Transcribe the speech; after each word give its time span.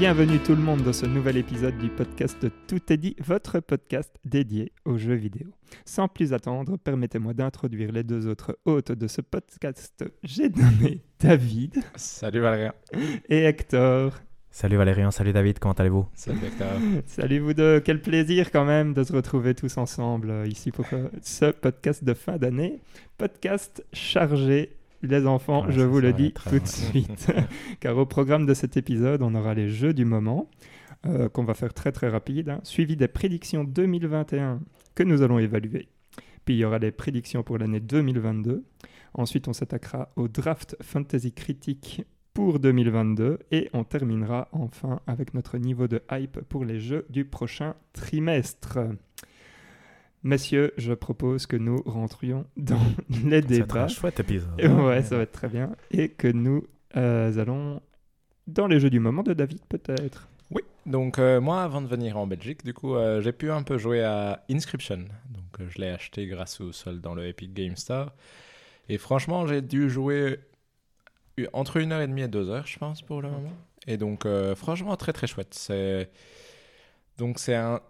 Bienvenue 0.00 0.38
tout 0.38 0.54
le 0.54 0.62
monde 0.62 0.82
dans 0.82 0.94
ce 0.94 1.04
nouvel 1.04 1.36
épisode 1.36 1.76
du 1.76 1.90
podcast 1.90 2.46
Tout 2.66 2.90
est 2.90 2.96
dit, 2.96 3.14
votre 3.22 3.60
podcast 3.60 4.10
dédié 4.24 4.72
aux 4.86 4.96
jeux 4.96 5.14
vidéo. 5.14 5.48
Sans 5.84 6.08
plus 6.08 6.32
attendre, 6.32 6.78
permettez-moi 6.78 7.34
d'introduire 7.34 7.92
les 7.92 8.02
deux 8.02 8.26
autres 8.26 8.58
hôtes 8.64 8.92
de 8.92 9.06
ce 9.06 9.20
podcast. 9.20 10.02
J'ai 10.22 10.48
nommé 10.48 11.02
David. 11.20 11.82
Salut 11.96 12.40
Valérien. 12.40 12.72
Et 13.28 13.44
Hector. 13.44 14.14
Salut 14.50 14.76
Valérian, 14.76 15.10
salut 15.10 15.34
David, 15.34 15.58
comment 15.58 15.74
allez-vous? 15.74 16.06
Salut 16.14 16.46
Hector. 16.46 16.80
Salut 17.04 17.40
vous 17.40 17.52
deux, 17.52 17.80
quel 17.80 18.00
plaisir 18.00 18.50
quand 18.50 18.64
même 18.64 18.94
de 18.94 19.04
se 19.04 19.12
retrouver 19.12 19.54
tous 19.54 19.76
ensemble 19.76 20.30
euh, 20.30 20.46
ici 20.46 20.70
pour 20.70 20.86
euh, 20.94 21.10
ce 21.20 21.50
podcast 21.50 22.04
de 22.04 22.14
fin 22.14 22.38
d'année. 22.38 22.80
Podcast 23.18 23.84
chargé 23.92 24.79
les 25.02 25.26
enfants, 25.26 25.66
Ouais, 25.66 25.72
je 25.72 25.80
vous 25.80 26.00
le 26.00 26.12
dis 26.12 26.32
tout 26.32 26.58
de 26.58 26.66
suite. 26.66 27.32
Car 27.80 27.96
au 27.96 28.06
programme 28.06 28.46
de 28.46 28.54
cet 28.54 28.76
épisode, 28.76 29.22
on 29.22 29.34
aura 29.34 29.54
les 29.54 29.68
jeux 29.68 29.94
du 29.94 30.04
moment, 30.04 30.50
euh, 31.06 31.28
qu'on 31.28 31.44
va 31.44 31.54
faire 31.54 31.72
très 31.72 31.92
très 31.92 32.08
rapide, 32.08 32.50
hein, 32.50 32.60
suivi 32.62 32.96
des 32.96 33.08
prédictions 33.08 33.64
2021 33.64 34.60
que 34.94 35.02
nous 35.02 35.22
allons 35.22 35.38
évaluer. 35.38 35.88
Puis 36.44 36.54
il 36.56 36.58
y 36.58 36.64
aura 36.64 36.78
les 36.78 36.90
prédictions 36.90 37.42
pour 37.42 37.58
l'année 37.58 37.80
2022. 37.80 38.64
Ensuite, 39.14 39.48
on 39.48 39.52
s'attaquera 39.52 40.12
au 40.16 40.28
draft 40.28 40.76
fantasy 40.82 41.32
critique 41.32 42.02
pour 42.34 42.60
2022 42.60 43.38
et 43.50 43.68
on 43.72 43.84
terminera 43.84 44.48
enfin 44.52 45.00
avec 45.06 45.34
notre 45.34 45.58
niveau 45.58 45.88
de 45.88 46.02
hype 46.12 46.40
pour 46.42 46.64
les 46.64 46.80
jeux 46.80 47.06
du 47.10 47.24
prochain 47.24 47.74
trimestre. 47.92 48.78
Messieurs, 50.22 50.72
je 50.76 50.92
propose 50.92 51.46
que 51.46 51.56
nous 51.56 51.82
rentrions 51.86 52.44
dans 52.56 52.80
les 53.08 53.16
Ça 53.16 53.28
va 53.28 53.36
être 53.36 53.46
débats. 53.46 53.84
un 53.84 53.88
chouette 53.88 54.20
épisode. 54.20 54.50
Et 54.58 54.68
Ouais, 54.68 55.02
ça 55.02 55.16
va 55.16 55.22
être 55.22 55.32
très 55.32 55.48
bien. 55.48 55.74
Et 55.90 56.08
que 56.10 56.28
nous 56.28 56.66
euh, 56.96 57.38
allons 57.38 57.80
dans 58.46 58.66
les 58.66 58.80
jeux 58.80 58.90
du 58.90 59.00
moment 59.00 59.22
de 59.22 59.32
David, 59.32 59.60
peut-être. 59.68 60.28
Oui, 60.50 60.62
donc 60.84 61.18
euh, 61.18 61.40
moi 61.40 61.62
avant 61.62 61.80
de 61.80 61.86
venir 61.86 62.16
en 62.18 62.26
Belgique, 62.26 62.64
du 62.64 62.74
coup, 62.74 62.96
euh, 62.96 63.20
j'ai 63.20 63.32
pu 63.32 63.50
un 63.50 63.62
peu 63.62 63.78
jouer 63.78 64.02
à 64.02 64.44
Inscription. 64.50 64.98
Donc 65.30 65.60
euh, 65.60 65.66
je 65.68 65.78
l'ai 65.80 65.88
acheté 65.88 66.26
grâce 66.26 66.60
au 66.60 66.72
solde 66.72 67.00
dans 67.00 67.14
le 67.14 67.26
Epic 67.26 67.54
Game 67.54 67.76
Store. 67.76 68.12
Et 68.88 68.98
franchement, 68.98 69.46
j'ai 69.46 69.62
dû 69.62 69.88
jouer 69.88 70.40
entre 71.52 71.76
une 71.78 71.92
heure 71.92 72.00
et 72.02 72.08
demie 72.08 72.22
et 72.22 72.28
deux 72.28 72.50
heures, 72.50 72.66
je 72.66 72.78
pense, 72.78 73.00
pour 73.02 73.22
le 73.22 73.30
moment. 73.30 73.52
Et 73.86 73.96
donc, 73.96 74.26
euh, 74.26 74.54
franchement, 74.54 74.96
très 74.96 75.12
très 75.12 75.26
chouette. 75.26 75.54
C'est 75.54 76.10
donc 77.16 77.38
c'est 77.38 77.54
un... 77.54 77.80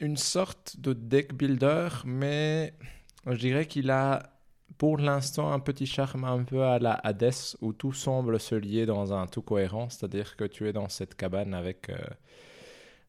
une 0.00 0.16
sorte 0.16 0.78
de 0.80 0.92
deck 0.92 1.34
builder, 1.34 1.88
mais 2.04 2.74
je 3.26 3.36
dirais 3.36 3.66
qu'il 3.66 3.90
a 3.90 4.30
pour 4.78 4.98
l'instant 4.98 5.52
un 5.52 5.60
petit 5.60 5.86
charme 5.86 6.24
un 6.24 6.44
peu 6.44 6.62
à 6.64 6.78
la 6.78 6.92
Hades 6.94 7.32
où 7.60 7.72
tout 7.72 7.92
semble 7.92 8.38
se 8.38 8.54
lier 8.54 8.86
dans 8.86 9.12
un 9.12 9.26
tout 9.26 9.42
cohérent, 9.42 9.88
c'est-à-dire 9.90 10.36
que 10.36 10.44
tu 10.44 10.68
es 10.68 10.72
dans 10.72 10.88
cette 10.88 11.14
cabane 11.16 11.54
avec 11.54 11.90
euh, 11.90 11.96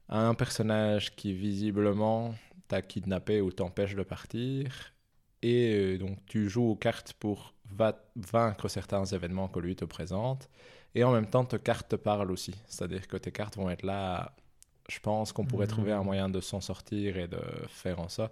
un 0.09 0.33
personnage 0.33 1.15
qui 1.15 1.33
visiblement 1.33 2.33
t'a 2.67 2.81
kidnappé 2.81 3.41
ou 3.41 3.51
t'empêche 3.51 3.95
de 3.95 4.03
partir 4.03 4.93
et 5.41 5.95
euh, 5.95 5.97
donc 5.97 6.17
tu 6.25 6.49
joues 6.49 6.65
aux 6.71 6.75
cartes 6.75 7.13
pour 7.13 7.53
va- 7.71 7.99
vaincre 8.15 8.67
certains 8.67 9.05
événements 9.05 9.47
que 9.47 9.59
lui 9.59 9.75
te 9.75 9.85
présente 9.85 10.49
et 10.95 11.03
en 11.03 11.11
même 11.11 11.27
temps 11.29 11.45
tes 11.45 11.59
cartes 11.59 11.89
te 11.89 11.95
parlent 11.95 12.31
aussi, 12.31 12.55
c'est-à-dire 12.67 13.07
que 13.07 13.17
tes 13.17 13.31
cartes 13.31 13.55
vont 13.57 13.69
être 13.69 13.83
là, 13.83 14.35
je 14.89 14.99
pense 14.99 15.31
qu'on 15.31 15.45
pourrait 15.45 15.65
Mhm. 15.67 15.71
trouver 15.71 15.91
un 15.93 16.03
moyen 16.03 16.27
de 16.29 16.41
s'en 16.41 16.61
sortir 16.61 17.17
et 17.17 17.27
de 17.27 17.39
faire 17.67 17.99
en 17.99 18.09
ça 18.09 18.31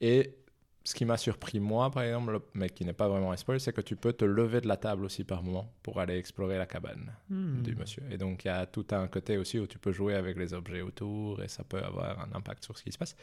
et 0.00 0.34
ce 0.84 0.94
qui 0.94 1.04
m'a 1.04 1.16
surpris 1.16 1.58
moi, 1.58 1.90
par 1.90 2.04
exemple, 2.04 2.38
mais 2.54 2.70
qui 2.70 2.84
n'est 2.84 2.92
pas 2.92 3.08
vraiment 3.08 3.32
un 3.32 3.36
spoil, 3.36 3.58
c'est 3.58 3.72
que 3.72 3.80
tu 3.80 3.96
peux 3.96 4.12
te 4.12 4.24
lever 4.24 4.60
de 4.60 4.68
la 4.68 4.76
table 4.76 5.04
aussi 5.04 5.24
par 5.24 5.42
moment 5.42 5.68
pour 5.82 5.98
aller 5.98 6.16
explorer 6.16 6.58
la 6.58 6.66
cabane 6.66 7.12
Hmm. 7.28 7.60
du 7.62 7.74
monsieur. 7.74 8.04
Et 8.08 8.18
donc, 8.18 8.44
il 8.44 8.48
y 8.48 8.50
a 8.52 8.66
tout 8.66 8.86
un 8.92 9.08
côté 9.08 9.36
aussi 9.36 9.58
où 9.58 9.66
tu 9.66 9.80
peux 9.80 9.90
jouer 9.90 10.14
avec 10.14 10.36
les 10.38 10.54
objets 10.54 10.82
autour 10.82 11.42
et 11.42 11.48
ça 11.48 11.64
peut 11.64 11.82
avoir 11.82 12.20
un 12.20 12.28
impact 12.36 12.64
sur 12.64 12.78
ce 12.78 12.84
qui 12.84 12.92
se 12.92 12.98
passe. 12.98 13.16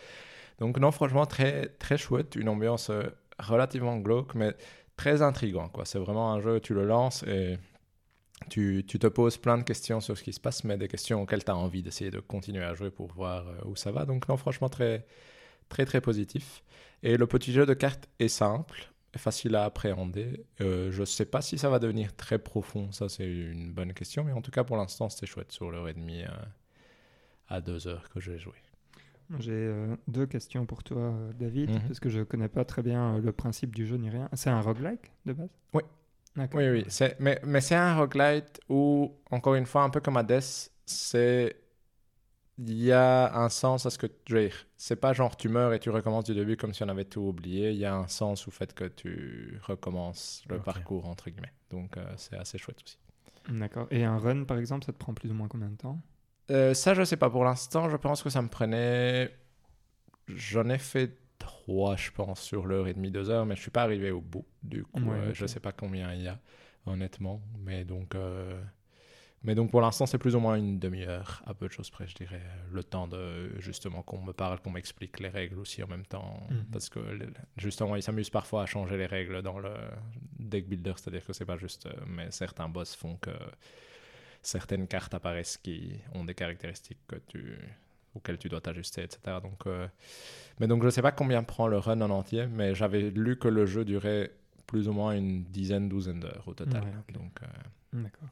Donc, 0.60 0.78
non, 0.78 0.92
franchement, 0.92 1.26
très, 1.26 1.68
très 1.80 1.98
chouette. 1.98 2.36
Une 2.36 2.50
ambiance 2.50 2.90
euh, 2.90 3.04
relativement 3.40 3.96
glauque, 3.98 4.36
mais 4.36 4.54
très 4.98 5.22
intriguant. 5.22 5.70
quoi. 5.70 5.86
C'est 5.86 6.00
vraiment 6.00 6.34
un 6.34 6.42
jeu, 6.42 6.60
tu 6.60 6.74
le 6.74 6.86
lances 6.86 7.24
et 7.24 7.58
tu, 8.50 8.84
tu 8.88 9.00
te 9.00 9.08
poses 9.08 9.38
plein 9.38 9.58
de 9.58 9.64
questions 9.64 10.00
sur 10.02 10.18
ce 10.18 10.24
qui 10.24 10.34
se 10.34 10.40
passe, 10.40 10.64
mais 10.64 10.78
des 10.78 10.88
questions 10.88 11.22
auxquelles 11.22 11.44
tu 11.44 11.52
as 11.52 11.56
envie 11.58 11.82
d'essayer 11.84 12.12
de 12.12 12.20
continuer 12.20 12.64
à 12.64 12.74
jouer 12.74 12.92
pour 12.92 13.12
voir 13.14 13.48
euh, 13.48 13.56
où 13.66 13.76
ça 13.76 13.92
va. 13.92 14.06
Donc, 14.06 14.28
non, 14.28 14.38
franchement, 14.38 14.70
très, 14.70 15.06
très, 15.70 15.86
très 15.86 16.02
positif. 16.02 16.64
Et 17.04 17.18
le 17.18 17.28
petit 17.28 17.52
jeu 17.52 17.66
de 17.66 17.74
cartes 17.74 18.08
est 18.20 18.28
simple, 18.30 18.92
est 19.14 19.18
facile 19.20 19.56
à 19.56 19.66
appréhender. 19.66 20.46
Euh, 20.62 20.92
je 20.92 21.02
ne 21.02 21.06
sais 21.06 21.26
pas 21.26 21.42
si 21.42 21.58
ça 21.58 21.70
va 21.70 21.80
devenir 21.80 22.16
très 22.16 22.40
profond, 22.40 22.92
ça 22.92 23.10
c'est 23.10 23.30
une 23.30 23.72
bonne 23.74 23.94
question, 23.94 24.24
mais 24.24 24.32
en 24.32 24.42
tout 24.42 24.52
cas 24.52 24.64
pour 24.64 24.78
l'instant 24.78 25.10
c'était 25.10 25.28
chouette 25.28 25.52
sur 25.52 25.70
l'heure 25.70 25.88
et 25.88 25.94
demie 25.94 26.24
euh, 26.24 26.28
à 27.50 27.62
deux 27.62 27.88
heures 27.88 28.10
que 28.10 28.20
j'ai 28.20 28.40
joué. 28.40 28.54
J'ai 29.40 29.52
euh, 29.52 29.96
deux 30.08 30.26
questions 30.26 30.66
pour 30.66 30.84
toi, 30.84 31.14
David, 31.40 31.70
Mhm. 31.72 31.82
parce 31.88 32.00
que 32.00 32.10
je 32.10 32.22
connais 32.22 32.48
pas 32.50 32.66
très 32.66 32.82
bien 32.84 33.18
le 33.20 33.32
principe 33.32 33.76
du 33.76 33.86
jeu 33.86 33.98
ni 33.98 34.10
rien. 34.10 34.30
C'est 34.34 34.50
un 34.50 34.62
roguelike 34.62 35.12
de 35.26 35.34
base? 35.34 35.50
Oui. 35.74 35.84
Oui, 36.36 36.46
oui, 36.54 36.86
mais, 37.20 37.40
mais 37.46 37.62
c'est 37.62 37.76
un 37.76 37.96
roguelite 37.96 38.60
où, 38.68 39.16
encore 39.30 39.56
une 39.56 39.68
fois, 39.68 39.84
un 39.84 39.90
peu 39.90 40.00
comme 40.00 40.18
Hades, 40.18 40.42
c'est... 40.86 41.56
Il 42.60 42.84
y 42.84 42.92
a 42.92 43.36
un 43.36 43.50
sens 43.50 43.88
à 43.88 43.90
ce 43.90 43.98
que 43.98 44.06
tu 44.06 44.34
veux 44.34 44.42
dire. 44.42 44.68
C'est 44.78 44.96
pas 44.96 45.12
genre 45.12 45.36
tu 45.36 45.50
meurs 45.50 45.74
et 45.74 45.80
tu 45.80 45.90
recommences 45.90 46.26
du 46.26 46.36
début 46.36 46.56
comme 46.56 46.72
si 46.72 46.84
on 46.84 46.88
avait 46.88 47.06
tout 47.06 47.22
oublié. 47.22 47.72
Il 47.72 47.78
y 47.78 47.86
a 47.86 47.96
un 47.96 48.08
sens 48.08 48.48
au 48.48 48.52
fait 48.52 48.74
que 48.76 48.84
tu 48.84 49.60
recommences 49.64 50.44
le 50.48 50.60
parcours, 50.60 51.08
entre 51.08 51.32
guillemets. 51.32 51.52
Donc 51.72 51.98
euh, 51.98 52.06
c'est 52.16 52.38
assez 52.38 52.60
chouette 52.60 52.78
aussi. 52.86 53.00
D'accord. 53.50 53.88
Et 53.90 54.04
un 54.04 54.20
run, 54.20 54.44
par 54.44 54.60
exemple, 54.60 54.86
ça 54.86 54.94
te 54.94 54.98
prend 55.00 55.16
plus 55.16 55.32
ou 55.32 55.34
moins 55.34 55.48
combien 55.48 55.70
de 55.70 55.78
temps? 55.78 56.00
Euh, 56.52 56.76
ça, 56.76 56.94
je 56.94 57.04
sais 57.04 57.18
pas. 57.18 57.32
Pour 57.32 57.44
l'instant, 57.44 57.90
je 57.90 57.98
pense 57.98 58.22
que 58.22 58.30
ça 58.30 58.44
me 58.44 58.50
prenait. 58.50 59.36
J'en 60.28 60.70
ai 60.70 60.78
fait 60.78 61.18
trois, 61.44 61.96
je 61.98 62.10
pense, 62.12 62.42
sur 62.42 62.66
l'heure 62.66 62.88
et 62.88 62.94
demie, 62.94 63.12
deux 63.12 63.30
heures, 63.30 63.46
mais 63.46 63.56
je 63.56 63.62
suis 63.62 63.72
pas 63.72 63.84
arrivé 63.84 64.10
au 64.12 64.22
bout. 64.22 64.46
Du 64.64 64.84
coup, 64.84 65.02
Ouais, 65.04 65.18
euh, 65.18 65.30
ok. 65.30 65.36
je 65.36 65.46
sais 65.46 65.60
pas 65.60 65.72
combien 65.74 66.14
il 66.14 66.24
y 66.24 66.28
a, 66.28 66.40
honnêtement. 66.86 67.42
Mais 67.60 67.84
donc, 67.86 68.16
euh, 68.16 68.60
mais 69.44 69.56
donc 69.56 69.72
pour 69.72 69.82
l'instant, 69.82 70.06
c'est 70.06 70.18
plus 70.18 70.36
ou 70.36 70.40
moins 70.40 70.56
une 70.56 70.80
demi-heure, 70.80 71.44
à 71.46 71.54
peu 71.54 71.68
de 71.68 71.72
choses 71.74 71.90
près, 71.90 72.08
je 72.08 72.16
dirais. 72.16 72.42
Le 72.72 72.84
temps 72.84 73.08
de 73.10 73.52
justement 73.60 74.02
qu'on 74.02 74.22
me 74.22 74.32
parle, 74.34 74.60
qu'on 74.62 74.72
m'explique 74.72 75.20
les 75.20 75.30
règles 75.30 75.60
aussi 75.60 75.84
en 75.84 75.88
même 75.88 76.06
temps. 76.06 76.48
Mhm. 76.50 76.66
Parce 76.72 76.88
que 76.90 77.00
justement, 77.58 77.96
ils 77.98 78.04
s'amusent 78.04 78.30
parfois 78.30 78.64
à 78.64 78.66
changer 78.66 78.96
les 78.98 79.06
règles 79.06 79.42
dans 79.42 79.60
le 79.60 79.74
deck 80.40 80.68
builder, 80.70 80.94
c'est-à-dire 80.96 81.26
que 81.26 81.34
c'est 81.34 81.46
pas 81.46 81.58
juste. 81.58 81.86
euh, 81.88 81.94
mais 82.08 82.32
certains 82.32 82.70
boss 82.70 82.96
font 82.96 83.18
que 83.18 83.32
certaines 84.42 84.88
cartes 84.88 85.14
apparaissent 85.14 85.58
qui 85.58 86.00
ont 86.14 86.24
des 86.26 86.36
caractéristiques 86.36 87.00
que 87.08 87.16
tu, 87.28 87.58
auxquelles 88.16 88.38
tu 88.38 88.50
dois 88.50 88.62
t'ajuster, 88.62 89.04
etc. 89.04 89.38
Donc, 89.42 89.66
euh, 89.68 89.88
mais 90.60 90.68
donc, 90.68 90.82
je 90.82 90.88
ne 90.88 90.92
sais 90.92 91.02
pas 91.02 91.12
combien 91.12 91.44
prend 91.44 91.68
le 91.68 91.78
run 91.78 92.00
en 92.02 92.10
entier, 92.10 92.48
mais 92.48 92.76
j'avais 92.76 93.10
lu 93.10 93.38
que 93.38 93.48
le 93.48 93.66
jeu 93.66 93.86
durait 93.86 94.32
plus 94.68 94.88
ou 94.88 94.94
moins 94.94 95.14
une 95.16 95.44
dizaine, 95.44 95.90
douzaine 95.90 96.20
d'heures 96.20 96.44
au 96.48 96.54
total. 96.54 96.84
Ouais. 96.84 97.14
Donc, 97.14 97.40
euh, 97.44 98.02
D'accord. 98.04 98.30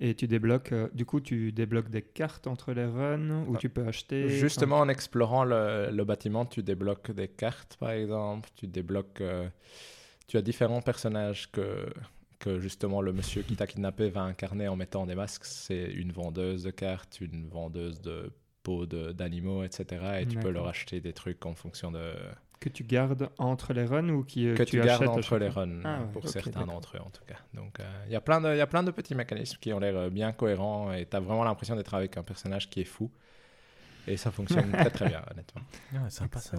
Et 0.00 0.14
tu 0.14 0.26
débloques, 0.26 0.72
euh, 0.72 0.88
du 0.94 1.04
coup, 1.06 1.20
tu 1.20 1.52
débloques 1.52 1.88
des 1.90 2.02
cartes 2.02 2.46
entre 2.46 2.72
les 2.72 2.84
runs 2.86 3.44
ou 3.46 3.54
Ah. 3.54 3.58
tu 3.58 3.68
peux 3.68 3.86
acheter. 3.86 4.28
Justement, 4.30 4.78
en 4.80 4.88
explorant 4.88 5.44
le, 5.44 5.90
le 5.92 6.04
bâtiment, 6.04 6.44
tu 6.44 6.62
débloques 6.62 7.10
des 7.12 7.28
cartes, 7.28 7.76
par 7.78 7.90
exemple. 7.90 8.48
Tu 8.56 8.66
débloques. 8.66 9.22
tu 10.26 10.36
as 10.36 10.42
différents 10.42 10.80
personnages 10.82 11.50
que, 11.52 11.86
que 12.38 12.58
justement 12.58 13.00
le 13.02 13.12
monsieur 13.12 13.42
qui 13.42 13.54
t'a 13.54 13.66
kidnappé 13.68 14.08
va 14.10 14.22
incarner 14.22 14.66
en 14.66 14.74
mettant 14.76 15.06
des 15.06 15.14
masques. 15.14 15.44
C'est 15.44 15.84
une 15.92 16.10
vendeuse 16.10 16.64
de 16.64 16.70
cartes, 16.70 17.20
une 17.20 17.46
vendeuse 17.48 18.00
de 18.00 18.32
peaux 18.62 18.86
de- 18.86 19.12
d'animaux, 19.12 19.64
etc. 19.64 20.20
Et 20.20 20.26
tu 20.26 20.36
peux 20.38 20.50
leur 20.50 20.68
acheter 20.68 21.00
des 21.00 21.12
trucs 21.12 21.44
en 21.46 21.54
fonction 21.54 21.90
de. 21.90 22.12
Que 22.60 22.68
tu 22.68 22.84
gardes 22.84 23.28
entre 23.38 23.72
les 23.72 23.84
runs 23.84 24.08
ou 24.10 24.22
qui, 24.22 24.46
euh, 24.46 24.54
que 24.54 24.62
tu, 24.62 24.76
gardes 24.80 25.02
entre 25.08 25.36
les 25.38 25.48
runs, 25.48 25.80
Ah 25.84 26.00
ouais, 26.00 26.06
pour 26.12 26.22
certains 26.28 26.64
d'entre 26.64 26.96
eux 26.96 27.00
en 27.00 27.10
tout 27.10 27.24
cas. 27.26 27.34
Donc 27.54 27.80
euh, 27.80 28.04
il 28.06 28.12
y 28.12 28.16
a 28.16 28.20
plein 28.20 28.40
de- 28.40 28.50
il 28.54 28.56
y 28.56 28.60
a 28.60 28.66
plein 28.68 28.84
de 28.84 28.92
petits 28.92 29.16
mécanismes 29.16 29.58
qui 29.60 29.72
ont 29.72 29.80
l'air 29.80 29.96
euh, 29.96 30.10
bien 30.10 30.30
cohérents 30.32 30.92
et 30.92 31.04
tu 31.06 31.16
as 31.16 31.20
vraiment 31.20 31.42
l'impression 31.42 31.74
d'être 31.74 31.92
avec 31.94 32.16
un 32.16 32.22
personnage 32.22 32.70
qui 32.70 32.80
est 32.80 32.84
fou. 32.84 33.10
Et 34.06 34.16
ça 34.16 34.30
fonctionne 34.30 34.70
très 34.72 34.90
très 34.90 35.08
bien, 35.08 35.22
honnêtement. 35.32 35.62
Ouais, 35.92 36.08
sympa 36.10 36.38
ça. 36.38 36.56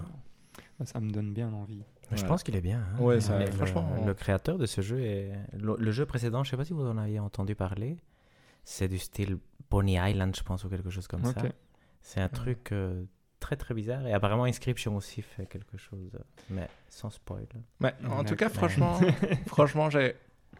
Bah, 0.78 0.84
Ça 0.84 1.00
me 1.00 1.10
donne 1.10 1.32
bien 1.32 1.50
envie. 1.52 1.82
Je 2.12 2.22
pense 2.26 2.42
qu'il 2.42 2.54
est 2.54 2.60
bien. 2.60 2.80
hein. 2.80 3.00
Ouais, 3.02 3.20
ça- 3.22 3.38
Mais 3.38 3.46
le- 3.46 3.52
franchement, 3.52 3.90
Le, 4.06 4.12
créateur 4.12 4.58
de 4.58 4.66
ce 4.66 4.82
jeu 4.82 5.00
est. 5.00 5.32
Le, 5.54 5.74
le 5.78 5.90
jeu 5.90 6.04
précédent, 6.04 6.44
je 6.44 6.50
sais 6.50 6.56
pas 6.58 6.66
si 6.66 6.74
vous 6.74 6.84
en 6.86 6.98
aviez 6.98 7.18
entendu 7.18 7.54
parler. 7.54 7.96
C'est 8.62 8.88
du 8.88 8.98
style 8.98 9.38
Pony 9.70 9.96
Island, 9.98 10.36
je 10.36 10.42
pense, 10.42 10.64
ou 10.64 10.68
quelque 10.68 10.90
chose 10.90 11.06
comme 11.06 11.22
ça. 11.24 11.40
C'est 12.06 12.20
un 12.20 12.28
truc 12.28 12.70
euh, 12.70 13.04
très 13.40 13.56
très 13.56 13.74
bizarre. 13.74 14.06
Et 14.06 14.12
apparemment, 14.12 14.44
Inscription 14.44 14.94
aussi 14.96 15.20
fait 15.22 15.46
quelque 15.46 15.76
chose, 15.78 16.12
mais 16.50 16.68
sans 16.88 17.10
spoil. 17.10 17.46
Mais 17.80 17.94
en 18.08 18.22
tout 18.24 18.36
cas, 18.36 18.48
franchement, 18.50 18.98
franchement 19.46 19.88
j'ai, 19.90 20.14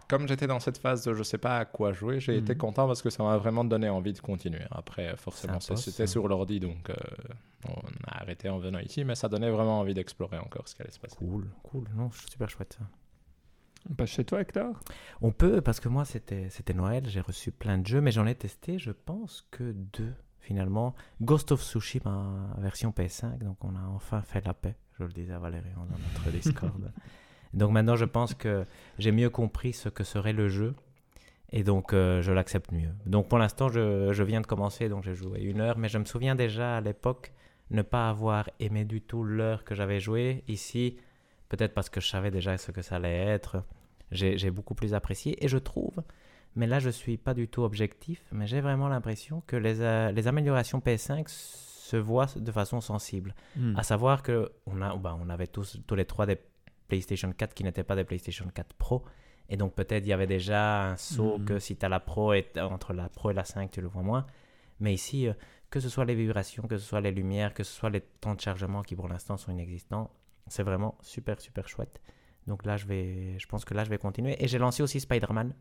comme 0.09 0.27
j'étais 0.27 0.47
dans 0.47 0.59
cette 0.59 0.79
phase 0.79 1.05
de 1.05 1.13
je 1.15 1.23
sais 1.23 1.39
pas 1.39 1.59
à 1.59 1.65
quoi 1.67 1.93
jouer, 1.93 2.19
j'ai 2.19 2.37
été 2.37 2.55
Mhm. 2.55 2.59
content 2.59 2.87
parce 2.87 3.03
que 3.03 3.11
ça 3.11 3.23
m'a 3.23 3.37
vraiment 3.37 3.65
donné 3.65 3.89
envie 3.89 4.13
de 4.15 4.21
continuer. 4.21 4.63
Après, 4.71 5.15
forcément, 5.17 5.61
c'était 5.61 5.77
ça. 5.91 6.07
sur 6.07 6.27
l'ordi, 6.29 6.61
donc 6.61 6.89
euh, 6.91 6.95
on 7.69 7.81
a 8.09 8.23
arrêté 8.23 8.49
en 8.49 8.59
venant 8.59 8.79
ici, 8.81 9.05
mais 9.05 9.15
ça 9.15 9.29
donnait 9.29 9.51
vraiment 9.51 9.81
envie 9.81 9.95
d'explorer 9.95 10.39
encore 10.39 10.67
ce 10.67 10.75
qui 10.75 10.83
allait 10.83 10.91
se 10.91 10.99
passer. 10.99 11.17
Cool, 11.17 11.47
cool. 11.63 11.85
Non, 11.95 12.11
super 12.11 12.49
chouette 12.49 12.77
ça. 12.79 12.85
On 13.91 13.95
passe 13.95 14.09
chez 14.11 14.25
toi, 14.25 14.41
Hector? 14.41 14.81
On 15.21 15.31
peut, 15.31 15.61
parce 15.61 15.79
que 15.79 15.91
moi, 15.91 16.07
c'était 16.07 16.49
c'était 16.49 16.73
Noël, 16.73 17.07
j'ai 17.07 17.21
reçu 17.21 17.53
plein 17.53 17.77
de 17.77 17.87
jeux, 17.87 18.01
mais 18.01 18.13
j'en 18.13 18.27
ai 18.27 18.35
testé, 18.35 18.79
je 18.79 18.91
pense 18.93 19.47
que 19.51 19.73
deux, 19.73 20.15
finalement. 20.45 20.95
Ghost 21.23 21.51
of 21.53 21.63
Tsushima, 21.63 22.55
version 22.59 22.91
PS5, 22.91 23.39
donc 23.39 23.57
on 23.65 23.75
a 23.75 23.83
enfin 23.95 24.23
fait 24.23 24.45
la 24.45 24.55
paix, 24.55 24.77
je 24.99 25.05
le 25.05 25.13
disais 25.13 25.33
à 25.33 25.39
Valérie 25.39 25.71
dans 25.75 25.87
notre 25.87 26.31
Discord. 26.37 26.93
donc 27.53 27.73
maintenant, 27.73 27.97
je 27.97 28.05
pense 28.05 28.35
que 28.35 28.67
j'ai 28.99 29.11
mieux 29.11 29.31
compris 29.31 29.73
ce 29.73 29.89
que 29.89 30.05
serait 30.05 30.33
le 30.33 30.49
jeu, 30.49 30.75
et 31.51 31.65
donc 31.65 31.93
euh, 31.93 32.21
je 32.23 32.33
l'accepte 32.33 32.73
mieux. 32.73 32.93
Donc 33.07 33.29
pour 33.29 33.39
l'instant, 33.39 33.69
je, 33.69 34.13
je 34.13 34.23
viens 34.23 34.41
de 34.41 34.47
commencer, 34.47 34.89
donc 34.89 35.03
j'ai 35.03 35.15
joué 35.15 35.41
une 35.41 35.61
heure, 35.61 35.79
mais 35.79 35.89
je 35.89 35.99
me 35.99 36.05
souviens 36.05 36.35
déjà 36.35 36.77
à 36.77 36.81
l'époque 36.81 37.33
ne 37.71 37.83
pas 37.83 38.09
avoir 38.09 38.51
aimé 38.61 38.85
du 38.85 39.01
tout 39.01 39.25
l'heure 39.25 39.65
que 39.65 39.75
j'avais 39.75 40.01
joué. 40.01 40.45
Ici, 40.49 40.99
peut-être 41.49 41.73
parce 41.73 41.89
que 41.89 42.01
je 42.01 42.09
savais 42.09 42.31
déjà 42.31 42.59
ce 42.59 42.71
que 42.71 42.83
ça 42.83 42.97
allait 42.97 43.17
être, 43.17 43.65
j'ai 44.11 44.37
j'ai 44.37 44.51
beaucoup 44.51 44.75
plus 44.75 44.95
apprécié. 44.95 45.43
Et 45.43 45.49
je 45.49 45.59
trouve, 45.59 46.03
mais 46.57 46.67
là 46.67 46.79
je 46.79 46.91
suis 46.91 47.17
pas 47.17 47.35
du 47.35 47.49
tout 47.49 47.63
objectif, 47.63 48.23
mais 48.33 48.47
j'ai 48.47 48.61
vraiment 48.61 48.89
l'impression 48.89 49.43
que 49.47 49.57
les, 49.57 49.81
euh, 49.81 50.13
les 50.13 50.29
améliorations 50.29 50.79
PS5 50.81 51.25
se 51.29 51.97
voient 51.97 52.27
de 52.37 52.53
façon 52.53 52.81
sensible. 52.81 53.35
Hmm. 53.57 53.77
À 53.77 53.83
savoir 53.83 54.23
que 54.23 54.51
on, 54.67 54.81
a, 54.83 54.97
bah, 54.97 55.17
on 55.21 55.29
avait 55.29 55.47
tous, 55.47 55.81
tous 55.87 55.95
les 55.95 56.05
trois 56.07 56.27
des 56.27 56.39
PlayStation 56.89 57.33
4 57.33 57.55
qui 57.55 57.65
n'étaient 57.65 57.85
pas 57.85 57.97
des 57.97 58.05
PlayStation 58.05 58.47
4 58.53 58.75
Pro. 58.75 59.05
Et 59.51 59.57
donc 59.57 59.75
peut-être 59.75 60.05
il 60.05 60.09
y 60.09 60.13
avait 60.13 60.27
déjà 60.27 60.91
un 60.93 60.97
saut 60.97 61.39
Mhm. 61.39 61.45
que 61.45 61.59
si 61.59 61.77
tu 61.77 61.85
as 61.85 61.89
la 61.89 62.01
Pro 62.01 62.33
et 62.33 62.47
entre 62.59 62.93
la 62.95 63.09
Pro 63.09 63.31
et 63.31 63.35
la 63.35 63.45
5, 63.45 63.71
tu 63.71 63.81
le 63.83 63.89
vois 63.89 64.03
moins. 64.03 64.27
Mais 64.81 64.95
ici, 64.95 65.29
euh, 65.29 65.35
que 65.71 65.81
ce 65.81 65.89
soit 65.89 66.05
les 66.05 66.15
vibrations, 66.15 66.63
que 66.65 66.79
ce 66.79 66.85
soit 66.87 67.01
les 67.01 67.11
lumières, 67.13 67.53
que 67.53 67.63
ce 67.65 67.73
soit 67.73 67.91
les 67.91 68.01
temps 68.01 68.35
de 68.35 68.41
chargement 68.41 68.83
qui 68.83 68.97
pour 68.97 69.09
l'instant 69.09 69.37
sont 69.37 69.53
inexistants, 69.53 70.11
c'est 70.47 70.63
vraiment 70.63 70.97
super 71.03 71.41
super 71.41 71.69
chouette. 71.69 72.01
Donc 72.47 72.65
là, 72.65 72.77
je 72.77 72.87
vais, 72.87 73.39
je 73.39 73.47
pense 73.47 73.65
que 73.65 73.75
là, 73.75 73.85
je 73.85 73.91
vais 73.91 73.99
continuer. 73.99 74.43
Et 74.43 74.49
j'ai 74.49 74.59
lancé 74.59 74.83
aussi 74.83 75.01
Spider-Man, 75.01 75.55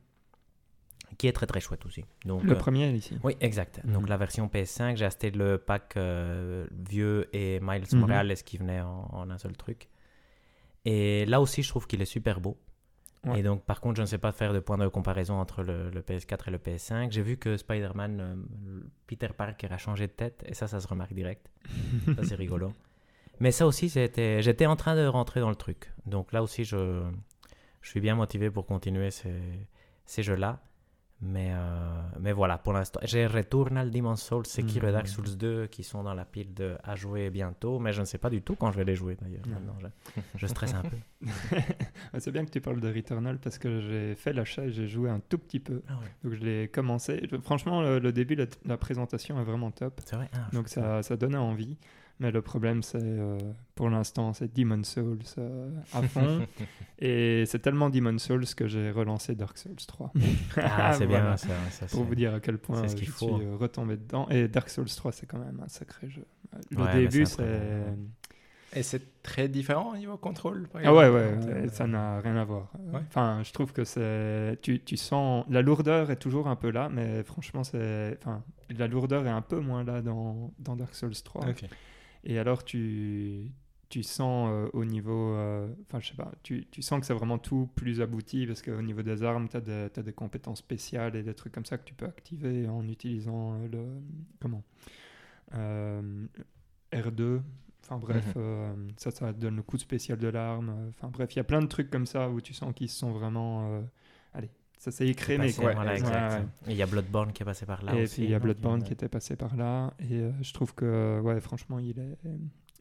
qui 1.17 1.27
est 1.27 1.33
très 1.33 1.45
très 1.47 1.59
chouette 1.59 1.85
aussi. 1.85 2.03
Donc, 2.25 2.43
Le 2.43 2.53
euh, 2.53 2.55
premier 2.55 2.89
ici. 2.91 3.17
oui, 3.23 3.35
exact. 3.41 3.85
Donc 3.85 4.03
Mhm. 4.03 4.09
la 4.09 4.17
version 4.17 4.47
PS5, 4.47 4.95
j'ai 4.97 5.05
acheté 5.05 5.31
le 5.31 5.57
pack 5.57 5.93
euh, 5.97 6.65
vieux 6.71 7.29
et 7.35 7.59
Miles 7.61 7.85
Mhm. 7.91 7.99
Morales 7.99 8.35
qui 8.43 8.57
venait 8.57 8.81
en, 8.81 9.07
en 9.11 9.29
un 9.29 9.37
seul 9.37 9.55
truc. 9.57 9.89
Et 10.85 11.25
là 11.25 11.39
aussi, 11.41 11.63
je 11.63 11.69
trouve 11.69 11.87
qu'il 11.87 12.01
est 12.01 12.05
super 12.05 12.39
beau. 12.41 12.57
Ouais. 13.25 13.39
Et 13.39 13.43
donc, 13.43 13.63
par 13.63 13.79
contre, 13.79 13.95
je 13.97 14.01
ne 14.01 14.05
sais 14.07 14.17
pas 14.17 14.33
faire 14.33 14.51
de 14.51 14.59
point 14.59 14.77
de 14.77 14.87
comparaison 14.89 15.35
entre 15.39 15.63
le, 15.63 15.89
le 15.89 16.01
PS4 16.01 16.49
et 16.49 16.51
le 16.51 16.57
PS5. 16.57 17.09
J'ai 17.11 17.21
vu 17.21 17.37
que 17.37 17.55
Spider-Man, 17.55 18.19
euh, 18.19 18.35
Peter 19.07 19.29
Parker 19.35 19.67
a 19.71 19.77
changé 19.77 20.07
de 20.07 20.11
tête, 20.11 20.43
et 20.45 20.53
ça, 20.53 20.67
ça 20.67 20.81
se 20.81 20.87
remarque 20.89 21.13
direct. 21.13 21.49
Ça, 22.17 22.23
c'est 22.25 22.35
rigolo. 22.35 22.73
Mais 23.39 23.51
ça 23.51 23.65
aussi, 23.65 23.89
c'était, 23.89 24.41
j'étais 24.41 24.65
en 24.65 24.75
train 24.75 24.95
de 24.95 25.05
rentrer 25.05 25.39
dans 25.39 25.49
le 25.49 25.55
truc. 25.55 25.91
Donc 26.05 26.33
là 26.33 26.43
aussi, 26.43 26.65
je, 26.65 27.01
je 27.81 27.89
suis 27.89 28.01
bien 28.01 28.15
motivé 28.15 28.51
pour 28.51 28.65
continuer 28.65 29.09
ces, 29.09 29.33
ces 30.05 30.21
jeux-là. 30.21 30.61
Mais, 31.25 31.51
euh, 31.53 32.01
mais 32.19 32.33
voilà, 32.33 32.57
pour 32.57 32.73
l'instant, 32.73 32.99
j'ai 33.03 33.25
Returnal, 33.25 33.89
Demon's 33.91 34.21
Souls, 34.21 34.45
Sekiro 34.45 34.87
et 34.87 34.91
Dark 34.91 35.05
Mhm. 35.05 35.11
Souls 35.11 35.37
2 35.37 35.67
qui 35.67 35.83
sont 35.83 36.03
dans 36.03 36.13
la 36.13 36.25
pile 36.25 36.53
de, 36.53 36.75
à 36.83 36.95
jouer 36.95 37.29
bientôt. 37.29 37.79
Mais 37.79 37.93
je 37.93 38.01
ne 38.01 38.05
sais 38.05 38.17
pas 38.17 38.29
du 38.29 38.41
tout 38.41 38.55
quand 38.55 38.71
je 38.71 38.77
vais 38.77 38.83
les 38.83 38.95
jouer 38.95 39.17
d'ailleurs. 39.21 39.41
Je, 39.81 40.21
je 40.35 40.47
stresse 40.47 40.73
un 40.73 40.81
peu. 40.81 40.97
Ah, 42.13 42.19
C'est 42.19 42.31
bien 42.31 42.45
que 42.45 42.51
tu 42.51 42.61
parles 42.61 42.79
de 42.81 42.93
Returnal 42.93 43.37
parce 43.39 43.57
que 43.57 43.79
j'ai 43.79 44.15
fait 44.15 44.33
l'achat 44.33 44.65
et 44.65 44.71
j'ai 44.71 44.87
joué 44.87 45.09
un 45.09 45.19
tout 45.21 45.37
petit 45.37 45.59
peu. 45.59 45.81
Ah 45.87 45.93
ouais, 45.93 46.11
Donc 46.29 46.33
je 46.39 46.43
l'ai 46.45 46.67
commencé. 46.67 47.27
Franchement, 47.43 47.81
le, 47.81 47.99
le 47.99 48.11
début, 48.11 48.35
la, 48.35 48.45
la 48.65 48.77
présentation 48.77 49.39
est 49.39 49.43
vraiment 49.43 49.71
top. 49.71 50.01
c'est 50.05 50.15
vrai. 50.15 50.29
Ah, 50.33 50.49
Donc 50.51 50.67
ça, 50.67 51.01
ça 51.03 51.15
donnait 51.17 51.37
envie. 51.37 51.77
Mais 52.23 52.31
le 52.31 52.41
problème, 52.41 52.81
c'est 52.83 53.01
euh, 53.03 53.37
pour 53.75 53.89
l'instant, 53.89 54.31
c'est 54.31 54.55
Demon 54.57 54.81
Souls 54.85 55.19
euh, 55.37 55.69
à 55.93 56.01
fond. 56.03 56.47
et 56.99 57.43
c'est 57.47 57.59
tellement 57.59 57.89
Demon 57.89 58.17
Souls 58.17 58.45
que 58.55 58.65
j'ai 58.65 58.91
relancé 58.91 59.35
Dark 59.35 59.57
Souls 59.57 59.75
3. 59.75 60.13
Ah, 60.55 60.93
c'est 60.97 61.05
Voilà. 61.05 61.21
bien. 61.25 61.37
Ça, 61.37 61.49
ça, 61.69 61.85
Pour 61.87 62.05
vous 62.05 62.15
dire 62.15 62.33
à 62.33 62.39
quel 62.39 62.57
point 62.59 62.81
c'est 62.83 62.87
ce 62.87 62.95
qu'il 62.95 63.07
je 63.07 63.11
faut. 63.11 63.37
suis 63.39 63.45
euh, 63.45 63.57
retombé 63.57 63.97
dedans. 63.97 64.25
Et 64.29 64.47
Dark 64.47 64.69
Souls 64.69 64.85
3, 64.87 65.11
c'est 65.11 65.25
quand 65.25 65.37
même 65.37 65.61
un 65.61 65.67
sacré 65.67 66.09
jeu. 66.09 66.23
Le 66.71 66.77
Ouais, 66.81 66.93
début, 66.93 67.25
c'est 67.25 67.83
Et 68.73 68.83
c'est 68.83 69.21
très 69.21 69.49
différent 69.49 69.91
au 69.93 69.97
niveau 69.97 70.15
contrôle 70.15 70.69
par 70.69 70.81
Ah 70.85 70.93
ouais, 70.93 71.05
exemple, 71.07 71.49
ouais, 71.51 71.55
euh, 71.65 71.67
ça 71.67 71.85
n'a 71.85 72.21
rien 72.21 72.37
à 72.37 72.45
voir. 72.45 72.71
Ouais. 72.79 73.01
Enfin, 73.09 73.41
je 73.43 73.51
trouve 73.51 73.73
que 73.73 73.83
c'est... 73.83 74.57
Tu, 74.61 74.79
tu 74.81 74.95
sens... 74.95 75.45
La 75.49 75.61
lourdeur 75.61 76.09
est 76.09 76.15
toujours 76.15 76.47
un 76.47 76.55
peu 76.55 76.69
là, 76.71 76.87
mais 76.89 77.21
franchement, 77.23 77.65
c'est... 77.65 78.17
Enfin, 78.21 78.43
la 78.69 78.87
lourdeur 78.87 79.27
est 79.27 79.29
un 79.31 79.41
peu 79.41 79.59
moins 79.59 79.83
là 79.83 80.01
dans, 80.01 80.51
dans 80.59 80.77
Dark 80.77 80.95
Souls 80.95 81.13
3. 81.21 81.49
Ok. 81.49 81.65
Et 82.23 82.39
alors, 82.39 82.63
tu, 82.63 83.51
tu 83.89 84.03
sens 84.03 84.49
euh, 84.51 84.69
au 84.73 84.85
niveau. 84.85 85.33
euh, 85.35 85.67
Enfin, 85.87 85.99
je 85.99 86.09
sais 86.09 86.15
pas, 86.15 86.31
tu, 86.43 86.65
tu 86.71 86.81
sens 86.81 86.99
que 86.99 87.05
c'est 87.05 87.13
vraiment 87.13 87.37
tout 87.37 87.69
plus 87.75 88.01
abouti 88.01 88.47
parce 88.47 88.61
qu'au 88.61 88.81
niveau 88.81 89.01
des 89.03 89.23
armes, 89.23 89.47
tu 89.49 89.57
as, 89.57 89.61
des 90.03 90.13
compétences 90.13 90.59
spéciales 90.59 91.15
et 91.15 91.23
des 91.23 91.33
trucs 91.33 91.53
comme 91.53 91.65
ça 91.65 91.77
que 91.77 91.83
tu 91.85 91.93
peux 91.93 92.05
activer 92.05 92.67
en 92.67 92.87
utilisant 92.87 93.55
euh, 93.55 93.67
le. 93.71 93.85
Comment 94.39 94.63
Euh, 95.55 96.25
R2. 96.91 97.41
Enfin, 97.83 97.97
bref, 97.99 98.35
Mhm. 98.35 98.89
ça, 98.97 99.11
ça 99.11 99.33
donne 99.33 99.57
le 99.57 99.63
coup 99.63 99.77
spécial 99.77 100.17
de 100.17 100.27
l'arme. 100.29 100.73
Enfin, 100.89 101.09
bref, 101.09 101.33
il 101.35 101.37
y 101.37 101.39
a 101.41 101.43
plein 101.43 101.61
de 101.61 101.67
trucs 101.67 101.89
comme 101.89 102.05
ça 102.05 102.29
où 102.29 102.39
tu 102.41 102.53
sens 102.53 102.73
qu'ils 102.73 102.89
sont 102.89 103.11
vraiment. 103.11 103.83
Allez, 104.33 104.49
ça 104.83 104.91
s'est 104.91 105.07
écrémé. 105.07 105.45
Passé, 105.45 105.61
quoi. 105.61 105.69
Ouais, 105.69 105.75
voilà, 105.75 105.91
ouais, 105.91 105.97
exact. 105.99 106.33
ouais. 106.41 106.45
Et 106.67 106.71
il 106.71 106.77
y 106.77 106.81
a 106.81 106.85
Bloodborne 106.85 107.31
qui 107.31 107.41
est 107.41 107.45
passé 107.45 107.65
par 107.65 107.83
là 107.85 107.95
et 107.95 108.03
aussi. 108.03 108.15
puis 108.15 108.23
il 108.25 108.31
y 108.31 108.35
a 108.35 108.39
Bloodborne 108.39 108.81
euh, 108.81 108.83
qui 108.83 108.91
était 108.91 109.07
passé 109.07 109.37
par 109.37 109.55
là. 109.55 109.93
Et 109.99 110.15
euh, 110.19 110.31
je 110.41 110.51
trouve 110.53 110.75
que, 110.75 111.21
ouais, 111.21 111.39
franchement, 111.39 111.79
il 111.79 111.97
est, 111.99 112.17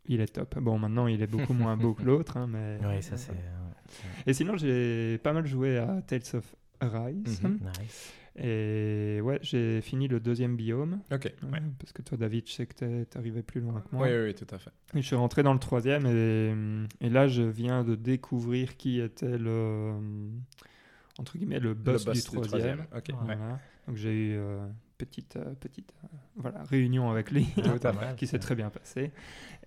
il 0.06 0.20
est 0.20 0.26
top. 0.34 0.58
Bon, 0.58 0.78
maintenant, 0.78 1.06
il 1.06 1.22
est 1.22 1.28
beaucoup 1.28 1.52
moins 1.54 1.76
beau 1.76 1.94
que 1.94 2.02
l'autre, 2.04 2.36
hein, 2.38 2.48
mais. 2.48 2.78
Oui, 2.84 3.00
ça 3.02 3.16
c'est. 3.16 3.30
ouais, 3.30 3.38
Et 4.26 4.32
sinon, 4.32 4.56
j'ai 4.56 5.18
pas 5.18 5.32
mal 5.32 5.46
joué 5.46 5.78
à 5.78 6.02
Tales 6.02 6.22
of 6.34 6.56
Arise. 6.80 7.40
Mhm. 7.42 7.58
c'est 7.62 7.82
nice. 7.82 8.12
Et 8.34 9.20
ouais, 9.20 9.38
j'ai 9.42 9.80
fini 9.82 10.08
le 10.08 10.18
deuxième 10.18 10.56
biome. 10.56 11.00
Ok. 11.12 11.26
euh, 11.26 11.50
Ouais. 11.52 11.62
Parce 11.78 11.92
que 11.92 12.02
toi, 12.02 12.16
David, 12.18 12.48
je 12.48 12.52
sais 12.52 12.66
que 12.66 12.74
t'es 12.74 13.04
t'es 13.04 13.18
arrivé 13.18 13.42
plus 13.42 13.60
loin 13.60 13.80
que 13.82 13.94
moi. 13.94 14.06
Oui, 14.06 14.12
oui, 14.12 14.22
oui, 14.28 14.34
tout 14.34 14.52
à 14.52 14.58
fait. 14.58 14.70
Et 14.94 15.02
je 15.02 15.06
suis 15.06 15.14
rentré 15.16 15.42
dans 15.44 15.52
le 15.52 15.58
troisième 15.60 16.06
et, 16.06 17.06
et 17.06 17.10
là 17.10 17.28
je 17.28 17.42
viens 17.42 17.84
de 17.84 17.94
découvrir 17.94 18.76
qui 18.78 19.00
était 19.00 19.36
le 19.38 19.92
entre 21.18 21.36
guillemets 21.38 21.60
le 21.60 21.74
boss, 21.74 22.06
le 22.06 22.12
boss 22.12 22.16
du 22.16 22.22
troisième. 22.48 22.86
Ah, 22.92 23.24
ouais. 23.26 23.36
Donc 23.86 23.96
j'ai 23.96 24.12
eu 24.12 24.36
euh, 24.36 24.66
petite 24.98 25.36
euh, 25.36 25.54
petite 25.60 25.92
euh, 26.04 26.06
voilà 26.36 26.62
réunion 26.62 27.10
avec 27.10 27.30
lui 27.30 27.48
mal, 27.82 28.14
qui 28.16 28.26
s'est 28.26 28.38
très 28.38 28.54
bien 28.54 28.70
passé. 28.70 29.10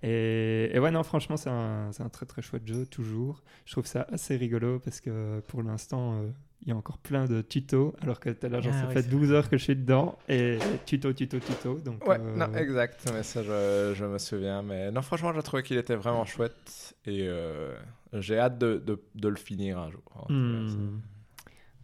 Et, 0.03 0.71
et 0.73 0.79
ouais 0.79 0.91
non 0.91 1.03
franchement 1.03 1.37
c'est 1.37 1.49
un, 1.49 1.91
c'est 1.91 2.03
un 2.03 2.09
très 2.09 2.25
très 2.25 2.41
chouette 2.41 2.65
jeu 2.67 2.85
toujours. 2.85 3.43
Je 3.65 3.71
trouve 3.73 3.85
ça 3.85 4.07
assez 4.11 4.35
rigolo 4.37 4.79
parce 4.79 5.01
que 5.01 5.41
pour 5.47 5.63
l'instant 5.63 6.13
euh, 6.21 6.29
il 6.61 6.69
y 6.69 6.71
a 6.71 6.75
encore 6.75 6.97
plein 6.97 7.25
de 7.25 7.41
tutos 7.41 7.93
alors 8.01 8.19
que 8.19 8.29
là 8.47 8.59
genre 8.61 8.73
Ah 8.75 8.85
oui, 8.87 8.93
fait 8.93 9.01
c'est 9.03 9.09
12 9.09 9.31
heures 9.33 9.49
que 9.49 9.57
je 9.57 9.63
suis 9.63 9.75
dedans 9.75 10.17
et 10.29 10.57
tuto 10.85 11.11
tuto 11.13 11.37
tuto 11.39 11.79
donc 11.79 12.07
Ouais, 12.07 12.17
euh, 12.19 12.35
non, 12.35 12.53
exact, 12.55 13.09
mais 13.13 13.21
ça 13.23 13.43
je, 13.43 13.93
je 13.95 14.05
me 14.05 14.17
souviens. 14.17 14.61
Mais 14.63 14.91
non, 14.91 15.01
franchement, 15.01 15.33
j'ai 15.33 15.43
trouvé 15.43 15.61
qu'il 15.63 15.77
était 15.77 15.95
vraiment 15.95 16.25
chouette 16.25 16.95
et 17.05 17.27
euh, 17.27 17.75
j'ai 18.13 18.39
hâte 18.39 18.57
de, 18.57 18.77
de, 18.77 18.99
de 19.15 19.27
le 19.27 19.35
finir 19.35 19.77
un 19.77 19.91
jour. 19.91 20.01
en 20.15 20.21
tout 20.21 20.27
cas, 20.27 20.33
Hmm. 20.33 20.99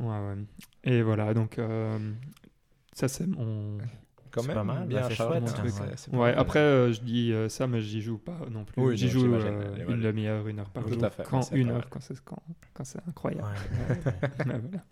Ouais, 0.01 0.08
ouais. 0.08 0.36
Et 0.84 1.01
voilà, 1.01 1.34
donc 1.34 1.60
euh, 1.60 1.98
ça 2.93 3.08
c'est 3.08 3.27
mon. 3.27 3.77
Quand 4.34 4.43
C'est 4.43 4.48
même 4.48 4.55
pas 4.55 4.63
mal, 4.63 4.88
bien 4.88 5.01
bah, 5.01 5.10
chouette, 5.10 5.41
mon 5.41 5.46
truc, 5.48 5.70
ça, 5.72 5.84
ouais. 6.13 6.17
Ouais, 6.17 6.34
après 6.34 6.60
euh, 6.60 6.93
je 6.93 7.01
dis 7.01 7.34
euh, 7.34 7.50
ça, 7.50 7.67
mais 7.67 7.81
j'y 7.81 8.01
joue 8.01 8.17
pas 8.17 8.38
non 8.50 8.63
plus. 8.63 8.81
Oui, 8.81 8.96
j'y 8.96 9.10
joue 9.10 9.25
euh, 9.36 9.75
une 9.89 10.00
demi-heure, 10.00 10.48
une 10.48 10.60
heure 10.60 10.70
par 10.70 10.86
Tout 10.86 10.93
jour. 10.93 11.03
à 11.03 11.10
fait, 11.10 11.24
quand 11.24 11.51
une 11.51 11.70
heure, 11.72 11.89
quand 11.89 12.00
c'est 12.00 12.17
quand, 12.24 12.41
quand 12.74 12.86
c'est 12.86 13.00
incroyable. 13.10 13.46
Ouais. 13.89 14.13
Mais 14.46 14.53
voilà. 14.58 14.84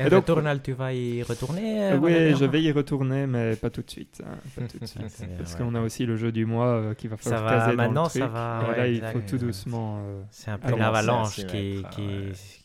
Et, 0.00 0.06
Et 0.06 0.10
donc- 0.10 0.26
Returnal, 0.26 0.60
tu 0.62 0.72
vas 0.72 0.92
y 0.92 1.22
retourner 1.22 1.92
euh, 1.92 1.96
oui, 1.98 2.12
Valérie, 2.12 2.34
je 2.40 2.44
vais 2.46 2.60
y 2.60 2.72
retourner, 2.72 3.28
mais 3.28 3.54
pas 3.54 3.70
tout 3.70 3.82
de 3.82 3.90
suite. 3.90 4.20
hein, 4.26 4.34
pas 4.56 4.66
tout 4.66 4.78
de 4.80 4.86
suite. 4.86 5.02
Parce 5.38 5.52
ouais. 5.54 5.58
qu'on 5.60 5.76
a 5.76 5.80
aussi 5.80 6.04
le 6.04 6.16
jeu 6.16 6.32
du 6.32 6.44
mois 6.44 6.66
euh, 6.66 6.94
qui 6.94 7.06
va 7.06 7.16
Ça 7.18 7.30
falloir 7.36 7.44
va, 7.44 7.50
caser 7.60 7.70
dans 7.70 7.76
maintenant, 7.84 8.02
le 8.02 8.08
ça 8.10 8.18
truc. 8.18 8.32
va, 8.32 8.62
Et 8.66 8.70
ouais, 8.70 8.76
là, 8.78 8.86
il 8.88 8.94
exact. 8.96 9.12
faut 9.12 9.20
tout 9.28 9.38
doucement. 9.38 9.98
euh, 10.00 10.22
C'est 10.32 10.50
un 10.50 10.58
peu 10.58 10.70
Commencer 10.72 10.76
une 10.76 10.82
à 10.82 10.88
avalanche 10.88 11.34
s'y 11.36 11.46
qui, 11.46 11.84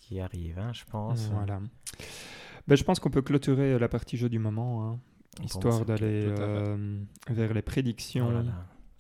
qui, 0.08 0.20
arrive, 0.20 0.60
hein, 0.60 0.72
je 0.74 0.84
pense. 0.86 1.30
Voilà. 1.32 1.62
Ben, 2.68 2.76
je 2.76 2.84
pense 2.84 3.00
qu'on 3.00 3.10
peut 3.10 3.22
clôturer 3.22 3.78
la 3.80 3.88
partie 3.88 4.18
jeu 4.18 4.30
du 4.30 4.40
moment, 4.40 4.84
hein, 4.84 5.00
histoire 5.44 5.86
d'aller 5.86 6.26
euh, 6.28 7.00
vers 7.30 7.54
les 7.54 7.62
prédictions. 7.62 8.46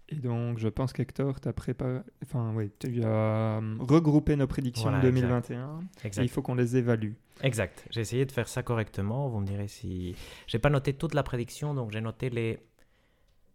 Et 0.09 0.15
donc, 0.15 0.59
je 0.59 0.67
pense 0.67 0.91
qu'Hector, 0.93 1.39
tu 1.39 1.47
as 1.47 1.53
préparé. 1.53 1.99
Enfin, 2.23 2.53
oui, 2.55 2.71
tu 2.77 3.03
as 3.03 3.07
euh, 3.07 3.77
regroupé 3.79 4.35
nos 4.35 4.47
prédictions 4.47 4.89
Voilà, 4.89 5.01
2021. 5.01 5.79
Et 6.03 6.07
Exact. 6.07 6.23
il 6.23 6.29
faut 6.29 6.41
qu'on 6.41 6.55
les 6.55 6.75
évalue. 6.75 7.13
Exact. 7.41 7.87
J'ai 7.89 8.01
essayé 8.01 8.25
de 8.25 8.31
faire 8.31 8.47
ça 8.47 8.63
correctement. 8.63 9.29
Vous 9.29 9.39
me 9.39 9.45
direz 9.45 9.67
si. 9.67 10.15
J'ai 10.47 10.59
pas 10.59 10.69
noté 10.69 10.93
toute 10.93 11.13
la 11.13 11.23
prédiction, 11.23 11.73
donc 11.73 11.91
j'ai 11.91 12.01
noté 12.01 12.29
les, 12.29 12.59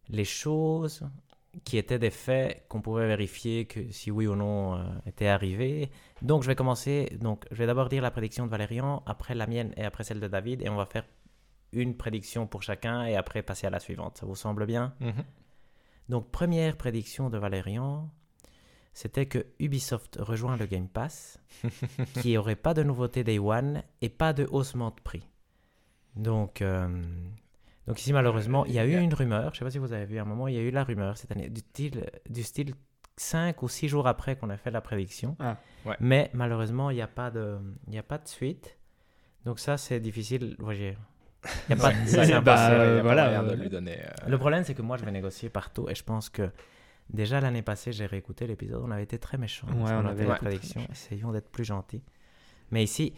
les 0.09 0.25
choses 0.25 1.05
qui 1.64 1.78
étaient 1.78 1.99
des 1.99 2.11
faits 2.11 2.64
qu'on 2.69 2.81
pouvait 2.81 3.07
vérifier 3.07 3.64
que 3.67 3.90
si 3.90 4.11
oui 4.11 4.26
ou 4.26 4.37
non 4.37 4.76
euh, 4.76 4.85
étaient 5.07 5.28
arrivés. 5.28 5.90
Donc 6.23 6.43
je 6.43 6.49
vais 6.49 6.55
commencer. 6.55 7.17
Donc 7.21 7.47
je 7.50 7.57
vais 7.57 7.67
d'abord 7.67 7.88
dire 7.88 8.02
la 8.02 8.11
prédiction 8.11 8.47
de 8.47 8.50
Valérian, 8.50 9.02
après 9.07 9.35
la 9.35 9.47
mienne 9.47 9.73
et 9.76 9.85
après 9.85 10.05
celle 10.05 10.21
de 10.21 10.28
David, 10.28 10.62
et 10.62 10.69
on 10.69 10.76
va 10.76 10.87
faire 10.87 11.05
une 11.73 11.97
prédiction 11.97 12.47
pour 12.47 12.62
chacun 12.62 13.05
et 13.05 13.17
après 13.17 13.43
passer 13.43 13.67
à 13.67 13.71
la 13.71 13.81
suivante. 13.81 14.19
Ça 14.19 14.26
vous 14.26 14.37
semble 14.37 14.67
bien? 14.67 14.95
Mhm. 15.00 15.25
Donc 16.09 16.31
première 16.31 16.76
prédiction 16.76 17.28
de 17.28 17.38
Valérian, 17.38 18.11
c'était 18.95 19.26
que 19.26 19.47
Ubisoft 19.59 20.19
rejoint 20.21 20.57
le 20.57 20.67
Game 20.67 20.88
Pass, 20.88 21.38
qu'il 22.14 22.31
n'y 22.31 22.38
aurait 22.38 22.57
pas 22.57 22.75
de 22.75 22.83
nouveauté 22.83 23.25
Day 23.25 23.38
One 23.38 23.83
et 24.00 24.09
pas 24.09 24.33
de 24.33 24.47
haussement 24.50 24.90
de 24.90 25.00
prix. 25.02 25.28
Donc, 26.17 26.62
euh, 26.62 26.88
donc 27.88 28.00
ici, 28.00 28.12
malheureusement, 28.12 28.64
il 28.66 28.73
y 28.73 28.78
a 28.78 28.85
eu 28.87 28.97
une 28.99 29.12
rumeur, 29.14 29.45
je 29.45 29.49
ne 29.49 29.54
sais 29.59 29.64
pas 29.64 29.71
si 29.71 29.78
vous 29.78 29.92
avez 29.92 30.04
vu 30.07 30.18
à 30.18 30.23
un 30.23 30.25
moment, 30.25 30.47
il 30.49 30.54
y 30.54 30.59
a 30.59 30.62
eu 30.62 30.71
la 30.71 30.85
rumeur 30.85 31.16
cette 31.16 31.33
année, 31.33 31.49
du 31.49 31.61
style, 31.61 32.04
du 32.28 32.42
style 32.42 32.75
5 33.16 33.62
ou 33.62 33.68
6 33.68 33.88
jours 33.88 34.07
après 34.07 34.37
qu'on 34.37 34.49
a 34.50 34.57
fait 34.57 34.71
la 34.71 34.80
prédiction. 34.80 35.37
Ah, 35.40 35.57
ouais. 35.87 35.97
Mais 35.99 36.30
malheureusement, 36.35 36.90
il 36.90 36.95
n'y 36.95 37.02
a, 37.02 37.09
pas 37.09 37.30
de- 37.30 37.59
il 37.87 37.90
n'y 37.90 37.99
a 37.99 38.02
pas 38.04 38.18
de 38.18 38.28
suite. 38.28 38.78
Donc 39.45 39.59
ça, 39.59 39.76
c'est 39.76 39.99
difficile. 40.00 40.54
Vous 40.59 40.64
voyez, 40.64 40.97
il 41.68 41.71
y 41.71 41.73
a 41.73 41.76
pas 41.83 41.92
de- 41.92 42.07
Ça, 42.07 42.21
a 42.37 42.40
Bah, 42.40 43.02
voilà, 43.02 43.42
de 43.42 43.50
euh, 43.50 43.57
lui 43.57 43.68
donner. 43.68 43.99
euh, 44.04 44.28
Le 44.28 44.38
problème, 44.38 44.62
c'est 44.64 44.75
que 44.75 44.83
moi, 44.83 44.97
je 44.97 45.04
vais 45.04 45.11
négocier 45.11 45.49
partout 45.50 45.88
et 45.88 45.95
je 45.97 46.04
pense 46.04 46.28
que 46.28 46.50
déjà 47.11 47.40
l'année 47.40 47.62
passée, 47.62 47.90
j'ai 47.92 48.07
réécouté 48.07 48.47
l'épisode, 48.47 48.83
on 48.85 48.90
avait 48.90 49.02
été 49.04 49.18
très 49.18 49.38
méchants. 49.38 49.66
Ouais, 49.68 49.92
on 49.92 50.07
a 50.07 50.11
avait 50.11 50.26
la 50.26 50.35
prédiction. 50.37 50.83
Essayons 50.92 51.33
d'être 51.33 51.49
plus 51.50 51.64
gentils. 51.64 52.02
Mais 52.71 52.85
ici, 52.85 53.14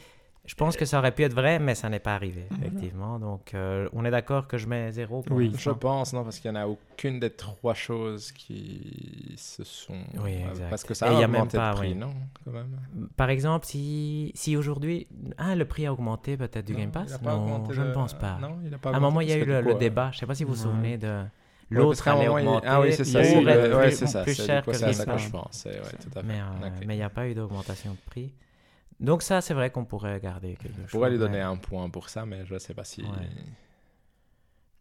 je 0.47 0.55
pense 0.57 0.77
que 0.77 0.85
ça 0.85 0.99
aurait 0.99 1.13
pu 1.13 1.23
être 1.23 1.35
vrai, 1.35 1.59
mais 1.61 1.75
ça 1.75 1.89
n'est 1.89 2.01
pas 2.01 2.15
arrivé, 2.15 2.45
effectivement. 2.51 3.19
Donc, 3.21 3.55
euh, 3.55 3.89
on 3.93 4.05
est 4.05 4.11
d'accord 4.11 4.49
que 4.49 4.59
je 4.59 4.67
mets 4.67 4.91
zéro 4.91 5.23
pour 5.23 5.37
Oui. 5.37 5.53
Je 5.57 5.71
pense, 5.71 6.13
non, 6.13 6.25
parce 6.25 6.41
qu'il 6.41 6.51
n'y 6.51 6.59
en 6.59 6.63
a 6.63 6.67
aucune 6.67 7.21
des 7.21 7.31
trois 7.31 7.75
choses 7.75 8.33
qui 8.33 9.35
se 9.37 9.63
sont. 9.65 9.95
Oui, 10.23 10.37
euh, 10.43 10.51
exact. 10.51 10.71
Parce 10.71 10.83
que 10.83 10.95
ça 10.95 11.07
Et 11.07 11.17
a 11.17 11.21
même 11.29 11.35
augmenté 11.35 11.57
pas, 11.59 11.71
de 11.73 11.77
prix, 11.77 11.89
oui. 11.91 11.95
non 11.95 12.13
Quand 12.45 12.51
même? 12.53 12.77
Par 13.17 13.31
exemple, 13.31 13.67
si, 13.67 14.33
si 14.35 14.57
aujourd'hui, 14.57 15.07
ah, 15.39 15.55
le 15.55 15.65
prix 15.67 15.87
a 15.87 15.93
augmenté 15.93 16.37
peut-être 16.37 16.67
du 16.67 16.73
Non, 16.73 16.79
Game 16.81 16.91
il 16.95 16.99
a 16.99 17.01
Pass? 17.05 17.19
pas 17.19 17.31
Non, 17.37 17.43
augmenté 17.43 17.75
je 17.75 17.83
ne 17.83 17.93
pense 17.93 18.15
pas. 18.15 18.39
Non, 18.41 18.59
il 18.67 18.75
a 18.75 18.79
pas 18.79 18.91
À 18.91 18.97
un 18.97 19.01
moment, 19.01 19.21
il 19.21 19.29
y 19.29 19.33
a 19.33 19.37
eu 19.37 19.45
le, 19.45 19.61
le 19.61 19.73
coup, 19.73 19.79
débat, 19.79 20.11
je 20.11 20.17
ne 20.17 20.21
sais 20.21 20.27
pas 20.27 20.35
si 20.35 20.45
vous 20.45 20.55
vous 20.55 20.59
Ouais. 20.67 20.73
souvenez 20.73 20.99
de 20.99 21.23
l'autre 21.71 22.09
allait 22.09 22.27
augmenter. 22.29 22.67
Ah 22.69 22.81
oui, 22.81 22.93
c'est 22.93 23.05
ça. 23.05 23.23
c'est 23.23 23.41
le- 23.41 23.69
le- 23.69 23.77
ouais, 23.77 23.89
plus- 23.89 24.07
ça. 24.07 24.25
cher 24.27 24.65
que 24.65 24.73
c'est 24.73 24.85
à 24.85 24.93
ça 24.93 25.05
Game 25.05 25.15
que 25.17 25.23
je 25.23 25.29
Pass. 25.29 25.31
pense. 25.31 25.49
c'est- 25.53 25.69
ouais, 25.71 25.77
tout 26.03 26.19
à 26.19 26.23
fait. 26.23 26.27
Mais 26.27 26.41
euh, 26.41 26.67
Ok. 26.67 26.85
mais 26.87 26.95
il 26.95 26.99
n'y 26.99 27.05
a 27.05 27.11
pas 27.11 27.29
eu 27.29 27.35
d'augmentation 27.35 27.93
de 27.93 27.99
prix. 28.11 28.33
Donc 29.01 29.23
ça, 29.23 29.41
c'est 29.41 29.55
vrai 29.55 29.71
qu'on 29.71 29.85
pourrait 29.85 30.21
garder 30.21 30.57
quelque 30.57 30.77
chose. 30.77 30.85
Je 30.87 30.91
pourrais 30.93 31.11
lui 31.11 31.19
donner 31.19 31.39
mais- 31.39 31.43
un 31.45 31.57
point 31.57 31.89
pour 31.89 32.09
ça, 32.09 32.27
mais 32.27 32.45
je 32.45 32.55
ne 32.55 32.59
sais 32.59 32.75
pas 32.75 32.85
si. 32.85 33.03
Ouais. 33.03 33.09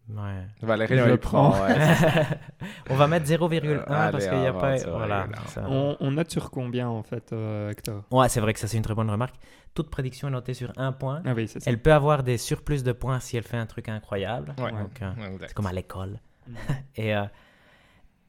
Ouais. 0.10 0.44
Valérie, 0.64 1.00
on 1.02 1.06
le 1.06 1.12
le 1.12 1.18
prend. 1.18 1.52
ouais. 1.52 1.76
on 2.90 2.96
va 2.96 3.08
mettre 3.08 3.28
0,1 3.28 3.64
Euh, 3.64 3.84
parce 3.86 4.28
qu'il 4.28 4.40
n'y 4.40 4.48
a 4.48 4.54
pas. 4.54 4.76
Voilà. 4.78 5.28
0,1. 5.28 5.48
ça- 5.50 5.66
on, 5.70 5.96
on 6.00 6.12
note 6.12 6.32
sur 6.32 6.50
combien 6.50 6.90
en 6.90 7.04
fait, 7.04 7.32
euh, 7.32 7.70
Hector? 7.70 8.04
Ouais, 8.12 8.28
c'est 8.28 8.40
vrai 8.42 8.54
que 8.54 8.60
ça, 8.60 8.68
c'est 8.68 8.78
une 8.78 8.84
très 8.84 8.96
bonne 8.96 9.10
remarque. 9.10 9.36
Toute 9.76 9.92
prédiction 9.92 10.28
est 10.28 10.32
notée 10.32 10.56
sur 10.56 10.74
un 10.78 10.92
point. 10.94 11.22
Ah 11.26 11.34
oui, 11.36 11.48
c'est 11.48 11.60
ça. 11.62 11.70
Elle 11.70 11.80
peut 11.80 11.94
avoir 11.94 12.24
des 12.24 12.40
surplus 12.40 12.84
de 12.84 12.92
points 12.92 13.20
si 13.20 13.38
elle 13.38 13.44
fait 13.44 13.58
un 13.58 13.68
truc 13.68 13.88
incroyable. 13.88 14.56
Ouais. 14.58 14.72
Donc, 14.72 15.00
euh, 15.04 15.12
c'est 15.42 15.54
comme 15.54 15.68
à 15.68 15.74
l'école. 15.74 16.20
Mm. 16.48 16.54
Et, 16.96 17.16
euh, 17.16 17.24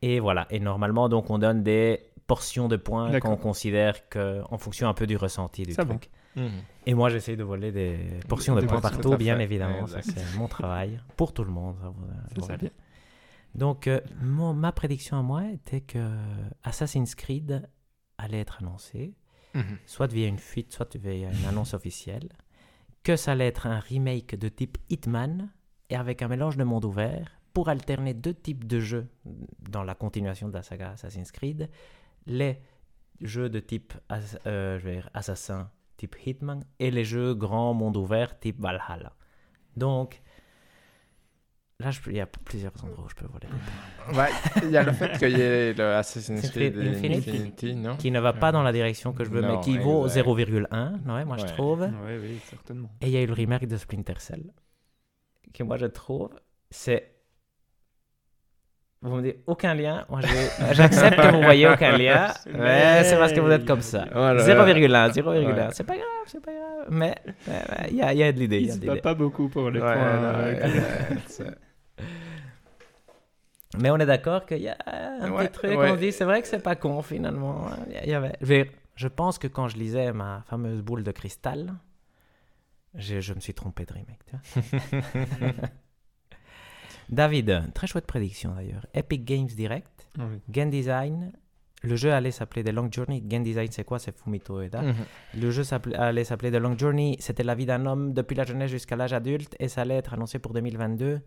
et 0.03 0.21
voilà. 0.21 0.47
Et 0.51 0.61
normalement, 0.61 1.09
donc, 1.09 1.31
on 1.31 1.39
donne 1.39 1.63
des 1.63 2.10
portions 2.35 2.69
de 2.69 2.77
points 2.77 3.19
qu'on 3.21 3.37
considère 3.37 4.09
que, 4.09 4.43
en 4.55 4.59
fonction 4.59 4.89
un 4.89 4.95
peu 4.95 5.07
du 5.07 5.17
ressenti 5.17 5.63
du 5.65 5.73
Ça 5.73 5.85
truc. 5.85 6.11
Mhm. 6.37 6.63
Et 6.87 6.95
moi, 6.95 7.09
j'essaye 7.11 7.37
de 7.37 7.43
voler 7.43 7.73
des 7.73 7.99
portions 8.29 8.55
de 8.55 8.61
Des 8.61 8.67
points 8.69 8.81
partout, 8.81 9.17
bien 9.17 9.37
fait. 9.37 9.43
évidemment. 9.49 9.87
C'est 9.87 10.37
mon 10.39 10.47
travail. 10.49 11.01
Pour 11.17 11.33
tout 11.33 11.45
le 11.45 11.51
monde. 11.51 11.77
ça, 12.47 12.57
bien. 12.57 12.71
Donc, 13.55 13.87
euh, 13.89 14.01
mon- 14.23 14.55
ma 14.55 14.71
prédiction 14.71 15.19
à 15.19 15.23
moi 15.23 15.43
était 15.59 15.81
que 15.81 16.05
Assassin's 16.63 17.15
Creed 17.17 17.69
allait 18.17 18.39
être 18.41 18.59
annoncé, 18.63 19.15
Mhm. 19.55 19.77
soit 19.87 20.07
via 20.13 20.29
une 20.29 20.39
fuite, 20.39 20.73
soit 20.73 20.95
via 20.97 21.31
une 21.31 21.45
annonce 21.49 21.75
officielle, 21.75 22.29
que 23.03 23.17
ça 23.17 23.33
allait 23.33 23.49
être 23.49 23.67
un 23.67 23.81
remake 23.81 24.37
de 24.37 24.49
type 24.49 24.79
Hitman, 24.89 25.51
et 25.89 25.97
avec 25.97 26.23
un 26.23 26.29
mélange 26.29 26.57
de 26.57 26.63
monde 26.65 26.85
ouvert, 26.85 27.29
pour 27.53 27.69
alterner 27.69 28.15
deux 28.15 28.35
types 28.35 28.65
de 28.69 28.79
jeux 28.79 29.09
dans 29.69 29.83
la 29.83 29.97
continuation 29.97 30.47
de 30.49 30.55
la 30.55 30.63
saga 30.63 30.91
Assassin's 30.93 31.33
Creed, 31.33 31.69
les 32.27 32.61
jeux 33.21 33.49
de 33.49 33.61
type 33.61 33.93
euh, 34.47 34.79
je 34.79 34.85
vais 34.85 34.95
dire 34.97 35.11
assassin 35.15 35.71
type 35.97 36.17
Hitman, 36.25 36.65
et 36.79 36.91
les 36.91 37.05
jeux 37.05 37.35
grand 37.35 37.75
monde 37.75 37.97
ouvert 37.99 38.39
type 38.41 38.59
Valhalla. 38.59 39.13
Donc, 39.77 40.23
là, 41.79 41.91
je 41.91 42.01
peux- 42.01 42.11
il 42.11 42.17
y 42.17 42.21
a 42.21 42.27
plusieurs 42.27 42.73
endroits 42.83 43.05
où 43.05 43.09
je 43.11 43.15
peux 43.15 43.27
voler. 43.27 43.47
Ouais, 44.19 44.31
il 44.63 44.71
y 44.71 44.77
a 44.79 44.83
le 44.83 44.93
fait 44.93 45.19
qu'il 45.19 45.37
y 45.37 45.41
ait 45.43 45.75
le 45.75 45.95
Assassin's 45.97 46.51
Creed 46.51 46.77
Infinity. 46.79 47.31
Infinity, 47.31 47.75
non? 47.77 47.97
Qui 47.99 48.11
ne 48.11 48.19
va 48.21 48.33
pas 48.33 48.51
dans 48.51 48.63
la 48.63 48.73
direction 48.73 49.13
que 49.13 49.25
je 49.25 49.31
veux, 49.31 49.43
mais 49.43 49.49
Non, 49.49 49.61
qui 49.61 49.77
vaut 49.79 50.07
exact. 50.07 50.27
0,1, 50.27 51.15
ouais, 51.15 51.25
moi 51.27 51.37
je 51.37 51.45
trouve. 51.47 51.83
Oui, 51.83 52.17
oui, 52.21 52.41
certainement. 52.49 52.91
Et 53.03 53.07
il 53.09 53.13
y 53.13 53.17
a 53.19 53.23
eu 53.23 53.27
le 53.27 53.35
remake 53.35 53.67
de 53.67 53.77
Splinter 53.77 54.15
Cell, 54.21 54.53
que 55.53 55.63
moi 55.63 55.77
je 55.77 55.87
trouve, 55.87 56.31
c'est... 56.71 57.15
Vous 59.03 59.17
me 59.17 59.23
dites 59.23 59.39
aucun 59.47 59.73
lien, 59.75 60.05
moi 60.11 60.21
j'accepte 60.73 61.17
que 61.19 61.33
vous 61.35 61.41
voyez 61.43 61.67
aucun 61.67 61.97
lien, 61.97 62.35
mais 62.53 63.03
c'est 63.05 63.17
parce 63.17 63.33
que 63.33 63.41
vous 63.41 63.51
êtes 63.51 63.65
comme 63.65 63.81
ça. 63.81 64.05
Voilà. 64.13 64.43
0,1, 64.45 65.11
0,1, 65.13 65.27
Ouais. 65.27 65.69
c'est 65.73 65.85
pas 65.85 65.97
grave, 65.97 66.07
c'est 66.27 66.45
pas 66.45 66.53
grave, 66.53 66.87
mais 66.91 67.15
il 67.91 67.97
y, 67.97 68.03
a, 68.03 68.13
y 68.13 68.23
a 68.23 68.31
de 68.31 68.39
l'idée. 68.39 68.61
il 68.61 68.71
a 68.91 68.97
se 68.97 69.01
pas 69.01 69.15
beaucoup 69.15 69.49
pour 69.49 69.71
les 69.71 69.81
Ouais, 69.81 69.95
points. 69.95 70.21
non, 70.21 70.39
ouais, 70.45 70.63
ouais, 70.63 70.83
c'est- 71.29 71.45
Mais 73.79 73.89
on 73.91 73.97
est 73.99 74.05
d'accord 74.07 74.45
qu'il 74.45 74.59
y 74.63 74.69
a 74.69 74.77
un 74.87 75.31
Ouais, 75.31 75.47
petit 75.47 75.53
truc, 75.61 75.79
ouais. 75.79 75.91
on 75.93 75.95
se 75.95 76.01
dit, 76.01 76.13
c'est 76.13 76.25
vrai 76.25 76.43
que 76.43 76.49
c'est 76.49 76.63
pas 76.63 76.75
con 76.77 77.01
finalement. 77.03 77.69
Il 77.87 77.93
y 77.95 77.97
a- 77.97 78.05
il 78.05 78.11
y 78.11 78.15
avait... 78.15 78.33
je, 78.43 78.47
vais- 78.47 78.71
je 78.97 79.09
pense 79.09 79.39
que 79.39 79.47
quand 79.47 79.69
je 79.69 79.77
lisais 79.79 80.13
ma 80.13 80.43
fameuse 80.51 80.83
boule 80.83 81.05
de 81.05 81.13
cristal, 81.13 81.73
je, 82.97 83.21
je 83.21 83.33
me 83.33 83.41
suis 83.41 83.55
trompé 83.55 83.87
de 83.87 83.93
remake. 83.95 84.19
tu 84.27 84.37
vois. 84.61 85.01
David, 87.11 87.73
très 87.75 87.87
chouette 87.87 88.07
prédiction 88.07 88.55
d'ailleurs. 88.55 88.87
Epic 88.95 89.25
Games 89.25 89.47
Direct, 89.49 90.09
oui. 90.19 90.25
Game 90.49 90.71
Design. 90.71 91.33
Le 91.83 91.97
jeu 91.97 92.13
allait 92.13 92.31
s'appeler 92.31 92.63
The 92.63 92.73
Long 92.73 92.89
Journey. 92.93 93.23
Game 93.23 93.43
Design, 93.43 93.69
c'est 93.71 93.85
quoi? 93.85 93.99
C'est 93.99 94.15
Fumito 94.17 94.61
Ueda. 94.61 94.83
Mhm. 94.83 94.95
Le 95.41 95.51
jeu 95.51 95.63
allait 95.97 96.25
s'appeler 96.25 96.51
The 96.51 96.57
Long 96.61 96.77
Journey. 96.77 97.17
C'était 97.21 97.43
la 97.43 97.55
vie 97.55 97.65
d'un 97.65 97.87
homme 97.87 98.13
depuis 98.13 98.35
la 98.35 98.45
jeunesse 98.45 98.71
jusqu'à 98.71 98.97
l'âge 98.97 99.15
adulte 99.15 99.57
et 99.59 99.69
ça 99.69 99.81
allait 99.81 99.97
être 99.97 100.13
annoncé 100.13 100.39
pour 100.39 100.53
2022. 100.53 101.21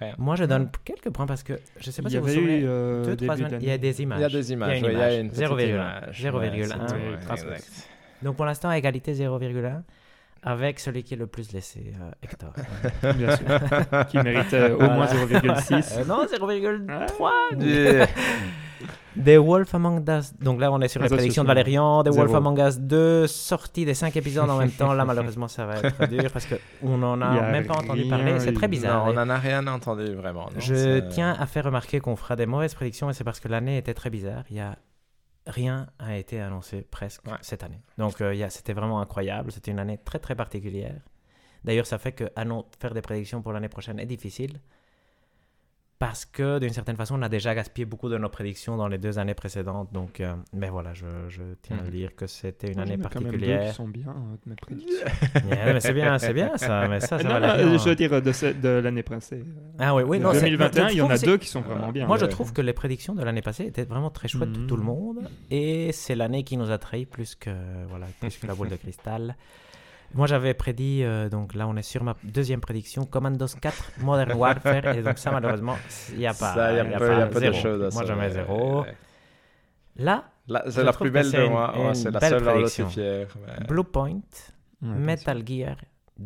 Rien. 0.00 0.14
Moi, 0.18 0.34
je 0.34 0.44
donne 0.44 0.68
quelques 0.84 1.10
points 1.10 1.26
parce 1.26 1.44
que 1.44 1.60
je 1.78 1.90
sais 1.92 2.02
pas 2.02 2.08
Il 2.08 2.12
si 2.12 2.18
vous 2.18 2.24
vous 2.24 2.32
souvenez. 2.32 2.58
eu 2.60 2.66
euh, 2.66 3.04
deux, 3.04 3.16
trois 3.16 3.36
début 3.36 3.48
semaines, 3.50 3.62
il 3.62 3.68
y 3.68 3.70
a 3.70 3.78
des 3.78 4.02
images. 4.02 4.18
Il 4.18 4.22
y 4.22 4.24
a 4.24 4.28
des 4.30 4.52
images, 4.52 4.80
il 4.80 4.92
y 4.92 4.96
a 4.96 5.20
une 5.20 5.30
petite 5.30 5.44
0,1. 5.44 5.68
image. 5.68 6.22
0,1, 6.22 7.42
Ouais, 7.44 7.50
ouais. 7.50 7.58
Donc 8.22 8.34
pour 8.36 8.44
l'instant, 8.46 8.72
égalité 8.72 9.12
0,1 9.14 9.82
avec 10.42 10.80
celui 10.80 11.04
qui 11.04 11.14
est 11.14 11.16
le 11.16 11.26
plus 11.26 11.52
laissé, 11.52 11.94
euh, 12.00 12.10
Hector. 12.22 12.52
Bien 13.16 13.36
sûr. 13.36 14.06
Qui 14.08 14.18
mérite 14.18 14.52
euh, 14.54 14.74
au 14.74 14.80
moins 14.80 15.06
Voilà. 15.06 15.60
0,6. 15.60 15.98
Euh, 16.00 16.04
non, 16.04 16.24
0,3. 16.24 17.64
Yeah. 17.64 18.06
The 19.16 19.36
Wolf 19.36 19.74
Among 19.74 20.08
Us. 20.08 20.32
Donc 20.40 20.58
là, 20.58 20.72
on 20.72 20.80
est 20.80 20.88
sur 20.88 21.00
Ah, 21.02 21.04
les 21.04 21.14
prédictions 21.14 21.42
de 21.42 21.48
Valérian. 21.48 22.02
The 22.02 22.08
Wolf 22.08 22.30
Zéro. 22.30 22.36
Among 22.36 22.58
Us 22.58 22.78
2, 22.78 23.26
sortie 23.26 23.84
des 23.84 23.94
5 23.94 24.16
épisodes 24.16 24.48
en 24.48 24.58
même 24.58 24.70
temps. 24.70 24.94
Là, 24.94 25.04
malheureusement, 25.06 25.48
ça 25.48 25.66
va 25.66 25.76
être 25.76 26.08
dur 26.08 26.24
parce 26.32 26.46
qu'on 26.46 26.96
n'en 26.98 27.20
a 27.20 27.26
a 27.26 27.50
même 27.52 27.66
pas 27.66 27.74
entendu 27.74 28.08
parler. 28.08 28.40
C'est 28.40 28.54
très 28.54 28.68
bizarre. 28.68 29.04
Non, 29.06 29.12
on 29.12 29.14
n'en 29.14 29.28
a 29.28 29.38
rien 29.38 29.66
entendu 29.66 30.14
vraiment. 30.14 30.46
non, 30.46 30.58
Je 30.60 31.00
tiens 31.10 31.36
à 31.38 31.46
faire 31.46 31.64
remarquer 31.64 32.00
qu'on 32.00 32.16
fera 32.16 32.36
des 32.36 32.46
mauvaises 32.46 32.74
prédictions 32.74 33.10
et 33.10 33.12
c'est 33.12 33.24
parce 33.24 33.38
que 33.38 33.48
l'année 33.48 33.76
était 33.76 33.94
très 33.94 34.10
bizarre. 34.10 34.44
Il 34.50 34.56
y 34.56 34.60
a 34.60 34.76
rien 35.46 35.88
a 35.98 36.16
été 36.16 36.40
annoncé 36.40 36.82
presque 36.82 37.24
Ouais. 37.26 37.36
cette 37.40 37.62
année. 37.62 37.80
Donc 37.98 38.20
euh, 38.20 38.32
c'était 38.50 38.72
vraiment 38.72 39.00
incroyable. 39.00 39.50
C'était 39.52 39.70
une 39.70 39.78
année 39.78 39.98
très 39.98 40.18
très 40.18 40.34
particulière. 40.34 41.00
D'ailleurs, 41.64 41.86
ça 41.86 41.98
fait 41.98 42.12
que 42.12 42.28
faire 42.80 42.92
des 42.94 43.02
prédictions 43.02 43.40
pour 43.42 43.52
l'année 43.52 43.68
prochaine 43.68 43.98
est 44.00 44.06
difficile 44.06 44.60
parce 46.06 46.24
que 46.24 46.58
d'une 46.58 46.72
certaine 46.72 46.96
façon, 46.96 47.14
on 47.16 47.22
a 47.22 47.28
déjà 47.28 47.54
gaspillé 47.54 47.84
beaucoup 47.84 48.08
de 48.08 48.18
nos 48.18 48.28
prédictions 48.28 48.76
dans 48.76 48.88
les 48.88 48.98
deux 48.98 49.20
années 49.20 49.34
précédentes. 49.34 49.92
Donc, 49.92 50.20
euh, 50.20 50.34
mais 50.52 50.68
voilà, 50.68 50.94
je, 50.94 51.06
je 51.28 51.42
tiens 51.62 51.78
à 51.78 51.82
Mhm. 51.84 51.90
dire 51.90 52.16
que 52.16 52.26
c'était 52.26 52.66
une 52.66 52.74
Moi, 52.74 52.82
année 52.82 52.96
j'en 53.00 53.08
ai 53.08 53.12
quand 53.12 53.20
même 53.20 53.30
deux 53.30 53.38
qui 53.38 53.44
particulière. 53.46 53.74
sont 53.74 53.86
bien, 53.88 54.08
euh, 54.08 54.36
de 54.44 54.50
mes 54.50 54.56
prédictions. 54.56 55.06
Yeah, 55.48 55.72
mais 55.74 55.80
c'est 55.80 55.92
bien, 55.92 56.18
c'est 56.18 56.32
bien 56.34 56.56
ça. 56.56 56.88
Mais 56.88 56.98
ça, 57.00 57.18
ça 57.18 57.22
non, 57.24 57.38
va 57.38 57.62
non, 57.62 57.78
je 57.78 57.88
veux 57.88 57.94
dire 57.94 58.20
de, 58.20 58.32
ce- 58.32 58.46
de 58.52 58.68
l'année 58.68 59.04
passée. 59.04 59.44
Ah 59.78 59.94
oui, 59.94 60.02
oui, 60.02 60.18
non. 60.18 60.32
c'est- 60.32 60.40
2021, 60.40 60.88
je 60.88 60.92
il 60.94 60.98
y 60.98 61.02
en 61.02 61.10
a 61.10 61.16
c'est- 61.16 61.26
deux 61.26 61.38
qui 61.38 61.46
sont 61.48 61.60
vraiment 61.60 61.92
bien. 61.92 62.06
Moi, 62.06 62.16
je 62.16 62.24
ouais. 62.24 62.30
trouve 62.30 62.52
que 62.52 62.62
les 62.62 62.72
prédictions 62.72 63.14
de 63.14 63.22
l'année 63.22 63.42
passée 63.42 63.64
étaient 63.66 63.84
vraiment 63.84 64.10
très 64.10 64.26
chouettes 64.26 64.50
pour 64.52 64.62
Mhm. 64.62 64.66
tout 64.66 64.76
le 64.76 64.82
monde. 64.82 65.28
Et 65.52 65.92
c'est 65.92 66.16
l'année 66.16 66.42
qui 66.42 66.56
nous 66.56 66.70
a 66.72 66.78
trahis 66.78 67.06
plus 67.06 67.36
que, 67.36 67.50
voilà, 67.88 68.06
plus 68.20 68.36
que 68.38 68.46
la 68.48 68.54
boule 68.56 68.70
de 68.70 68.76
cristal. 68.76 69.36
Moi, 70.14 70.26
j'avais 70.26 70.52
prédit, 70.54 71.02
euh, 71.04 71.28
donc 71.28 71.54
là, 71.54 71.66
on 71.66 71.76
est 71.76 71.82
sur 71.82 72.04
ma 72.04 72.14
deuxième 72.22 72.60
prédiction, 72.60 73.04
Commandos 73.06 73.46
4 73.60 73.92
Modern 74.00 74.32
Warfare. 74.38 74.88
et 74.96 75.02
donc, 75.02 75.18
ça, 75.18 75.30
malheureusement, 75.30 75.76
il 76.12 76.18
n'y 76.18 76.26
a 76.26 76.34
pas. 76.34 76.54
Ça, 76.54 76.72
il 76.72 76.76
y 76.76 76.80
a 76.80 76.84
y 76.84 76.94
a 76.94 76.98
peu, 76.98 77.12
il 77.12 77.18
y 77.18 77.22
a 77.22 77.26
pas 77.26 77.34
de 77.34 77.40
zéro. 77.40 77.54
choses 77.54 77.94
Moi, 77.94 78.02
je 78.02 78.08
sauver. 78.08 78.20
mets 78.20 78.30
zéro. 78.30 78.84
Là, 79.96 80.24
c'est 80.68 80.82
la 80.84 80.92
plus 80.92 81.10
belle 81.10 81.30
de 81.30 81.46
moi. 81.48 81.78
Ouais, 81.78 81.94
c'est 81.94 82.10
la 82.10 82.20
seule 82.20 82.42
dont 82.42 82.50
je 82.50 82.50
prédiction. 82.50 82.88
suis 82.90 83.00
fier. 83.00 83.26
mais- 83.60 83.66
Blue 83.66 83.84
Point. 83.84 84.20
Metal 84.80 85.42
Gear, 85.46 85.76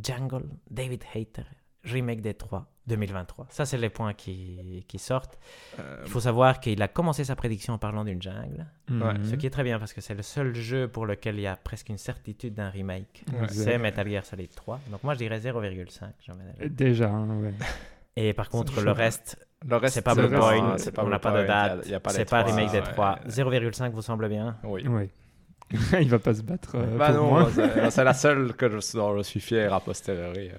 Jungle, 0.02 0.44
David 0.70 1.02
Hater, 1.14 1.44
remake 1.86 2.20
des 2.20 2.34
3, 2.34 2.66
2023. 2.88 3.46
Ça, 3.50 3.64
c'est 3.64 3.78
les 3.78 3.88
points 3.88 4.12
qui, 4.12 4.84
qui 4.88 4.98
sortent. 4.98 5.38
Euh, 5.78 6.02
Il 6.04 6.10
faut 6.10 6.20
savoir 6.20 6.60
qu'il 6.60 6.82
a 6.82 6.88
commencé 6.88 7.24
sa 7.24 7.34
prédiction 7.36 7.72
en 7.74 7.78
parlant 7.78 8.04
d'une 8.04 8.20
jungle. 8.20 8.66
Mhm. 8.90 9.24
Ce 9.24 9.34
qui 9.36 9.46
est 9.46 9.50
très 9.50 9.62
bien 9.64 9.78
parce 9.78 9.92
que 9.92 10.00
c'est 10.00 10.14
le 10.14 10.22
seul 10.22 10.54
jeu 10.54 10.88
pour 10.88 11.06
lequel 11.06 11.36
il 11.36 11.42
y 11.42 11.46
a 11.46 11.56
presque 11.56 11.88
une 11.88 11.98
certitude 11.98 12.54
d'un 12.54 12.68
remake. 12.70 13.24
Ouais. 13.32 13.48
C'est 13.48 13.78
Metal 13.78 14.08
Gear 14.08 14.24
Solid 14.24 14.50
3. 14.54 14.80
Donc 14.90 15.02
moi 15.04 15.14
je 15.14 15.18
dirais 15.18 15.38
0,5. 15.38 16.04
j'en 16.26 16.34
mets 16.34 16.68
déjà. 16.68 17.08
Hein, 17.08 17.28
ouais. 17.40 17.54
Et 18.18 18.32
par 18.32 18.48
contre 18.48 18.80
le 18.80 18.92
reste, 18.92 19.38
Le 19.68 19.76
reste, 19.76 19.94
C'est 19.94 20.02
pas 20.02 20.14
c'est 20.14 20.26
Blue 20.26 20.36
vrai, 20.36 20.58
Point, 20.58 20.78
c'est 20.78 20.98
on 20.98 21.08
n'a 21.08 21.18
pas 21.18 21.42
de 21.42 21.46
date, 21.46 21.84
c'est 22.10 22.28
pas 22.30 22.42
remake 22.42 22.70
des 22.72 22.78
ouais. 22.78 22.84
3. 22.92 23.18
0,5 23.28 23.90
vous 23.90 24.00
semble 24.02 24.28
bien? 24.28 24.56
Oui. 24.64 24.84
Oui. 24.88 25.10
il 26.00 26.08
va 26.08 26.18
pas 26.20 26.32
se 26.32 26.42
battre 26.42 26.76
euh, 26.76 26.96
Bah 26.96 27.12
pour 27.12 27.40
non, 27.40 27.48
c'est 27.52 27.90
c'est 27.90 28.04
la 28.04 28.14
seule 28.14 28.54
que 28.54 28.70
je, 28.70 28.96
dont 28.96 29.16
je 29.18 29.22
suis 29.24 29.40
fier 29.40 29.72
a 29.74 29.80
posteriori. 29.80 30.48
euh. 30.50 30.54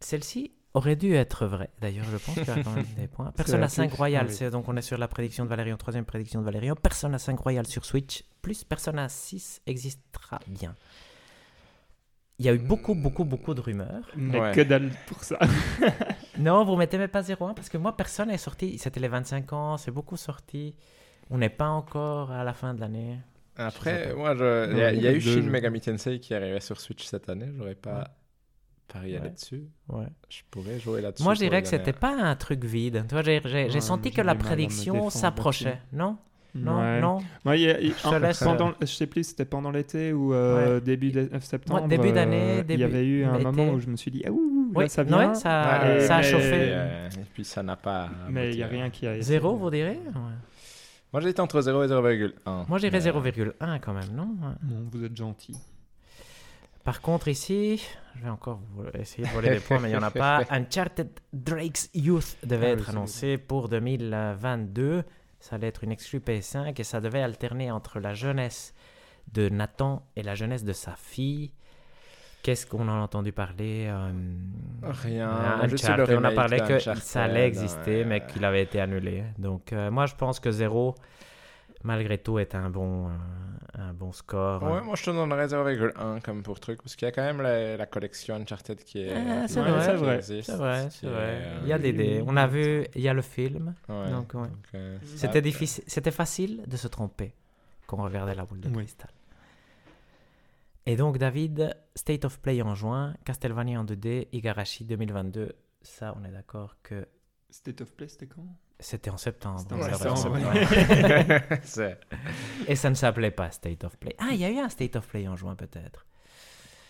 Celle-ci 0.00 0.52
aurait 0.74 0.96
dû 0.96 1.14
être 1.14 1.46
vraie. 1.46 1.70
D'ailleurs, 1.80 2.06
je 2.06 2.16
pense 2.16 2.34
qu'il 2.34 2.46
y 2.46 2.50
a 2.50 2.62
quand 2.62 2.72
même 2.72 2.84
des 2.96 3.08
points. 3.08 3.32
Persona 3.32 3.58
la 3.62 3.68
5 3.68 3.88
plus- 3.88 3.96
Royal, 3.96 4.26
oui. 4.28 4.32
c'est 4.34 4.50
donc 4.50 4.68
on 4.68 4.76
est 4.76 4.82
sur 4.82 4.98
la 4.98 5.08
prédiction 5.08 5.44
de 5.44 5.48
Valérian, 5.50 5.76
troisième 5.76 6.04
prédiction 6.04 6.40
de 6.40 6.44
Valérian. 6.44 6.74
Persona 6.76 7.18
5 7.18 7.38
Royal 7.40 7.66
sur 7.66 7.84
Switch, 7.84 8.22
plus 8.42 8.64
Persona 8.64 9.08
6 9.08 9.62
existera 9.66 10.38
bien. 10.46 10.74
Il 12.38 12.46
y 12.46 12.48
a 12.48 12.54
eu 12.54 12.58
beaucoup, 12.58 12.94
beaucoup, 12.94 13.24
beaucoup 13.24 13.52
de 13.52 13.60
rumeurs. 13.60 14.08
Mais 14.16 14.40
Ouais. 14.40 14.52
que 14.52 14.62
dalle 14.62 14.90
pour 15.06 15.22
ça. 15.24 15.38
Non, 16.38 16.64
vous 16.64 16.74
mettez 16.76 16.96
même 16.96 17.08
pas 17.10 17.20
0,1 17.20 17.52
parce 17.54 17.68
que 17.68 17.76
moi, 17.76 17.94
personne 17.94 18.28
n'est 18.28 18.38
sorti. 18.38 18.78
C'était 18.78 19.00
les 19.00 19.08
25 19.08 19.52
ans, 19.52 19.76
c'est 19.76 19.90
beaucoup 19.90 20.16
sorti. 20.16 20.74
On 21.28 21.36
n'est 21.36 21.50
pas 21.50 21.68
encore 21.68 22.30
à 22.30 22.44
la 22.44 22.54
fin 22.54 22.72
de 22.72 22.80
l'année. 22.80 23.18
Après, 23.56 24.14
moi, 24.14 24.32
il 24.32 24.78
y 24.78 24.82
a, 24.82 24.92
y 24.94 25.06
a 25.06 25.12
eu 25.12 25.20
Shin. 25.20 25.42
Megami 25.42 25.80
Tensei 25.82 26.18
qui 26.18 26.32
arrivait 26.32 26.60
sur 26.60 26.80
Switch 26.80 27.04
cette 27.04 27.28
année. 27.28 27.50
J'aurais 27.58 27.74
pas 27.74 27.98
Ouais. 27.98 28.04
Parié 28.92 29.18
Ouais. 29.18 29.24
là-dessus? 29.24 29.62
Ouais. 29.88 30.06
Je 30.28 30.40
pourrais 30.50 30.78
jouer 30.78 31.00
là-dessus. 31.00 31.22
Moi, 31.22 31.34
je 31.34 31.40
dirais 31.40 31.62
que 31.62 31.68
c'était 31.68 31.92
pas 31.92 32.14
un 32.14 32.34
truc 32.36 32.64
vide. 32.64 33.04
Tu 33.08 33.14
vois, 33.14 33.22
j'ai 33.22 33.40
j'ai- 33.44 33.68
j'ai 33.68 33.74
Ouais, 33.74 33.80
senti 33.80 34.10
que 34.10 34.20
la 34.22 34.34
prédiction 34.34 35.10
s'approchait. 35.10 35.80
Non? 35.92 36.16
Non? 36.52 36.80
Ouais. 36.80 37.00
Non? 37.00 37.18
Il 37.46 37.60
il- 37.60 37.94
Je 37.94 38.16
laisse, 38.16 38.42
pendant, 38.42 38.72
je 38.80 38.86
sais 38.86 39.06
plus, 39.06 39.22
c'était 39.22 39.44
pendant 39.44 39.70
l'été 39.70 40.12
ou 40.12 40.34
euh, 40.34 40.80
début 40.80 41.12
de- 41.12 41.30
septembre. 41.40 41.86
début 41.86 42.10
d'année, 42.10 42.58
euh, 42.58 42.64
Il 42.68 42.80
y 42.80 42.82
avait 42.84 43.04
eu 43.06 43.24
un 43.24 43.38
moment 43.38 43.68
où 43.70 43.78
je 43.78 43.86
me 43.86 43.94
suis 43.96 44.10
dit, 44.10 44.24
ah 44.26 44.30
ouh, 44.32 44.72
là, 44.76 44.88
ça 44.88 45.02
ouais, 45.02 45.08
vient. 45.08 45.34
ça, 45.34 45.80
Ouais, 45.84 46.00
ça 46.00 46.16
a 46.16 46.18
mais- 46.18 46.22
chauffé. 46.24 46.50
euh, 46.72 47.08
Et 47.08 47.24
puis 47.32 47.44
ça 47.44 47.62
n'a 47.62 47.76
pas. 47.76 48.08
Mais 48.28 48.50
il 48.50 48.56
n'y 48.56 48.62
a 48.62 48.66
abouti. 48.66 48.80
rien 48.80 48.90
qui 48.90 49.06
a 49.06 49.12
été. 49.14 49.22
Zéro, 49.22 49.54
vous 49.56 49.70
direz? 49.70 50.00
Ouais. 50.06 50.36
Moi, 51.12 51.20
j'étais 51.22 51.40
entre 51.40 51.60
0 51.60 51.84
et 51.84 51.88
0,1. 51.88 52.64
Moi, 52.68 52.78
j'irais 52.78 52.98
Mais- 52.98 53.00
0,1 53.00 53.78
quand 53.78 53.92
même, 53.94 54.10
non? 54.14 54.28
Ouais. 54.42 54.54
Bon, 54.62 54.88
vous 54.92 55.04
êtes 55.04 55.16
gentil. 55.16 55.54
Par 56.90 57.02
contre, 57.02 57.28
ici, 57.28 57.80
je 58.16 58.24
vais 58.24 58.30
encore 58.30 58.58
essayer 58.98 59.22
de 59.22 59.32
voler 59.32 59.50
des 59.50 59.60
points, 59.60 59.78
mais 59.78 59.90
il 59.90 59.92
n'y 59.92 59.96
en 59.96 60.02
a 60.02 60.10
pas. 60.10 60.42
Uncharted 60.50 61.08
Drake's 61.32 61.88
Youth 61.94 62.36
devait 62.42 62.70
Ah 62.70 62.72
être 62.72 62.90
annoncé 62.90 63.38
pour 63.38 63.68
2022. 63.68 65.04
Ça 65.38 65.54
allait 65.54 65.68
être 65.68 65.84
une 65.84 65.92
exclue 65.92 66.18
PS5 66.18 66.80
et 66.80 66.82
ça 66.82 67.00
devait 67.00 67.22
alterner 67.22 67.70
entre 67.70 68.00
la 68.00 68.12
jeunesse 68.12 68.74
de 69.32 69.48
Nathan 69.48 70.04
et 70.16 70.24
la 70.24 70.34
jeunesse 70.34 70.64
de 70.64 70.72
sa 70.72 70.96
fille. 70.96 71.52
Qu'est-ce 72.42 72.66
qu'on 72.66 72.88
en 72.88 72.98
a 72.98 73.02
entendu 73.02 73.30
parler 73.30 73.86
euh, 73.88 74.10
Rien. 74.82 75.58
le 75.64 75.72
Uncharted, 75.72 76.18
on 76.18 76.24
a 76.24 76.32
parlé 76.32 76.58
que 76.58 76.80
ça 76.80 77.22
allait 77.22 77.46
exister, 77.46 77.98
ouais. 77.98 78.04
mais 78.04 78.26
qu'il 78.26 78.44
avait 78.44 78.64
été 78.64 78.80
annulé. 78.80 79.22
Donc, 79.38 79.72
euh, 79.72 79.92
moi, 79.92 80.06
je 80.06 80.16
pense 80.16 80.40
que 80.40 80.50
0, 80.50 80.96
malgré 81.84 82.18
tout, 82.18 82.38
est 82.38 82.54
un 82.54 82.70
bon, 82.70 83.08
euh, 83.08 83.10
un 83.74 83.92
bon 83.92 84.12
score. 84.12 84.62
Ouais, 84.62 84.80
moi 84.82 84.94
je 84.96 85.04
te 85.04 85.10
donnerais 85.10 85.46
0,1 85.48 86.20
comme 86.20 86.42
pour 86.42 86.60
truc, 86.60 86.82
parce 86.82 86.96
qu'il 86.96 87.06
y 87.06 87.08
a 87.08 87.12
quand 87.12 87.22
même 87.22 87.40
la, 87.40 87.76
la 87.76 87.86
collection 87.86 88.34
Uncharted 88.36 88.82
qui 88.84 89.00
est. 89.00 89.12
Ah, 89.14 89.48
c'est 89.48 89.60
vrai, 89.60 89.84
c'est 89.86 89.96
vrai. 89.96 90.16
existe, 90.16 90.50
C'est 90.50 90.56
vrai, 90.56 90.88
qui 90.90 90.98
c'est 90.98 91.06
est, 91.06 91.10
vrai. 91.10 91.18
euh, 91.42 91.60
Il 91.62 91.68
y 91.68 91.72
a 91.72 91.78
des 91.78 91.92
dés. 91.92 92.22
On 92.26 92.36
a 92.36 92.46
vu, 92.46 92.86
il 92.94 93.00
y 93.00 93.08
a 93.08 93.14
le 93.14 93.22
film. 93.22 93.74
ouais, 93.88 94.10
Donc, 94.10 94.34
ouais. 94.34 94.48
euh, 94.74 94.98
C'était 95.16 95.38
ah, 95.38 95.40
difficile, 95.40 95.84
c'était 95.86 96.10
facile 96.10 96.62
de 96.66 96.76
se 96.76 96.88
tromper 96.88 97.34
quand 97.86 97.98
on 97.98 98.04
regardait 98.04 98.34
la 98.34 98.44
boule 98.44 98.60
de 98.60 98.68
Oui. 98.68 98.76
cristal. 98.84 99.10
Et 100.86 100.96
donc, 100.96 101.18
David, 101.18 101.76
State 101.94 102.24
of 102.24 102.40
Play 102.40 102.62
en 102.62 102.74
juin, 102.74 103.14
Castlevania 103.24 103.80
en 103.80 103.84
2D, 103.84 104.28
Igarashi 104.32 104.84
2022. 104.84 105.52
Ça, 105.82 106.14
on 106.20 106.24
est 106.24 106.30
d'accord 106.32 106.76
que 106.82 107.06
State 107.50 107.80
of 107.82 107.92
Play, 107.92 108.08
c'était 108.08 108.26
quand? 108.26 108.46
C'était 108.80 109.10
en 109.10 109.16
septembre. 109.16 109.60
En 109.70 109.74
Ouais. 111.76 111.98
Et 112.66 112.76
ça 112.76 112.90
ne 112.90 112.94
s'appelait 112.94 113.30
pas 113.30 113.50
State 113.50 113.84
of 113.84 113.96
Play. 113.98 114.14
Ah, 114.18 114.28
il 114.32 114.38
y 114.38 114.44
a 114.44 114.50
eu 114.50 114.58
un 114.58 114.68
State 114.68 114.96
of 114.96 115.06
Play 115.06 115.28
en 115.28 115.36
juin, 115.36 115.54
peut-être. 115.54 116.06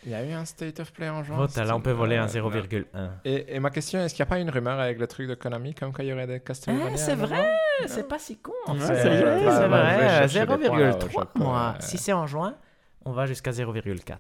Il 0.05 0.13
y 0.13 0.15
a 0.15 0.25
eu 0.25 0.33
un 0.33 0.47
State 0.47 0.81
of 0.81 0.93
Play 0.93 1.11
en 1.11 1.23
juin. 1.23 1.37
Voilà, 1.47 1.69
là, 1.69 1.77
on 1.77 1.81
peut 1.83 1.91
voler 1.91 2.17
un 2.17 2.25
Euh, 2.25 2.51
0,1. 2.51 3.11
Et, 3.27 3.55
et 3.57 3.61
ma 3.61 3.69
question, 3.71 4.01
est-ce 4.01 4.15
qu'il 4.15 4.23
n'y 4.23 4.29
a 4.29 4.31
pas 4.31 4.39
une 4.39 4.49
rumeur 4.49 4.81
avec 4.81 4.99
le 4.99 5.07
truc 5.07 5.29
de 5.29 5.35
Konami, 5.35 5.75
comme 5.75 5.93
quand 5.93 6.03
il 6.03 6.09
y 6.09 6.13
aurait 6.13 6.27
des 6.27 6.41
Castlevania 6.41 6.87
Ah, 6.93 6.97
c'est 6.97 7.15
vrai, 7.15 7.47
c'est 7.87 8.09
pas 8.09 8.19
si 8.19 8.39
con. 8.39 8.53
en 8.67 8.75
fait. 8.77 9.03
c'est 9.03 9.23
bah, 9.23 9.69
bah, 9.69 9.69
vrai, 9.69 10.09
chercher 10.29 10.41
des 10.41 10.47
points, 10.47 10.79
là, 10.81 10.97
au 10.97 10.99
0,3 10.99 11.11
Japon, 11.13 11.45
moi. 11.45 11.75
Si 11.81 11.99
c'est 11.99 12.15
en 12.15 12.27
juin, 12.27 12.57
on 13.05 13.13
va 13.13 13.27
jusqu'à 13.27 13.51
0,4. 13.51 14.17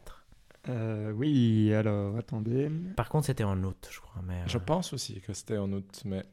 Euh, 0.68 1.10
Oui, 1.12 1.72
alors, 1.74 2.14
attendez. 2.18 2.70
Par 2.94 3.08
contre, 3.08 3.24
c'était 3.26 3.44
en 3.44 3.62
août, 3.64 3.88
je 3.90 4.00
crois. 4.00 4.20
Mais, 4.22 4.42
Je 4.46 4.58
euh, 4.58 4.60
pense 4.60 4.92
aussi 4.92 5.22
que 5.22 5.32
c'était 5.32 5.56
en 5.56 5.72
août, 5.72 6.02
mais 6.04 6.24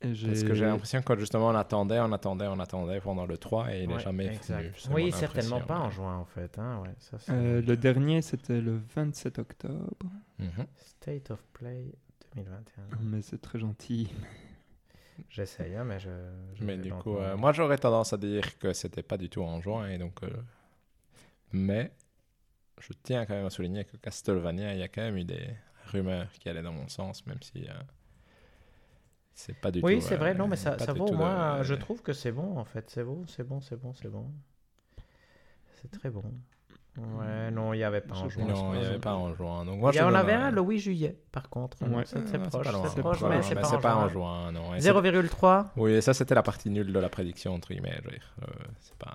parce 0.00 0.42
que 0.44 0.54
j'ai 0.54 0.64
l'impression 0.64 1.02
que 1.02 1.18
justement 1.18 1.48
on 1.48 1.54
attendait, 1.54 1.98
on 1.98 2.12
attendait, 2.12 2.46
on 2.46 2.58
attendait 2.60 3.00
pendant 3.00 3.26
le 3.26 3.36
3 3.36 3.74
et 3.74 3.82
il 3.82 3.88
n'est 3.88 3.94
ouais, 3.94 4.00
jamais 4.00 4.28
venu. 4.28 4.72
Oui, 4.90 5.12
certainement 5.12 5.60
pas 5.60 5.78
en 5.78 5.90
juin, 5.90 6.16
en 6.16 6.24
fait. 6.24 6.58
hein, 6.58 6.80
ouais, 6.82 6.94
ça, 6.98 7.18
c'est- 7.18 7.32
Euh, 7.32 7.62
le 7.62 7.76
dernier, 7.76 8.22
c'était 8.22 8.60
le 8.60 8.80
27 8.94 9.38
octobre. 9.38 10.06
Mhm. 10.38 10.66
State 10.76 11.30
of 11.30 11.42
Play 11.52 11.92
2021. 12.34 12.84
Mais 13.00 13.22
c'est 13.22 13.40
très 13.40 13.58
gentil. 13.58 14.08
J'essaye, 15.30 15.74
hein, 15.74 15.84
mais 15.84 15.98
je. 15.98 16.10
je 16.54 16.64
Mais 16.64 16.76
du 16.76 16.92
coup, 16.92 17.16
euh, 17.16 17.36
moi 17.36 17.52
j'aurais 17.52 17.78
tendance 17.78 18.12
à 18.12 18.16
dire 18.16 18.56
que 18.58 18.72
c'était 18.72 19.02
pas 19.02 19.16
du 19.16 19.28
tout 19.28 19.42
en 19.42 19.60
juin 19.60 19.88
et 19.88 19.98
donc. 19.98 20.22
euh, 20.22 20.28
Mais 21.52 21.90
je 22.80 22.92
tiens 23.02 23.26
quand 23.26 23.34
même 23.34 23.46
à 23.46 23.50
souligner 23.50 23.84
que 23.84 23.96
Castlevania, 23.96 24.74
il 24.74 24.78
y 24.78 24.82
a 24.82 24.88
quand 24.88 25.02
même 25.02 25.16
eu 25.16 25.24
des 25.24 25.48
rumeurs 25.86 26.30
qui 26.38 26.48
allaient 26.48 26.62
dans 26.62 26.72
mon 26.72 26.88
sens, 26.88 27.26
même 27.26 27.42
si 27.42 27.66
euh, 27.68 27.72
c'est 29.40 29.54
pas 29.56 29.70
du 29.70 29.80
Oui, 29.84 29.96
tout. 30.00 30.00
c'est 30.00 30.16
vrai, 30.16 30.30
euh, 30.32 30.34
non, 30.34 30.48
mais 30.48 30.56
ça, 30.56 30.76
ça 30.78 30.92
vaut. 30.92 31.06
tout 31.06 31.12
de- 31.12 31.16
Moi, 31.18 31.58
je 31.62 31.74
trouve 31.74 32.02
que 32.02 32.12
c'est 32.12 32.32
bon, 32.32 32.58
en 32.58 32.64
fait. 32.64 32.90
C'est 32.90 33.04
bon, 33.04 33.24
c'est 33.28 33.44
bon, 33.44 33.60
c'est 33.60 33.76
bon, 33.76 33.92
c'est 33.94 34.08
bon. 34.08 34.26
C'est 35.80 35.90
très 35.90 36.10
bon. 36.10 36.24
Ouais, 36.96 37.52
non, 37.52 37.72
il 37.72 37.76
n'y 37.76 37.84
avait 37.84 38.00
pas 38.00 38.16
en 38.16 38.28
juin. 38.28 38.44
Non, 38.46 38.74
il 38.74 38.80
n'y 38.80 38.86
avait 38.86 38.98
pas 38.98 39.14
en 39.14 39.32
juin. 39.32 39.64
Donc 39.64 39.78
moi, 39.78 39.92
Il 39.92 39.96
y 39.96 39.98
je 40.00 40.04
en 40.04 40.12
avait 40.14 40.32
un- 40.32 40.50
le 40.50 40.60
8 40.60 40.80
juillet, 40.80 41.16
par 41.30 41.48
contre. 41.48 41.76
Ouais. 41.86 42.02
C'est 42.04 42.24
très 42.24 42.32
c'est 42.32 42.48
proche, 42.48 42.66
c'est 42.92 43.00
proche, 43.00 43.22
mais 43.22 43.40
c'est 43.42 43.54
pas, 43.54 43.94
en 43.94 44.08
juin. 44.08 44.48
juin. 44.48 44.52
Non, 44.52 44.74
et 44.74 44.80
c'est- 44.80 44.88
0,3 44.92 45.66
Oui, 45.76 46.02
ça 46.02 46.12
c'était 46.14 46.34
la 46.34 46.42
partie 46.42 46.70
nulle 46.70 46.92
de 46.92 46.98
la 46.98 47.08
prédiction, 47.08 47.54
entre 47.54 47.68
guillemets. 47.68 48.00
euh, 48.42 48.46
c'est 48.80 48.96
pas... 48.98 49.14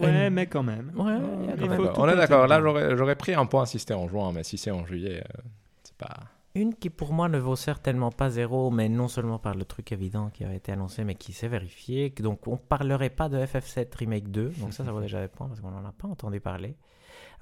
Ouais, 0.00 0.30
mais 0.30 0.46
quand 0.46 0.62
même. 0.62 0.92
Ouais, 0.96 1.18
il 1.42 1.46
y 1.46 1.50
a 1.50 1.54
Il 1.54 1.60
quand 1.60 1.66
faut 1.66 1.68
même- 1.68 1.78
D'accord, 1.82 1.92
tout 1.92 2.00
On 2.00 2.08
est 2.08 2.16
d'accord, 2.16 2.46
là 2.46 2.96
j'aurais 2.96 3.16
pris 3.16 3.34
un 3.34 3.44
point 3.44 3.66
si 3.66 3.78
c'était 3.78 3.92
en 3.94 4.08
juin, 4.08 4.32
mais 4.32 4.42
si 4.42 4.56
c'est 4.56 4.70
en 4.70 4.86
juillet, 4.86 5.22
euh, 5.22 5.42
c'est 5.82 5.96
pas... 5.96 6.14
Une 6.56 6.74
qui 6.74 6.88
pour 6.88 7.12
moi 7.12 7.28
ne 7.28 7.38
vaut 7.38 7.56
certainement 7.56 8.12
pas 8.12 8.30
zéro, 8.30 8.70
mais 8.70 8.88
non 8.88 9.08
seulement 9.08 9.38
par 9.40 9.54
le 9.56 9.64
truc 9.64 9.90
évident 9.90 10.30
qui 10.30 10.44
avait 10.44 10.56
été 10.56 10.70
annoncé, 10.70 11.02
mais 11.02 11.16
qui 11.16 11.32
s'est 11.32 11.48
vérifié. 11.48 12.10
Donc 12.10 12.46
on 12.46 12.56
parlerait 12.56 13.10
pas 13.10 13.28
de 13.28 13.38
FF7 13.38 13.88
Remake 13.96 14.30
2, 14.30 14.50
donc 14.60 14.72
ça, 14.72 14.84
ça 14.84 14.92
vaut 14.92 15.00
déjà 15.00 15.20
des 15.20 15.26
points 15.28 15.48
parce 15.48 15.60
qu'on 15.60 15.70
n'en 15.72 15.84
a 15.84 15.90
pas 15.92 16.06
entendu 16.06 16.40
parler. 16.40 16.76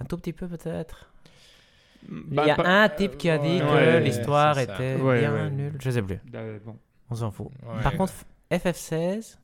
Un 0.00 0.06
tout 0.06 0.16
petit 0.16 0.32
peu 0.32 0.48
peut-être? 0.48 1.12
Il 2.10 2.34
y 2.34 2.40
a 2.50 2.56
un 2.58 2.88
type 2.88 3.16
qui 3.18 3.28
a 3.30 3.38
dit 3.38 3.58
Bah, 3.60 3.66
ouais, 3.66 3.70
que 3.70 3.74
ouais, 3.74 4.00
l'histoire 4.00 4.58
était 4.58 4.96
Ouais, 4.96 5.20
bien 5.20 5.32
ouais. 5.34 5.50
nulle. 5.50 5.76
Je 5.78 5.90
sais 5.90 6.02
plus, 6.02 6.18
Euh, 6.34 6.58
bon. 6.64 6.76
on 7.10 7.14
s'en 7.14 7.30
fout. 7.30 7.48
Ouais. 7.64 7.82
Par 7.82 7.94
contre, 7.96 8.12
FF16 8.50 9.38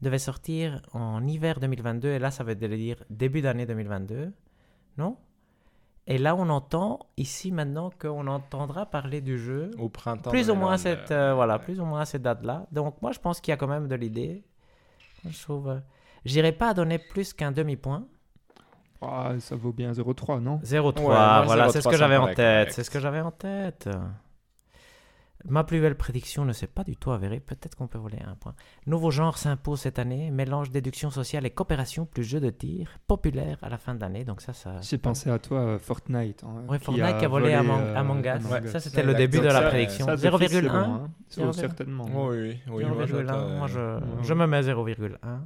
devait 0.00 0.18
sortir 0.18 0.80
en 0.94 1.24
hiver 1.26 1.60
2022, 1.60 2.08
et 2.08 2.18
là 2.18 2.30
ça 2.30 2.44
veut 2.44 2.54
dire 2.56 2.96
début 3.10 3.42
d'année 3.42 3.66
2022, 3.66 4.32
non? 4.96 5.16
Et 6.08 6.18
là 6.18 6.34
on 6.34 6.48
entend 6.48 6.98
ici 7.16 7.52
maintenant 7.52 7.90
qu'on 8.00 8.26
entendra 8.26 8.86
parler 8.86 9.20
du 9.20 9.38
jeu 9.38 9.70
Au 9.78 9.88
printemps. 9.88 10.30
plus 10.30 10.50
ou 10.50 10.54
moins 10.54 10.76
2022. 10.76 10.82
cette 11.00 11.10
euh, 11.12 11.34
voilà 11.34 11.56
Ouais. 11.58 11.62
plus 11.62 11.80
ou 11.80 11.84
moins 11.84 12.00
à 12.00 12.04
cette 12.04 12.22
date 12.22 12.42
là 12.44 12.66
donc 12.72 13.00
moi 13.02 13.12
je 13.12 13.20
pense 13.20 13.40
qu'il 13.40 13.52
y 13.52 13.54
a 13.54 13.56
quand 13.56 13.68
même 13.68 13.86
de 13.86 13.94
l'idée 13.94 14.42
je 15.28 15.40
trouve 15.42 15.68
euh, 15.68 15.78
j'irai 16.24 16.50
pas 16.52 16.74
donner 16.74 16.98
plus 16.98 17.32
qu'un 17.32 17.52
demi 17.52 17.76
point 17.76 18.04
Ah, 19.00 19.32
ça 19.38 19.54
vaut 19.54 19.72
bien 19.72 19.92
0,3, 19.92 20.40
non? 20.40 20.58
0,3 20.64 20.98
Ouais, 20.98 21.02
moi, 21.04 21.42
voilà 21.44 21.66
0,3, 21.68 21.70
c'est 21.72 21.80
ce 21.82 21.88
que 21.88 21.96
j'avais 21.96 22.16
en 22.16 22.34
tête 22.34 22.72
c'est 22.72 22.82
ce 22.84 22.90
que 22.90 22.98
j'avais 23.00 23.20
en 23.20 23.30
tête 23.30 23.88
ma 25.48 25.64
plus 25.64 25.80
belle 25.80 25.96
prédiction 25.96 26.44
ne 26.44 26.52
s'est 26.52 26.66
pas 26.66 26.84
du 26.84 26.96
tout 26.96 27.10
avérée 27.10 27.40
peut-être 27.40 27.74
qu'on 27.76 27.88
peut 27.88 27.98
voler 27.98 28.18
un 28.26 28.34
point 28.36 28.54
nouveau 28.86 29.10
genre 29.10 29.38
s'impose 29.38 29.80
cette 29.80 29.98
année 29.98 30.30
mélange 30.30 30.70
déduction 30.70 31.10
sociale 31.10 31.44
et 31.46 31.50
coopération 31.50 32.06
plus 32.06 32.22
jeu 32.24 32.38
de 32.40 32.50
tir 32.50 32.88
populaire 33.06 33.58
à 33.62 33.68
la 33.68 33.78
fin 33.78 33.94
de 33.94 34.00
l'année 34.00 34.24
donc 34.24 34.40
ça 34.40 34.52
ça 34.52 34.80
J'ai 34.80 34.98
pensé 34.98 35.30
à 35.30 35.38
toi, 35.38 35.58
euh, 35.58 35.78
Fortnite. 35.78 36.44
hein, 36.44 36.64
Ouais, 36.68 36.78
Fortnite 36.78 37.18
qui 37.18 37.24
a 37.24 37.28
volé 37.28 37.52
Among- 37.54 37.80
euh, 37.80 37.96
Among 37.96 38.24
Us. 38.24 38.46
Among 38.46 38.66
Ça, 38.68 38.80
c'était 38.80 39.02
le 39.02 39.14
début 39.14 39.38
de 39.38 39.44
la 39.46 39.52
ça, 39.62 39.62
prédiction. 39.68 40.06
Ça, 40.06 40.16
d'office, 40.16 40.50
c'est 40.50 40.60
0,1 40.62 40.68
bon, 40.70 40.94
hein. 40.94 41.10
Oh, 41.38 41.40
0,1. 41.40 41.52
certainement. 41.52 42.04
Oui, 42.12 42.36
oui, 42.38 42.60
oui. 42.68 42.84
moi, 42.84 43.06
je 43.06 43.16
0,1, 43.16 43.26
te- 43.26 43.58
moi 43.58 43.66
je, 43.66 43.80
Ouais, 43.80 44.00
je 44.22 44.34
me 44.34 44.46
mets 44.46 44.62
0,1. 44.62 45.40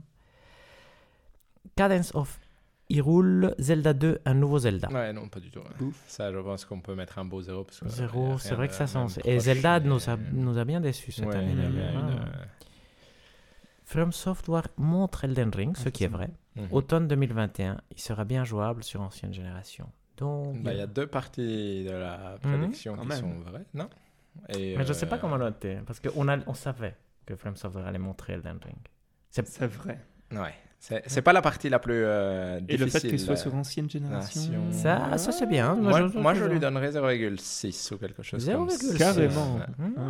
Cadence 1.76 2.14
of 2.14 2.38
Hyrule, 2.88 3.54
Zelda 3.58 3.92
2, 3.92 4.20
un 4.24 4.34
nouveau 4.34 4.58
Zelda. 4.60 4.88
Ouais, 4.92 5.12
non, 5.12 5.28
pas 5.28 5.40
du 5.40 5.50
tout. 5.50 5.60
Bouf. 5.78 6.00
Ça, 6.06 6.32
je 6.32 6.38
pense 6.38 6.64
qu'on 6.64 6.80
peut 6.80 6.94
mettre 6.94 7.18
un 7.18 7.24
beau 7.24 7.42
zéro. 7.42 7.64
Parce 7.64 7.80
que, 7.80 7.88
Zéro, 7.88 8.38
c'est 8.38 8.54
vrai 8.54 8.68
que 8.68 8.74
ça 8.74 8.86
sent. 8.86 9.18
Et 9.24 9.32
proche, 9.32 9.38
Zelda 9.44 9.80
mais- 9.80 9.88
nous 9.88 10.08
a, 10.08 10.16
nous 10.32 10.58
a 10.58 10.64
bien 10.64 10.80
déçus 10.80 11.10
cette 11.12 11.26
Ouais, 11.26 11.36
année. 11.36 11.52
il 11.52 11.58
y 11.58 11.62
a 11.66 11.68
d'ailleurs, 11.70 11.92
bien 11.92 12.00
hein. 12.00 12.10
une, 12.10 12.46
From 13.84 14.12
Software 14.12 14.66
montre 14.76 15.24
Elden 15.24 15.50
Ring, 15.54 15.74
Ah, 15.78 15.82
ce 15.84 15.88
qui 15.90 16.04
est 16.04 16.08
vrai. 16.08 16.30
Mhm. 16.56 16.68
Automne 16.72 17.06
2021, 17.08 17.80
il 17.92 18.00
sera 18.00 18.24
bien 18.24 18.44
jouable 18.44 18.82
sur 18.82 19.00
ancienne 19.00 19.32
génération. 19.32 19.88
Donc, 20.16 20.60
Bah, 20.62 20.72
Il 20.72 20.78
y 20.78 20.82
a 20.82 20.86
deux 20.86 21.06
parties 21.06 21.84
de 21.84 21.90
la 21.92 22.38
Mhm. 22.44 22.58
prédiction 22.58 22.96
qui 22.96 23.06
même. 23.06 23.18
sont 23.20 23.34
vraies, 23.50 23.64
non? 23.74 23.88
Et, 24.50 24.76
Mais 24.76 24.84
je 24.84 24.92
sais 24.92 25.06
pas 25.06 25.16
euh, 25.16 25.18
comment 25.18 25.38
noter, 25.38 25.78
parce 25.86 26.00
qu'on 26.00 26.28
on 26.28 26.54
savait 26.54 26.96
que 27.24 27.36
Flame 27.36 27.56
Software 27.56 27.86
allait 27.86 27.98
montrer 27.98 28.34
Elden 28.34 28.58
Ring. 28.64 28.76
C'est 29.30 29.66
vrai. 29.66 30.00
Ouais, 30.32 30.54
c'est 30.78 31.02
c'est 31.06 31.22
pas 31.22 31.32
la 31.32 31.42
partie 31.42 31.68
la 31.68 31.78
plus 31.78 31.94
euh, 32.04 32.60
Et 32.68 32.76
le 32.76 32.86
fait 32.86 32.98
difficile. 33.00 33.10
qu'il 33.10 33.20
soit 33.20 33.34
euh. 33.34 33.36
sur 33.36 33.54
ancienne 33.54 33.88
génération. 33.90 34.52
Ça, 34.70 35.16
ça 35.18 35.32
c'est 35.32 35.46
bien. 35.46 35.74
Moi, 35.74 36.08
je- 36.12 36.18
moi, 36.18 36.34
je 36.34 36.44
lui 36.44 36.60
donnerais 36.60 36.90
0,6 36.92 37.92
ou 37.94 37.98
quelque 37.98 38.22
chose 38.22 38.44
comme 38.46 38.68
ça. 38.68 38.76
0,6. 38.76 38.96
Carrément. 38.98 39.58
Ah. 39.96 40.02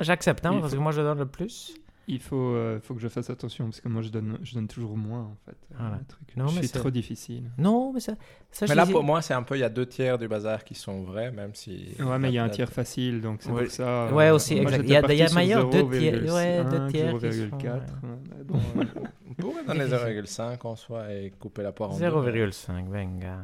J'accepte, 0.00 0.44
hein, 0.46 0.58
parce 0.60 0.72
faut- 0.72 0.78
que 0.78 0.82
moi 0.82 0.92
je 0.92 1.00
donne 1.02 1.18
le 1.18 1.26
plus. 1.26 1.74
Il 2.12 2.18
faut, 2.20 2.36
euh, 2.54 2.80
faut 2.80 2.94
que 2.94 3.00
je 3.00 3.06
fasse 3.08 3.30
attention 3.30 3.66
parce 3.66 3.80
que 3.80 3.88
moi 3.88 4.02
je 4.02 4.08
donne, 4.08 4.38
je 4.42 4.54
donne 4.54 4.66
toujours 4.66 4.96
moins 4.96 5.20
en 5.22 5.36
fait. 5.44 5.56
euh, 5.72 5.76
Voilà. 5.78 5.98
le 5.98 6.04
truc. 6.06 6.36
Non, 6.36 6.48
je 6.48 6.54
mais 6.56 6.60
suis 6.62 6.68
c'est- 6.68 6.78
trop 6.80 6.90
difficile. 6.90 7.50
Non, 7.56 7.92
mais 7.92 8.00
ça. 8.00 8.14
ça 8.50 8.66
Mais 8.68 8.74
là, 8.74 8.84
pour 8.84 9.04
moi, 9.04 9.22
c'est 9.22 9.32
un 9.34 9.42
peu, 9.44 9.56
il 9.56 9.60
y 9.60 9.64
a 9.64 9.68
deux 9.68 9.86
tiers 9.86 10.18
du 10.18 10.26
bazar 10.26 10.64
qui 10.64 10.74
sont 10.74 11.02
vrais, 11.04 11.30
même 11.30 11.54
si. 11.54 11.94
Ouais, 12.00 12.18
mais 12.18 12.30
il 12.30 12.34
y 12.34 12.38
a 12.38 12.44
un 12.44 12.48
tiers 12.48 12.70
facile 12.72 13.20
donc 13.20 13.42
c'est 13.42 13.50
Oui. 13.50 13.62
pour 13.64 13.70
ça. 13.72 14.12
Ouais, 14.12 14.26
euh, 14.28 14.34
aussi, 14.34 14.54
moi, 14.60 14.70
exact. 14.72 14.82
Il 14.84 14.90
y 14.90 14.96
a 14.96 15.02
d'ailleurs 15.02 15.28
sur 15.28 15.38
meilleur 15.38 15.70
deux 15.70 15.88
tiers- 15.90 16.14
0,5, 16.24 16.32
ouais, 16.34 16.64
deux 16.64 16.86
tiers 16.88 17.12
qui 17.18 17.26
0,4. 17.26 17.88
sont, 17.88 18.06
ouais, 18.06 18.44
bon, 18.44 18.58
On 19.30 19.34
pourrait 19.34 19.64
donner 19.64 19.84
Difficile. 19.84 19.98
0,5 20.24 20.64
en 20.66 20.74
soi 20.76 21.12
et 21.14 21.30
couper 21.38 21.62
la 21.62 21.70
poire 21.72 21.90
en 21.90 21.94
deux. 21.98 22.00
0,5, 22.00 22.88
venga. 22.88 23.38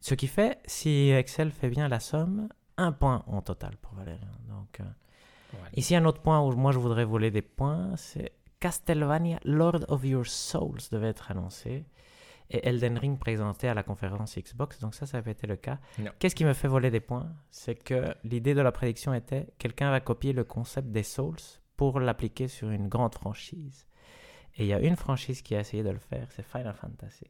Ce 0.00 0.14
qui 0.14 0.26
fait, 0.28 0.58
si 0.66 1.10
Excel 1.10 1.50
fait 1.50 1.68
bien 1.68 1.88
la 1.88 2.00
somme, 2.00 2.48
un 2.78 2.92
point 2.92 3.22
en 3.26 3.42
total 3.42 3.72
pour 3.82 3.94
Valérian. 3.94 4.26
Donc, 4.48 4.80
euh, 4.80 4.84
Voilà. 5.58 5.70
ici, 5.74 5.94
un 5.96 6.04
autre 6.04 6.22
point 6.22 6.40
où 6.40 6.52
moi 6.52 6.72
je 6.72 6.78
voudrais 6.78 7.04
voler 7.04 7.30
des 7.30 7.42
points, 7.42 7.94
c'est 7.96 8.32
Castlevania 8.60 9.38
Lord 9.44 9.84
of 9.88 10.04
Your 10.04 10.26
Souls 10.26 10.78
devait 10.90 11.08
être 11.08 11.30
annoncé 11.30 11.84
et 12.50 12.66
Elden 12.68 12.98
Ring 12.98 13.18
présenté 13.18 13.68
à 13.68 13.74
la 13.74 13.82
conférence 13.82 14.38
Xbox. 14.38 14.78
Donc 14.80 14.94
ça, 14.94 15.06
ça 15.06 15.18
avait 15.18 15.32
été 15.32 15.46
le 15.46 15.56
cas. 15.56 15.78
Qu'est-ce 16.18 16.34
qui 16.34 16.44
me 16.44 16.52
fait 16.52 16.68
voler 16.68 16.90
des 16.90 17.00
points? 17.00 17.28
C'est 17.50 17.74
que 17.74 18.14
l'idée 18.24 18.54
de 18.54 18.60
la 18.60 18.72
prédiction 18.72 19.12
était 19.14 19.48
quelqu'un 19.58 19.90
va 19.90 20.00
copier 20.00 20.32
le 20.32 20.44
concept 20.44 20.88
des 20.88 21.02
Souls 21.02 21.36
pour 21.76 22.00
l'appliquer 22.00 22.48
sur 22.48 22.70
une 22.70 22.88
grande 22.88 23.14
franchise. 23.14 23.86
Et 24.56 24.62
il 24.62 24.68
y 24.68 24.72
a 24.72 24.80
une 24.80 24.96
franchise 24.96 25.42
qui 25.42 25.54
a 25.54 25.60
essayé 25.60 25.82
de 25.82 25.90
le 25.90 25.98
faire, 25.98 26.28
c'est 26.30 26.44
Final 26.44 26.74
Fantasy. 26.74 27.26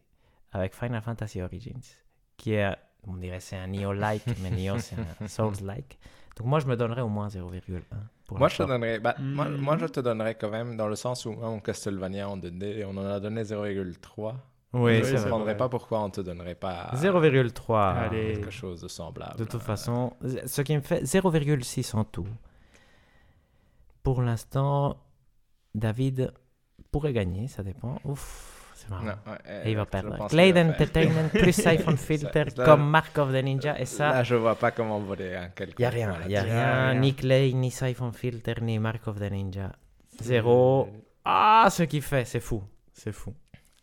Avec 0.53 0.75
Final 0.75 1.03
Fantasy 1.03 1.43
Origins, 1.43 1.83
qui 2.37 2.53
est, 2.53 2.77
on 3.05 3.17
dirait 3.17 3.41
c'est 3.41 3.57
un 3.57 3.67
Neo-like, 3.67 4.23
mais 4.43 4.51
Neo 4.51 4.79
c'est 4.79 4.97
un 4.97 5.27
Souls-like. 5.29 5.99
Donc 6.37 6.47
moi 6.47 6.61
je 6.61 6.67
me 6.67 6.77
donnerais 6.77 7.01
au 7.01 7.09
moins 7.09 7.29
0,1. 7.29 7.81
pour 8.27 8.39
Moi 8.39 8.49
je, 8.49 8.59
te 8.59 8.63
donnerais, 8.63 8.99
bah, 8.99 9.15
moi, 9.19 9.49
moi, 9.49 9.79
je 9.79 9.87
te 9.87 10.01
donnerais 10.01 10.35
quand 10.35 10.51
même, 10.51 10.77
dans 10.77 10.89
le 10.89 10.97
sens 10.97 11.25
où 11.25 11.33
moi, 11.33 11.49
mon 11.49 11.61
Castlevania 11.61 12.29
en 12.29 12.37
2D, 12.37 12.85
on 12.87 12.97
en 12.97 13.07
a 13.07 13.21
donné 13.21 13.43
0,3. 13.43 14.35
Oui, 14.73 15.03
je 15.03 15.15
ne 15.15 15.23
comprendrais 15.23 15.57
pas 15.57 15.69
pourquoi 15.71 16.01
on 16.01 16.11
te 16.11 16.21
donnerait 16.21 16.55
pas 16.55 16.91
0,3. 16.95 17.95
Allez. 17.95 18.35
quelque 18.35 18.51
chose 18.51 18.83
de 18.83 18.89
semblable. 18.89 19.39
De 19.39 19.45
toute 19.45 19.63
façon, 19.63 20.13
ce 20.45 20.61
qui 20.61 20.77
me 20.77 20.83
fait 20.83 21.03
0,6 21.03 21.97
en 21.97 22.05
tout. 22.05 22.27
Pour 24.03 24.21
l'instant, 24.21 24.99
David 25.75 26.33
pourrait 26.93 27.15
gagner, 27.15 27.49
ça 27.49 27.63
dépend. 27.63 27.99
Ouf, 28.05 28.56
va 29.77 29.87
perdre. 29.87 30.17
Entertainment 30.71 31.29
plus 31.33 31.53
Siphon 31.53 31.97
Filter 31.97 32.45
Ça- 32.51 32.57
ça- 32.57 32.65
comme 32.65 32.89
Mark 32.89 33.17
of 33.19 33.31
the 33.33 33.43
Ninja. 33.43 33.79
Et 33.79 33.87
ça, 33.87 34.11
Là, 34.13 34.23
je 34.25 34.35
vois 34.35 34.55
pas 34.55 34.71
comment 34.71 34.99
voler 35.01 35.35
un 35.35 35.49
quelconque. 35.49 35.79
il 35.79 35.83
n'y 35.83 35.87
a 35.87 35.91
rien. 35.91 36.15
Il 36.23 36.29
n'y 36.29 36.37
a 36.37 36.43
rien. 36.43 36.91
rien. 36.93 37.01
Ni 37.01 37.15
Clay, 37.15 37.53
ni 37.53 37.71
Siphon 37.71 38.13
Filter, 38.13 38.55
ni 38.63 38.79
Mark 38.79 39.07
of 39.09 39.19
the 39.19 39.31
Ninja. 39.31 39.73
Zéro. 40.21 40.89
Ah, 41.25 41.69
ce 41.71 41.83
qu'il 41.85 42.03
fait, 42.03 42.25
c'est 42.25 42.41
fou. 42.41 42.63
C'est 42.93 43.13
fou. 43.13 43.35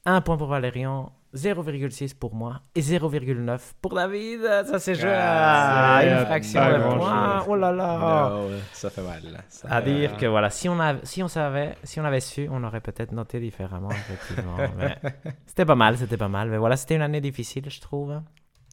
Un 0.05 0.21
point 0.21 0.37
pour 0.37 0.47
Valérian, 0.47 1.11
0,6 1.33 2.13
pour 2.15 2.35
moi 2.35 2.61
et 2.75 2.81
0,9 2.81 3.59
pour 3.81 3.93
David. 3.95 4.41
Ça 4.65 4.79
s'est 4.79 4.95
joué 4.95 5.09
Ah, 5.11 5.97
à 5.97 6.01
c'est 6.01 6.09
une 6.11 6.25
fraction 6.25 6.61
de 6.61 6.97
point. 6.97 7.43
Oh 7.47 7.55
là 7.55 7.71
là. 7.71 8.35
Ouais, 8.45 8.59
ça 8.71 8.89
fait 8.89 9.01
mal. 9.01 9.21
Ça 9.49 9.67
À 9.69 9.81
fait- 9.81 9.93
dire 9.93 10.17
que 10.17 10.25
voilà, 10.25 10.49
si 10.49 10.69
on, 10.69 10.79
a, 10.79 10.95
si 11.03 11.23
on 11.23 11.27
savait, 11.27 11.75
si 11.83 11.99
on 11.99 12.05
avait 12.05 12.19
su, 12.19 12.47
on 12.51 12.63
aurait 12.63 12.81
peut-être 12.81 13.11
noté 13.11 13.39
différemment, 13.39 13.89
effectivement. 13.91 14.57
c'était 15.45 15.65
pas 15.65 15.75
mal, 15.75 15.97
c'était 15.97 16.17
pas 16.17 16.27
mal. 16.29 16.49
Mais 16.49 16.57
voilà, 16.57 16.75
c'était 16.77 16.95
une 16.95 17.01
année 17.01 17.21
difficile, 17.21 17.69
je 17.69 17.81
trouve. 17.81 18.19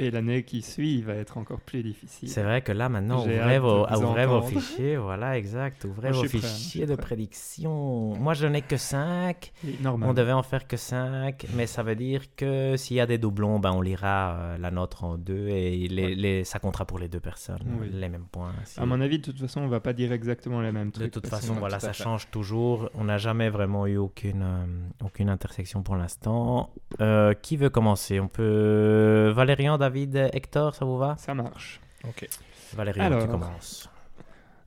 Et 0.00 0.10
l'année 0.10 0.42
qui 0.44 0.62
suit 0.62 1.02
va 1.02 1.14
être 1.14 1.38
encore 1.38 1.60
plus 1.60 1.82
difficile. 1.82 2.28
C'est 2.28 2.42
vrai 2.42 2.62
que 2.62 2.72
là, 2.72 2.88
maintenant, 2.88 3.20
ouvrez, 3.20 3.58
vos, 3.58 3.86
de 3.86 3.96
ouvrez 4.04 4.26
vos 4.26 4.42
fichiers. 4.42 4.96
Voilà, 4.96 5.36
exact. 5.38 5.84
Ouvrez 5.84 6.10
Moi, 6.10 6.22
vos 6.22 6.24
prêt, 6.28 6.38
hein, 6.38 6.40
fichiers 6.40 6.86
de 6.86 6.94
prédiction. 6.96 8.14
Moi, 8.18 8.34
je 8.34 8.46
n'ai 8.46 8.62
que 8.62 8.76
5. 8.76 9.52
Et 9.66 9.82
Normal. 9.82 10.08
On 10.10 10.14
devait 10.14 10.32
en 10.32 10.42
faire 10.42 10.66
que 10.66 10.76
5. 10.76 11.46
Mais 11.54 11.66
ça 11.66 11.82
veut 11.82 11.94
dire 11.96 12.22
que 12.36 12.76
s'il 12.76 12.96
y 12.96 13.00
a 13.00 13.06
des 13.06 13.18
doublons, 13.18 13.58
ben, 13.58 13.72
on 13.72 13.80
lira 13.80 14.34
euh, 14.34 14.58
la 14.58 14.70
nôtre 14.70 15.04
en 15.04 15.16
deux 15.18 15.48
et 15.48 15.88
les, 15.88 16.14
les, 16.14 16.44
ça 16.44 16.58
comptera 16.58 16.84
pour 16.84 16.98
les 16.98 17.08
deux 17.08 17.20
personnes. 17.20 17.60
Oui. 17.80 17.88
Les 17.92 18.08
mêmes 18.08 18.26
points. 18.30 18.52
Si- 18.64 18.80
À 18.80 18.86
mon 18.86 19.00
avis, 19.00 19.18
de 19.18 19.24
toute 19.24 19.38
façon, 19.38 19.60
on 19.60 19.68
va 19.68 19.80
pas 19.80 19.92
dire 19.92 20.12
exactement 20.12 20.60
les 20.60 20.72
mêmes 20.72 20.88
De 20.88 20.92
trucs. 20.94 21.10
toute 21.12 21.28
parce 21.28 21.42
façon, 21.42 21.54
voilà, 21.54 21.76
tout 21.78 21.86
ça 21.86 21.92
change 21.92 22.30
toujours. 22.30 22.90
On 22.94 23.04
n'a 23.04 23.18
jamais 23.18 23.48
vraiment 23.50 23.86
eu 23.86 23.96
aucune, 23.96 24.42
euh, 24.42 25.04
aucune 25.04 25.28
intersection 25.28 25.82
pour 25.82 25.96
l'instant. 25.96 26.70
Euh, 27.00 27.34
qui 27.34 27.56
veut 27.56 27.70
commencer? 27.70 28.18
On 28.20 28.28
peut. 28.28 29.32
Valérian, 29.34 29.78
David, 29.78 29.89
Hector, 30.32 30.74
ça 30.74 30.84
vous 30.84 30.98
va? 30.98 31.16
Ça 31.18 31.34
marche. 31.34 31.80
Ok. 32.08 32.28
Valérian, 32.74 33.08
tu 33.08 33.14
Alors. 33.14 33.28
commences. 33.28 33.88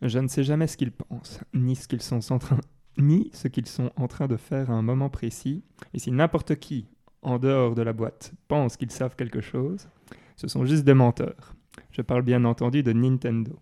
Je 0.02 0.20
ne 0.20 0.28
sais 0.28 0.44
jamais 0.44 0.68
ce 0.68 0.76
qu'ils 0.76 0.92
pensent, 0.92 1.40
ni 1.54 1.76
ce 1.76 1.88
qu'ils 1.88 2.02
sont 2.02 2.20
en 2.34 2.40
train, 2.40 2.60
ni 2.98 3.30
ce 3.34 3.48
qu'ils 3.48 3.68
sont 3.68 3.90
en 3.96 4.08
train 4.08 4.28
de 4.28 4.36
faire 4.36 4.70
à 4.70 4.74
un 4.74 4.82
moment 4.82 5.10
précis. 5.10 5.64
Et 5.94 6.00
si 6.00 6.12
n'importe 6.12 6.56
qui, 6.56 6.88
en 7.22 7.40
dehors 7.40 7.74
de 7.74 7.82
la 7.82 7.94
boîte, 7.94 8.34
pense 8.50 8.76
qu'ils 8.76 8.92
savent 8.92 9.16
quelque 9.16 9.40
chose, 9.42 9.88
ce 10.36 10.48
sont 10.48 10.66
juste 10.66 10.84
des 10.84 10.94
menteurs. 10.94 11.56
Je 11.92 12.02
parle 12.02 12.24
bien 12.24 12.44
entendu 12.44 12.84
de 12.84 12.92
Nintendo. 12.92 13.58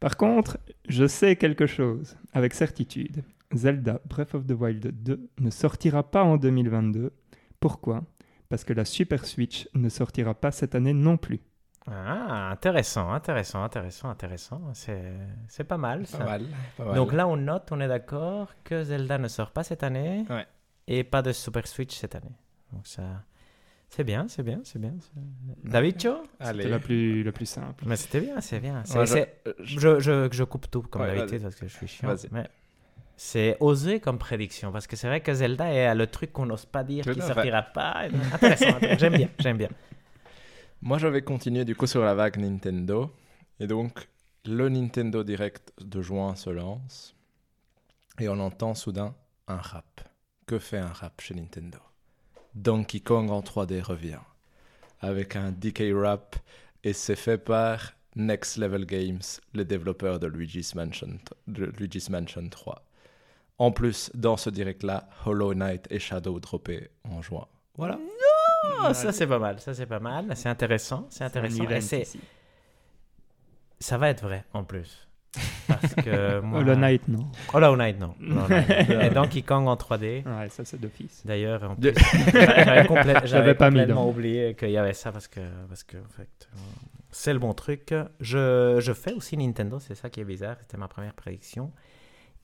Par 0.00 0.16
contre, 0.16 0.58
je 0.88 1.06
sais 1.06 1.36
quelque 1.36 1.66
chose, 1.66 2.16
avec 2.32 2.52
certitude. 2.52 3.22
Zelda 3.54 4.00
Breath 4.06 4.34
of 4.34 4.46
the 4.46 4.52
Wild 4.52 5.02
2 5.02 5.30
ne 5.38 5.50
sortira 5.50 6.02
pas 6.02 6.24
en 6.24 6.36
2022. 6.36 7.12
Pourquoi? 7.60 8.02
Parce 8.48 8.64
que 8.64 8.72
la 8.72 8.84
Super 8.84 9.24
Switch 9.26 9.68
ne 9.74 9.88
sortira 9.88 10.34
pas 10.34 10.52
cette 10.52 10.74
année 10.74 10.92
non 10.92 11.16
plus. 11.16 11.40
Ah, 11.88 12.50
intéressant, 12.50 13.10
intéressant, 13.12 13.62
intéressant, 13.62 14.08
intéressant. 14.10 14.60
C'est 14.74 15.12
c'est 15.48 15.64
pas 15.64 15.76
mal, 15.78 16.06
ça. 16.06 16.18
Pas 16.18 16.24
mal. 16.24 16.44
pas 16.76 16.84
mal. 16.86 16.94
Donc 16.96 17.12
là, 17.12 17.28
on 17.28 17.36
note, 17.36 17.68
on 17.70 17.80
est 17.80 17.86
d'accord 17.88 18.52
que 18.64 18.82
Zelda 18.82 19.18
ne 19.18 19.28
sort 19.28 19.52
pas 19.52 19.62
cette 19.62 19.82
année 19.84 20.24
Ouais. 20.28 20.46
et 20.88 21.04
pas 21.04 21.22
de 21.22 21.30
Super 21.32 21.66
Switch 21.66 21.94
cette 21.96 22.14
année. 22.16 22.34
Donc 22.72 22.86
ça. 22.86 23.22
C'est 23.88 24.02
bien, 24.02 24.26
c'est 24.26 24.42
bien, 24.42 24.60
c'est 24.64 24.80
bien. 24.80 24.94
David 25.62 26.00
Cho. 26.02 26.16
C'est 26.40 26.54
la 26.54 26.80
plus, 26.80 27.22
la 27.22 27.30
plus 27.30 27.46
simple. 27.46 27.84
Mais 27.86 27.94
c'était 27.94 28.20
bien, 28.20 28.40
c'est 28.40 28.58
bien. 28.58 28.82
Je- 28.84 28.98
euh, 28.98 29.24
je- 29.60 29.78
Je, 29.78 30.00
je, 30.00 30.28
je 30.32 30.42
coupe 30.44 30.68
tout 30.68 30.82
comme 30.82 31.02
Ouais, 31.02 31.14
d'habitude 31.16 31.42
parce 31.42 31.54
que 31.54 31.68
je 31.68 31.72
suis 31.72 31.86
chiant. 31.86 32.08
Vas-y. 32.08 32.26
Mais 32.32 32.48
c'est 33.16 33.56
osé 33.60 33.98
comme 33.98 34.18
prédiction 34.18 34.72
parce 34.72 34.86
que 34.86 34.94
c'est 34.94 35.06
vrai 35.08 35.20
que 35.22 35.32
Zelda 35.32 35.66
est 35.72 35.94
le 35.94 36.06
truc 36.06 36.32
qu'on 36.32 36.46
n'ose 36.46 36.66
pas 36.66 36.84
dire 36.84 37.04
qui 37.04 37.20
fait. 37.20 37.34
sortira 37.34 37.62
pas. 37.62 38.04
Intéressant. 38.32 38.78
j'aime 38.98 39.16
bien, 39.16 39.30
j'aime 39.38 39.56
bien. 39.56 39.70
Moi, 40.82 40.98
je 40.98 41.06
vais 41.06 41.22
continuer 41.22 41.64
du 41.64 41.74
coup 41.74 41.86
sur 41.86 42.04
la 42.04 42.14
vague 42.14 42.36
Nintendo. 42.38 43.10
Et 43.58 43.66
donc, 43.66 44.08
le 44.44 44.68
Nintendo 44.68 45.24
Direct 45.24 45.72
de 45.80 46.02
juin 46.02 46.36
se 46.36 46.50
lance. 46.50 47.16
Et 48.20 48.28
on 48.28 48.38
entend 48.38 48.74
soudain 48.74 49.14
un 49.48 49.56
rap. 49.56 50.02
Que 50.46 50.58
fait 50.58 50.78
un 50.78 50.92
rap 50.92 51.20
chez 51.20 51.34
Nintendo? 51.34 51.78
Donkey 52.54 53.00
Kong 53.00 53.30
en 53.30 53.40
3D 53.40 53.80
revient. 53.80 54.20
Avec 55.00 55.36
un 55.36 55.52
DK 55.52 55.92
rap. 55.94 56.36
Et 56.84 56.92
c'est 56.92 57.16
fait 57.16 57.38
par 57.38 57.94
Next 58.14 58.56
Level 58.58 58.86
Games, 58.86 59.22
les 59.54 59.64
développeurs 59.64 60.18
de 60.20 60.26
Luigi's 60.26 60.74
Mansion, 60.74 61.18
de 61.46 61.64
Luigi's 61.78 62.08
Mansion 62.10 62.48
3. 62.48 62.85
En 63.58 63.70
plus, 63.70 64.10
dans 64.14 64.36
ce 64.36 64.50
direct-là, 64.50 65.08
Hollow 65.24 65.54
Knight 65.54 65.86
et 65.90 65.98
Shadow 65.98 66.38
droppés 66.40 66.90
en 67.10 67.22
juin. 67.22 67.46
Voilà. 67.76 67.98
Oh, 68.82 68.92
ça 68.92 69.12
c'est 69.12 69.26
pas 69.26 69.38
mal, 69.38 69.60
ça 69.60 69.72
c'est 69.74 69.86
pas 69.86 70.00
mal. 70.00 70.26
C'est 70.34 70.48
intéressant, 70.48 71.06
c'est 71.10 71.24
intéressant. 71.24 71.64
Et 71.70 71.80
c'est- 71.80 72.06
ça 73.80 73.98
va 73.98 74.08
être 74.10 74.22
vrai 74.22 74.44
en 74.52 74.64
plus. 74.64 75.06
Parce 75.68 75.94
que 75.94 76.40
moi... 76.40 76.60
Hollow 76.60 76.76
Knight, 76.76 77.08
non. 77.08 77.26
Hollow 77.52 77.76
Knight, 77.76 77.98
non. 78.00 78.14
Non, 78.20 78.48
non. 78.48 78.58
Et 79.02 79.10
Donkey 79.10 79.42
Kong 79.42 79.68
en 79.68 79.76
3D. 79.76 80.24
Ouais, 80.26 80.48
ça 80.48 80.64
c'est 80.64 80.80
d'office. 80.80 81.22
D'ailleurs, 81.26 81.62
en 81.70 81.74
De- 81.74 81.90
plus, 81.90 82.04
j'avais 83.28 83.54
pas 83.54 83.68
complètement 83.68 84.08
oublié 84.08 84.54
qu'il 84.54 84.70
y 84.70 84.78
avait 84.78 84.94
ça 84.94 85.12
parce 85.12 85.28
que, 85.28 85.40
parce 85.68 85.84
que 85.84 85.98
en 85.98 86.08
fait, 86.16 86.48
c'est 87.10 87.32
le 87.34 87.38
bon 87.38 87.52
truc. 87.52 87.94
Je, 88.20 88.76
je 88.80 88.92
fais 88.94 89.12
aussi 89.12 89.36
Nintendo, 89.36 89.78
c'est 89.78 89.94
ça 89.94 90.08
qui 90.08 90.20
est 90.20 90.24
bizarre, 90.24 90.56
c'était 90.60 90.78
ma 90.78 90.88
première 90.88 91.14
prédiction. 91.14 91.70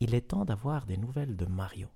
Il 0.05 0.17
est 0.17 0.31
temps 0.31 0.45
d'avoir 0.45 0.85
des 0.85 0.97
nouvelles 0.97 1.37
de 1.37 1.47
Mario. 1.47 1.87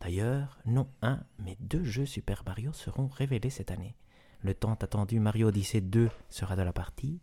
D'ailleurs, 0.00 0.56
non 0.66 0.86
un, 1.02 1.24
mais 1.40 1.56
deux 1.58 1.82
jeux 1.82 2.06
Super 2.06 2.44
Mario 2.46 2.72
seront 2.72 3.08
révélés 3.08 3.50
cette 3.50 3.72
année. 3.72 3.96
Le 4.40 4.54
tant 4.54 4.74
attendu 4.74 5.18
Mario 5.18 5.48
Odyssey 5.48 5.80
2 5.80 6.08
sera 6.28 6.54
de 6.54 6.62
la 6.62 6.72
partie, 6.72 7.18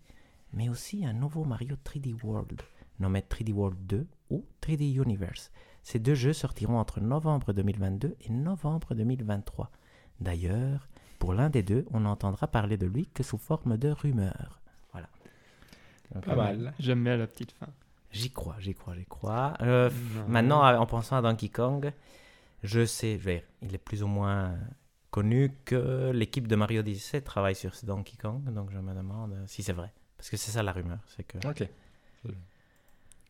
mais 0.51 0.67
aussi 0.67 1.05
un 1.05 1.13
nouveau 1.13 1.45
Mario 1.45 1.77
3D 1.85 2.21
World, 2.25 2.61
nommé 2.99 3.21
3D 3.21 3.53
World 3.53 3.77
2 3.87 4.05
ou 4.31 4.45
3D 4.61 5.01
Universe. 5.01 5.49
Ces 5.81 5.99
deux 5.99 6.13
jeux 6.13 6.33
sortiront 6.33 6.77
entre 6.77 6.99
novembre 6.99 7.53
2022 7.53 8.17
et 8.19 8.29
novembre 8.29 8.95
2023. 8.95 9.71
D'ailleurs, 10.19 10.89
pour 11.19 11.33
l'un 11.33 11.49
des 11.49 11.63
deux, 11.63 11.85
on 11.91 12.01
n'entendra 12.01 12.47
parler 12.47 12.75
de 12.75 12.85
lui 12.85 13.07
que 13.07 13.23
sous 13.23 13.37
forme 13.37 13.77
de 13.77 13.91
rumeur. 13.91 14.59
Voilà. 14.91 15.07
Pas 16.21 16.35
mal. 16.35 16.73
J'aime 16.79 17.01
bien 17.01 17.15
la 17.15 17.27
petite 17.27 17.53
fin. 17.53 17.69
J'y 18.13 18.31
crois, 18.31 18.55
j'y 18.59 18.73
crois, 18.73 18.95
j'y 18.95 19.05
crois. 19.05 19.55
Euh. 19.61 19.89
Maintenant, 20.27 20.63
en 20.63 20.85
pensant 20.85 21.17
à 21.17 21.21
Donkey 21.21 21.49
Kong, 21.49 21.91
je 22.63 22.85
sais, 22.85 23.17
je 23.19 23.23
veux 23.23 23.33
dire, 23.33 23.43
il 23.61 23.73
est 23.73 23.79
plus 23.79 24.03
ou 24.03 24.07
moins 24.07 24.55
connu 25.09 25.51
que 25.65 26.11
l'équipe 26.13 26.47
de 26.47 26.55
Mario 26.55 26.79
Odyssey 26.79 27.21
travaille 27.21 27.55
sur 27.55 27.75
ce 27.75 27.85
Donkey 27.85 28.15
Kong, 28.21 28.43
donc 28.53 28.71
je 28.71 28.77
me 28.77 28.93
demande 28.93 29.35
si 29.47 29.63
c'est 29.63 29.73
vrai. 29.73 29.91
Parce 30.15 30.29
que 30.29 30.37
c'est 30.37 30.51
ça 30.51 30.63
la 30.63 30.71
rumeur, 30.71 30.99
c'est 31.07 31.23
que... 31.23 31.37
Ok. 31.47 31.67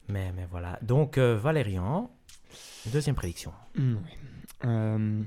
Mais, 0.09 0.31
mais 0.33 0.45
voilà. 0.51 0.77
Donc, 0.81 1.17
euh, 1.17 1.35
Valérian, 1.35 2.11
deuxième 2.87 3.15
prédiction. 3.15 3.53
Mm, 3.75 3.95
oui. 3.95 4.11
Euh, 4.65 5.23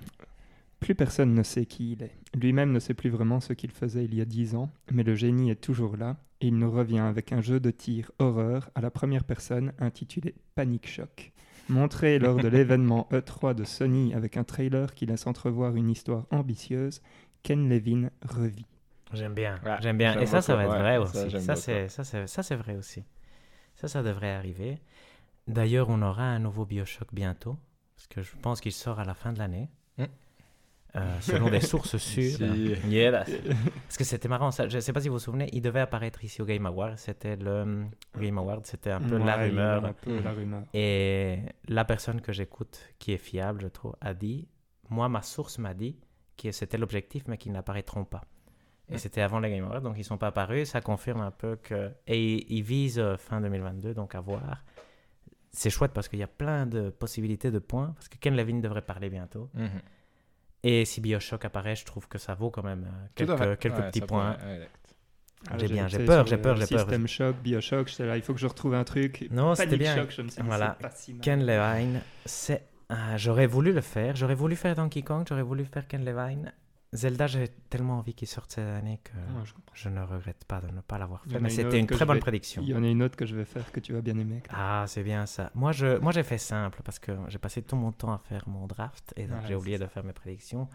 plus 0.87 0.95
personne 0.95 1.35
ne 1.35 1.43
sait 1.43 1.67
qui 1.67 1.95
il 1.95 2.05
est. 2.05 2.17
Lui-même 2.33 2.71
ne 2.71 2.79
sait 2.79 2.95
plus 2.95 3.11
vraiment 3.11 3.41
ce 3.41 3.53
qu'il 3.53 3.73
faisait 3.73 4.05
il 4.05 4.15
y 4.15 4.21
a 4.21 4.25
dix 4.25 4.55
ans, 4.55 4.71
mais 4.93 5.03
le 5.03 5.17
génie 5.17 5.51
est 5.51 5.61
toujours 5.61 5.97
là 5.97 6.17
et 6.41 6.47
il 6.47 6.57
nous 6.57 6.71
revient 6.71 7.01
avec 7.01 7.33
un 7.33 7.41
jeu 7.41 7.59
de 7.59 7.73
tir 7.73 8.13
horreur 8.21 8.71
à 8.77 8.81
la 8.81 8.93
première 8.93 9.25
personne 9.25 9.73
intitulé 9.81 10.37
Panic 10.55 10.89
Shock. 10.89 11.33
Montré 11.69 12.19
lors 12.21 12.37
de 12.37 12.47
l'événement 12.47 13.09
E3 13.11 13.57
de 13.57 13.65
Sony 13.65 14.15
avec 14.15 14.37
un 14.37 14.45
trailer 14.45 14.95
qui 14.95 15.07
laisse 15.07 15.27
entrevoir 15.27 15.75
une 15.75 15.91
histoire 15.91 16.25
ambitieuse, 16.31 17.03
Ken 17.43 17.69
Levin 17.69 18.11
revit. 18.25 18.67
J'aime 19.13 19.35
bien, 19.35 19.59
Ouais, 19.65 19.79
j'aime 19.81 19.99
bien. 19.99 20.21
Et 20.21 20.27
ça, 20.27 20.41
ça 20.41 20.55
va 20.55 20.67
être 20.67 20.71
ouais, 20.71 20.79
vrai 20.79 20.95
ça, 20.95 21.01
aussi. 21.01 21.31
Ça, 21.33 21.55
beaucoup. 21.55 21.63
c'est, 21.65 21.89
ça, 21.89 22.05
c'est, 22.05 22.27
ça, 22.29 22.43
c'est 22.45 22.57
vrai 22.57 22.77
aussi. 22.77 23.03
Ça, 23.75 23.89
ça 23.89 24.05
devrait 24.05 24.31
arriver. 24.31 24.79
D'ailleurs, 25.49 25.89
on 25.89 26.01
aura 26.01 26.23
un 26.23 26.39
nouveau 26.39 26.65
Bioshock 26.65 27.09
bientôt, 27.13 27.57
parce 27.97 28.07
que 28.07 28.23
je 28.23 28.37
pense 28.41 28.61
qu'il 28.61 28.71
sort 28.71 29.01
à 29.01 29.05
la 29.05 29.15
fin 29.15 29.33
de 29.33 29.41
l'année. 29.41 29.69
Euh, 30.97 31.21
selon 31.21 31.51
des 31.51 31.61
sources 31.61 31.97
sûres. 31.99 32.37
Si. 32.39 32.75
Yeah. 32.89 33.25
Parce 33.87 33.97
que 33.99 34.05
c'était 34.05 34.29
marrant, 34.29 34.51
ça. 34.51 34.67
je 34.69 34.77
ne 34.77 34.81
sais 34.81 34.93
pas 34.93 35.01
si 35.01 35.09
vous 35.09 35.15
vous 35.17 35.21
souvenez, 35.21 35.49
il 35.53 35.61
devait 35.61 35.81
apparaître 35.81 36.25
ici 36.25 36.41
au 36.41 36.47
Game 36.47 36.65
Award. 36.67 36.97
C'était 36.97 37.37
le 37.37 37.85
Game 38.19 38.39
Award, 38.39 38.65
c'était 38.67 38.93
un 38.93 39.01
peu 39.01 39.19
la 39.19 39.37
Ouais, 39.37 39.49
rumeur. 39.49 39.85
Un 39.85 39.93
peu 39.93 40.21
la 40.21 40.33
rumeur. 40.33 40.63
Et 40.73 41.39
la 41.69 41.85
personne 41.85 42.21
que 42.21 42.33
j'écoute, 42.33 42.81
qui 42.99 43.13
est 43.13 43.19
fiable, 43.19 43.61
je 43.63 43.69
trouve, 43.69 43.95
a 44.01 44.15
dit 44.15 44.49
Moi, 44.89 45.09
ma 45.09 45.21
source 45.23 45.59
m'a 45.59 45.75
dit 45.75 45.99
que 46.39 46.51
c'était 46.53 46.79
l'objectif, 46.79 47.25
mais 47.29 47.37
qu'ils 47.37 47.53
n'apparaîtront 47.53 48.05
pas. 48.05 48.23
Et 48.89 48.99
c'était 48.99 49.21
avant 49.21 49.41
les 49.41 49.51
Game 49.51 49.65
Awards, 49.65 49.81
donc 49.83 49.97
ils 49.97 50.01
ne 50.01 50.05
sont 50.05 50.17
pas 50.19 50.29
apparus. 50.29 50.69
Ça 50.71 50.81
confirme 50.81 51.21
un 51.21 51.33
peu 51.33 51.57
que. 51.57 51.91
Et 52.07 52.55
ils 52.55 52.63
visent 52.63 53.01
euh, 53.01 53.17
fin 53.17 53.41
2022, 53.41 53.95
donc 53.95 54.15
à 54.15 54.21
voir. 54.21 54.65
C'est 55.51 55.71
chouette 55.71 55.93
parce 55.93 56.09
qu'il 56.09 56.19
y 56.21 56.23
a 56.23 56.27
plein 56.29 56.67
de 56.67 56.91
possibilités 56.91 57.51
de 57.51 57.59
points. 57.59 57.93
Parce 57.97 58.09
que 58.09 58.17
Ken 58.19 58.37
Levine 58.37 58.61
devrait 58.61 58.83
parler 58.83 59.11
bientôt. 59.11 59.51
Mhm. 59.55 59.71
Et 60.69 60.85
si 60.85 61.01
Bioshock 61.01 61.45
apparaît, 61.45 61.77
je 61.77 61.85
trouve 61.85 62.09
que 62.09 62.19
ça 62.19 62.35
vaut 62.35 62.51
quand 62.51 62.63
même 62.65 62.85
euh, 62.85 63.07
quelques, 63.15 63.37
fait. 63.37 63.59
quelques 63.61 63.77
Ouais, 63.79 63.89
petits 63.89 64.01
points. 64.01 64.37
ouais, 64.45 64.69
Ah, 65.49 65.59
J'ai 65.59 65.69
bien, 65.69 65.87
été 65.87 65.99
j'ai 65.99 66.05
peur, 66.05 66.27
j'ai 66.27 66.37
peur, 66.39 66.57
j'ai 66.57 66.67
peur. 66.67 66.81
System 66.81 67.07
Shock, 67.07 67.37
Bioshock, 67.37 67.89
j'étais 67.89 68.07
là, 68.07 68.17
il 68.17 68.23
faut 68.23 68.35
que 68.35 68.41
je 68.41 68.47
retrouve 68.49 68.75
un 68.75 68.83
truc. 68.85 69.29
Non, 69.31 69.55
c'était 69.55 69.77
bien. 69.77 69.95
Shock, 69.95 70.11
je 70.11 70.23
me 70.23 70.29
suis 70.29 70.41
dit, 70.43 70.47
Voilà. 70.49 70.77
c'est 70.81 70.89
pas 70.89 70.95
si 70.95 71.13
mal. 71.13 71.21
Ken 71.21 71.47
Levine, 71.47 72.01
c'est. 72.25 72.65
ah, 72.89 73.17
j'aurais 73.17 73.47
voulu 73.47 73.73
le 73.73 73.81
faire. 73.81 74.17
J'aurais 74.17 74.35
voulu 74.35 74.57
faire 74.57 74.75
Donkey 74.75 75.03
Kong, 75.03 75.25
j'aurais 75.29 75.43
voulu 75.43 75.65
faire 75.67 75.87
Ken 75.87 76.05
Levine. 76.05 76.53
Zelda, 76.93 77.27
j'ai 77.27 77.49
tellement 77.69 77.99
envie 77.99 78.15
qu'il 78.15 78.29
sorte 78.29 78.53
cette 78.53 78.65
année 78.65 79.01
que 79.03 79.13
Ouais, 79.13 79.45
je 79.75 79.89
ne 79.89 80.01
regrette 80.03 80.45
pas 80.45 80.61
de 80.61 80.69
ne 80.69 80.81
pas 80.81 80.99
l'avoir 80.99 81.25
fait. 81.25 81.39
Mais 81.41 81.51
c'était 81.51 81.79
une 81.79 81.87
très 81.87 82.05
bonne 82.07 82.17
vais- 82.17 82.21
prédiction. 82.21 82.63
Il 82.63 82.69
y 82.69 82.75
en 82.75 82.83
a 82.83 82.87
une 82.87 83.03
autre 83.03 83.17
que 83.17 83.27
je 83.27 83.35
vais 83.35 83.45
faire 83.45 83.71
que 83.73 83.81
tu 83.81 83.93
vas 83.93 84.01
bien 84.01 84.17
aimer. 84.19 84.43
Ah, 84.51 84.85
c'est 84.87 85.03
bien 85.03 85.27
ça. 85.27 85.51
Moi, 85.55 85.73
je, 85.73 85.99
moi, 85.99 86.13
j'ai 86.13 86.23
fait 86.23 86.39
simple 86.39 86.81
parce 86.85 86.99
que 86.99 87.13
j'ai 87.29 87.39
passé 87.39 87.63
tout 87.63 87.77
mon 87.77 87.93
temps 87.93 88.13
à 88.13 88.19
faire 88.19 88.49
mon 88.49 88.67
draft 88.67 89.13
et 89.17 89.27
donc 89.27 89.41
Ouais, 89.41 89.49
j'ai 89.49 89.55
oublié 89.55 89.79
de 89.79 89.87
faire 89.87 90.05
mes 90.05 90.13
prédictions. 90.13 90.69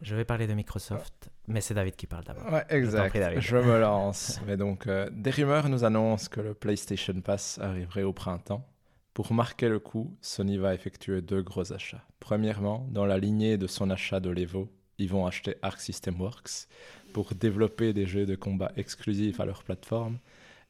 Je 0.00 0.16
vais 0.16 0.24
parler 0.24 0.48
de 0.48 0.54
Microsoft, 0.54 1.30
mais 1.46 1.60
c'est 1.60 1.74
David 1.74 1.94
qui 1.94 2.08
parle 2.08 2.24
d'abord. 2.24 2.52
Ouais, 2.52 2.64
exact. 2.70 3.16
Je 3.38 3.56
me 3.56 3.78
lance. 3.78 4.40
Mais 4.46 4.56
donc, 4.56 4.88
euh, 4.88 5.08
des 5.12 5.30
rumeurs 5.30 5.68
nous 5.68 5.84
annoncent 5.84 6.28
que 6.28 6.40
le 6.40 6.54
PlayStation 6.54 7.20
Pass 7.20 7.60
arriverait 7.62 8.02
au 8.02 8.12
printemps. 8.12 8.66
Pour 9.14 9.34
marquer 9.34 9.68
le 9.68 9.78
coup, 9.78 10.16
Sony 10.22 10.56
va 10.56 10.74
effectuer 10.74 11.20
deux 11.20 11.42
gros 11.42 11.72
achats. 11.72 12.02
Premièrement, 12.18 12.86
dans 12.90 13.04
la 13.04 13.18
lignée 13.18 13.58
de 13.58 13.66
son 13.66 13.90
achat 13.90 14.20
de 14.20 14.30
l'Evo, 14.30 14.70
ils 14.96 15.10
vont 15.10 15.26
acheter 15.26 15.56
Arc 15.60 15.80
System 15.80 16.18
Works 16.18 16.66
pour 17.12 17.34
développer 17.34 17.92
des 17.92 18.06
jeux 18.06 18.24
de 18.24 18.36
combat 18.36 18.72
exclusifs 18.76 19.38
à 19.38 19.44
leur 19.44 19.64
plateforme. 19.64 20.18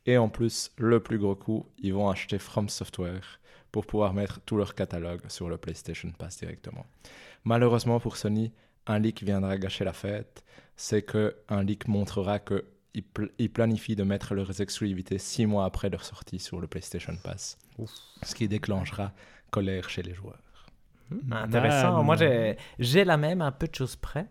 Et 0.06 0.18
en 0.18 0.28
plus, 0.28 0.72
le 0.76 0.98
plus 0.98 1.18
gros 1.18 1.36
coup, 1.36 1.66
ils 1.78 1.94
vont 1.94 2.10
acheter 2.10 2.40
From 2.40 2.68
Software 2.68 3.38
pour 3.70 3.86
pouvoir 3.86 4.12
mettre 4.12 4.40
tout 4.40 4.56
leur 4.56 4.74
catalogue 4.74 5.22
sur 5.28 5.48
le 5.48 5.56
PlayStation 5.56 6.10
Pass 6.10 6.38
directement. 6.38 6.86
Malheureusement 7.44 8.00
pour 8.00 8.16
Sony, 8.16 8.52
un 8.88 8.98
leak 8.98 9.22
viendra 9.22 9.56
gâcher 9.56 9.84
la 9.84 9.92
fête. 9.92 10.42
C'est 10.74 11.02
que 11.02 11.36
un 11.48 11.62
leak 11.62 11.86
montrera 11.86 12.40
que 12.40 12.64
ils, 12.94 13.02
pl- 13.02 13.30
ils 13.38 13.50
planifient 13.52 13.96
de 13.96 14.02
mettre 14.04 14.34
leurs 14.34 14.60
exclusivités 14.60 15.18
six 15.18 15.46
mois 15.46 15.64
après 15.64 15.88
leur 15.90 16.04
sortie 16.04 16.38
sur 16.38 16.60
le 16.60 16.66
PlayStation 16.66 17.14
Pass, 17.22 17.58
ce 18.22 18.34
qui 18.34 18.48
déclenchera 18.48 19.12
colère 19.50 19.88
chez 19.90 20.02
les 20.02 20.14
joueurs. 20.14 20.38
Hmm, 21.10 21.32
Intéressant. 21.32 21.98
Ah, 21.98 22.02
Moi, 22.02 22.16
j'ai, 22.78 23.04
la 23.04 23.16
même, 23.16 23.42
un 23.42 23.52
peu 23.52 23.66
de 23.68 23.74
choses 23.74 23.96
près. 23.96 24.28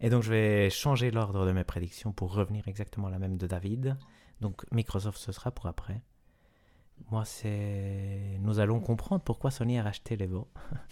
Et 0.00 0.10
donc, 0.10 0.22
je 0.22 0.30
vais 0.30 0.70
changer 0.70 1.10
l'ordre 1.10 1.46
de 1.46 1.52
mes 1.52 1.64
prédictions 1.64 2.12
pour 2.12 2.32
revenir 2.34 2.66
exactement 2.68 3.08
à 3.08 3.10
la 3.10 3.18
même 3.18 3.36
de 3.36 3.46
David. 3.46 3.96
Donc, 4.40 4.62
Microsoft, 4.72 5.18
ce 5.18 5.32
sera 5.32 5.50
pour 5.50 5.66
après. 5.66 6.02
Moi, 7.10 7.24
c'est. 7.24 8.38
Nous 8.40 8.58
allons 8.60 8.80
comprendre 8.80 9.22
pourquoi 9.22 9.50
Sony 9.50 9.78
a 9.78 9.82
racheté 9.82 10.16
l'Evo. 10.16 10.48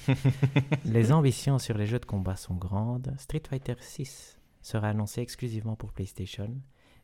les 0.85 1.13
ambitions 1.13 1.59
sur 1.59 1.77
les 1.79 1.87
jeux 1.87 1.99
de 2.01 2.05
combat 2.07 2.37
sont 2.37 2.55
grandes. 2.55 3.15
Street 3.19 3.43
Fighter 3.49 3.75
6 3.79 4.39
sera 4.63 4.89
annoncé 4.89 5.21
exclusivement 5.21 5.77
pour 5.77 5.93
PlayStation. 5.93 6.55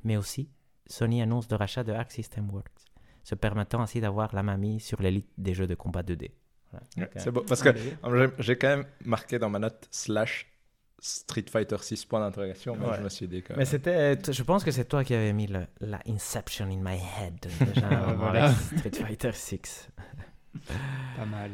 Mais 0.04 0.16
aussi, 0.16 0.48
Sony 0.86 1.20
annonce 1.22 1.48
le 1.50 1.56
rachat 1.56 1.84
de 1.84 1.92
Arc 1.92 2.10
System 2.12 2.48
Works, 2.50 2.84
se 3.24 3.34
permettant 3.34 3.80
ainsi 3.80 4.00
d'avoir 4.00 4.34
la 4.34 4.42
main 4.42 4.56
mise 4.56 4.82
sur 4.82 5.02
l'élite 5.02 5.28
des 5.36 5.54
jeux 5.54 5.66
de 5.66 5.74
combat 5.74 6.02
2D. 6.02 6.30
Voilà. 6.70 6.86
Donc, 6.96 7.08
euh, 7.16 7.20
C'est 7.20 7.30
beau 7.30 7.42
parce 7.42 7.62
que 7.62 7.70
j'ai- 8.40 8.58
quand 8.58 8.68
même 8.68 8.84
marqué 9.04 9.38
dans 9.38 9.48
ma 9.50 9.58
note 9.58 9.88
slash 9.90 10.46
Street 11.00 11.44
Fighter 11.50 11.76
6 11.80 12.04
point 12.06 12.20
d'interrogation, 12.20 12.76
mais 12.76 12.86
Ouais. 12.86 12.96
je 12.98 13.02
me 13.02 13.08
suis 13.08 13.28
dit 13.28 13.42
que. 13.42 13.52
Mais 13.54 13.64
c'était, 13.64 14.18
je 14.32 14.42
pense 14.42 14.64
que 14.64 14.70
c'est 14.72 14.84
toi 14.86 15.04
qui 15.04 15.14
avais 15.14 15.32
mis 15.32 15.46
le- 15.46 15.66
la 15.80 16.00
Inception 16.08 16.66
in 16.66 16.78
my 16.82 16.96
head 16.98 17.38
déjà 17.40 17.86
avant 17.88 18.14
voilà. 18.16 18.52
Street 18.52 18.90
Fighter 18.92 19.30
6. 19.32 19.88
Pas 21.16 21.24
mal. 21.26 21.50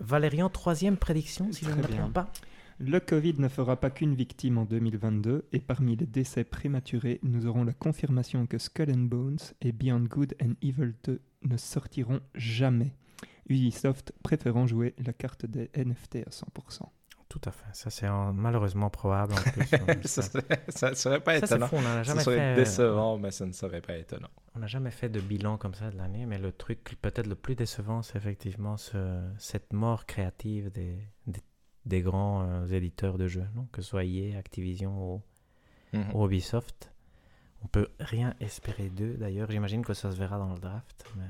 Valérian, 0.00 0.48
troisième 0.48 0.96
prédiction, 0.96 1.52
si 1.52 1.64
je 1.64 1.70
ne 1.70 1.76
me 1.76 1.82
trompe 1.82 2.12
pas. 2.12 2.32
Le 2.82 2.98
Covid 2.98 3.34
ne 3.38 3.48
fera 3.48 3.76
pas 3.78 3.90
qu'une 3.90 4.14
victime 4.14 4.56
en 4.56 4.64
2022 4.64 5.46
et 5.52 5.60
parmi 5.60 5.96
les 5.96 6.06
décès 6.06 6.44
prématurés, 6.44 7.20
nous 7.22 7.46
aurons 7.46 7.64
la 7.64 7.74
confirmation 7.74 8.46
que 8.46 8.56
Skull 8.56 8.90
and 8.90 9.04
Bones 9.04 9.38
et 9.60 9.72
Beyond 9.72 10.04
Good 10.08 10.34
and 10.42 10.52
Evil 10.62 10.94
2 11.04 11.20
ne 11.42 11.56
sortiront 11.58 12.20
jamais. 12.34 12.94
Ubisoft 13.50 14.12
préférant 14.22 14.66
jouer 14.66 14.94
la 15.04 15.12
carte 15.12 15.44
des 15.44 15.70
NFT 15.76 16.16
à 16.26 16.30
100%. 16.30 16.88
Tout 17.28 17.40
à 17.44 17.50
fait. 17.52 17.66
Ça, 17.74 17.90
c'est 17.90 18.08
en- 18.08 18.32
malheureusement 18.32 18.88
probable 18.90 19.34
en 19.34 19.36
plus. 19.36 19.66
ça, 20.08 20.22
ça, 20.22 20.22
serait- 20.22 20.64
ça 20.68 20.94
serait 20.94 21.20
pas 21.20 21.38
ça, 21.38 21.46
c'est 21.46 21.54
étonnant. 21.56 21.68
fou. 21.68 21.76
On 21.76 21.82
Ça 21.82 22.02
jamais 22.02 22.22
serait 22.22 22.36
fait. 22.36 22.42
euh, 22.42 22.56
décevant, 22.56 23.18
mais 23.18 23.30
ça 23.30 23.46
ne 23.46 23.52
serait 23.52 23.82
pas 23.82 23.96
étonnant. 23.98 24.30
On 24.54 24.58
n'a 24.60 24.66
jamais 24.66 24.90
fait 24.90 25.08
de 25.10 25.20
bilan 25.20 25.58
comme 25.58 25.74
ça 25.74 25.90
de 25.90 25.96
l'année, 25.98 26.24
mais 26.26 26.38
le 26.38 26.50
truc 26.50 26.96
peut-être 27.02 27.26
le 27.28 27.36
plus 27.36 27.54
décevant, 27.54 28.02
c'est 28.02 28.16
effectivement 28.16 28.76
ce- 28.78 29.20
cette 29.38 29.72
mort 29.72 30.06
créative 30.06 30.70
des, 30.72 30.96
des, 31.28 31.40
des 31.90 32.00
grands 32.00 32.42
euh, 32.48 32.66
éditeurs 32.68 33.18
de 33.18 33.28
jeux, 33.28 33.46
non? 33.54 33.66
Que 33.72 33.82
ce 33.82 33.88
soit 33.90 34.04
EA, 34.04 34.38
Activision 34.38 35.14
ou, 35.16 35.22
Mhm. 35.92 36.14
ou 36.14 36.24
Ubisoft. 36.26 36.92
On 37.62 37.66
peut 37.68 37.88
rien 37.98 38.34
espérer 38.40 38.88
d'eux. 38.88 39.14
D'ailleurs, 39.18 39.50
j'imagine 39.50 39.84
que 39.84 39.92
ça 39.92 40.10
se 40.10 40.16
verra 40.16 40.38
dans 40.38 40.54
le 40.54 40.60
draft. 40.60 41.04
Mais, 41.16 41.28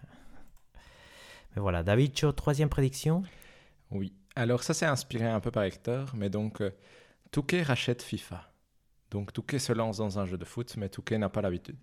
mais 1.56 1.62
voilà, 1.62 1.82
David 1.82 2.16
Cho, 2.16 2.30
troisième 2.32 2.68
prédiction. 2.68 3.22
Oui. 3.90 4.12
Alors 4.36 4.62
ça, 4.62 4.74
c'est 4.74 4.86
inspiré 4.86 5.26
un 5.26 5.40
peu 5.40 5.50
par 5.50 5.64
Hector, 5.64 6.12
mais 6.14 6.30
donc 6.30 6.60
euh, 6.60 6.70
Touquet 7.32 7.62
rachète 7.62 8.02
FIFA. 8.02 8.46
Donc 9.10 9.32
Touquet 9.32 9.58
se 9.58 9.72
lance 9.72 9.96
dans 9.96 10.20
un 10.20 10.26
jeu 10.26 10.38
de 10.38 10.44
foot, 10.44 10.76
mais 10.76 10.88
Touquet 10.88 11.18
n'a 11.18 11.28
pas 11.28 11.40
l'habitude. 11.42 11.76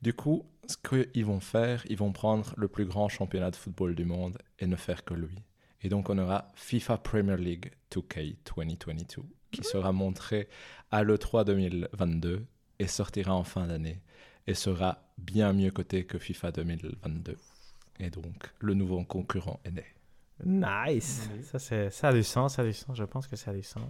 Du 0.00 0.12
coup, 0.14 0.46
ce 0.68 0.76
qu'ils 0.76 1.24
vont 1.24 1.40
faire, 1.40 1.82
ils 1.88 1.96
vont 1.96 2.12
prendre 2.12 2.54
le 2.56 2.68
plus 2.68 2.84
grand 2.84 3.08
championnat 3.08 3.50
de 3.50 3.56
football 3.56 3.96
du 3.96 4.04
monde 4.04 4.38
et 4.60 4.66
ne 4.68 4.76
faire 4.76 5.04
que 5.04 5.14
lui. 5.14 5.42
Et 5.82 5.88
donc 5.88 6.10
on 6.10 6.18
aura 6.18 6.48
FIFA 6.54 6.98
Premier 6.98 7.36
League 7.36 7.72
2K 7.92 8.36
2022 8.56 9.22
qui 9.52 9.62
sera 9.62 9.92
montré 9.92 10.48
à 10.90 11.02
l'E3 11.04 11.44
2022 11.44 12.44
et 12.80 12.86
sortira 12.86 13.34
en 13.34 13.44
fin 13.44 13.66
d'année 13.66 14.00
et 14.46 14.54
sera 14.54 15.02
bien 15.18 15.52
mieux 15.52 15.70
coté 15.70 16.04
que 16.04 16.18
FIFA 16.18 16.52
2022. 16.52 17.36
Et 18.00 18.10
donc 18.10 18.52
le 18.60 18.74
nouveau 18.74 19.02
concurrent 19.04 19.60
est 19.64 19.70
né. 19.70 19.84
Nice. 20.44 21.28
Oui. 21.34 21.42
Ça, 21.42 21.58
c'est, 21.58 21.90
ça 21.90 22.08
a 22.08 22.12
du 22.12 22.22
sens, 22.22 22.54
ça 22.56 22.62
a 22.62 22.64
du 22.64 22.72
sens. 22.72 22.96
Je 22.96 23.04
pense 23.04 23.26
que 23.26 23.34
ça 23.36 23.50
a 23.50 23.54
du 23.54 23.62
sens. 23.62 23.82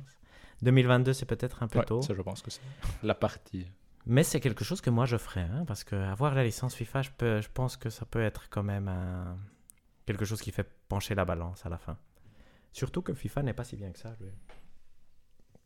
2022, 0.62 1.12
c'est 1.12 1.26
peut-être 1.26 1.62
un 1.62 1.68
peu 1.68 1.78
Ouais, 1.78 1.84
tôt. 1.84 2.00
ça, 2.02 2.14
je 2.14 2.22
pense 2.22 2.40
que 2.42 2.50
c'est 2.50 2.60
la 3.02 3.14
partie. 3.14 3.66
Mais 4.06 4.22
c'est 4.24 4.40
quelque 4.40 4.64
chose 4.64 4.80
que 4.80 4.88
moi 4.90 5.04
je 5.04 5.18
ferais, 5.18 5.42
hein, 5.52 5.64
parce 5.66 5.84
que 5.84 5.94
avoir 5.94 6.34
la 6.34 6.42
licence 6.44 6.74
FIFA, 6.74 7.02
je, 7.02 7.10
peux, 7.16 7.40
je 7.42 7.48
pense 7.52 7.76
que 7.76 7.90
ça 7.90 8.06
peut 8.06 8.22
être 8.22 8.48
quand 8.48 8.62
même 8.62 8.88
un- 8.88 9.36
quelque 10.08 10.24
chose 10.24 10.40
qui 10.42 10.50
fait 10.50 10.68
pencher 10.88 11.14
la 11.14 11.24
balance 11.24 11.64
à 11.66 11.68
la 11.68 11.78
fin. 11.78 11.96
Surtout 12.72 13.02
que 13.02 13.14
FIFA 13.14 13.42
n'est 13.42 13.52
pas 13.54 13.64
si 13.64 13.76
bien 13.76 13.90
que 13.92 13.98
ça. 13.98 14.16
lui. 14.20 14.30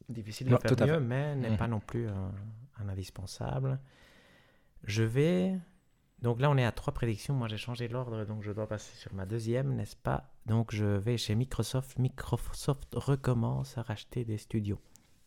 Difficile 0.08 0.48
de 0.48 0.52
Non, 0.52 0.58
faire 0.60 0.86
mieux, 0.86 1.00
mais 1.00 1.34
n'est 1.36 1.50
Mhm. 1.50 1.56
pas 1.56 1.68
non 1.68 1.80
plus 1.80 2.08
un, 2.08 2.32
un 2.78 2.88
indispensable. 2.88 3.80
Je 4.84 5.02
vais 5.04 5.58
Donc 6.20 6.40
là, 6.40 6.48
on 6.50 6.56
est 6.56 6.64
à 6.64 6.70
trois 6.70 6.94
prédictions. 6.94 7.34
Moi, 7.34 7.48
j'ai 7.48 7.56
changé 7.56 7.88
l'ordre, 7.88 8.24
donc 8.24 8.44
je 8.44 8.52
dois 8.52 8.68
passer 8.68 8.94
sur 8.96 9.12
ma 9.12 9.26
deuxième, 9.26 9.74
n'est-ce 9.74 9.96
pas? 9.96 10.30
Donc 10.46 10.72
je 10.72 10.84
vais 10.84 11.16
chez 11.18 11.34
Microsoft. 11.34 11.98
Microsoft 11.98 12.94
recommence 12.94 13.76
à 13.76 13.82
racheter 13.82 14.24
des 14.24 14.38
studios. 14.38 14.80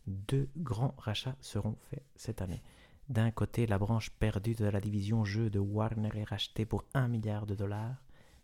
Deux 0.07 0.47
grands 0.55 0.95
rachats 0.97 1.35
seront 1.41 1.75
faits 1.89 2.05
cette 2.15 2.41
année. 2.41 2.61
D'un 3.09 3.29
côté, 3.31 3.67
la 3.67 3.77
branche 3.77 4.09
perdue 4.09 4.55
de 4.55 4.63
la 4.65 4.79
division 4.79 5.25
jeux 5.25 5.49
de 5.49 5.59
Warner 5.59 6.11
est 6.15 6.23
rachetée 6.23 6.65
pour 6.65 6.85
1 6.93 7.09
milliard 7.09 7.45
de 7.45 7.55
dollars. 7.55 7.97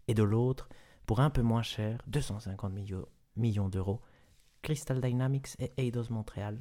Et 0.08 0.14
de 0.14 0.24
l'autre, 0.24 0.70
pour 1.06 1.20
un 1.20 1.30
peu 1.30 1.42
moins 1.42 1.64
cher, 1.64 2.02
250 2.08 2.74
millions, 2.74 3.06
millions 3.36 3.70
d'euros, 3.70 4.02
Crystal 4.62 5.02
Dynamics 5.02 5.56
et 5.60 5.72
Eidos 5.78 6.10
Montréal 6.10 6.58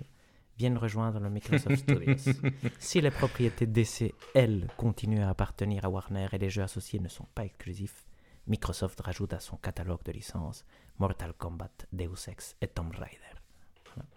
viennent 0.56 0.78
rejoindre 0.78 1.20
le 1.20 1.30
Microsoft 1.30 1.76
Studios. 1.76 2.32
si 2.78 3.00
les 3.00 3.10
propriétés 3.10 3.66
DC, 3.66 4.14
elles, 4.34 4.68
continuent 4.76 5.22
à 5.22 5.30
appartenir 5.30 5.84
à 5.84 5.88
Warner 5.88 6.28
et 6.32 6.38
les 6.38 6.50
jeux 6.50 6.62
associés 6.62 7.00
ne 7.00 7.08
sont 7.08 7.26
pas 7.34 7.44
exclusifs, 7.44 8.06
Microsoft 8.46 9.00
rajoute 9.00 9.32
à 9.32 9.40
son 9.40 9.56
catalogue 9.56 10.02
de 10.04 10.12
licences 10.12 10.64
Mortal 10.98 11.32
Kombat, 11.34 11.70
Deus 11.92 12.28
Ex 12.28 12.56
et 12.60 12.66
Tomb 12.68 12.90
Raider. 12.92 13.16
Voilà. 13.94 14.08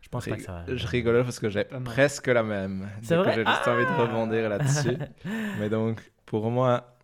Je 0.00 0.08
pense 0.08 0.26
pas 0.26 0.36
que 0.36 0.42
ça 0.42 0.52
va. 0.52 0.76
Je 0.76 0.86
rigole 0.86 1.22
parce 1.22 1.38
que 1.38 1.48
j'ai 1.48 1.64
presque 1.64 2.26
la 2.26 2.42
même. 2.42 2.88
C'est 3.02 3.16
vrai? 3.16 3.32
J'ai 3.34 3.44
juste 3.44 3.68
envie 3.68 3.84
de 3.84 3.90
Ah 3.90 4.02
rebondir 4.02 4.48
là-dessus. 4.48 4.96
Mais 5.58 5.68
donc, 5.68 6.00
pour 6.26 6.50
moi, 6.50 6.96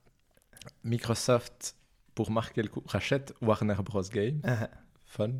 Microsoft, 0.84 1.76
pour 2.14 2.30
marquer 2.30 2.62
le 2.62 2.68
coup, 2.68 2.82
rachète 2.86 3.34
Warner 3.42 3.76
Bros. 3.84 4.02
Games. 4.02 4.40
Ah, 4.44 4.68
Fun. 5.04 5.30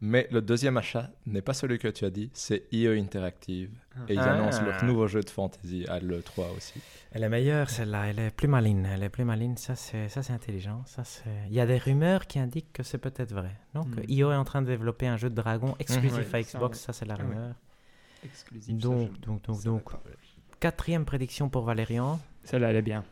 Mais 0.00 0.26
le 0.32 0.42
deuxième 0.42 0.76
achat 0.76 1.08
n'est 1.24 1.40
pas 1.40 1.54
celui 1.54 1.78
que 1.78 1.88
tu 1.88 2.04
as 2.04 2.10
dit, 2.10 2.28
c'est 2.34 2.64
EO 2.74 2.92
Interactive. 2.92 3.70
Et 4.08 4.14
ils 4.14 4.18
Ah. 4.18 4.34
annoncent 4.34 4.62
leur 4.62 4.84
nouveau 4.84 5.06
jeu 5.06 5.20
de 5.22 5.30
fantasy 5.30 5.86
à 5.88 5.98
l'E3 6.00 6.54
aussi. 6.56 6.74
Elle 7.12 7.22
est 7.22 7.28
meilleure, 7.28 7.70
celle-là. 7.70 8.08
Elle 8.08 8.18
est 8.18 8.30
plus 8.30 8.48
maligne. 8.48 8.86
Elle 8.92 9.02
est 9.04 9.08
plus 9.08 9.24
maligne. 9.24 9.56
Ça, 9.56 9.76
c'est, 9.76 10.08
ça, 10.08 10.22
c'est 10.22 10.32
intelligent. 10.32 10.82
Ça, 10.86 11.04
c'est... 11.04 11.30
Il 11.48 11.54
y 11.54 11.60
a 11.60 11.64
des 11.66 11.78
rumeurs 11.78 12.26
qui 12.26 12.38
indiquent 12.38 12.72
que 12.72 12.82
c'est 12.82 12.98
peut-être 12.98 13.32
vrai. 13.32 13.52
Non 13.74 13.84
que 13.84 14.00
Hmm. 14.00 14.04
IO 14.10 14.32
est 14.32 14.36
en 14.36 14.44
train 14.44 14.60
de 14.62 14.66
développer 14.66 15.06
un 15.06 15.16
jeu 15.16 15.30
de 15.30 15.34
dragon 15.36 15.74
exclusif 15.78 16.34
à 16.34 16.42
Xbox. 16.42 16.80
Ça, 16.80 16.92
c'est 16.92 17.06
la 17.06 17.14
Ah 17.14 17.22
rumeur. 17.22 17.54
Exclusif. 18.24 18.74
Donc, 18.76 19.18
donc, 19.20 19.42
donc, 19.44 19.62
donc. 19.62 19.90
Quatrième 20.60 21.04
prédiction 21.04 21.48
pour 21.48 21.62
Valérian. 21.64 22.20
Celle-là, 22.42 22.70
elle 22.70 22.76
est 22.76 22.82
bien. 22.82 23.04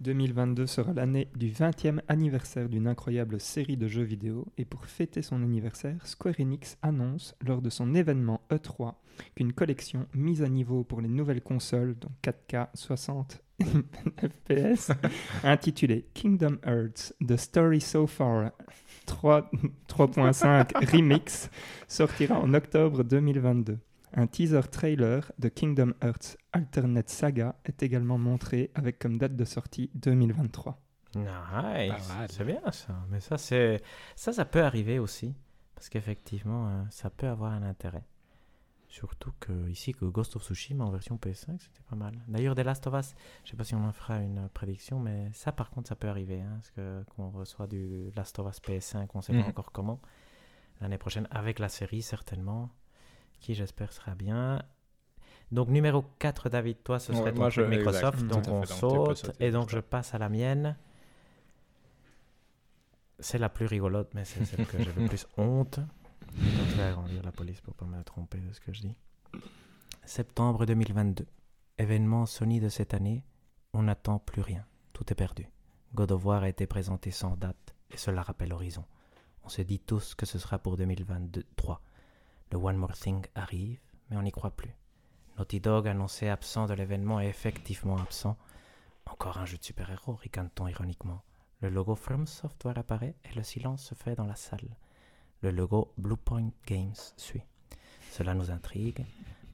2022 0.00 0.66
sera 0.66 0.92
l'année 0.92 1.28
du 1.36 1.48
20e 1.48 2.00
anniversaire 2.08 2.68
d'une 2.68 2.86
incroyable 2.86 3.40
série 3.40 3.76
de 3.76 3.88
jeux 3.88 4.02
vidéo 4.02 4.46
et 4.58 4.64
pour 4.64 4.86
fêter 4.86 5.22
son 5.22 5.42
anniversaire, 5.42 6.06
Square 6.06 6.34
Enix 6.40 6.76
annonce 6.82 7.34
lors 7.40 7.62
de 7.62 7.70
son 7.70 7.94
événement 7.94 8.40
E3 8.50 8.94
qu'une 9.34 9.52
collection 9.52 10.06
mise 10.14 10.42
à 10.42 10.48
niveau 10.48 10.84
pour 10.84 11.00
les 11.00 11.08
nouvelles 11.08 11.42
consoles, 11.42 11.96
donc 11.98 12.12
4K 12.22 12.68
60 12.74 13.42
FPS, 13.62 14.90
intitulée 15.44 16.06
Kingdom 16.12 16.58
Hearts 16.66 17.12
The 17.26 17.36
Story 17.36 17.80
So 17.80 18.06
Far 18.06 18.50
3 19.06 19.50
3.5 19.88 20.90
Remix, 20.90 21.50
sortira 21.86 22.38
en 22.40 22.52
octobre 22.52 23.04
2022. 23.04 23.78
Un 24.16 24.28
teaser 24.28 24.62
trailer 24.70 25.32
de 25.38 25.48
Kingdom 25.48 25.92
Hearts 26.00 26.36
Alternate 26.52 27.08
Saga 27.08 27.56
est 27.64 27.82
également 27.82 28.16
montré 28.16 28.70
avec 28.76 29.00
comme 29.00 29.18
date 29.18 29.34
de 29.34 29.44
sortie 29.44 29.90
2023. 29.94 30.80
Nice. 31.16 32.12
C'est 32.30 32.44
bien 32.44 32.60
ça. 32.70 32.94
Mais 33.10 33.18
ça, 33.18 33.38
c'est... 33.38 33.82
ça, 34.14 34.32
ça 34.32 34.44
peut 34.44 34.62
arriver 34.62 35.00
aussi. 35.00 35.34
Parce 35.74 35.88
qu'effectivement, 35.88 36.68
euh, 36.68 36.82
ça 36.90 37.10
peut 37.10 37.26
avoir 37.26 37.52
un 37.52 37.64
intérêt. 37.64 38.04
Surtout 38.86 39.32
que 39.40 39.68
ici, 39.68 39.92
que 39.92 40.04
Ghost 40.04 40.36
of 40.36 40.44
Tsushima 40.44 40.84
en 40.84 40.90
version 40.90 41.16
PS5, 41.16 41.58
c'était 41.58 41.82
pas 41.90 41.96
mal. 41.96 42.14
D'ailleurs, 42.28 42.54
The 42.54 42.60
Last 42.60 42.86
of 42.86 42.94
Us, 42.94 43.14
je 43.42 43.50
sais 43.50 43.56
pas 43.56 43.64
si 43.64 43.74
on 43.74 43.84
en 43.84 43.92
fera 43.92 44.18
une 44.18 44.48
prédiction, 44.50 45.00
mais 45.00 45.28
ça, 45.32 45.50
par 45.50 45.70
contre, 45.70 45.88
ça 45.88 45.96
peut 45.96 46.08
arriver. 46.08 46.40
Hein, 46.40 46.52
parce 46.54 46.70
que 46.70 47.02
qu'on 47.16 47.30
reçoit 47.30 47.66
du 47.66 48.12
Last 48.14 48.38
of 48.38 48.48
Us 48.48 48.60
PS5, 48.60 49.08
on 49.14 49.20
sait 49.20 49.32
pas 49.32 49.48
encore 49.48 49.72
comment. 49.72 50.00
L'année 50.80 50.98
prochaine, 50.98 51.26
avec 51.32 51.58
la 51.58 51.68
série, 51.68 52.02
certainement. 52.02 52.70
Qui, 53.44 53.54
j'espère, 53.54 53.92
sera 53.92 54.14
bien. 54.14 54.62
Donc, 55.52 55.68
numéro 55.68 56.02
4, 56.18 56.48
David, 56.48 56.82
toi, 56.82 56.98
ce 56.98 57.12
Ouais, 57.12 57.18
serait 57.18 57.32
moi, 57.32 57.50
truc 57.50 57.64
je- 57.66 57.68
Microsoft. 57.70 58.22
exact. 58.22 58.32
Donc, 58.32 58.48
on 58.48 58.60
donc 58.60 58.66
saute. 58.66 59.32
Et 59.38 59.50
donc, 59.50 59.68
je 59.68 59.80
passe 59.80 60.14
à 60.14 60.18
la 60.18 60.30
mienne. 60.30 60.78
C'est 63.18 63.36
la 63.38 63.50
plus 63.50 63.66
rigolote, 63.66 64.12
mais 64.14 64.24
c'est 64.24 64.44
celle 64.46 64.64
que 64.66 64.78
j'ai 64.78 64.90
le 64.92 65.06
plus 65.08 65.26
honte. 65.36 65.78
Donc, 65.78 65.88
je 66.70 66.74
vais 66.76 66.82
agrandir 66.84 67.22
la 67.22 67.32
police 67.32 67.60
pour 67.60 67.74
pas 67.74 67.84
me 67.84 68.02
tromper 68.02 68.38
de 68.38 68.50
ce 68.52 68.60
que 68.60 68.72
je 68.72 68.80
dis. 68.80 68.96
Septembre 70.06 70.64
2022. 70.64 71.26
Événement 71.76 72.24
Sony 72.24 72.60
de 72.60 72.70
cette 72.70 72.94
année. 72.94 73.24
On 73.74 73.82
n'attend 73.82 74.18
plus 74.20 74.40
rien. 74.40 74.64
Tout 74.94 75.04
est 75.12 75.16
perdu. 75.16 75.46
God 75.94 76.12
of 76.12 76.24
War 76.24 76.42
a 76.44 76.48
été 76.48 76.66
présenté 76.66 77.10
sans 77.10 77.36
date 77.36 77.74
et 77.90 77.98
cela 77.98 78.22
rappelle 78.22 78.54
Horizon. 78.54 78.84
On 79.44 79.50
se 79.50 79.60
dit 79.60 79.80
tous 79.80 80.14
que 80.14 80.24
ce 80.24 80.38
sera 80.38 80.58
pour 80.58 80.78
2023. 80.78 81.82
Le 82.52 82.58
One 82.58 82.76
More 82.76 82.92
Thing 82.92 83.24
arrive, 83.34 83.78
mais 84.08 84.16
on 84.16 84.22
n'y 84.22 84.32
croit 84.32 84.50
plus. 84.50 84.74
Naughty 85.38 85.60
Dog 85.60 85.88
annoncé 85.88 86.28
absent 86.28 86.66
de 86.66 86.74
l'événement 86.74 87.20
est 87.20 87.28
effectivement 87.28 87.96
absent. 87.98 88.36
Encore 89.06 89.38
un 89.38 89.46
jeu 89.46 89.58
de 89.58 89.64
super-héros, 89.64 90.14
ricane-t-on 90.14 90.68
ironiquement. 90.68 91.22
Le 91.60 91.70
logo 91.70 91.94
From 91.94 92.26
Software 92.26 92.78
apparaît 92.78 93.16
et 93.24 93.34
le 93.34 93.42
silence 93.42 93.84
se 93.84 93.94
fait 93.94 94.14
dans 94.14 94.26
la 94.26 94.36
salle. 94.36 94.76
Le 95.40 95.50
logo 95.50 95.92
Bluepoint 95.98 96.50
Games 96.66 96.94
suit. 97.16 97.42
Cela 98.10 98.34
nous 98.34 98.50
intrigue. 98.50 99.04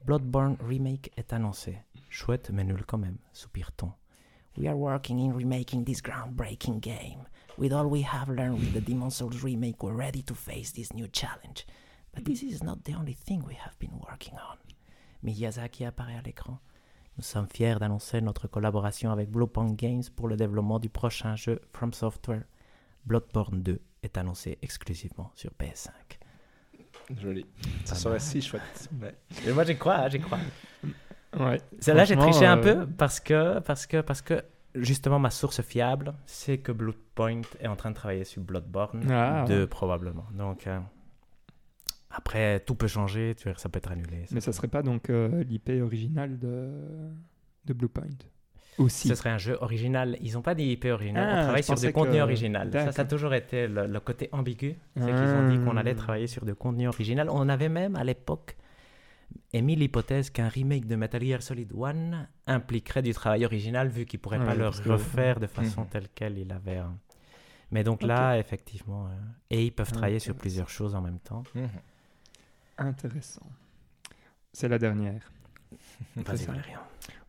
Bloodborne 0.04 0.56
Remake 0.60 1.12
est 1.16 1.32
annoncé. 1.32 1.78
Chouette 2.08 2.50
mais 2.50 2.64
nul 2.64 2.84
quand 2.86 2.98
même, 2.98 3.18
soupire-t-on. 3.32 3.92
We 4.58 4.66
are 4.66 4.76
working 4.76 5.18
in 5.20 5.32
remaking 5.32 5.84
this 5.84 6.02
groundbreaking 6.02 6.80
game. 6.80 7.26
With 7.56 7.72
all 7.72 7.86
we 7.86 8.02
have 8.02 8.28
learned 8.28 8.58
with 8.58 8.72
the 8.72 8.80
Demon's 8.80 9.16
Souls 9.16 9.42
remake, 9.42 9.82
we're 9.82 9.94
ready 9.94 10.22
to 10.22 10.34
face 10.34 10.72
this 10.72 10.92
new 10.92 11.06
challenge. 11.12 11.66
But 12.14 12.24
this 12.24 12.42
is 12.42 12.62
not 12.62 12.76
the 12.84 12.94
only 12.98 13.14
thing 13.14 13.42
we 13.46 13.54
have 13.64 13.76
been 13.78 13.92
working 14.08 14.34
on. 14.34 14.56
Miyazaki 15.22 15.84
apparaît 15.84 16.16
à 16.16 16.22
l'écran. 16.22 16.58
Nous 17.16 17.24
sommes 17.24 17.46
fiers 17.52 17.76
d'annoncer 17.78 18.20
notre 18.20 18.48
collaboration 18.48 19.10
avec 19.12 19.30
Bluepoint 19.30 19.72
Games 19.74 20.02
pour 20.16 20.28
le 20.28 20.36
développement 20.36 20.78
du 20.78 20.88
prochain 20.88 21.36
jeu 21.36 21.60
From 21.72 21.92
Software. 21.92 22.44
Bloodborne 23.04 23.62
2 23.62 23.80
est 24.02 24.18
annoncé 24.18 24.58
exclusivement 24.62 25.30
sur 25.34 25.50
PS5. 25.52 25.90
Joli. 27.20 27.44
Ça 27.84 27.94
serait 27.94 28.20
si 28.20 28.40
chouette. 28.40 28.88
mais- 28.92 29.14
Et 29.46 29.52
moi 29.52 29.64
j'y 29.64 29.76
crois, 29.76 30.08
j'y 30.08 30.20
crois. 30.20 30.38
Ouais. 31.38 31.60
Celle-là, 31.80 32.04
j'ai 32.04 32.16
triché 32.16 32.46
un 32.46 32.58
euh, 32.58 32.84
peu 32.84 32.86
parce 32.92 33.20
que, 33.20 33.58
parce 33.60 33.86
que, 33.86 34.00
parce 34.00 34.20
que, 34.22 34.42
justement, 34.74 35.18
ma 35.18 35.30
source 35.30 35.62
fiable, 35.62 36.14
c'est 36.26 36.58
que 36.58 36.72
Bluepoint 36.72 37.42
est 37.60 37.68
en 37.68 37.76
train 37.76 37.90
de 37.90 37.94
travailler 37.96 38.24
sur 38.24 38.42
Bloodborne 38.42 39.06
Ah, 39.10 39.44
2, 39.46 39.60
ouais. 39.60 39.66
probablement. 39.66 40.26
Donc, 40.32 40.66
euh, 40.66 40.78
après, 42.10 42.60
tout 42.60 42.74
peut 42.74 42.86
changer, 42.88 43.34
tu 43.36 43.48
vois, 43.48 43.58
ça 43.58 43.68
peut 43.68 43.78
être 43.78 43.92
annulé. 43.92 44.24
Mais 44.32 44.40
ça 44.40 44.52
serait 44.52 44.68
pas 44.68 44.82
donc 44.82 45.10
euh, 45.10 45.44
l'IP 45.44 45.70
originale 45.82 46.38
de, 46.38 46.68
de 47.66 47.72
Bluepoint 47.72 48.08
Aussi? 48.78 49.08
Ce 49.08 49.14
serait 49.14 49.30
un 49.30 49.38
jeu 49.38 49.56
original. 49.60 50.16
Ils 50.20 50.32
n'ont 50.34 50.42
pas 50.42 50.54
dit 50.54 50.64
IP 50.72 50.86
original, 50.86 51.28
Ah, 51.28 51.38
on 51.38 51.42
travaille 51.44 51.62
je 51.62 51.66
sur 51.66 51.74
du 51.76 51.92
contenu 51.92 52.16
que- 52.16 52.22
original. 52.22 52.70
Ça, 52.72 52.92
ça 52.92 53.02
a 53.02 53.04
toujours 53.04 53.34
été 53.34 53.66
le, 53.68 53.86
le 53.86 54.00
côté 54.00 54.28
ambigu. 54.32 54.76
C'est 54.96 55.04
qu'ils 55.06 55.12
ont 55.12 55.48
dit 55.50 55.58
qu'on 55.64 55.76
allait 55.76 55.92
Ah. 55.92 55.94
travailler 55.94 56.26
sur 56.26 56.44
du 56.44 56.54
contenu 56.54 56.88
original. 56.88 57.28
On 57.30 57.48
avait 57.48 57.68
même, 57.68 57.94
à 57.96 58.02
l'époque, 58.04 58.56
émis 59.52 59.76
l'hypothèse 59.76 60.30
qu'un 60.30 60.48
remake 60.48 60.86
de 60.86 60.96
Metal 60.96 61.22
Gear 61.22 61.42
Solid 61.42 61.72
1 61.72 62.26
impliquerait 62.48 63.02
du 63.02 63.12
travail 63.12 63.44
original, 63.44 63.88
vu 63.88 64.04
qu'ils 64.06 64.18
ne 64.18 64.22
pourraient 64.22 64.38
Ouais, 64.38 64.46
pas 64.46 64.54
le 64.54 64.68
que- 64.70 64.88
refaire 64.90 65.38
de 65.38 65.46
façon 65.46 65.82
Mhm. 65.82 65.88
telle 65.88 66.08
qu'elle 66.08 66.38
il 66.38 66.50
avait. 66.52 66.78
un- 66.78 66.96
Mais 67.72 67.84
donc 67.84 68.02
là, 68.02 68.36
effectivement, 68.36 69.06
euh, 69.06 69.10
et 69.50 69.64
ils 69.64 69.70
peuvent 69.70 69.92
travailler 69.92 70.18
sur 70.18 70.34
plusieurs 70.34 70.68
choses 70.68 70.96
en 70.96 71.00
même 71.00 71.20
temps. 71.20 71.44
Mhm. 71.54 71.68
Intéressant. 72.80 73.46
C'est 74.52 74.68
la 74.68 74.78
dernière. 74.78 75.32
Vas-y, 76.16 76.38
ça. 76.38 76.46
Valérian. 76.52 76.80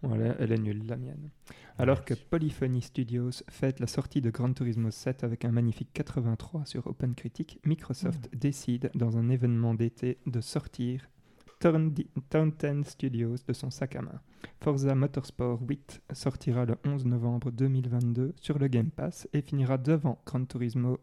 Voilà, 0.02 0.36
elle 0.40 0.52
est 0.52 0.58
nulle, 0.58 0.88
la 0.88 0.98
mienne. 0.98 1.30
Alors 1.78 2.04
que. 2.04 2.16
Polyphony 2.16 2.82
Studios 2.82 3.44
fête 3.50 3.80
la 3.80 3.86
sortie 3.88 4.22
de 4.22 4.32
Gran 4.32 4.54
Turismo 4.54 4.90
7 4.90 5.24
avec 5.24 5.46
un 5.46 5.52
magnifique 5.52 5.90
83 5.94 6.66
sur 6.66 6.88
OpenCritic, 6.88 7.60
Microsoft 7.66 8.30
Hmm. 8.34 8.38
décide, 8.38 8.92
dans 8.96 9.18
un 9.18 9.30
événement 9.30 9.76
d'été, 9.76 10.18
de 10.26 10.42
sortir 10.42 11.08
Turn 11.60 11.94
Town 12.30 12.52
10 12.52 12.90
Studios 12.90 13.36
de 13.48 13.54
son 13.54 13.70
sac 13.70 13.96
à 13.96 14.02
main. 14.02 14.20
Forza 14.62 14.96
Motorsport 14.96 15.62
8 15.62 16.02
sortira 16.14 16.66
le 16.66 16.76
11 16.86 17.06
novembre 17.06 17.52
2022 17.52 18.34
sur 18.42 18.58
le 18.58 18.68
Game 18.68 18.90
Pass 18.90 19.28
et 19.34 19.42
finira 19.42 19.78
devant 19.78 20.20
Gran 20.26 20.46
Turismo 20.46 21.00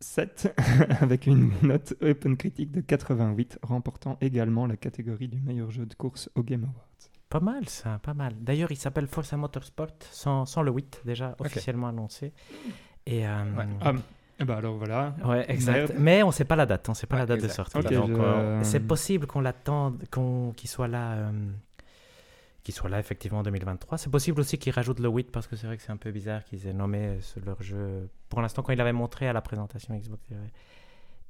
7 0.00 0.54
avec 1.00 1.26
une 1.26 1.50
note 1.62 1.94
OpenCritic 2.02 2.70
de 2.70 2.80
88, 2.80 3.58
remportant 3.62 4.16
également 4.20 4.66
la 4.66 4.76
catégorie 4.76 5.28
du 5.28 5.40
meilleur 5.40 5.70
jeu 5.70 5.86
de 5.86 5.94
course 5.94 6.30
au 6.34 6.42
Game 6.42 6.64
Awards. 6.64 6.84
Pas 7.28 7.40
mal 7.40 7.68
ça, 7.68 7.98
pas 8.02 8.14
mal. 8.14 8.32
D'ailleurs, 8.40 8.70
il 8.72 8.76
s'appelle 8.76 9.06
Forza 9.06 9.36
Motorsport 9.36 9.88
sans, 10.10 10.46
sans 10.46 10.62
le 10.62 10.70
8, 10.72 11.02
déjà 11.04 11.34
officiellement 11.38 11.88
annoncé. 11.88 12.32
Et, 13.06 13.26
euh, 13.26 13.44
Ouais. 13.56 13.66
Ah, 13.82 13.92
eh 14.40 14.44
ben 14.44 14.54
alors 14.56 14.76
voilà. 14.78 15.14
Ouais, 15.24 15.44
exact. 15.50 15.74
Merde. 15.90 15.94
Mais 15.98 16.22
on 16.22 16.28
ne 16.28 16.32
sait 16.32 16.44
pas 16.44 16.56
la 16.56 16.64
date. 16.64 16.88
On 16.88 16.92
ne 16.92 16.96
sait 16.96 17.06
pas 17.06 17.16
Ouais, 17.16 17.22
la 17.22 17.26
date 17.26 17.42
de 17.42 17.48
sortie. 17.48 17.76
Ok, 17.76 17.92
Donc, 17.92 18.08
je- 18.10 18.14
euh, 18.22 18.62
c'est 18.62 18.80
possible 18.80 19.26
qu'on 19.26 19.40
l'attende, 19.40 20.04
qu'on, 20.10 20.52
qu'il 20.56 20.70
soit 20.70 20.88
là, 20.88 21.14
euh, 21.14 21.30
qu'il 22.68 22.74
soit 22.74 22.90
là 22.90 22.98
effectivement 22.98 23.38
en 23.38 23.42
2023. 23.42 23.96
C'est 23.96 24.10
possible 24.10 24.40
aussi 24.40 24.58
qu'ils 24.58 24.74
rajoutent 24.74 25.00
le 25.00 25.08
8 25.08 25.32
parce 25.32 25.46
que 25.46 25.56
c'est 25.56 25.66
vrai 25.66 25.78
que 25.78 25.82
c'est 25.82 25.90
un 25.90 25.96
peu 25.96 26.10
bizarre 26.10 26.44
qu'ils 26.44 26.66
aient 26.66 26.74
nommé 26.74 27.16
ce- 27.22 27.40
leur 27.40 27.62
jeu. 27.62 28.10
Pour 28.28 28.42
l'instant, 28.42 28.62
quand 28.62 28.74
il 28.74 28.80
avait 28.82 28.92
montré 28.92 29.26
à 29.26 29.32
la 29.32 29.40
présentation 29.40 29.96
Xbox, 29.96 30.22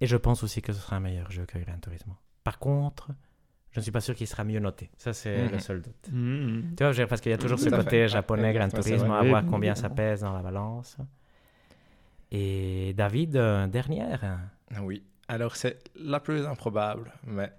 et 0.00 0.06
je 0.08 0.16
pense 0.16 0.42
aussi 0.42 0.60
que 0.62 0.72
ce 0.72 0.80
sera 0.80 0.96
un 0.96 1.00
meilleur 1.00 1.30
jeu 1.30 1.46
que 1.46 1.56
Gran 1.58 1.78
Turismo. 1.78 2.14
Par 2.42 2.58
contre, 2.58 3.10
je 3.70 3.78
ne 3.78 3.82
suis 3.84 3.92
pas 3.92 4.00
sûr 4.00 4.16
qu'il 4.16 4.26
sera 4.26 4.42
mieux 4.42 4.58
noté. 4.58 4.90
Ça, 4.96 5.12
c'est 5.12 5.44
Mhm. 5.44 5.52
le 5.52 5.58
seul 5.60 5.82
doute. 5.82 6.08
Mhm. 6.10 6.74
Tu 6.76 6.84
vois, 6.84 7.06
parce 7.06 7.20
qu'il 7.20 7.30
y 7.30 7.34
a 7.34 7.38
toujours 7.38 7.58
Tout 7.58 7.64
ce 7.66 7.70
fait. 7.70 7.76
côté 7.76 8.08
japonais, 8.08 8.52
Gran 8.52 8.68
Turismo, 8.68 9.12
à 9.12 9.22
voir 9.22 9.44
combien 9.46 9.76
ça 9.76 9.90
pèse 9.90 10.22
dans 10.22 10.32
la 10.32 10.42
balance. 10.42 10.96
Et 12.32 12.92
David, 12.94 13.36
euh, 13.36 13.66
dernière. 13.68 14.38
Ah 14.74 14.82
Oui, 14.82 15.02
alors 15.28 15.54
c'est 15.56 15.78
la 15.94 16.18
plus 16.20 16.44
improbable, 16.46 17.12
mais... 17.24 17.52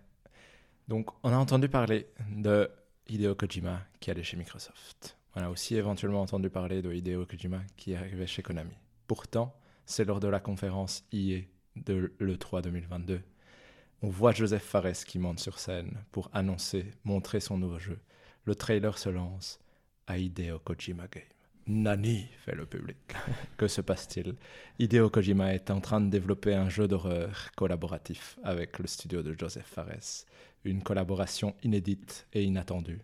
Donc, 0.87 1.09
on 1.23 1.31
a 1.31 1.37
entendu 1.37 1.69
parler 1.69 2.07
de 2.35 2.67
Hideo 3.09 3.33
Kojima 3.33 3.81
qui 3.99 4.11
allait 4.11 4.23
chez 4.23 4.37
Microsoft. 4.37 5.17
On 5.35 5.41
a 5.41 5.49
aussi 5.49 5.75
éventuellement 5.75 6.21
entendu 6.21 6.49
parler 6.49 6.81
de 6.81 6.93
Hideo 6.93 7.25
Kojima 7.25 7.61
qui 7.75 7.95
arrivait 7.95 8.27
chez 8.27 8.43
Konami. 8.43 8.75
Pourtant, 9.07 9.55
c'est 9.85 10.05
lors 10.05 10.19
de 10.19 10.27
la 10.27 10.39
conférence 10.39 11.03
IE 11.11 11.47
de 11.75 12.13
l'E3 12.19 12.61
2022. 12.61 13.21
On 14.03 14.09
voit 14.09 14.31
Joseph 14.31 14.63
Fares 14.63 15.05
qui 15.05 15.17
monte 15.17 15.39
sur 15.39 15.57
scène 15.59 16.03
pour 16.11 16.29
annoncer, 16.33 16.85
montrer 17.03 17.39
son 17.39 17.57
nouveau 17.57 17.79
jeu. 17.79 17.99
Le 18.45 18.53
trailer 18.53 18.97
se 18.97 19.09
lance 19.09 19.59
à 20.05 20.17
Hideo 20.17 20.59
Kojima 20.59 21.07
Game. 21.07 21.23
Nani 21.67 22.27
fait 22.45 22.55
le 22.55 22.65
public. 22.65 22.97
que 23.57 23.67
se 23.67 23.81
passe-t-il? 23.81 24.35
Hideo 24.79 25.09
Kojima 25.09 25.53
est 25.53 25.69
en 25.69 25.81
train 25.81 26.01
de 26.01 26.09
développer 26.09 26.55
un 26.55 26.69
jeu 26.69 26.87
d'horreur 26.87 27.51
collaboratif 27.55 28.39
avec 28.43 28.79
le 28.79 28.87
studio 28.87 29.21
de 29.21 29.35
Joseph 29.37 29.67
Fares. 29.67 30.25
Une 30.65 30.83
collaboration 30.83 31.55
inédite 31.63 32.27
et 32.33 32.43
inattendue. 32.43 33.01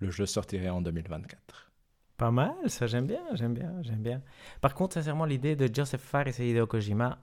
Le 0.00 0.10
jeu 0.10 0.26
sortirait 0.26 0.68
en 0.68 0.80
2024. 0.80 1.72
Pas 2.16 2.30
mal, 2.30 2.54
ça 2.68 2.86
j'aime 2.86 3.06
bien, 3.06 3.22
j'aime 3.32 3.54
bien, 3.54 3.82
j'aime 3.82 4.02
bien. 4.02 4.22
Par 4.60 4.74
contre, 4.74 4.94
sincèrement, 4.94 5.24
l'idée 5.24 5.56
de 5.56 5.68
Joseph 5.72 6.00
Fares 6.00 6.28
et 6.40 6.50
Hideo 6.50 6.66
Kojima, 6.66 7.18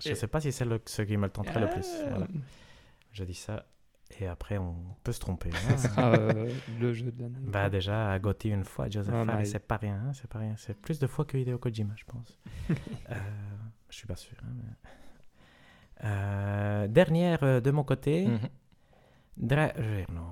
je 0.00 0.08
ne 0.10 0.12
Et- 0.12 0.16
sais 0.16 0.28
pas 0.28 0.40
si 0.40 0.52
c'est 0.52 0.64
le- 0.64 0.80
ce 0.86 1.02
qui 1.02 1.16
me 1.16 1.24
le 1.24 1.30
tenterait 1.30 1.60
le 1.60 1.68
plus. 1.70 1.88
Voilà. 2.08 2.28
Je 3.12 3.24
dis 3.24 3.34
ça, 3.34 3.66
et 4.20 4.26
après 4.28 4.58
on 4.58 4.76
peut 5.02 5.10
se 5.12 5.18
tromper. 5.20 5.50
hein. 5.50 5.76
Ce 5.76 5.88
sera 5.88 6.12
euh, 6.12 6.52
le 6.80 6.92
jeu 6.92 7.10
de 7.10 7.20
l'année. 7.22 7.38
bah 7.42 7.68
déjà, 7.68 8.12
à 8.12 8.18
Gotti 8.20 8.50
une 8.50 8.64
fois, 8.64 8.88
Joseph 8.88 9.14
Oh 9.16 9.24
Fares, 9.24 9.40
my. 9.40 9.46
c'est 9.46 9.58
pas 9.66 9.76
rien, 9.78 9.96
hein, 10.06 10.12
c'est 10.12 10.28
pas 10.28 10.38
rien. 10.38 10.54
C'est 10.56 10.74
plus 10.80 10.98
de 11.00 11.06
fois 11.08 11.24
que 11.24 11.36
Hideo 11.36 11.58
Kojima, 11.58 11.94
je 11.96 12.04
pense. 12.04 12.38
euh, 13.10 13.14
je 13.90 13.96
suis 13.96 14.06
pas 14.06 14.16
sûr. 14.16 14.36
hein, 14.44 14.52
mais- 14.56 14.90
Euh, 16.04 16.88
dernière 16.88 17.42
euh, 17.44 17.60
de 17.60 17.70
mon 17.70 17.84
côté. 17.84 18.26
Mhm. 18.26 18.38
Dra- 19.36 19.72
non, 20.12 20.26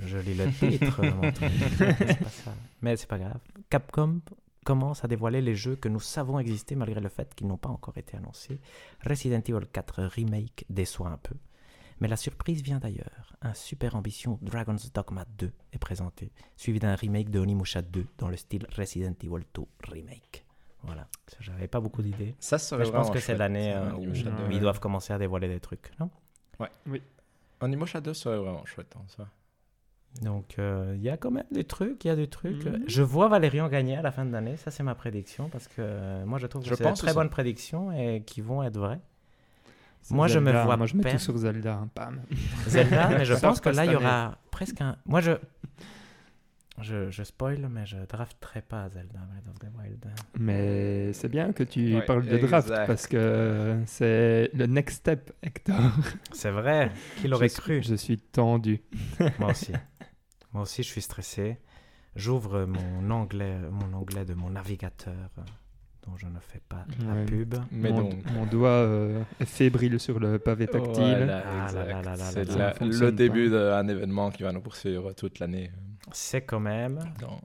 je, 0.00 0.06
je 0.08 0.18
lis 0.18 0.34
le 0.34 0.50
titre. 0.52 1.02
de 1.02 1.10
mon 1.10 1.32
truc. 1.32 1.50
C'est 1.78 2.18
pas 2.22 2.28
ça. 2.30 2.54
Mais 2.82 2.96
c'est 2.96 3.08
pas 3.08 3.18
grave. 3.18 3.38
Capcom 3.70 4.20
commence 4.64 5.04
à 5.04 5.08
dévoiler 5.08 5.40
les 5.40 5.54
jeux 5.54 5.76
que 5.76 5.88
nous 5.88 6.00
savons 6.00 6.38
exister 6.38 6.74
malgré 6.74 7.00
le 7.00 7.08
fait 7.08 7.34
qu'ils 7.34 7.46
n'ont 7.46 7.56
pas 7.56 7.68
encore 7.68 7.96
été 7.98 8.16
annoncés. 8.16 8.60
Resident 9.04 9.40
Evil 9.46 9.66
4 9.72 10.02
Remake 10.04 10.64
déçoit 10.68 11.08
un 11.08 11.16
peu. 11.18 11.34
Mais 12.00 12.08
la 12.08 12.16
surprise 12.16 12.62
vient 12.62 12.78
d'ailleurs. 12.78 13.34
Un 13.40 13.54
super 13.54 13.96
ambition 13.96 14.38
Dragon's 14.42 14.92
Dogma 14.92 15.24
2 15.38 15.50
est 15.72 15.78
présenté, 15.78 16.30
suivi 16.56 16.78
d'un 16.78 16.94
remake 16.94 17.30
de 17.30 17.38
Onimusha 17.40 17.80
2 17.80 18.06
dans 18.18 18.28
le 18.28 18.36
style 18.36 18.66
Resident 18.76 19.14
Evil 19.22 19.44
2 19.54 19.62
Remake. 19.88 20.44
Voilà, 20.82 21.08
Ça, 21.26 21.38
j'avais 21.40 21.68
pas 21.68 21.80
beaucoup 21.80 22.02
d'idées. 22.02 22.34
Ça 22.38 22.58
serait 22.58 22.80
Mais 22.80 22.84
je 22.86 22.90
pense 22.92 23.10
que 23.10 23.18
c'est 23.18 23.36
l'année 23.36 23.72
euh, 23.72 23.88
un 23.90 23.94
où, 23.94 23.98
Onimusha 24.02 24.28
Ouais. 24.30 24.42
où 24.44 24.48
2. 24.48 24.54
ils 24.56 24.60
doivent 24.60 24.78
commencer 24.80 25.12
à 25.14 25.18
dévoiler 25.18 25.48
des 25.48 25.58
trucs, 25.60 25.90
non? 25.98 26.10
Onimusha 27.60 28.00
2 28.00 28.14
serait 28.14 28.36
vraiment 28.38 28.64
chouette, 28.66 28.94
hein, 28.96 29.02
ça. 29.08 29.26
Donc, 30.22 30.54
euh, 30.58 30.94
il 30.96 31.02
y 31.02 31.10
a 31.10 31.16
quand 31.16 31.30
même 31.30 31.44
des 31.50 31.64
trucs, 31.64 32.04
il 32.04 32.08
y 32.08 32.10
a 32.10 32.16
des 32.16 32.28
trucs. 32.28 32.64
Mhm. 32.64 32.84
Je 32.86 33.02
vois 33.02 33.28
Valérian 33.28 33.68
gagner 33.68 33.96
à 33.96 34.02
la 34.02 34.10
fin 34.10 34.24
de 34.24 34.32
l'année, 34.32 34.56
ça 34.56 34.70
c'est 34.70 34.82
ma 34.82 34.94
prédiction, 34.94 35.48
parce 35.50 35.68
que 35.68 35.74
euh, 35.78 36.24
moi 36.24 36.38
je 36.38 36.46
trouve 36.46 36.62
que 36.62 36.74
c'est 36.74 36.82
pense 36.84 36.98
très 37.00 37.08
aussi. 37.08 37.14
bonnes 37.16 37.28
prédictions 37.30 37.92
et 37.92 38.22
qui 38.24 38.40
vont 38.40 38.62
être 38.62 38.78
vraies. 38.78 39.00
Moi, 40.10 40.28
je 40.28 40.38
me 40.38 40.52
vois 40.52 40.76
Moi, 40.76 40.86
je 40.86 40.96
mets 40.96 41.02
perdre. 41.02 41.18
tout 41.18 41.24
sur 41.24 41.36
Zelda. 41.36 41.74
hein, 41.74 41.88
pam. 41.92 42.20
Zelda, 42.68 43.08
mais 43.08 43.24
je 43.24 43.34
pense 43.34 43.56
se 43.56 43.62
que 43.62 43.68
là 43.70 43.84
il 43.84 43.92
y 43.92 43.96
aura 43.96 44.38
presque 44.52 44.80
un... 44.80 44.96
Moi 45.04 45.20
je... 45.20 45.32
Je, 46.82 47.10
je 47.10 47.22
spoil, 47.22 47.68
mais 47.70 47.86
je 47.86 47.96
drafterai 48.06 48.60
pas 48.60 48.88
Zelda 48.90 49.18
Breath 49.30 49.48
of 49.48 49.58
the 49.58 49.72
Wild. 49.78 50.04
Mais 50.38 51.12
c'est 51.14 51.28
bien 51.30 51.52
que 51.52 51.62
tu 51.62 51.94
Ouais, 51.94 52.02
parles 52.04 52.26
de 52.26 52.36
draft 52.36 52.68
exact. 52.68 52.86
parce 52.86 53.06
que 53.06 53.78
c'est 53.86 54.50
le 54.52 54.66
next 54.66 54.98
step, 54.98 55.32
Hector. 55.42 55.74
C'est 56.32 56.50
vrai, 56.50 56.90
qui 57.20 57.28
l'aurait 57.28 57.48
cru? 57.48 57.82
Je 57.82 57.94
suis 57.94 58.18
tendu. 58.18 58.82
Moi 59.38 59.50
aussi. 59.50 59.72
Moi 60.52 60.62
aussi, 60.64 60.82
je 60.82 60.88
suis 60.88 61.00
stressé. 61.02 61.58
J'ouvre 62.14 62.66
mon 62.66 63.10
onglet, 63.10 63.56
mon 63.70 63.92
onglet 63.94 64.24
de 64.26 64.34
mon 64.34 64.50
navigateur, 64.50 65.14
euh, 65.38 65.42
dont 66.06 66.16
je 66.16 66.26
ne 66.26 66.38
fais 66.40 66.60
pas 66.68 66.84
la 67.06 67.12
Ouais. 67.14 67.24
pub. 67.26 67.54
Mais 67.70 67.90
mon, 67.90 68.02
donc... 68.02 68.30
mon 68.32 68.46
doigt 68.46 68.68
euh, 68.68 69.22
est 69.40 69.44
fébrile 69.46 69.98
sur 70.00 70.18
le 70.20 70.38
pavé 70.38 70.66
tactile. 70.66 71.24
Voilà, 71.24 71.42
Ah 71.46 72.28
C'est 72.30 73.00
le 73.00 73.12
début 73.12 73.48
d'un 73.50 73.86
événement 73.88 74.30
qui 74.30 74.42
va 74.44 74.52
nous 74.52 74.60
poursuivre 74.62 75.12
toute 75.14 75.38
l'année. 75.38 75.70
C'est 76.12 76.42
quand 76.42 76.60
même. 76.60 76.98
Dans- 77.20 77.40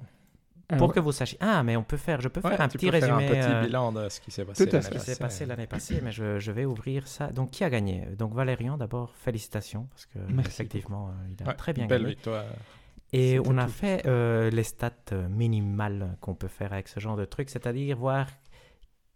Ah, 0.74 0.78
Pour 0.78 0.94
que 0.94 1.02
vous 1.02 1.12
sachiez. 1.12 1.38
Ah, 1.42 1.64
mais 1.64 1.76
on 1.76 1.84
peut 1.84 1.98
faire. 1.98 2.22
Je 2.22 2.30
peux 2.30 2.40
Ouais, 2.40 2.52
faire 2.52 2.62
un 2.62 2.70
tu 2.70 2.78
petit 2.78 2.86
peux 2.90 2.98
faire 2.98 3.18
résumé. 3.18 3.26
un 3.40 3.42
petit 3.44 3.52
euh, 3.54 3.62
bilan 3.66 3.92
de 3.92 4.08
ce 4.08 4.22
qui 4.22 4.32
s'est 4.32 4.46
passé 4.46 4.64
Tout 4.66 4.70
à 4.76 4.80
l'année 4.80 4.90
fait. 4.90 5.00
Ce 5.00 5.00
qui 5.00 5.00
s'est 5.06 5.12
passée. 5.12 5.20
passé 5.20 5.46
l'année 5.46 5.68
passée, 5.68 6.00
mais 6.02 6.14
je, 6.14 6.40
je 6.40 6.52
vais 6.54 6.64
ouvrir 6.64 7.10
ça. 7.10 7.28
Donc, 7.28 7.52
qui 7.52 7.66
a 7.66 7.70
gagné? 7.70 8.06
Donc, 8.18 8.34
Valérian, 8.34 8.78
d'abord, 8.78 9.14
félicitations, 9.18 9.88
parce 9.92 10.06
que 10.06 10.20
Merci 10.30 10.50
effectivement, 10.62 11.10
euh, 11.10 11.12
il 11.38 11.44
a 11.44 11.50
Ouais, 11.50 11.56
très 11.56 11.74
bien 11.74 11.88
belle 11.88 12.04
gagné. 12.04 12.14
victoire. 12.16 12.46
Et 13.12 13.38
on 13.46 13.58
a 13.58 13.66
tout. 13.66 13.72
fait 13.72 14.06
euh, 14.06 14.50
les 14.50 14.64
stats 14.64 14.92
minimales 15.30 16.16
qu'on 16.22 16.36
peut 16.36 16.48
faire 16.48 16.72
avec 16.72 16.88
ce 16.88 17.02
genre 17.02 17.18
de 17.18 17.26
truc, 17.26 17.50
c'est-à-dire 17.50 17.98
voir 17.98 18.28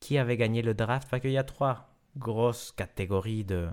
qui 0.01 0.17
avait 0.17 0.35
gagné 0.35 0.61
le 0.61 0.73
draft. 0.73 1.07
Parce 1.09 1.21
qu'il 1.21 1.31
y 1.31 1.37
a 1.37 1.45
trois 1.45 1.95
grosses 2.17 2.73
catégories 2.73 3.45
de, 3.45 3.69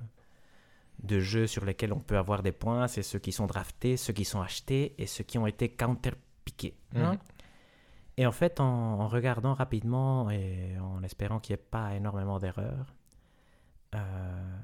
de 1.03 1.19
jeux 1.21 1.47
sur 1.47 1.65
lesquels 1.65 1.93
on 1.93 2.01
peut 2.01 2.17
avoir 2.19 2.43
des 2.43 2.53
points. 2.53 2.87
C'est 2.89 3.03
ceux 3.03 3.19
qui 3.19 3.33
sont 3.33 3.47
draftés, 3.47 3.97
ceux 3.97 4.13
qui 4.13 4.25
sont 4.25 4.41
achetés 4.41 4.95
et 4.99 5.07
ceux 5.07 5.25
qui 5.25 5.39
ont 5.39 5.47
été 5.47 5.69
counter-piqués. 5.71 6.77
hein. 6.95 7.13
Mhm. 7.13 7.19
Et 8.19 8.27
en 8.27 8.33
fait, 8.33 8.61
en, 8.61 8.65
en 9.01 9.09
regardant 9.09 9.55
rapidement 9.55 10.31
et 10.31 10.77
en 10.79 11.03
espérant 11.03 11.41
qu'il 11.41 11.55
n'y 11.57 11.61
ait 11.61 11.67
pas 11.71 11.95
énormément 11.95 12.39
d'erreurs, 12.39 12.95
euh, 13.95 14.59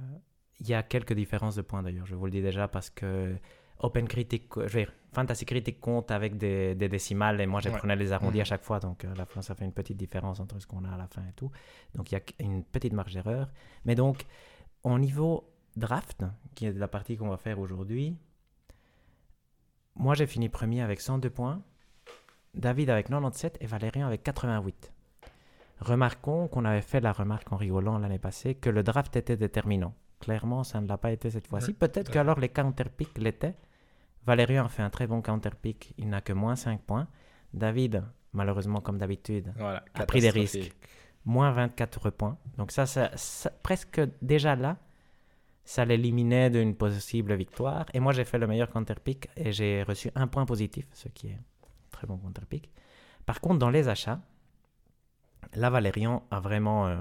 il 0.60 0.68
y 0.68 0.74
a 0.74 0.82
quelques 0.82 1.12
différences 1.14 1.56
de 1.56 1.62
points 1.62 1.82
d'ailleurs. 1.82 2.06
Je 2.06 2.14
vous 2.14 2.24
le 2.26 2.30
dis 2.32 2.42
déjà 2.42 2.68
parce 2.68 2.90
que 2.90 3.36
Open 3.80 4.08
Critic, 4.08 4.44
je 4.56 4.60
veux 4.60 4.68
dire, 4.84 4.92
Fantasy 5.12 5.46
Critic 5.46 5.80
compte 5.80 6.10
avec 6.10 6.36
des, 6.36 6.74
des 6.74 6.88
décimales 6.88 7.40
et 7.40 7.46
moi 7.46 7.60
je 7.60 7.68
Ouais. 7.70 7.78
prenais 7.78 7.96
les 7.96 8.12
arrondis 8.12 8.38
Mhm. 8.38 8.42
à 8.42 8.44
chaque 8.44 8.64
fois. 8.64 8.80
Donc 8.80 9.04
euh, 9.04 9.12
à 9.12 9.14
la 9.14 9.24
fin, 9.24 9.40
ça 9.40 9.54
fait 9.54 9.64
une 9.64 9.72
petite 9.72 9.96
différence 9.96 10.40
entre 10.40 10.58
ce 10.60 10.66
qu'on 10.66 10.84
a 10.84 10.90
à 10.90 10.96
la 10.98 11.06
fin 11.06 11.22
et 11.22 11.32
tout. 11.34 11.50
Donc 11.94 12.10
il 12.12 12.16
y 12.16 12.18
a 12.18 12.22
une 12.40 12.64
petite 12.64 12.92
marge 12.92 13.14
d'erreur. 13.14 13.48
Mais 13.84 13.94
donc, 13.94 14.24
au 14.82 14.98
niveau 14.98 15.48
draft, 15.78 16.24
qui 16.54 16.66
est 16.66 16.72
la 16.72 16.88
partie 16.88 17.16
qu'on 17.16 17.28
va 17.28 17.36
faire 17.36 17.58
aujourd'hui, 17.58 18.16
moi 19.94 20.14
j'ai 20.14 20.26
fini 20.26 20.48
premier 20.48 20.82
avec 20.82 21.00
102 21.00 21.30
points. 21.30 21.62
David 22.54 22.90
avec 22.90 23.06
97 23.06 23.58
et 23.60 23.66
Valérian 23.66 24.06
avec 24.06 24.22
88. 24.22 24.92
Remarquons 25.80 26.48
qu'on 26.48 26.64
avait 26.64 26.80
fait 26.82 27.00
la 27.00 27.12
remarque 27.12 27.52
en 27.52 27.56
rigolant 27.56 27.98
l'année 27.98 28.18
passée 28.18 28.54
que 28.54 28.70
le 28.70 28.82
draft 28.82 29.14
était 29.16 29.36
déterminant. 29.36 29.94
Clairement, 30.20 30.64
ça 30.64 30.80
ne 30.80 30.88
l'a 30.88 30.98
pas 30.98 31.12
été 31.12 31.30
cette 31.30 31.46
fois-ci. 31.46 31.72
Peut-être 31.74 32.10
qu'alors 32.10 32.40
les 32.40 32.48
counterpicks 32.48 33.16
l'étaient. 33.18 33.54
Valérian 34.26 34.64
a 34.64 34.68
fait 34.68 34.82
un 34.82 34.90
très 34.90 35.06
bon 35.06 35.22
counterpick, 35.22 35.94
il 35.98 36.08
n'a 36.08 36.20
que 36.20 36.32
moins 36.32 36.56
5 36.56 36.80
points. 36.82 37.06
David, 37.54 38.02
malheureusement 38.32 38.80
comme 38.80 38.98
d'habitude, 38.98 39.52
Voilà, 39.56 39.84
a 39.94 40.04
pris 40.06 40.20
des 40.20 40.30
risques. 40.30 40.74
moins 41.24 41.52
24 41.52 42.10
points. 42.10 42.36
Donc 42.56 42.72
ça, 42.72 42.84
ça, 42.86 43.10
ça- 43.16 43.50
presque 43.62 44.00
déjà 44.20 44.56
là, 44.56 44.76
ça 45.68 45.84
l'éliminait 45.84 46.48
d'une 46.48 46.74
possible 46.74 47.34
victoire. 47.34 47.84
Et 47.92 48.00
moi, 48.00 48.14
j'ai 48.14 48.24
fait 48.24 48.38
le 48.38 48.46
meilleur 48.46 48.70
counterpick 48.70 49.28
et 49.36 49.52
j'ai 49.52 49.82
reçu 49.82 50.10
un 50.14 50.26
point 50.26 50.46
positif, 50.46 50.86
ce 50.94 51.08
qui 51.08 51.26
est 51.28 51.34
un 51.34 51.44
très 51.90 52.06
bon 52.06 52.16
counterpick. 52.16 52.70
Par 53.26 53.42
contre, 53.42 53.58
dans 53.58 53.68
les 53.68 53.86
achats, 53.86 54.18
là, 55.54 55.68
Valérian 55.68 56.22
a 56.30 56.40
vraiment 56.40 56.86
euh, 56.86 56.96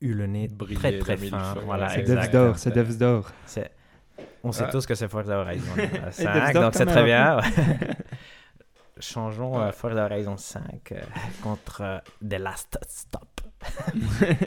eu 0.00 0.14
le 0.14 0.26
nez 0.26 0.48
Brillé 0.48 0.80
très 0.80 0.98
très 0.98 1.16
fin. 1.16 1.54
Voilà. 1.64 1.88
C'est 1.90 2.00
exact. 2.00 2.24
Devs 2.24 2.32
d'or, 2.32 2.58
c'est 2.58 2.72
Devs 2.72 2.98
d'or. 2.98 3.30
C'est- 3.44 3.70
On 4.42 4.50
sait 4.50 4.64
Ah. 4.66 4.70
tous 4.72 4.84
que 4.84 4.96
c'est 4.96 5.08
Forza 5.08 5.38
Horizon 5.38 5.70
euh, 5.78 6.10
5, 6.10 6.54
Devs 6.54 6.60
donc 6.60 6.74
c'est 6.74 6.86
très 6.86 7.04
bien. 7.04 7.38
Changeons 8.98 9.60
euh. 9.60 9.72
Forza 9.72 10.04
Horizon 10.06 10.36
5 10.36 10.92
euh, 10.92 11.00
contre 11.42 11.82
euh, 11.82 11.98
The 12.26 12.38
Last 12.40 12.78
Stop. 12.88 13.40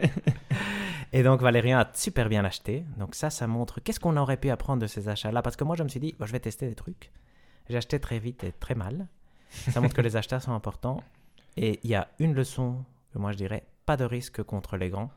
Et 1.13 1.23
donc 1.23 1.41
Valérian 1.41 1.79
a 1.79 1.87
super 1.93 2.29
bien 2.29 2.45
acheté. 2.45 2.83
Donc 2.97 3.15
ça, 3.15 3.29
ça 3.29 3.47
montre 3.47 3.79
qu'est-ce 3.79 3.99
qu'on 3.99 4.17
aurait 4.17 4.37
pu 4.37 4.49
apprendre 4.49 4.81
de 4.81 4.87
ces 4.87 5.09
achats-là. 5.09 5.41
Parce 5.41 5.55
que 5.55 5.63
moi, 5.63 5.75
je 5.75 5.83
me 5.83 5.89
suis 5.89 5.99
dit, 5.99 6.15
je 6.19 6.31
vais 6.31 6.39
tester 6.39 6.67
des 6.67 6.75
trucs. 6.75 7.11
J'ai 7.69 7.77
acheté 7.77 7.99
très 7.99 8.19
vite 8.19 8.43
et 8.43 8.51
très 8.51 8.75
mal. 8.75 9.07
Ça 9.49 9.81
montre 9.81 9.95
que 9.95 10.01
les 10.01 10.15
achats 10.15 10.39
sont 10.39 10.53
importants. 10.53 11.03
Et 11.57 11.79
il 11.83 11.89
y 11.89 11.95
a 11.95 12.07
une 12.19 12.33
leçon 12.33 12.83
que 13.11 13.17
moi 13.19 13.31
je 13.31 13.37
dirais, 13.37 13.65
pas 13.85 13.97
de 13.97 14.05
risque 14.05 14.43
contre 14.43 14.77
les 14.77 14.89
grands. 14.89 15.11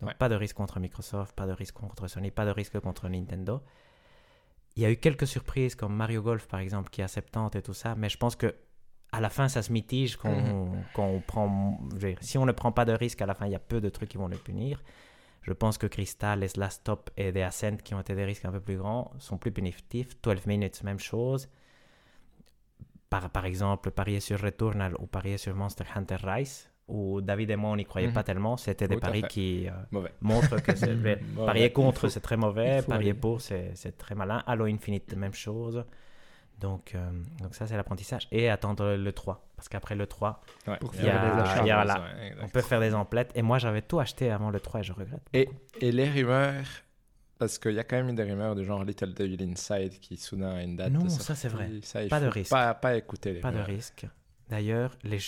Donc 0.00 0.10
Ouais. 0.10 0.14
pas 0.18 0.28
de 0.28 0.34
risque 0.34 0.56
contre 0.56 0.78
Microsoft, 0.78 1.34
pas 1.34 1.46
de 1.46 1.52
risque 1.52 1.74
contre 1.74 2.06
Sony, 2.06 2.30
pas 2.30 2.44
de 2.44 2.50
risque 2.50 2.78
contre 2.80 3.08
Nintendo. 3.08 3.62
il 4.74 4.82
y 4.82 4.86
a 4.86 4.90
eu 4.90 4.96
quelques 4.98 5.26
surprises 5.26 5.74
comme 5.74 5.94
Mario 5.94 6.20
Golf 6.22 6.46
par 6.48 6.60
exemple 6.60 6.90
qui 6.90 7.00
a 7.00 7.08
70 7.08 7.56
et 7.56 7.62
tout 7.62 7.72
ça, 7.72 7.94
mais 7.94 8.10
je 8.10 8.18
pense 8.18 8.36
que 8.36 8.54
à 9.12 9.20
la 9.20 9.30
fin 9.30 9.48
ça 9.48 9.62
se 9.62 9.72
mitige 9.72 10.18
Mhm. 10.24 10.74
prend. 11.26 11.78
dire, 11.94 12.18
si 12.20 12.38
on 12.38 12.44
ne 12.46 12.52
prend 12.52 12.72
pas 12.72 12.84
de 12.84 12.92
risque, 12.92 13.22
à 13.22 13.26
la 13.26 13.34
fin 13.34 13.46
il 13.46 13.52
y 13.52 13.56
a 13.56 13.58
peu 13.60 13.80
de 13.80 13.88
trucs 13.88 14.08
qui 14.10 14.18
vont 14.18 14.28
le 14.28 14.36
punir. 14.36 14.82
Je 15.42 15.52
pense 15.52 15.78
que 15.78 15.86
Crystal, 15.86 16.40
les 16.40 16.48
Last 16.56 16.80
Stop 16.80 17.10
et 17.16 17.32
The 17.32 17.36
Ascent 17.36 17.76
qui 17.84 17.94
ont 17.94 18.00
été 18.00 18.14
des 18.16 18.24
risques 18.24 18.44
un 18.44 18.50
peu 18.52 18.60
plus 18.60 18.76
grands 18.78 19.12
sont 19.18 19.38
plus 19.38 19.52
punitifs. 19.52 20.20
12 20.20 20.44
Minutes, 20.46 20.82
même 20.82 20.98
chose. 20.98 21.48
Par, 23.08 23.30
par 23.30 23.44
exemple, 23.46 23.92
parier 23.92 24.18
sur 24.18 24.40
Returnal 24.40 24.94
ou 24.98 25.06
parier 25.06 25.38
sur 25.38 25.54
Monster 25.54 25.84
Hunter 25.94 26.16
Rise, 26.24 26.68
où 26.88 27.20
David 27.20 27.50
et 27.50 27.56
moi 27.56 27.70
on 27.70 27.76
n'y 27.76 27.84
croyait 27.84 28.08
Mhm. 28.08 28.14
pas 28.14 28.24
tellement, 28.24 28.56
c'était 28.56 28.88
des 28.88 28.96
Tout 28.96 29.00
paris 29.00 29.22
qui 29.28 29.68
euh, 29.68 30.08
montrent 30.20 30.60
que 30.60 30.74
c'est. 30.74 30.96
Parier 31.46 31.72
contre, 31.72 32.08
c'est 32.08 32.20
très 32.20 32.36
mauvais. 32.36 32.82
Parier 32.82 33.10
aller. 33.10 33.18
pour, 33.18 33.40
c'est 33.40 33.70
c'est 33.76 33.96
très 33.96 34.16
malin. 34.16 34.42
Halo 34.48 34.64
Infinite, 34.64 35.14
même 35.14 35.32
chose. 35.34 35.84
Donc, 36.60 36.94
euh, 36.94 37.10
donc 37.42 37.54
ça, 37.54 37.66
c'est 37.66 37.76
l'apprentissage. 37.76 38.28
Et 38.32 38.48
attendre 38.48 38.94
le 38.96 39.12
3. 39.12 39.46
Parce 39.56 39.68
qu'après 39.68 39.94
le 39.94 40.06
3, 40.06 40.40
Ouais. 40.66 40.76
Pour 40.78 40.94
Il 40.94 41.00
achats. 41.08 41.64
y 41.66 41.70
a 41.70 41.84
ouais, 41.84 42.34
on 42.42 42.48
peut 42.48 42.62
faire 42.62 42.80
des 42.80 42.94
emplettes. 42.94 43.30
Et 43.34 43.42
moi, 43.42 43.58
j'avais 43.58 43.82
tout 43.82 43.98
acheté 44.00 44.30
avant 44.30 44.50
le 44.50 44.58
3 44.60 44.80
et 44.80 44.82
je 44.82 44.92
regrette. 44.92 45.20
Et, 45.32 45.48
et 45.80 45.92
les 45.92 46.08
rumeurs, 46.08 46.64
parce 47.38 47.58
qu'il 47.58 47.72
y 47.72 47.78
a 47.78 47.84
quand 47.84 47.96
même 47.96 48.08
eu 48.08 48.14
des 48.14 48.22
rumeurs 48.22 48.54
du 48.54 48.64
genre 48.64 48.84
Little 48.84 49.12
Devil 49.12 49.36
Inside 49.50 49.98
qui 50.00 50.16
soudain 50.16 50.54
a 50.56 50.62
une 50.62 50.76
date. 50.76 50.92
Non, 50.92 51.04
de 51.04 51.08
ça, 51.10 51.34
c'est 51.34 51.48
vrai. 51.48 51.70
Ça, 51.82 52.00
Pas 52.08 52.20
de 52.20 52.26
risque. 52.28 52.50
Pas, 52.50 52.72
pas 52.74 52.96
écouter 52.96 53.34
les 53.34 53.40
Pas 53.40 53.52
de 53.52 53.60
risque. 53.60 54.06
D'ailleurs, 54.48 54.92
les 55.04 55.18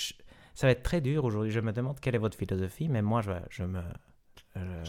ça 0.55 0.67
va 0.67 0.73
être 0.73 0.83
très 0.83 1.01
dur 1.01 1.25
aujourd'hui. 1.25 1.53
Je 1.53 1.61
me 1.61 1.73
demande 1.73 2.01
quelle 2.01 2.15
est 2.17 2.19
votre 2.19 2.37
philosophie, 2.37 2.89
mais 2.89 3.01
moi, 3.03 3.21
je, 3.23 3.31
je 3.51 3.63
me. 3.65 3.81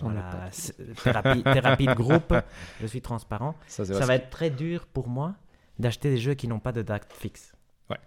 voilà, 0.02 0.48
c'est- 0.52 0.96
thérapie, 1.04 1.44
thérapie 1.44 1.86
de 1.86 1.94
groupe, 1.94 2.34
je 2.82 2.88
suis 2.88 3.02
transparent. 3.02 3.56
Ça, 3.68 3.84
va 3.84 4.00
que- 4.08 4.12
être 4.14 4.30
très 4.30 4.50
dur 4.50 4.88
pour 4.88 5.08
moi 5.08 5.36
d'acheter 5.80 6.10
des 6.10 6.18
jeux 6.18 6.34
qui 6.36 6.48
n'ont 6.48 6.60
pas 6.60 6.72
de 6.72 6.82
date 6.82 7.12
fixe. 7.14 7.54
Ouais. 7.90 7.98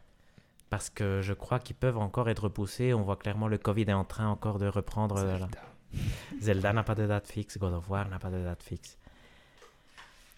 Parce 0.70 0.90
que 0.90 1.20
je 1.22 1.32
crois 1.32 1.58
qu'ils 1.58 1.76
peuvent 1.76 1.98
encore 1.98 2.28
être 2.28 2.44
repoussés. 2.44 2.94
On 2.94 3.02
voit 3.02 3.16
clairement 3.16 3.48
le 3.48 3.58
Covid 3.58 3.82
est 3.88 3.92
en 3.92 4.04
train 4.04 4.28
encore 4.28 4.58
de 4.58 4.66
reprendre. 4.66 5.16
euh, 5.18 5.38
Zelda. 5.38 5.58
Zelda 6.40 6.72
n'a 6.72 6.82
pas 6.84 6.94
de 6.94 7.06
date 7.06 7.26
fixe, 7.28 7.58
God 7.58 7.74
of 7.74 7.88
War 7.90 8.08
n'a 8.08 8.18
pas 8.18 8.30
de 8.30 8.42
date 8.42 8.62
fixe. 8.62 8.96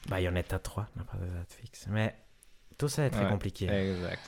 Bayonetta 0.08 0.58
3 0.58 0.88
n'a 0.96 1.04
pas 1.04 1.16
de 1.16 1.26
date 1.26 1.52
fixe. 1.52 1.86
Mais 1.88 2.14
tout 2.76 2.88
ça 2.88 3.04
est 3.06 3.10
très 3.10 3.24
Ouais, 3.24 3.30
compliqué. 3.30 3.66
Exact. 3.68 4.20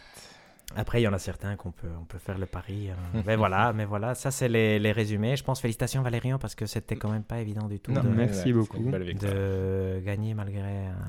Après, 0.75 1.01
il 1.01 1.05
y 1.05 1.09
en 1.09 1.13
a 1.13 1.19
certains 1.19 1.55
qu'on 1.57 1.71
peut, 1.71 1.89
on 2.01 2.05
peut 2.05 2.19
faire 2.19 2.39
le 2.39 2.45
pari. 2.47 2.91
hein. 2.91 3.23
mais 3.27 3.37
voilà, 3.37 3.73
mais 3.73 3.85
voilà, 3.85 4.15
ça 4.15 4.31
c'est 4.31 4.49
les, 4.49 4.79
les 4.81 4.93
résumés. 4.93 5.37
Je 5.37 5.45
pense 5.45 5.61
félicitations 5.61 6.03
Valérian 6.03 6.39
parce 6.39 6.55
que 6.57 6.67
c'était 6.67 6.97
quand 6.97 7.09
même 7.11 7.23
pas 7.23 7.39
évident 7.39 7.67
du 7.69 7.79
tout 7.79 7.93
Non, 7.93 8.03
de, 8.03 8.09
merci 8.09 8.53
beaucoup. 8.53 8.91
de 8.91 10.01
gagner 10.05 10.35
malgré 10.35 10.63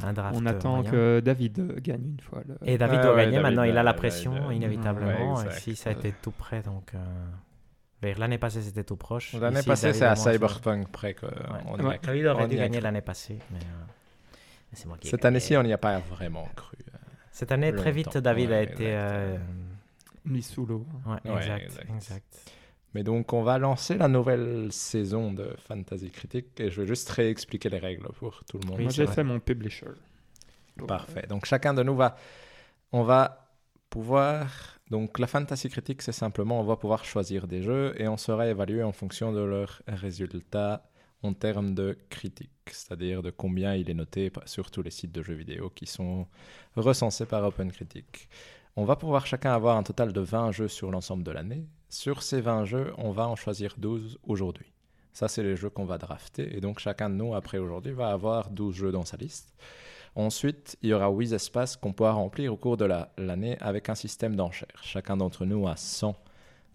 un 0.03 0.13
draft. 0.13 0.37
On 0.39 0.45
attend 0.45 0.75
moyen. 0.77 0.91
que 0.91 1.19
David 1.21 1.59
euh, 1.59 1.75
gagne 1.81 2.05
une 2.11 2.19
fois. 2.21 2.43
Le... 2.47 2.55
Et 2.69 2.77
David 2.77 2.97
Ouais, 2.97 3.01
doit 3.03 3.15
ouais, 3.15 3.17
gagner. 3.25 3.31
David, 3.37 3.43
Maintenant, 3.47 3.63
il 3.63 3.77
a 3.77 3.83
la 3.83 3.91
euh, 3.91 3.93
pression 3.95 4.33
David, 4.33 4.47
euh, 4.49 4.53
inévitablement. 4.53 5.35
ouais, 5.37 5.47
et 5.47 5.59
si 5.59 5.75
ça 5.75 5.89
a 5.89 5.93
été 5.93 6.13
tout 6.21 6.31
près, 6.31 6.61
donc 6.61 6.91
euh, 6.93 8.13
l'année 8.19 8.37
passée, 8.37 8.61
c'était 8.61 8.83
tout 8.83 8.95
proche. 8.95 9.33
L'année 9.33 9.63
passée, 9.63 9.91
c'est 9.91 10.05
à 10.05 10.13
je- 10.13 10.21
Cyberpunk 10.21 10.89
près 10.91 11.09
Ouais. 11.09 11.13
cru. 11.15 11.97
David 12.03 12.25
aurait 12.27 12.43
On 12.43 12.47
dû 12.47 12.55
gagner 12.57 12.79
l'année 12.79 13.01
passée, 13.01 13.39
mais, 13.51 13.57
euh, 13.57 13.85
mais 14.71 14.77
c'est 14.77 14.85
moi 14.85 14.97
qui 14.99 15.07
ai 15.07 15.11
Cette 15.11 15.25
année-ci, 15.25 15.57
on 15.57 15.63
n'y 15.63 15.73
a 15.73 15.77
pas 15.79 15.97
vraiment 15.99 16.47
cru. 16.55 16.77
Cette 17.37 17.51
année, 17.51 17.71
très 17.71 17.91
vite. 17.91 18.17
David 18.17 18.51
a 18.51 18.63
été. 18.63 18.87
euh, 18.95 19.37
Mis 20.25 20.41
sous 20.41 20.65
l'eau. 20.65 20.87
ouais, 21.05 21.31
Ouais, 21.31 21.37
exact, 21.37 21.65
exact. 21.65 21.89
exact. 21.95 22.51
Mais 22.95 23.03
donc, 23.03 23.31
on 23.31 23.43
va 23.43 23.59
lancer 23.59 23.95
la 23.95 24.07
nouvelle 24.07 24.71
saison 24.71 25.31
de 25.31 25.53
Fantasy 25.67 26.09
Critique 26.09 26.59
et 26.59 26.71
je 26.71 26.81
vais 26.81 26.87
juste 26.87 27.07
réexpliquer 27.11 27.69
les 27.69 27.77
règles 27.77 28.07
pour 28.17 28.43
tout 28.45 28.57
le 28.57 28.67
monde. 28.67 28.77
Oui, 28.77 28.85
Moi, 28.85 28.91
c'est 28.91 29.05
j'ai 29.05 29.11
fait 29.11 29.23
mon 29.23 29.39
publisher. 29.39 29.85
Parfait. 30.87 31.27
Donc 31.29 31.45
chacun 31.45 31.75
de 31.75 31.83
nous 31.83 31.95
va, 31.95 32.15
on 32.91 33.03
va 33.03 33.51
pouvoir, 33.91 34.79
donc 34.89 35.19
la 35.19 35.27
fantasy 35.27 35.69
critique, 35.69 36.01
c'est 36.01 36.11
simplement, 36.11 36.59
on 36.59 36.63
va 36.63 36.75
pouvoir 36.75 37.05
choisir 37.05 37.45
des 37.45 37.61
jeux 37.61 37.93
et 38.01 38.07
on 38.07 38.17
sera 38.17 38.47
évalué 38.47 38.81
en 38.81 38.91
fonction 38.93 39.31
de 39.31 39.41
leurs 39.41 39.83
résultats 39.87 40.81
en 41.23 41.33
termes 41.33 41.73
de 41.73 41.97
critique, 42.09 42.51
c'est-à-dire 42.67 43.21
de 43.23 43.31
combien 43.31 43.75
il 43.75 43.89
est 43.89 43.93
noté 43.93 44.31
sur 44.45 44.69
tous 44.71 44.81
les 44.81 44.91
sites 44.91 45.11
de 45.11 45.23
jeux 45.23 45.33
vidéo 45.33 45.69
qui 45.69 45.85
sont 45.85 46.27
recensés 46.75 47.25
par 47.25 47.43
OpenCritic. 47.45 48.29
On 48.75 48.85
va 48.85 48.95
pouvoir 48.95 49.25
chacun 49.25 49.53
avoir 49.53 49.77
un 49.77 49.83
total 49.83 50.13
de 50.13 50.21
20 50.21 50.51
jeux 50.51 50.67
sur 50.67 50.91
l'ensemble 50.91 51.23
de 51.23 51.31
l'année. 51.31 51.65
Sur 51.89 52.21
ces 52.21 52.41
20 52.41 52.65
jeux, 52.65 52.93
on 52.97 53.11
va 53.11 53.27
en 53.27 53.35
choisir 53.35 53.73
12 53.77 54.19
aujourd'hui. 54.23 54.71
Ça, 55.13 55.27
c'est 55.27 55.41
les 55.41 55.55
jeux 55.55 55.71
qu'on 55.71 55.85
va 55.85 55.97
drafter. 55.97 56.55
Et 56.55 56.61
donc, 56.61 56.77
chacun 56.77 57.09
de 57.09 57.15
nous, 57.15 57.33
après 57.33 57.57
aujourd'hui, 57.57 57.93
va 57.93 58.09
avoir 58.11 58.51
12 58.51 58.75
jeux 58.75 58.91
dans 58.91 59.05
sa 59.05 59.17
liste. 59.17 59.55
Ensuite, 60.13 60.77
il 60.83 60.89
y 60.89 60.93
aura 60.93 61.09
8 61.09 61.33
espaces 61.33 61.75
qu'on 61.75 61.93
pourra 61.93 62.11
remplir 62.11 62.53
au 62.53 62.57
cours 62.57 62.77
de 62.77 62.85
la- 62.85 63.11
l'année 63.17 63.57
avec 63.59 63.89
un 63.89 63.95
système 63.95 64.35
d'enchères. 64.35 64.81
Chacun 64.83 65.17
d'entre 65.17 65.45
nous 65.45 65.67
a 65.67 65.75
100 65.75 66.15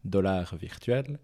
dollars 0.04 0.56
virtuels. 0.56 1.20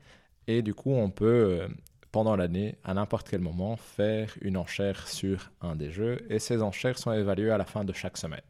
Et 0.47 0.62
du 0.62 0.75
coup, 0.75 0.93
on 0.93 1.11
peut, 1.11 1.61
euh, 1.62 1.69
pendant 2.12 2.36
l'année, 2.36 2.76
à 2.84 2.94
n'importe 2.94 3.28
quel 3.28 3.40
moment, 3.40 3.76
faire 3.76 4.34
une 4.40 4.56
enchère 4.56 5.06
sur 5.09 5.50
un 5.61 5.76
des 5.76 5.90
jeux. 5.90 6.24
Et 6.30 6.38
ces 6.38 6.62
enchères 6.62 6.98
sont 6.98 7.12
évaluées 7.12 7.50
à 7.50 7.59
la 7.59 7.64
fin 7.64 7.84
de 7.84 7.92
chaque 7.92 8.16
semaine. 8.16 8.40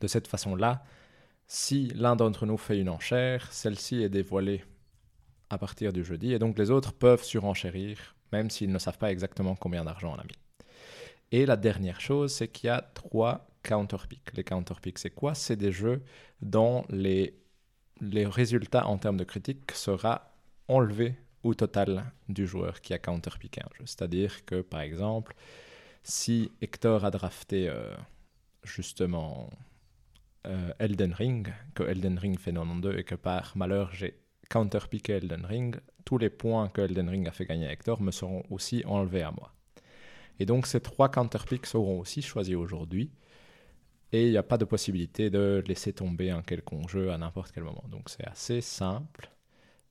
De 0.00 0.06
cette 0.06 0.28
façon-là, 0.28 0.84
si 1.46 1.88
l'un 1.94 2.16
d'entre 2.16 2.44
nous 2.46 2.58
fait 2.58 2.78
une 2.78 2.90
enchère, 2.90 3.50
celle-ci 3.52 4.02
est 4.02 4.10
dévoilée 4.10 4.64
à 5.50 5.58
partir 5.58 5.92
du 5.92 6.04
jeudi. 6.04 6.32
Et 6.32 6.38
donc, 6.38 6.58
les 6.58 6.70
autres 6.70 6.92
peuvent 6.92 7.24
surenchérir, 7.24 8.14
même 8.32 8.50
s'ils 8.50 8.70
ne 8.70 8.78
savent 8.78 8.98
pas 8.98 9.10
exactement 9.10 9.56
combien 9.56 9.84
d'argent 9.84 10.14
on 10.14 10.20
a 10.20 10.24
mis. 10.24 10.36
Et 11.32 11.46
la 11.46 11.56
dernière 11.56 12.00
chose, 12.00 12.32
c'est 12.32 12.48
qu'il 12.48 12.68
y 12.68 12.70
a 12.70 12.82
trois 12.94 13.48
counterpicks. 13.62 14.34
Les 14.34 14.44
counterpicks, 14.44 14.98
c'est 14.98 15.10
quoi? 15.10 15.34
C'est 15.34 15.56
des 15.56 15.72
jeux 15.72 16.02
dont 16.40 16.84
les, 16.90 17.38
les 18.00 18.26
résultats 18.26 18.86
en 18.86 18.98
termes 18.98 19.16
de 19.16 19.24
critique 19.24 19.72
sera 19.72 20.30
enlevé 20.68 21.16
au 21.42 21.54
total 21.54 22.04
du 22.28 22.46
joueur 22.46 22.80
qui 22.80 22.94
a 22.94 22.98
counterpické 22.98 23.60
un 23.62 23.68
jeu. 23.78 23.84
C'est-à-dire 23.86 24.44
que, 24.44 24.60
par 24.60 24.80
exemple, 24.80 25.34
si 26.02 26.50
Hector 26.60 27.04
a 27.04 27.10
drafté 27.10 27.68
euh, 27.68 27.94
justement 28.64 29.50
euh, 30.46 30.72
Elden 30.78 31.12
Ring, 31.12 31.52
que 31.74 31.82
Elden 31.82 32.18
Ring 32.18 32.38
fait 32.38 32.52
92 32.52 32.96
et 32.96 33.04
que 33.04 33.14
par 33.14 33.56
malheur 33.56 33.94
j'ai 33.94 34.18
counterpické 34.48 35.14
Elden 35.14 35.44
Ring, 35.44 35.76
tous 36.04 36.18
les 36.18 36.30
points 36.30 36.68
que 36.68 36.80
Elden 36.80 37.08
Ring 37.08 37.28
a 37.28 37.32
fait 37.32 37.44
gagner 37.44 37.66
à 37.66 37.72
Hector 37.72 38.00
me 38.00 38.10
seront 38.10 38.42
aussi 38.50 38.82
enlevés 38.86 39.22
à 39.22 39.30
moi. 39.30 39.52
Et 40.38 40.46
donc 40.46 40.66
ces 40.66 40.80
trois 40.80 41.10
counterpicks 41.10 41.66
seront 41.66 41.98
aussi 42.00 42.22
choisis 42.22 42.54
aujourd'hui. 42.54 43.10
Et 44.12 44.24
il 44.24 44.30
n'y 44.30 44.38
a 44.38 44.42
pas 44.42 44.56
de 44.56 44.64
possibilité 44.64 45.28
de 45.28 45.62
laisser 45.66 45.92
tomber 45.92 46.30
un 46.30 46.40
quelconque 46.40 46.88
jeu 46.88 47.12
à 47.12 47.18
n'importe 47.18 47.52
quel 47.52 47.64
moment. 47.64 47.84
Donc 47.90 48.08
c'est 48.08 48.26
assez 48.26 48.62
simple. 48.62 49.28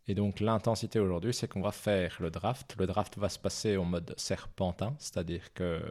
Et 0.07 0.15
donc 0.15 0.39
l'intensité 0.39 0.99
aujourd'hui, 0.99 1.33
c'est 1.33 1.47
qu'on 1.47 1.61
va 1.61 1.71
faire 1.71 2.17
le 2.19 2.31
draft. 2.31 2.75
Le 2.79 2.87
draft 2.87 3.17
va 3.17 3.29
se 3.29 3.39
passer 3.39 3.77
en 3.77 3.85
mode 3.85 4.13
serpentin, 4.17 4.95
c'est-à-dire 4.99 5.53
que 5.53 5.81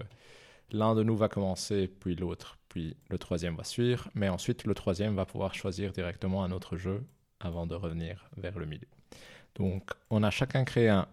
l'un 0.71 0.95
de 0.95 1.03
nous 1.03 1.17
va 1.17 1.29
commencer, 1.29 1.89
puis 1.89 2.17
l'autre, 2.17 2.59
puis 2.69 2.97
le 3.11 3.19
troisième 3.19 3.57
va 3.57 3.65
suivre. 3.65 4.09
Mais 4.15 4.29
ensuite, 4.29 4.65
le 4.65 4.75
troisième 4.75 5.15
va 5.15 5.27
pouvoir 5.27 5.55
choisir 5.55 5.93
directement 5.93 6.45
un 6.45 6.51
autre 6.51 6.77
jeu 6.77 7.05
avant 7.41 7.67
de 7.67 7.75
revenir 7.75 8.29
vers 8.37 8.59
le 8.59 8.67
milieu. 8.67 8.89
Donc 9.55 9.91
on 10.11 10.23
a 10.23 10.31
chacun 10.31 10.65
créé 10.65 10.89
un 10.89 11.07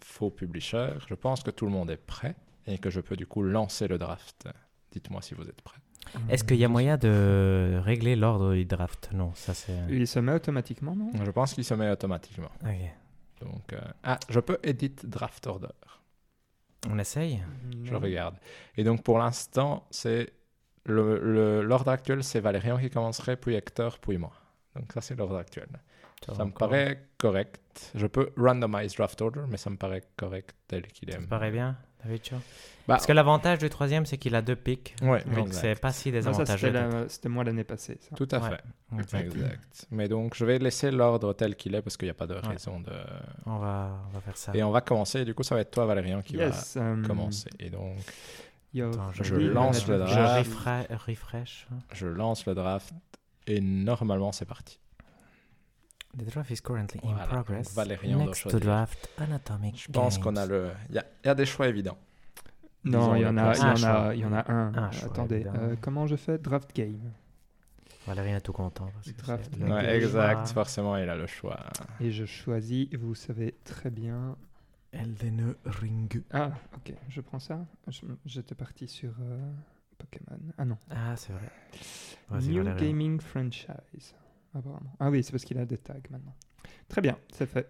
faux 0.00 0.30
publisher. 0.30 0.90
Je 1.08 1.14
pense 1.14 1.42
que 1.42 1.50
tout 1.50 1.66
le 1.66 1.72
monde 1.72 1.90
est 1.90 1.96
prêt 1.96 2.36
et 2.66 2.78
que 2.78 2.90
je 2.90 3.00
peux 3.00 3.16
du 3.16 3.26
coup 3.26 3.42
lancer 3.42 3.88
le 3.88 3.98
draft. 3.98 4.48
Dites-moi 4.92 5.22
si 5.22 5.34
vous 5.34 5.48
êtes 5.48 5.62
prêts. 5.62 5.80
Est-ce 6.28 6.44
qu'il 6.44 6.56
y 6.56 6.64
a 6.64 6.68
moyen 6.68 6.96
de 6.96 7.80
régler 7.84 8.16
l'ordre 8.16 8.54
du 8.54 8.64
draft? 8.64 9.10
Non, 9.12 9.32
ça 9.34 9.54
c'est. 9.54 9.76
Il 9.90 10.06
se 10.06 10.18
met 10.18 10.32
automatiquement, 10.32 10.94
non? 10.96 11.10
Je 11.24 11.30
pense 11.30 11.54
qu'il 11.54 11.64
se 11.64 11.74
met 11.74 11.90
automatiquement. 11.90 12.50
Ok. 12.64 12.90
Donc, 13.42 13.72
euh, 13.72 13.80
Ah, 14.02 14.18
je 14.30 14.40
peux 14.40 14.58
edit 14.62 14.94
draft 15.04 15.46
order. 15.46 15.68
On 16.88 16.98
essaye? 16.98 17.42
Je 17.84 17.92
Non. 17.92 17.98
regarde. 17.98 18.36
Et 18.76 18.84
donc 18.84 19.02
pour 19.02 19.18
l'instant, 19.18 19.86
c'est 19.90 20.32
le- 20.84 21.18
le- 21.20 21.62
l'ordre 21.62 21.90
actuel, 21.90 22.22
c'est 22.22 22.40
Valérian 22.40 22.78
qui 22.78 22.90
commencerait, 22.90 23.36
puis 23.36 23.54
Hector, 23.54 23.98
puis 23.98 24.18
moi. 24.18 24.32
Donc 24.74 24.92
ça, 24.92 25.00
c'est 25.00 25.16
l'ordre 25.16 25.36
actuel. 25.36 25.68
Ça 26.34 26.44
me 26.44 26.50
paraît 26.50 27.08
correct. 27.18 27.92
Je 27.94 28.06
peux 28.06 28.30
randomize 28.36 28.94
draft 28.94 29.20
order, 29.20 29.42
mais 29.48 29.56
ça 29.58 29.68
me 29.70 29.76
paraît 29.76 30.02
correct 30.16 30.54
tel 30.66 30.86
qu'il 30.86 31.10
est. 31.10 31.12
Ça 31.12 31.18
te 31.18 31.24
paraît 31.24 31.50
bien, 31.50 31.76
Bah, 32.04 32.94
Parce 32.94 33.06
que 33.06 33.12
l'avantage 33.12 33.58
du 33.58 33.68
troisième, 33.68 34.06
c'est 34.06 34.16
qu'il 34.16 34.34
a 34.36 34.42
deux 34.42 34.54
pics. 34.54 34.94
ouais, 35.02 35.24
Donc 35.34 35.52
c'est 35.52 35.74
pas 35.80 35.92
si 35.92 36.12
désavantageux. 36.12 36.72
c'était, 37.08 37.28
moi 37.28 37.42
l'année 37.42 37.64
passée. 37.64 37.98
Ça. 38.00 38.14
Tout 38.14 38.28
à 38.30 38.38
Ouais. 38.38 38.50
fait. 38.50 38.62
Exact. 39.00 39.24
Exact. 39.34 39.86
Mais 39.90 40.06
donc, 40.08 40.36
je 40.36 40.44
vais 40.44 40.58
laisser 40.60 40.92
l'ordre 40.92 41.32
tel 41.32 41.56
qu'il 41.56 41.74
est 41.74 41.82
parce 41.82 41.96
qu'il 41.96 42.06
n'y 42.06 42.10
a 42.10 42.14
pas 42.14 42.28
de 42.28 42.34
raison 42.34 42.78
de. 42.78 42.92
On 43.46 43.58
va, 43.58 43.98
on 44.08 44.12
va 44.14 44.20
faire 44.20 44.36
ça. 44.36 44.52
Et 44.54 44.62
on 44.62 44.70
va 44.70 44.82
commencer. 44.82 45.24
Du 45.24 45.34
coup, 45.34 45.42
ça 45.42 45.56
va 45.56 45.62
être 45.62 45.72
toi, 45.72 45.84
Valérian, 45.86 46.22
qui 46.22 46.36
Yes, 46.36 46.76
euh, 46.76 46.94
va 47.00 47.06
commencer. 47.08 47.50
Et 47.58 47.70
donc, 47.70 47.96
Attends, 48.78 49.10
je 49.12 49.34
lance 49.34 49.88
le 49.88 49.94
Je 50.06 50.14
draft. 50.14 50.50
refra- 50.52 50.96
refresh. 51.06 51.66
je 51.92 52.06
lance 52.06 52.46
le 52.46 52.54
draft 52.54 52.92
et 53.48 53.60
normalement, 53.60 54.30
c'est 54.32 54.44
parti. 54.44 54.78
The 56.18 56.24
draft 56.30 56.50
is 56.50 56.60
currently 56.62 57.00
in 57.02 57.08
Voilà, 57.12 57.26
progress. 57.26 57.74
Valérian 57.74 58.16
doit 58.18 58.26
Next 58.26 58.48
to 58.48 58.58
draft, 58.58 59.08
Anatomic 59.18 59.76
Je 59.86 59.92
pense 59.92 60.18
qu'on 60.18 60.36
a 60.36 60.46
Games. 60.46 60.56
le. 60.58 60.70
Il 60.88 60.94
y, 60.94 60.98
a- 60.98 61.04
il 61.24 61.26
y 61.26 61.30
a 61.30 61.34
des 61.34 61.44
choix 61.46 61.68
évidents. 61.68 61.98
Non, 62.84 63.14
il 63.16 63.22
y 63.22 63.26
en 63.26 63.36
a, 63.36 63.52
il 63.54 63.58
y 63.58 63.62
Un 63.62 63.72
en 63.72 63.76
choix. 63.76 63.88
a, 64.08 64.14
il 64.14 64.20
y 64.20 64.24
en 64.24 64.32
a 64.32 64.50
un. 64.50 64.74
Un 64.74 64.90
choix, 64.92 65.08
Attendez, 65.10 65.44
euh, 65.46 65.74
comment 65.80 66.06
je 66.06 66.16
fais? 66.16 66.38
Draft 66.38 66.74
game. 66.74 67.12
Valérien 68.06 68.36
est 68.36 68.40
tout 68.40 68.52
content. 68.52 68.88
Parce 68.94 69.10
que 69.12 69.20
Draft. 69.22 69.56
Ouais, 69.60 69.70
Ok. 69.72 69.82
exact, 69.88 70.34
choix. 70.46 70.54
forcément, 70.54 70.96
il 70.96 71.08
a 71.08 71.16
le 71.16 71.26
choix. 71.26 71.58
Et 72.00 72.10
je 72.12 72.24
choisis, 72.24 72.88
vous 72.94 73.14
savez 73.16 73.54
très 73.64 73.90
bien. 73.90 74.36
Elden 74.92 75.54
Ring. 75.66 76.22
Ah, 76.32 76.52
ok, 76.76 76.94
je 77.08 77.20
prends 77.20 77.40
ça. 77.40 77.66
J'étais 78.24 78.54
parti 78.54 78.86
sur 78.88 79.10
euh, 79.20 79.38
Pokémon. 79.98 80.38
Ah 80.56 80.64
non. 80.64 80.78
Ah, 80.90 81.14
c'est 81.16 81.32
vrai. 81.32 81.50
New 82.30 82.62
Valérien. 82.62 82.76
Gaming 82.76 83.20
Franchise. 83.20 84.14
Apparemment. 84.56 84.96
Ah 85.00 85.10
oui, 85.10 85.22
c'est 85.22 85.32
parce 85.32 85.44
qu'il 85.44 85.58
a 85.58 85.64
des 85.66 85.78
tags 85.78 85.94
maintenant. 86.10 86.34
Très 86.88 87.00
bien, 87.00 87.18
c'est 87.32 87.46
fait. 87.48 87.68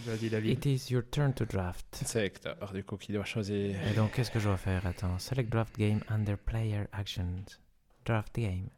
Vas-y, 0.00 0.28
David. 0.28 0.58
It 0.58 0.66
is 0.66 0.92
your 0.92 1.04
turn 1.08 1.32
to 1.34 1.44
draft. 1.44 1.86
C'est 2.04 2.24
Hector, 2.26 2.72
du 2.72 2.82
coup, 2.82 2.96
qui 2.96 3.12
doit 3.12 3.24
choisir. 3.24 3.76
Et 3.86 3.94
donc, 3.94 4.12
qu'est-ce 4.12 4.30
que 4.30 4.40
je 4.40 4.46
dois 4.48 4.56
faire? 4.56 4.84
Attends. 4.86 5.18
Select 5.20 5.50
draft 5.50 5.78
game 5.78 6.00
under 6.08 6.36
player 6.36 6.86
actions. 6.92 7.44
Draft 8.04 8.34
game. 8.34 8.68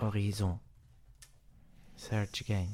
Horizon. 0.00 0.58
Search 1.96 2.44
game. 2.46 2.68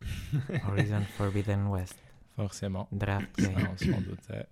Horizon 0.68 1.02
Forbidden 1.16 1.66
West. 1.66 1.96
Forcément. 2.36 2.86
Draft 2.92 3.28
Ça, 3.40 3.48
game. 3.48 3.68
on 3.72 3.76
s'en 3.76 4.00
doutait. 4.02 4.46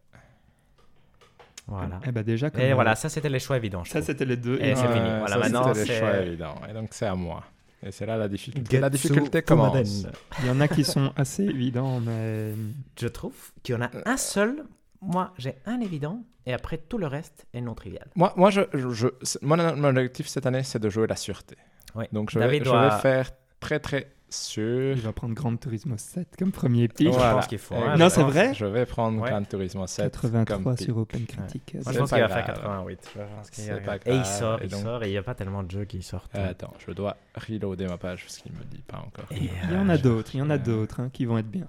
Voilà. 1.69 2.01
Eh 2.07 2.13
ben 2.13 2.23
déjà, 2.23 2.51
comme, 2.51 2.61
Et 2.63 2.73
euh, 2.73 2.75
voilà, 2.75 2.95
ça 2.97 3.09
c'était 3.09 3.29
les 3.29 3.39
choix 3.39 3.57
évidents. 3.59 3.85
Ça, 3.85 4.01
c'était 4.03 4.25
les 4.25 4.37
deux. 4.37 4.57
Et 4.61 4.75
c'est 4.75 4.83
Ouais, 4.87 4.93
fini. 4.95 5.09
Voilà, 5.19 5.29
ça, 5.29 5.39
maintenant, 5.39 5.75
c'était 5.75 5.87
c'est- 5.87 6.01
le 6.01 6.07
choix 6.09 6.17
évident. 6.23 6.55
Et 6.69 6.73
donc, 6.73 6.89
c'est 6.93 7.07
à 7.07 7.15
moi. 7.15 7.45
Et 7.83 7.93
c'est 7.93 8.07
là 8.07 8.17
la 8.17 8.27
difficulté. 8.27 8.71
Getsu 8.71 8.81
la 8.81 8.91
difficulté 8.91 9.43
commence. 9.43 10.07
Il 10.41 10.47
y 10.47 10.51
en 10.51 10.61
a 10.61 10.67
qui 10.67 10.83
sont 10.83 11.13
assez 11.17 11.45
évidents, 11.45 12.01
mais 12.01 12.53
Je 13.01 13.07
trouve 13.09 13.35
qu'il 13.63 13.75
y 13.75 13.79
en 13.79 13.83
a 13.83 13.91
un 14.07 14.17
seul. 14.17 14.65
Moi, 15.01 15.33
j'ai 15.39 15.55
un 15.67 15.81
évident. 15.81 16.23
Et 16.47 16.53
après, 16.55 16.79
tout 16.79 16.97
le 16.99 17.07
reste 17.07 17.47
est 17.53 17.61
non 17.61 17.75
trivial. 17.75 18.07
Moi, 18.17 18.33
moi 18.37 18.49
je, 18.51 18.63
je, 18.73 19.07
mon, 19.43 19.57
mon 19.77 19.89
objectif 19.91 20.27
cette 20.27 20.47
année, 20.47 20.63
c'est 20.63 20.79
de 20.79 20.89
jouer 20.89 21.07
la 21.07 21.15
sûreté. 21.17 21.57
Oui. 21.95 22.07
Donc, 22.13 22.31
je 22.31 22.39
vais, 22.39 22.47
David 22.47 22.65
je 22.65 22.71
doit- 22.71 22.89
vais 22.89 23.01
faire 23.03 23.31
très, 23.61 23.79
très 23.79 24.09
sûr. 24.31 24.93
il 24.97 25.01
va 25.03 25.13
prendre 25.13 25.35
Gran 25.35 25.57
Turismo 25.57 25.97
7 25.97 26.29
comme 26.39 26.53
premier 26.53 26.89
pic. 26.89 27.09
Voilà. 27.09 27.19
Voilà. 27.19 27.35
pense 27.37 27.47
qu'il 27.47 27.59
faut, 27.59 27.75
hein, 27.75 27.97
Non, 27.97 28.09
je 28.09 28.15
c'est 28.15 28.23
vrai? 28.23 28.55
Je 28.55 28.65
vais 28.65 28.87
prendre 28.87 29.21
Ouais. 29.23 29.31
Gran 29.31 29.43
Turismo 29.45 29.87
7 29.87 30.13
83 30.13 30.45
comme 30.45 30.75
pic. 30.77 30.85
sur 30.85 30.97
Open 30.99 31.27
Critic. 31.27 31.75
Moi, 31.83 31.93
je 31.93 31.99
pense 31.99 32.11
qu'il 32.11 32.19
va 32.21 32.29
faire 32.29 32.45
grave. 32.45 32.57
88. 32.63 33.11
Je 33.15 33.21
pense 33.37 33.51
qu'il 33.51 33.65
Et 33.65 34.17
il 34.17 34.25
sort, 34.25 34.63
Et 34.63 34.65
il 34.67 34.71
sort. 34.75 35.03
Et 35.05 35.09
il 35.09 35.11
n'y 35.13 35.17
a 35.19 35.23
pas 35.23 35.35
tellement 35.35 35.63
de 35.63 35.71
jeux 35.71 35.85
qui 35.85 36.03
sortent. 36.03 36.35
Euh, 36.37 36.51
Attends, 36.51 36.75
je 36.87 36.93
dois 36.93 37.17
reloader 37.35 37.87
ma 37.87 37.99
page 37.99 38.23
parce 38.25 38.39
qu'il 38.39 38.53
me 38.53 38.65
dit 38.65 38.83
pas 38.87 38.99
encore. 38.99 39.27
Et, 39.31 39.37
Il 39.37 39.45
y 39.45 39.75
euh, 39.75 39.81
en 39.83 39.89
a 39.89 39.97
je- 39.97 40.03
d'autres, 40.03 40.31
il 40.35 40.39
y 40.39 40.43
en 40.43 40.51
a 40.51 40.55
euh, 40.55 40.59
d'autres 40.59 41.01
hein, 41.01 41.11
qui 41.13 41.25
vont 41.25 41.39
être 41.39 41.51
bien. 41.51 41.69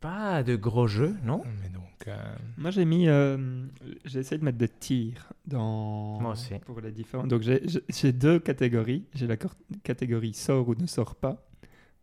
Pas 0.00 0.42
de 0.44 0.54
gros 0.56 0.86
jeux, 0.86 1.16
non? 1.24 1.42
Mais 1.62 1.68
donc, 1.70 1.82
euh, 2.06 2.16
Moi, 2.56 2.70
j'ai 2.70 2.84
mis, 2.84 3.08
euh, 3.08 3.66
j'ai 4.04 4.20
essayé 4.20 4.38
de 4.38 4.44
mettre 4.44 4.58
des 4.58 4.68
tirs 4.68 5.32
dans 5.46 6.20
Moi 6.20 6.32
aussi. 6.32 6.54
pour 6.64 6.80
les 6.80 6.92
différents. 6.92 7.26
Donc 7.26 7.42
j'ai- 7.42 8.12
deux 8.12 8.38
catégories. 8.38 9.04
J'ai 9.14 9.26
la 9.26 9.36
catégorie 9.82 10.34
sort 10.34 10.68
ou 10.68 10.74
ne 10.76 10.86
sort 10.86 11.16
pas. 11.16 11.44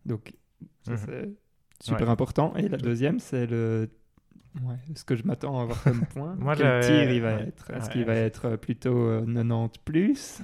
Donc 0.04 0.34
ça, 0.82 0.92
Mhm. 0.92 0.98
c'est 1.06 1.28
super 1.82 2.06
Ouais. 2.06 2.12
important. 2.12 2.54
Et 2.56 2.68
la 2.68 2.76
deuxième, 2.76 3.18
c'est 3.18 3.46
le 3.46 3.88
ouais, 4.62 4.76
ce 4.94 5.04
que 5.04 5.16
je 5.16 5.24
m'attends 5.24 5.58
à 5.58 5.62
avoir 5.62 5.82
comme 5.82 6.04
point. 6.14 6.34
Moi, 6.38 6.54
Quel 6.54 6.82
tir 6.82 7.10
il 7.10 7.22
va 7.22 7.36
ouais. 7.36 7.48
être? 7.48 7.70
Est-ce 7.70 7.86
Ouais. 7.86 7.92
qu'il 7.92 8.04
va 8.04 8.14
être 8.14 8.56
plutôt 8.56 8.96
euh, 9.08 9.24
90 9.24 9.78
plus 9.84 10.42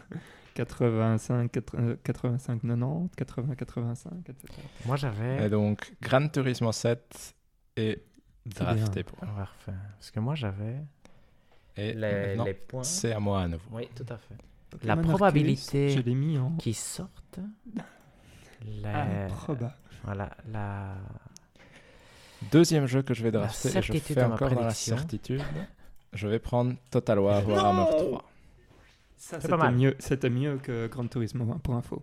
85 0.54 1.50
80, 1.50 1.96
85 2.02 2.60
90 2.62 3.10
80 3.16 3.54
85 3.56 4.12
etc. 4.28 4.52
Moi, 4.86 4.96
j'avais. 4.96 5.46
et 5.46 5.50
donc, 5.50 5.94
Gran 6.02 6.28
Turismo 6.28 6.72
7 6.72 7.34
et 7.76 8.02
drafté 8.46 9.02
pour. 9.04 9.18
On 9.22 9.32
va 9.32 9.44
refaire. 9.44 9.74
Parce 9.98 10.10
que 10.10 10.20
moi, 10.20 10.34
j'avais. 10.34 10.76
Et 11.76 11.94
Les, 11.94 12.54
points. 12.54 12.82
c'est 12.82 13.12
à 13.12 13.20
moi 13.20 13.42
à 13.42 13.48
nouveau. 13.48 13.64
Oui, 13.70 13.88
tout 13.94 14.04
à 14.08 14.16
fait. 14.18 14.34
Pokémon 14.70 14.92
Arceus, 14.92 15.08
probabilité- 15.08 15.88
je 15.90 16.00
l'ai 16.00 16.14
mis 16.14 16.38
en 16.38 16.52
Qui 16.56 16.74
sortent. 16.74 17.40
Les... 18.64 18.84
improbable. 18.84 19.74
Voilà, 20.04 20.30
la. 20.50 20.94
Deuxième 22.50 22.86
jeu 22.86 23.02
que 23.02 23.14
je 23.14 23.22
vais 23.22 23.30
La 23.30 23.40
drafter, 23.40 23.68
et 23.68 23.70
je 23.72 23.74
certitude 23.80 24.14
fais 24.16 24.26
ma 24.28 24.34
encore 24.34 24.50
dans 24.50 24.60
la 24.62 24.70
certitude. 24.74 25.42
Je 26.12 26.28
vais 26.28 26.38
prendre 26.38 26.74
Total 26.90 27.18
War 27.20 27.46
Warhammer 27.48 27.90
3. 27.90 28.24
Ça, 29.16 29.40
C'est 29.40 29.48
pas 29.48 29.56
c'était 29.60 29.72
mieux, 29.72 29.96
c'était 30.00 30.30
mieux 30.30 30.58
que 30.58 30.88
Gran 30.88 31.06
Turismo 31.06 31.50
hein, 31.52 31.60
pour 31.62 31.74
info. 31.74 32.02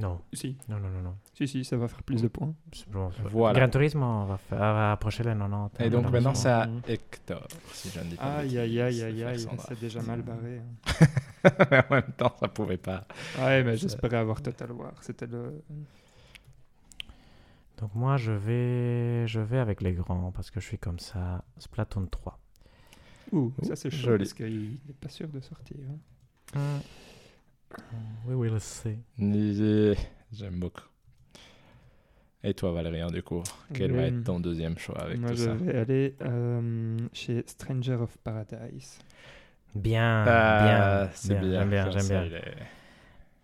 Non, 0.00 0.20
Si, 0.32 0.56
non, 0.68 0.80
non, 0.80 0.88
non. 0.88 1.02
non. 1.02 1.16
si, 1.34 1.46
si, 1.46 1.64
ça 1.64 1.76
va 1.76 1.86
faire 1.86 2.02
plus 2.02 2.20
de 2.20 2.26
points. 2.28 2.52
Bon, 2.90 3.10
Voilà. 3.30 3.58
Gran 3.60 3.68
Turismo, 3.70 4.04
on 4.04 4.24
va, 4.24 4.38
faire, 4.38 4.58
va 4.58 4.92
approcher 4.92 5.22
les 5.22 5.30
90. 5.34 5.84
Et 5.84 5.90
donc 5.90 6.10
maintenant, 6.10 6.34
c'est 6.34 6.48
à 6.48 6.66
Mhm. 6.66 6.80
Hector, 6.88 7.46
si 7.72 7.90
je 7.90 8.00
ne 8.00 8.04
dis 8.06 8.16
pas. 8.16 8.38
Aïe, 8.38 8.58
aïe, 8.58 8.80
aïe, 8.80 8.94
C'est 8.96 9.04
aïe, 9.04 9.22
aïe, 9.24 9.46
c'est 9.68 9.78
déjà 9.78 10.02
mal 10.02 10.22
barré. 10.22 10.58
hein. 10.58 11.06
Mais 11.70 11.78
en 11.88 11.94
même 11.94 12.12
temps, 12.16 12.34
ça 12.40 12.48
pouvait 12.48 12.76
pas. 12.78 13.06
Ouais, 13.38 13.62
mais 13.62 13.76
j'espérais 13.76 14.16
avoir 14.16 14.40
Total 14.42 14.72
War. 14.72 14.94
C'était 15.02 15.26
le. 15.26 15.62
Donc 17.78 17.94
moi, 17.94 18.16
je 18.16 18.32
vais, 18.32 19.26
je 19.26 19.40
vais 19.40 19.58
avec 19.58 19.80
les 19.82 19.92
grands 19.92 20.32
parce 20.32 20.50
que 20.50 20.60
je 20.60 20.66
suis 20.66 20.78
comme 20.78 20.98
ça. 20.98 21.44
Splatoon 21.58 22.06
3. 22.06 22.38
Ouh, 23.32 23.52
ça 23.62 23.74
c'est 23.76 23.90
chaud 23.90 24.06
joli. 24.08 24.18
parce 24.18 24.32
qu'il 24.34 24.78
n'est 24.86 24.94
pas 25.00 25.08
sûr 25.08 25.28
de 25.28 25.40
sortir. 25.40 25.76
hein. 26.56 26.80
We 28.26 28.34
will 28.34 28.60
see. 28.60 28.98
J'aime 30.32 30.58
beaucoup. 30.60 30.82
Et 32.42 32.52
toi, 32.54 32.72
Valérien, 32.72 33.06
du 33.10 33.22
coup, 33.22 33.42
quel 33.72 33.92
va 33.92 34.02
être 34.04 34.22
ton 34.24 34.38
deuxième 34.40 34.76
choix 34.78 35.00
avec 35.00 35.20
Moi, 35.20 35.30
tout 35.30 35.36
je 35.36 35.44
ça? 35.44 35.54
vais 35.64 35.74
aller 35.76 36.14
euh, 36.22 36.98
chez 37.12 37.42
Stranger 37.46 37.94
of 37.94 38.16
Paradise. 38.18 38.98
Bien, 39.74 40.24
Ah, 40.26 40.58
bien, 40.58 41.10
c'est 41.14 41.34
bien. 41.34 41.52
J'aime 41.52 41.70
bien, 41.70 41.90
j'aime 41.90 42.08
bien. 42.08 42.24
est- 42.24 42.56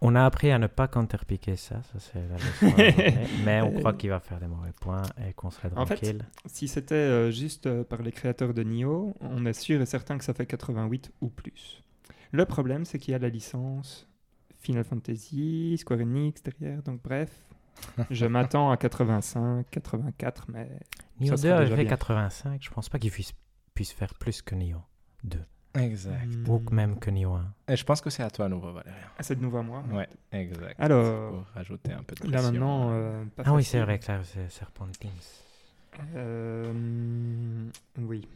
On 0.02 0.14
a 0.14 0.24
appris 0.24 0.50
à 0.50 0.58
ne 0.58 0.66
pas 0.66 0.88
counterpiquer 0.88 1.56
ça, 1.56 1.82
ça 1.92 1.98
c'est 1.98 2.26
la 2.28 2.38
leçon. 2.38 2.74
Mais 3.44 3.60
on 3.60 3.70
croit 3.70 3.92
qu'il 3.92 4.10
va 4.10 4.20
faire 4.20 4.40
des 4.40 4.46
mauvais 4.46 4.72
points 4.80 5.02
et 5.28 5.32
qu'on 5.34 5.50
serait 5.50 5.68
En 5.76 5.84
fait, 5.86 5.96
tranquille. 5.96 6.24
Si 6.46 6.68
c'était 6.68 6.94
euh, 6.94 7.30
juste 7.30 7.66
euh, 7.66 7.84
par 7.84 8.00
les 8.02 8.12
créateurs 8.12 8.54
de 8.54 8.62
Nioh, 8.62 9.14
on 9.20 9.44
est 9.44 9.52
sûr 9.52 9.80
et 9.80 9.86
certain 9.86 10.16
que 10.18 10.24
ça 10.24 10.32
fait 10.34 10.46
88 10.46 11.12
ou 11.20 11.28
plus. 11.28 11.82
Le 12.32 12.44
problème, 12.46 12.84
c'est 12.84 12.98
qu'il 12.98 13.12
y 13.12 13.14
a 13.14 13.18
la 13.18 13.28
licence 13.28 14.08
Final 14.60 14.84
Fantasy, 14.84 15.76
Square 15.78 16.00
Enix 16.00 16.42
derrière, 16.42 16.82
donc 16.82 17.00
bref. 17.02 17.30
Je 18.10 18.26
m'attends 18.26 18.70
à 18.70 18.76
85, 18.76 19.66
84, 19.70 20.46
mais 20.52 20.68
Nioh 21.18 21.28
ça 21.30 21.34
2 21.36 21.38
serait 21.42 21.52
avait 21.52 21.66
fait 21.70 21.76
bien. 21.76 21.84
85, 21.90 22.62
je 22.62 22.70
pense 22.70 22.88
pas 22.88 22.98
qu'il 22.98 23.10
puisse, 23.10 23.32
puisse 23.74 23.92
faire 23.92 24.12
plus 24.14 24.42
que 24.42 24.54
Nioh 24.54 24.82
2. 25.24 25.38
Exact. 25.74 26.26
Ou 26.48 26.58
Hmm. 26.58 26.74
même 26.74 26.98
que 26.98 27.10
Nioh 27.10 27.32
1. 27.34 27.54
Et 27.68 27.76
je 27.76 27.84
pense 27.84 28.00
que 28.00 28.10
c'est 28.10 28.22
à 28.24 28.30
toi 28.30 28.46
à 28.46 28.48
nouveau, 28.48 28.72
Valérien. 28.72 29.00
Ah, 29.18 29.22
c'est 29.22 29.36
de 29.36 29.40
nouveau 29.40 29.58
à 29.58 29.62
moi. 29.62 29.82
Ouais, 29.92 30.08
exact. 30.32 30.74
Alors, 30.78 31.30
Pour 31.32 31.46
rajouter 31.54 31.92
un 31.92 32.02
peu 32.02 32.14
de 32.16 32.24
Là 32.30 32.38
pression. 32.38 32.52
maintenant. 32.52 32.90
euh, 32.92 33.24
pas 33.36 33.44
Ah 33.46 33.54
oui, 33.54 33.62
c'est 33.64 33.80
vrai 33.80 33.98
que 33.98 34.10
là, 34.12 34.20
c'est 34.24 34.50
Serpentines. 34.50 35.10
Euh, 36.16 36.72
oui. 37.98 38.26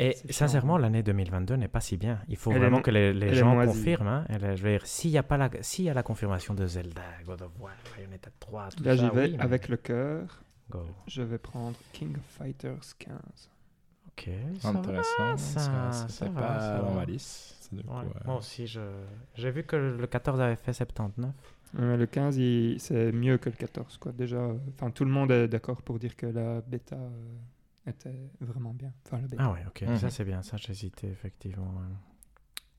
Et 0.00 0.12
C'est 0.14 0.32
sincèrement, 0.32 0.74
chiant. 0.74 0.82
l'année 0.82 1.02
2022 1.02 1.56
n'est 1.56 1.68
pas 1.68 1.80
si 1.80 1.96
bien. 1.96 2.20
Il 2.28 2.36
faut 2.36 2.50
Elle 2.52 2.58
vraiment 2.58 2.80
que 2.82 2.90
les, 2.90 3.34
gens 3.34 3.54
confirment. 3.66 4.06
hein. 4.08 4.24
Elle 4.28 4.56
je 4.56 4.62
veux 4.62 4.70
dire, 4.70 4.86
s'il 4.86 5.10
y 5.10 5.18
a 5.18 5.22
pas 5.22 5.36
la, 5.36 5.50
s'il 5.60 5.84
y 5.86 5.90
a 5.90 5.94
la 5.94 6.02
confirmation 6.02 6.54
de 6.54 6.66
Zelda, 6.66 7.02
God 7.26 7.42
of 7.42 7.50
War, 7.58 7.72
Bayonetta 7.96 8.30
3, 8.40 8.68
tout 8.76 8.84
Là, 8.84 8.96
ça, 8.96 9.02
j'y 9.04 9.10
vais 9.14 9.28
oui, 9.30 9.34
mais 9.36 9.42
avec 9.42 9.68
le 9.68 9.76
cœur. 9.76 10.42
Go. 10.70 10.84
Je 11.06 11.22
vais 11.22 11.38
prendre 11.38 11.76
King 11.92 12.14
of 12.16 12.22
Fighters 12.38 12.94
15. 12.98 13.16
Ok. 14.08 14.30
ça 14.60 14.72
va, 14.72 14.78
Intéressant. 14.78 15.36
ça, 15.36 15.92
ça, 16.08 16.24
va, 16.28 16.40
pas 16.42 16.60
ça 16.60 16.78
dans 16.78 16.88
va. 16.90 16.94
ma 16.94 17.04
liste. 17.04 17.68
Du 17.72 17.82
coup, 17.82 17.92
Ouais, 17.92 18.04
euh, 18.04 18.20
Moi 18.26 18.36
aussi, 18.36 18.66
je... 18.66 18.80
j'ai 19.34 19.50
vu 19.50 19.62
que 19.64 19.76
le 19.76 20.06
14 20.06 20.40
avait 20.40 20.56
fait 20.56 20.72
79. 20.72 21.30
Euh, 21.78 21.96
le 21.96 22.06
15, 22.06 22.36
il- 22.38 22.80
c'est 22.80 23.12
mieux 23.12 23.36
que 23.38 23.50
le 23.50 23.56
14. 23.56 23.96
Quoi. 23.98 24.12
Déjà, 24.12 24.36
euh, 24.38 24.54
enfin, 24.74 24.90
tout 24.90 25.04
le 25.04 25.10
monde 25.10 25.30
est 25.30 25.48
d'accord 25.48 25.82
pour 25.82 25.98
dire 25.98 26.16
que 26.16 26.26
la 26.26 26.60
bêta 26.62 26.96
euh, 26.96 27.08
était 27.88 28.30
vraiment 28.40 28.74
bien. 28.74 28.92
Enfin, 29.06 29.20
la 29.20 29.28
bêta. 29.28 29.42
Ah 29.46 29.52
ouais, 29.52 29.64
ok. 29.66 29.82
Mhm. 29.82 29.96
Ça, 29.98 30.10
c'est 30.10 30.24
bien. 30.24 30.42
Ça, 30.42 30.56
j'hésitais 30.56 31.08
effectivement. 31.08 31.66
ouais. 31.66 31.94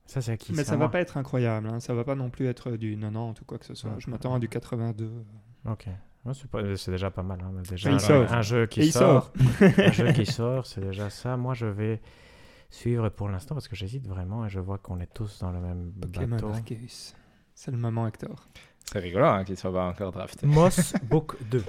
Ça, 0.05 0.21
c'est 0.21 0.31
à 0.31 0.37
qui 0.37 0.53
Mais 0.53 0.63
ça 0.63 0.73
à 0.73 0.77
va 0.77 0.89
pas 0.89 0.99
être 1.01 1.17
incroyable. 1.17 1.67
Hein. 1.67 1.79
Ça 1.79 1.93
va 1.93 2.03
pas 2.03 2.15
non 2.15 2.29
plus 2.31 2.47
être 2.47 2.71
du 2.71 2.95
90 2.97 3.41
ou 3.41 3.45
quoi 3.45 3.57
que 3.59 3.65
ce 3.65 3.75
soit. 3.75 3.93
Je 3.99 4.09
m'attends 4.09 4.33
à 4.33 4.39
du 4.39 4.49
82. 4.49 5.11
Ok. 5.65 5.85
Ouais, 6.25 6.33
c'est, 6.33 6.49
pas- 6.49 6.61
déjà 6.63 7.11
pas 7.11 7.23
mal. 7.23 7.39
hein, 7.41 7.61
Déjà, 7.69 7.91
un, 7.93 7.99
sort. 7.99 8.31
un 8.33 8.41
jeu 8.41 8.65
qui 8.65 8.81
Et 8.81 8.91
sort. 8.91 9.31
sort. 9.35 9.69
un 9.77 9.91
jeu 9.91 10.11
qui 10.13 10.25
sort, 10.25 10.65
c'est 10.65 10.81
déjà 10.81 11.09
ça. 11.09 11.37
Moi, 11.37 11.53
je 11.53 11.65
vais 11.67 12.01
suivre 12.71 13.09
pour 13.09 13.29
l'instant 13.29 13.55
parce 13.55 13.67
que 13.67 13.75
j'hésite 13.75 14.07
vraiment 14.07 14.45
et 14.45 14.49
je 14.49 14.59
vois 14.59 14.77
qu'on 14.79 14.99
est 14.99 15.11
tous 15.13 15.39
dans 15.39 15.51
le 15.51 15.59
même 15.59 15.91
Pokémon 15.93 16.35
bateau. 16.35 16.49
Arceus. 16.49 17.13
C'est 17.53 17.71
le 17.71 17.77
moment, 17.77 18.07
Hector. 18.07 18.47
C'est 18.91 18.99
rigolo 18.99 19.25
hein, 19.25 19.43
qu'il 19.43 19.57
soit 19.57 19.71
pas 19.71 19.87
encore 19.87 20.11
drafté. 20.11 20.47
Moss 20.47 20.93
Book 21.03 21.35
2. 21.51 21.63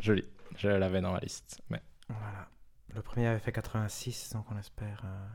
Joli. 0.00 0.24
Je 0.56 0.68
l'avais 0.68 1.00
dans 1.00 1.12
ma 1.12 1.20
liste. 1.20 1.60
Mais 1.70 1.80
Voilà. 2.08 2.48
Le 2.94 3.02
premier 3.02 3.26
avait 3.28 3.38
fait 3.38 3.52
86, 3.52 4.32
donc 4.32 4.46
on 4.50 4.58
espère. 4.58 5.02
euh, 5.04 5.26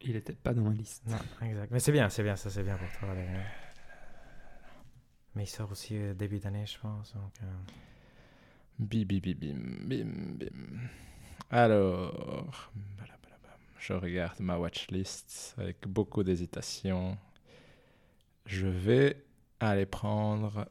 Il 0.00 0.16
était 0.16 0.32
pas 0.34 0.54
dans 0.54 0.62
ma 0.62 0.70
liste. 0.72 1.02
Non, 1.06 1.18
exact. 1.46 1.70
Mais 1.70 1.80
c'est 1.80 1.92
bien, 1.92 2.08
c'est 2.08 2.22
bien, 2.22 2.36
ça 2.36 2.50
c'est 2.50 2.62
bien 2.62 2.76
pour 2.76 2.88
toi. 2.98 3.14
Mais 5.34 5.44
il 5.44 5.46
sort 5.48 5.70
aussi 5.70 5.96
euh, 5.96 6.14
début 6.14 6.38
d'année, 6.38 6.64
je 6.66 6.78
pense. 6.78 7.12
Donc, 7.14 7.32
euh, 7.42 7.46
Bim, 8.78 9.04
bim, 9.06 9.20
bim, 9.20 9.34
bim, 9.34 9.54
bim, 9.86 10.36
bim. 10.38 10.78
Alors, 11.50 12.70
je 13.78 13.92
regarde 13.92 14.40
ma 14.40 14.58
watchlist 14.58 15.54
avec 15.58 15.86
beaucoup 15.86 16.22
d'hésitation. 16.24 17.16
Je 18.46 18.66
vais 18.66 19.24
aller 19.60 19.86
prendre 19.86 20.68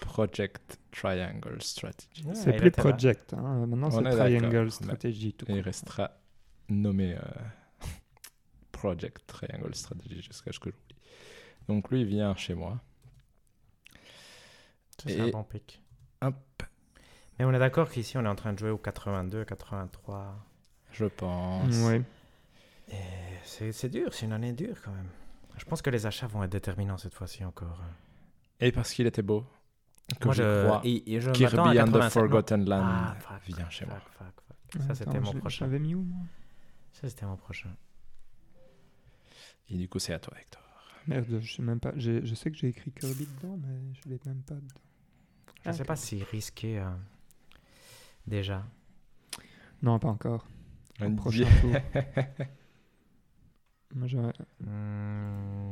Project 0.00 0.78
Triangle 0.92 1.60
Strategy. 1.60 2.24
Ouais, 2.24 2.34
C'est 2.34 2.52
plus. 2.54 2.70
Project. 2.70 3.32
hein. 3.34 3.66
Maintenant, 3.66 3.88
On 3.88 3.90
c'est 4.02 4.06
est 4.06 4.10
Triangle. 4.16 4.70
Strategy. 4.70 5.32
Tout 5.34 5.46
Et 5.50 5.54
il 5.54 5.60
restera 5.60 6.10
nommé 6.68 7.14
euh, 7.16 7.20
Project 8.72 9.26
Triangle 9.26 9.74
Strategy 9.74 10.22
jusqu'à 10.22 10.52
ce 10.52 10.58
que 10.60 10.70
j'oublie. 10.70 10.96
Donc 11.68 11.90
lui, 11.90 12.00
il 12.02 12.06
vient 12.06 12.34
chez 12.36 12.54
moi. 12.54 12.80
Ça, 14.98 15.04
C'est 15.08 15.14
Et- 15.14 15.20
un 15.22 15.28
bon 15.30 15.44
pic. 15.44 15.80
Hop, 16.22 16.62
Mais 17.38 17.44
on 17.44 17.52
est 17.52 17.58
d'accord 17.58 17.90
qu'ici, 17.90 18.16
on 18.16 18.24
est 18.24 18.28
en 18.28 18.34
train 18.36 18.52
de 18.52 18.58
jouer 18.58 18.70
au 18.70 18.78
82, 18.78 19.44
83. 19.44 20.36
je 20.92 21.06
pense. 21.06 21.74
C'est 23.44 23.72
c'est 23.72 23.88
dur, 23.88 24.12
c'est 24.14 24.26
une 24.26 24.32
année 24.32 24.52
dure 24.52 24.76
quand 24.82 24.92
même. 24.92 25.08
Je 25.58 25.64
pense 25.64 25.82
que 25.82 25.90
les 25.90 26.06
achats 26.06 26.26
vont 26.26 26.42
être 26.44 26.50
déterminants 26.52 26.96
cette 26.98 27.14
fois-ci 27.14 27.44
encore. 27.44 27.78
Et 28.60 28.72
parce 28.72 28.92
qu'il 28.92 29.06
était 29.06 29.22
beau. 29.22 29.44
Que 30.20 30.24
Moi, 30.26 30.34
je, 30.34 30.42
je, 30.42 30.66
crois. 30.66 30.80
et- 30.84 31.14
et 31.14 31.20
je 31.20 31.30
Kirby 31.30 31.80
and 31.80 31.86
the 31.86 31.92
87. 31.92 32.12
Forgotten 32.12 32.64
Land 32.68 32.82
Ah, 32.84 33.16
fuck, 33.18 33.40
fuck, 33.56 33.70
chez 33.70 33.86
moi. 33.86 33.94
fuck, 33.96 34.12
fuck, 34.12 34.26
fuck. 34.72 34.82
Ça, 34.86 34.94
c'était 34.94 35.10
Attends, 35.10 35.20
mon 35.22 35.32
je- 35.32 35.38
prochain. 35.38 35.64
J'avais 35.64 35.78
mis 35.78 35.94
où, 35.94 36.02
moi? 36.02 36.20
Ça, 36.92 37.08
c'était 37.08 37.26
mon 37.26 37.36
prochain. 37.36 37.70
Et 39.70 39.76
du 39.78 39.88
coup, 39.88 39.98
c'est 39.98 40.12
à 40.12 40.18
toi, 40.18 40.34
Hector. 40.38 40.60
Merde, 41.06 41.38
je 41.40 41.54
sais 41.54 41.62
même 41.62 41.80
pas. 41.80 41.92
Je 41.96 42.34
sais 42.34 42.50
que 42.50 42.56
j'ai 42.56 42.68
écrit 42.68 42.92
Kirby 42.92 43.26
dedans, 43.40 43.56
mais 43.56 43.94
je 43.94 44.08
l'ai 44.10 44.20
même 44.26 44.42
pas 44.42 44.54
dedans. 44.54 44.80
Je 45.64 45.68
ne 45.70 45.74
sais 45.74 45.82
Ah, 45.82 45.86
pas 45.86 45.96
si 45.96 46.22
risqué 46.22 46.78
euh, 46.78 46.90
déjà. 48.26 48.64
Non, 49.82 49.98
pas 49.98 50.08
encore. 50.08 50.46
Au 51.00 51.04
Un 51.04 51.14
prochain 51.14 51.44
tour. 51.60 51.72
Moi, 53.94 54.06
j'aurais- 54.08 54.32
Hmm, 54.60 55.70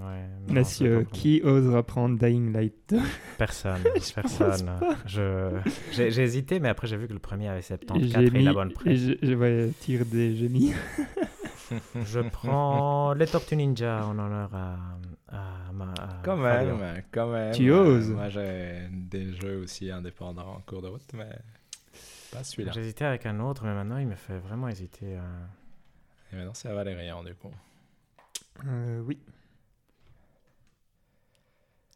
ouais, 0.00 0.26
non, 0.48 0.54
comprends. 0.96 1.10
qui 1.12 1.40
osera 1.42 1.82
prendre 1.82 2.18
Dying 2.18 2.52
Light? 2.52 2.74
2 2.88 2.98
Personne, 3.38 3.82
Je 3.94 4.12
personne. 4.14 4.70
Je, 5.06 5.60
j'ai, 5.92 6.20
hésité, 6.22 6.58
mais 6.60 6.68
après 6.68 6.86
j'ai 6.86 6.96
vu 6.96 7.06
que 7.08 7.12
le 7.12 7.18
premier 7.18 7.48
avait 7.48 7.60
Et 7.60 7.62
74 7.62 8.02
j'ai 8.12 8.26
et 8.26 8.30
mis. 8.30 8.44
la 8.44 8.52
bonne 8.52 8.72
presse. 8.72 8.98
je, 8.98 9.12
je 9.22 9.34
ouais, 9.34 9.70
tire 9.80 10.04
des. 10.06 10.48
Mis. 10.48 10.72
Je 12.04 12.18
prends 12.20 13.12
les 13.14 13.26
Tortues 13.28 13.54
Ninja 13.54 14.04
en 14.04 14.18
honneur 14.18 14.52
à, 14.52 14.76
à, 15.28 15.72
ma, 15.72 15.92
à 15.92 16.20
Quand 16.24 16.36
Fabio. 16.36 16.76
même, 16.76 17.02
quand 17.12 17.30
même. 17.30 17.54
Tu 17.54 17.70
Euh, 17.70 17.80
oses? 17.98 18.10
Moi, 18.10 18.28
j'ai 18.28 18.88
des 18.90 19.32
jeux 19.34 19.60
aussi 19.62 19.88
indépendants 19.88 20.54
en 20.56 20.60
cours 20.62 20.82
de 20.82 20.88
route, 20.88 21.12
mais 21.14 21.28
pas 22.32 22.42
celui-là. 22.42 22.72
J'hésitais 22.72 23.04
avec 23.04 23.24
un 23.26 23.38
autre, 23.38 23.62
mais 23.64 23.72
maintenant 23.72 23.98
il 23.98 24.08
me 24.08 24.16
fait 24.16 24.38
vraiment 24.38 24.66
hésiter. 24.68 25.14
euh. 25.16 25.20
Et 26.32 26.36
maintenant, 26.36 26.54
c'est 26.54 26.68
à 26.68 26.74
Valérian, 26.74 27.22
du 27.22 27.34
coup. 27.36 27.52
Euh, 28.66 29.00
oui. 29.06 29.18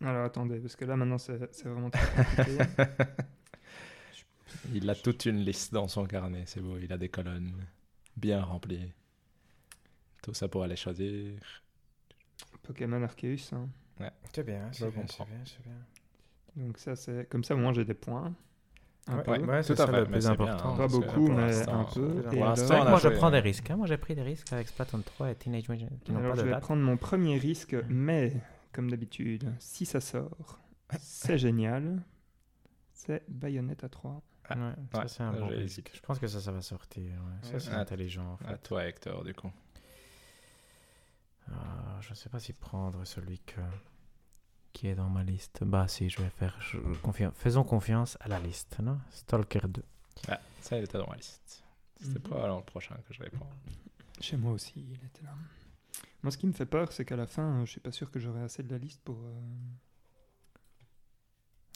Alors 0.02 0.24
attendez, 0.24 0.58
parce 0.60 0.76
que 0.76 0.84
là 0.84 0.96
maintenant 0.96 1.18
c'est 1.18 1.36
vraiment 1.64 1.90
très 1.90 2.08
compliqué. 2.08 2.66
Il 4.74 4.90
a 4.90 4.94
toute 4.94 5.26
une 5.26 5.38
liste 5.44 5.72
dans 5.72 5.88
son 5.88 6.06
carnet, 6.06 6.42
c'est 6.46 6.60
beau. 6.60 6.76
Il 6.78 6.92
a 6.92 6.98
des 6.98 7.08
colonnes 7.08 7.66
bien 8.16 8.42
remplies. 8.42 8.92
Tout 10.22 10.34
ça 10.34 10.48
pour 10.48 10.64
aller 10.64 10.76
choisir. 10.76 11.38
Pokémon 12.62 13.02
Arceus. 13.02 13.52
hein. 13.52 13.68
C'est 14.32 14.44
bien, 14.44 14.72
c'est 14.72 14.90
bien, 14.90 15.06
c'est 15.06 15.24
bien, 15.24 15.42
c'est 15.44 15.62
bien. 15.62 15.78
Donc 16.56 16.78
ça 16.78 16.96
c'est 16.96 17.28
comme 17.28 17.44
ça, 17.44 17.54
moi 17.54 17.72
j'ai 17.72 17.84
des 17.84 17.94
points. 17.94 18.32
Un 19.06 19.18
Ouais, 19.18 19.22
peu. 19.22 19.32
ouais, 19.32 19.44
ouais, 19.44 19.62
c'est 19.62 19.74
tout 19.74 19.82
à 19.82 19.86
ça 19.86 19.92
fait, 19.92 20.00
le 20.00 20.06
plus 20.06 20.20
bien, 20.20 20.30
important. 20.32 20.74
hein, 20.74 20.76
Pas 20.76 20.88
beaucoup, 20.88 21.28
mais 21.28 21.62
un 21.68 21.84
peu. 21.84 22.22
pour 22.30 22.32
Et 22.32 22.40
l'instant, 22.44 22.84
moi 22.88 22.98
je 22.98 23.08
prends 23.08 23.30
des 23.30 23.40
risques. 23.40 23.70
hein. 23.70 23.76
Moi 23.76 23.86
j'ai 23.86 23.98
pris 23.98 24.14
des 24.14 24.22
risques 24.22 24.52
avec 24.52 24.68
Splatoon 24.68 25.02
3 25.02 25.30
et 25.30 25.34
Teenage 25.36 25.68
Mutant 25.68 25.90
Alors 26.14 26.34
je 26.36 26.42
vais 26.42 26.50
date. 26.50 26.60
prendre 26.60 26.82
mon 26.82 26.96
premier 26.96 27.38
risque, 27.38 27.76
mais 27.88 28.32
comme 28.74 28.90
d'habitude, 28.90 29.52
si 29.58 29.86
ça 29.86 30.00
sort, 30.00 30.58
c'est 30.98 31.38
génial. 31.38 32.02
C'est 32.92 33.22
Bayonetta 33.28 33.88
3. 33.88 34.12
Ouais, 34.50 34.56
ça 34.92 34.98
ouais, 34.98 35.08
c'est 35.08 35.22
un 35.22 35.32
bon 35.32 35.46
risque. 35.48 35.90
Je 35.94 36.00
pense 36.00 36.18
que 36.18 36.26
ça, 36.26 36.40
ça 36.40 36.52
va 36.52 36.60
sortir. 36.60 37.02
ouais. 37.02 37.38
Ça 37.42 37.52
Ouais. 37.54 37.60
c'est 37.60 37.70
Ah, 37.70 37.80
intelligent 37.80 38.32
en 38.32 38.36
fait. 38.36 38.46
À 38.48 38.58
toi, 38.58 38.84
Hector, 38.86 39.24
du 39.24 39.32
coup. 39.34 39.50
Ah, 41.50 41.98
je 42.00 42.10
ne 42.10 42.14
sais 42.14 42.28
pas 42.28 42.38
si 42.40 42.52
prendre 42.52 43.04
celui 43.04 43.38
que... 43.40 43.60
qui 44.72 44.88
est 44.88 44.94
dans 44.94 45.08
ma 45.08 45.22
liste. 45.22 45.62
Bah 45.64 45.88
si, 45.88 46.08
je 46.10 46.20
vais 46.22 46.30
faire... 46.30 46.56
je- 46.60 46.78
Faisons 47.34 47.64
confiance 47.64 48.16
à 48.20 48.28
la 48.28 48.40
liste, 48.40 48.78
non? 48.80 48.98
Stalker 49.10 49.60
2. 49.68 49.82
Ah, 50.28 50.40
ça, 50.60 50.78
il 50.78 50.84
était 50.84 50.98
dans 50.98 51.06
ma 51.08 51.16
liste. 51.16 51.62
C'était 52.00 52.14
Mhm. 52.18 52.22
probablement 52.22 52.58
le 52.58 52.64
prochain 52.64 52.96
que 53.06 53.14
je 53.14 53.20
vais 53.22 53.30
prendre. 53.30 53.54
Chez 54.20 54.36
moi 54.36 54.52
aussi, 54.52 54.72
il 54.76 55.04
était 55.06 55.22
là. 55.22 55.34
Moi, 56.24 56.30
ce 56.32 56.38
qui 56.38 56.46
me 56.48 56.52
fait 56.52 56.66
peur, 56.66 56.90
c'est 56.92 57.04
qu'à 57.04 57.16
la 57.16 57.26
fin, 57.26 57.60
euh, 57.60 57.66
je 57.66 57.70
suis 57.72 57.80
pas 57.80 57.92
sûr 57.92 58.10
que 58.10 58.18
j'aurai 58.18 58.42
assez 58.42 58.62
de 58.64 58.70
la 58.72 58.78
liste 58.78 59.00
pour. 59.04 59.20
euh, 59.24 59.40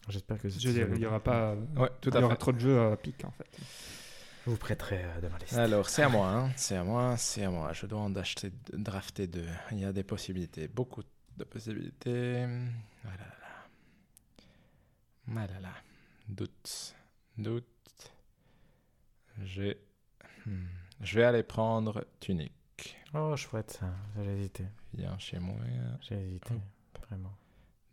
J'espère 0.08 0.40
que 0.40 0.48
c'est 0.48 0.58
Je 0.58 0.70
il 0.70 0.76
y 0.76 0.80
celui-là. 0.80 1.08
aura 1.08 1.20
pas. 1.22 1.50
euh, 1.52 1.64
Ouais, 1.76 1.90
tout 2.00 2.10
il 2.10 2.16
à 2.16 2.20
y 2.20 2.24
aura 2.24 2.36
trop 2.36 2.52
de 2.52 2.58
jeux 2.58 2.80
à 2.80 2.96
pic 2.96 3.24
en 3.24 3.30
fait. 3.30 3.46
Je 4.46 4.50
vous 4.50 4.56
prêterai 4.56 5.04
euh, 5.04 5.20
de 5.20 5.28
ma 5.28 5.38
liste. 5.38 5.52
Alors, 5.52 5.88
c'est 5.90 6.02
à 6.02 6.08
moi, 6.08 6.28
hein. 6.30 6.50
c'est 6.56 6.76
à 6.76 6.82
moi, 6.82 7.16
c'est 7.18 7.44
à 7.44 7.50
moi. 7.50 7.72
Je 7.74 7.84
dois 7.86 8.00
en 8.00 8.16
acheter, 8.16 8.50
drafter 8.72 9.26
deux. 9.26 9.46
Il 9.72 9.80
y 9.80 9.84
a 9.84 9.92
des 9.92 10.02
possibilités, 10.02 10.66
beaucoup 10.66 11.02
de 11.36 11.44
possibilités. 11.44 12.44
Ah 13.04 13.08
là 13.08 13.16
là 13.18 13.36
là. 13.42 13.68
Ah 15.36 15.46
là 15.46 15.60
là. 15.60 15.72
Doute, 16.26 16.94
doute. 17.36 17.66
J'ai... 19.44 19.78
hmm. 20.46 20.64
Je 21.02 21.14
vais 21.18 21.24
aller 21.24 21.42
prendre 21.42 22.04
Tunic. 22.18 22.52
Oh, 23.14 23.34
chouette 23.36 23.70
ça. 23.70 23.86
J'ai 24.22 24.38
hésité. 24.38 24.66
Viens 24.94 25.16
chez 25.18 25.38
moi. 25.38 25.56
J'ai 26.00 26.16
hésité. 26.20 26.54
Vraiment. 27.08 27.32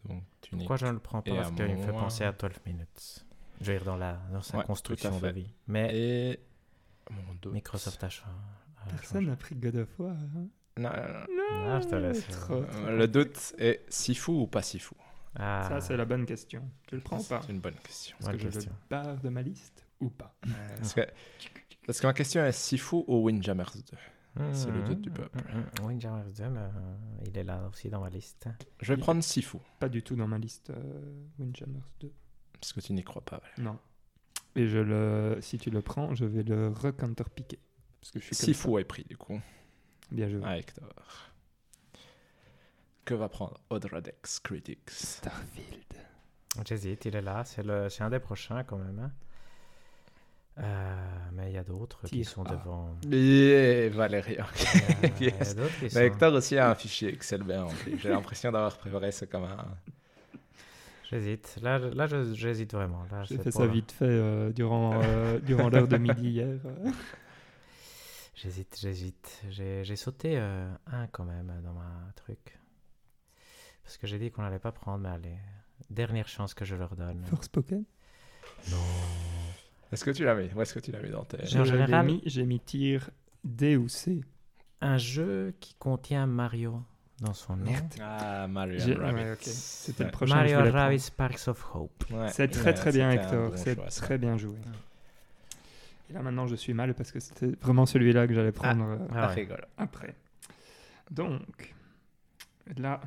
Donc. 0.03 0.24
Pourquoi 0.51 0.78
je 0.78 0.86
ne 0.88 0.91
le 0.93 0.99
prends 0.99 1.22
pas? 1.22 1.36
Parce 1.36 1.51
qu'il 1.51 1.66
me 1.66 1.78
fait 1.78 1.91
penser 1.91 2.24
à 2.24 2.32
12 2.32 2.51
minutes. 2.66 3.26
Je 3.61 3.72
vais 3.72 3.78
dire 3.78 3.86
dans, 3.86 3.95
la, 3.95 4.20
dans 4.32 4.41
sa 4.41 4.57
Ouais, 4.57 4.63
construction 4.66 5.18
de 5.20 5.30
vie. 5.30 5.49
Mais 5.68 5.97
Et... 5.97 6.39
Mon 7.09 7.34
doute. 7.36 7.53
Microsoft 7.53 8.03
a 8.03 8.09
changé. 8.09 8.32
Personne 8.89 9.28
n'a 9.28 9.36
pris 9.36 9.55
God 9.55 9.76
of 9.78 9.99
War. 9.99 10.11
hein. 10.16 10.47
Non, 10.78 10.89
non, 10.89 11.36
non. 11.38 11.74
Ah, 11.74 11.80
je 11.80 11.88
te 11.88 11.95
laisse. 11.95 12.28
Trop, 12.28 12.63
trop 12.63 12.89
Le 12.89 13.07
doute 13.07 13.55
est 13.57 13.86
si 13.88 14.13
fou 14.13 14.41
ou 14.41 14.47
pas 14.47 14.61
si 14.61 14.78
fou? 14.80 14.95
Ah, 15.38 15.66
Ça, 15.70 15.80
c'est 15.82 15.95
la 15.97 16.03
bonne 16.05 16.26
question. 16.26 16.70
Tu 16.88 16.95
le 16.95 17.01
prends 17.01 17.20
ou 17.20 17.24
pas? 17.24 17.41
C'est 17.45 17.53
une 17.53 17.61
bonne 17.61 17.76
question. 17.76 18.18
Est-ce 18.20 18.28
que 18.28 18.32
bonne 18.34 18.39
je 18.41 18.45
le 18.47 18.51
question. 18.51 18.72
barre 18.89 19.18
de 19.22 19.30
ma 19.30 19.41
liste 19.41 19.86
ou 20.01 20.09
pas? 20.09 20.36
Parce 20.78 20.93
que, 20.93 21.01
parce 21.88 22.01
que 22.01 22.07
ma 22.07 22.13
question 22.13 22.43
est 22.43 22.51
si 22.51 22.78
fou 22.78 23.05
ou 23.07 23.24
Windjammers 23.26 23.72
2 23.74 23.97
C'est 24.53 24.69
le 24.71 24.83
doute 24.83 25.01
du 25.01 25.09
peuple. 25.11 25.38
mhm, 25.38 25.59
mhm. 25.79 25.86
Windjammer 25.86 26.23
2, 26.31 26.49
mais, 26.49 26.59
euh, 26.59 26.97
il 27.25 27.38
est 27.38 27.43
là 27.43 27.67
aussi 27.69 27.89
dans 27.89 28.01
ma 28.01 28.09
liste. 28.09 28.49
Je 28.81 28.93
vais 28.93 28.99
Il- 28.99 29.01
prendre 29.01 29.23
Sifu, 29.23 29.57
Pas 29.79 29.88
du 29.89 30.03
tout 30.03 30.15
dans 30.15 30.27
ma 30.27 30.38
liste 30.38 30.69
euh, 30.71 31.23
Windjammers 31.39 31.79
2. 32.01 32.11
parce 32.53 32.73
que 32.73 32.81
tu 32.81 32.91
n'y 32.93 33.03
crois 33.03 33.23
pas. 33.23 33.38
Valérie. 33.38 33.61
Non. 33.61 33.79
Et 34.57 34.67
je 34.67 34.77
le, 34.79 35.38
si 35.41 35.57
tu 35.57 35.69
le 35.69 35.81
prends, 35.81 36.13
je 36.15 36.25
vais 36.25 36.43
le 36.43 36.67
recounterpiquer. 36.69 37.59
Parce 38.01 38.11
que 38.11 38.19
je 38.19 38.25
suis 38.25 38.36
comme 38.36 38.53
Sifu 38.53 38.79
est 38.79 38.83
pris, 38.86 39.03
du 39.05 39.17
coup. 39.17 39.39
Bien 40.11 40.29
joué. 40.29 40.43
à 40.45 40.57
Hector. 40.57 40.93
Que 43.05 43.13
va 43.13 43.29
prendre 43.29 43.59
Odradex 43.69 44.39
Critics? 44.39 44.89
Starfield. 44.89 45.83
J'hésite, 46.65 47.05
il 47.05 47.15
est 47.15 47.21
là. 47.21 47.43
C'est, 47.45 47.63
le, 47.63 47.89
c'est 47.89 48.03
un 48.03 48.09
des 48.09 48.19
prochains 48.19 48.63
quand 48.63 48.77
même. 48.77 48.99
hein. 48.99 49.11
Euh, 50.58 50.95
mais 51.34 51.49
il 51.49 51.56
y 51.56 51.58
a 51.58 51.64
d'autres 51.64 52.08
qui 52.08 52.24
sont 52.24 52.43
devant. 52.43 52.95
Et 53.12 53.91
a 53.97 54.08
Yes. 55.20 55.56
Mais 55.93 56.06
Hector 56.06 56.34
aussi 56.34 56.58
a 56.58 56.70
un 56.72 56.76
fichier 56.76 57.10
Excel 57.10 57.43
bien 57.43 57.64
rempli. 57.64 57.97
J'ai 57.99 58.10
l'impression 58.10 58.51
d'avoir 58.51 58.78
préparé 58.78 59.12
ça 59.12 59.26
comme 59.26 59.43
un... 59.43 59.66
J'hésite. 61.10 61.60
Là, 61.62 61.78
là 61.80 62.08
j'hésite 62.08 62.74
vraiment. 62.74 63.06
Là, 63.12 63.24
J'ai 63.24 63.38
fait 63.38 63.51
ça 63.51 63.68
vite 63.68 63.91
fait 63.91 64.06
euh, 64.06 64.51
durant, 64.51 65.01
euh, 65.03 65.39
durant 65.39 65.70
l'heure 65.70 65.88
de 65.88 65.97
midi 65.97 66.30
hier. 66.30 66.58
J'hésite, 68.36 68.78
j'hésite. 68.80 69.41
J'ai, 69.49 69.84
j'ai 69.86 69.95
sauté 69.95 70.38
euh, 70.38 70.70
un 70.88 71.08
quand 71.08 71.24
même 71.24 71.53
dans 71.64 71.74
ma 71.74 72.12
truc. 72.16 72.60
Parce 73.84 73.97
que 73.97 74.08
j'ai 74.08 74.20
dit 74.20 74.30
qu'on 74.30 74.41
n'allait 74.41 74.60
pas 74.60 74.74
prendre, 74.74 74.99
mais 74.99 75.10
allez. 75.10 75.38
Dernière 75.89 76.28
chance 76.28 76.53
que 76.53 76.66
je 76.66 76.76
leur 76.76 76.95
donne. 76.95 77.24
Forspoken? 77.26 77.86
Non. 78.72 78.78
Est-ce 79.91 80.03
que 80.05 80.11
tu 80.11 80.23
l'as 80.25 80.36
mis 80.36 80.49
Où 80.53 80.61
est-ce 80.61 80.73
que 80.73 80.79
tu 80.79 80.91
l'as 80.91 81.01
mis 81.01 81.09
dans 81.11 81.23
tes... 81.23 81.38
J'ai- 81.45 81.61
mis- 82.03 82.21
J'ai 82.25 82.45
mis 82.45 82.59
tir 82.59 83.09
D 83.43 83.77
ou 83.77 83.88
C. 83.88 84.21
Un 84.81 84.97
jeu 84.97 85.53
qui 85.59 85.73
contient 85.75 86.25
Mario 86.25 86.81
dans 87.21 87.33
son 87.33 87.55
nom. 87.55 87.71
Ah, 88.01 88.47
Mario 88.47 88.79
Rabbit. 88.97 89.15
ouais, 89.15 89.31
ok. 89.33 89.39
C'était 89.41 90.03
le 90.03 90.07
Ouais. 90.07 90.11
prochain 90.11 90.41
que 90.43 90.49
je 90.49 90.55
Mario. 90.55 90.71
Rabbit 90.73 90.99
Sparks 90.99 91.47
of 91.47 91.65
Hope. 91.73 92.03
Ouais. 92.11 92.27
C'est 92.29 92.47
très 92.49 92.65
Ouais, 92.65 92.73
très 92.73 92.91
bien 92.91 93.09
Hector, 93.11 93.51
bon 93.51 93.57
c'est 93.57 93.75
choix, 93.75 93.89
ça. 93.89 94.01
très 94.05 94.17
bien 94.17 94.38
joué. 94.38 94.57
Et 96.09 96.13
là 96.13 96.21
maintenant 96.21 96.45
je 96.45 96.55
suis 96.55 96.73
mal 96.73 96.93
parce 96.93 97.11
que 97.11 97.19
c'était 97.19 97.47
vraiment 97.61 97.86
celui-là 97.86 98.27
que 98.27 98.33
j'allais 98.33 98.51
prendre 98.51 98.83
euh, 98.86 98.97
Ah 99.15 99.33
Ah, 99.33 99.36
après. 99.77 100.15
Donc 101.09 101.73
là, 102.77 102.99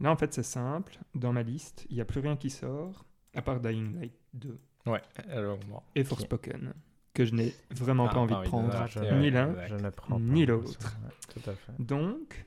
là 0.00 0.10
en 0.10 0.16
fait 0.16 0.32
c'est 0.32 0.42
simple. 0.44 0.96
Dans 1.14 1.32
ma 1.32 1.42
liste, 1.42 1.86
il 1.90 1.96
n'y 1.96 2.00
a 2.00 2.04
plus 2.04 2.20
rien 2.20 2.36
qui 2.36 2.50
sort 2.50 3.04
À 3.34 3.42
part 3.42 3.60
Dying 3.60 3.98
Light 3.98 4.14
2 4.34 4.58
Ouais, 4.86 5.02
longuement. 5.34 5.82
et 5.94 6.04
Forspoken, 6.04 6.74
que 7.14 7.24
je 7.24 7.34
n'ai 7.34 7.54
vraiment 7.70 8.06
Ah, 8.08 8.12
pas 8.14 8.20
envie 8.20 8.34
de 8.34 8.42
prendre. 8.42 8.70
Ah, 8.74 8.86
je, 8.86 9.00
ni 9.14 9.30
l'un, 9.30 9.50
exact. 9.50 9.68
je 9.68 9.74
ne 9.76 9.90
prends 9.90 10.16
pas. 10.16 10.22
ni 10.22 10.44
l'autre. 10.46 10.96
ouais, 11.04 11.10
Tout 11.42 11.50
à 11.50 11.54
fait. 11.54 11.72
Donc, 11.78 12.44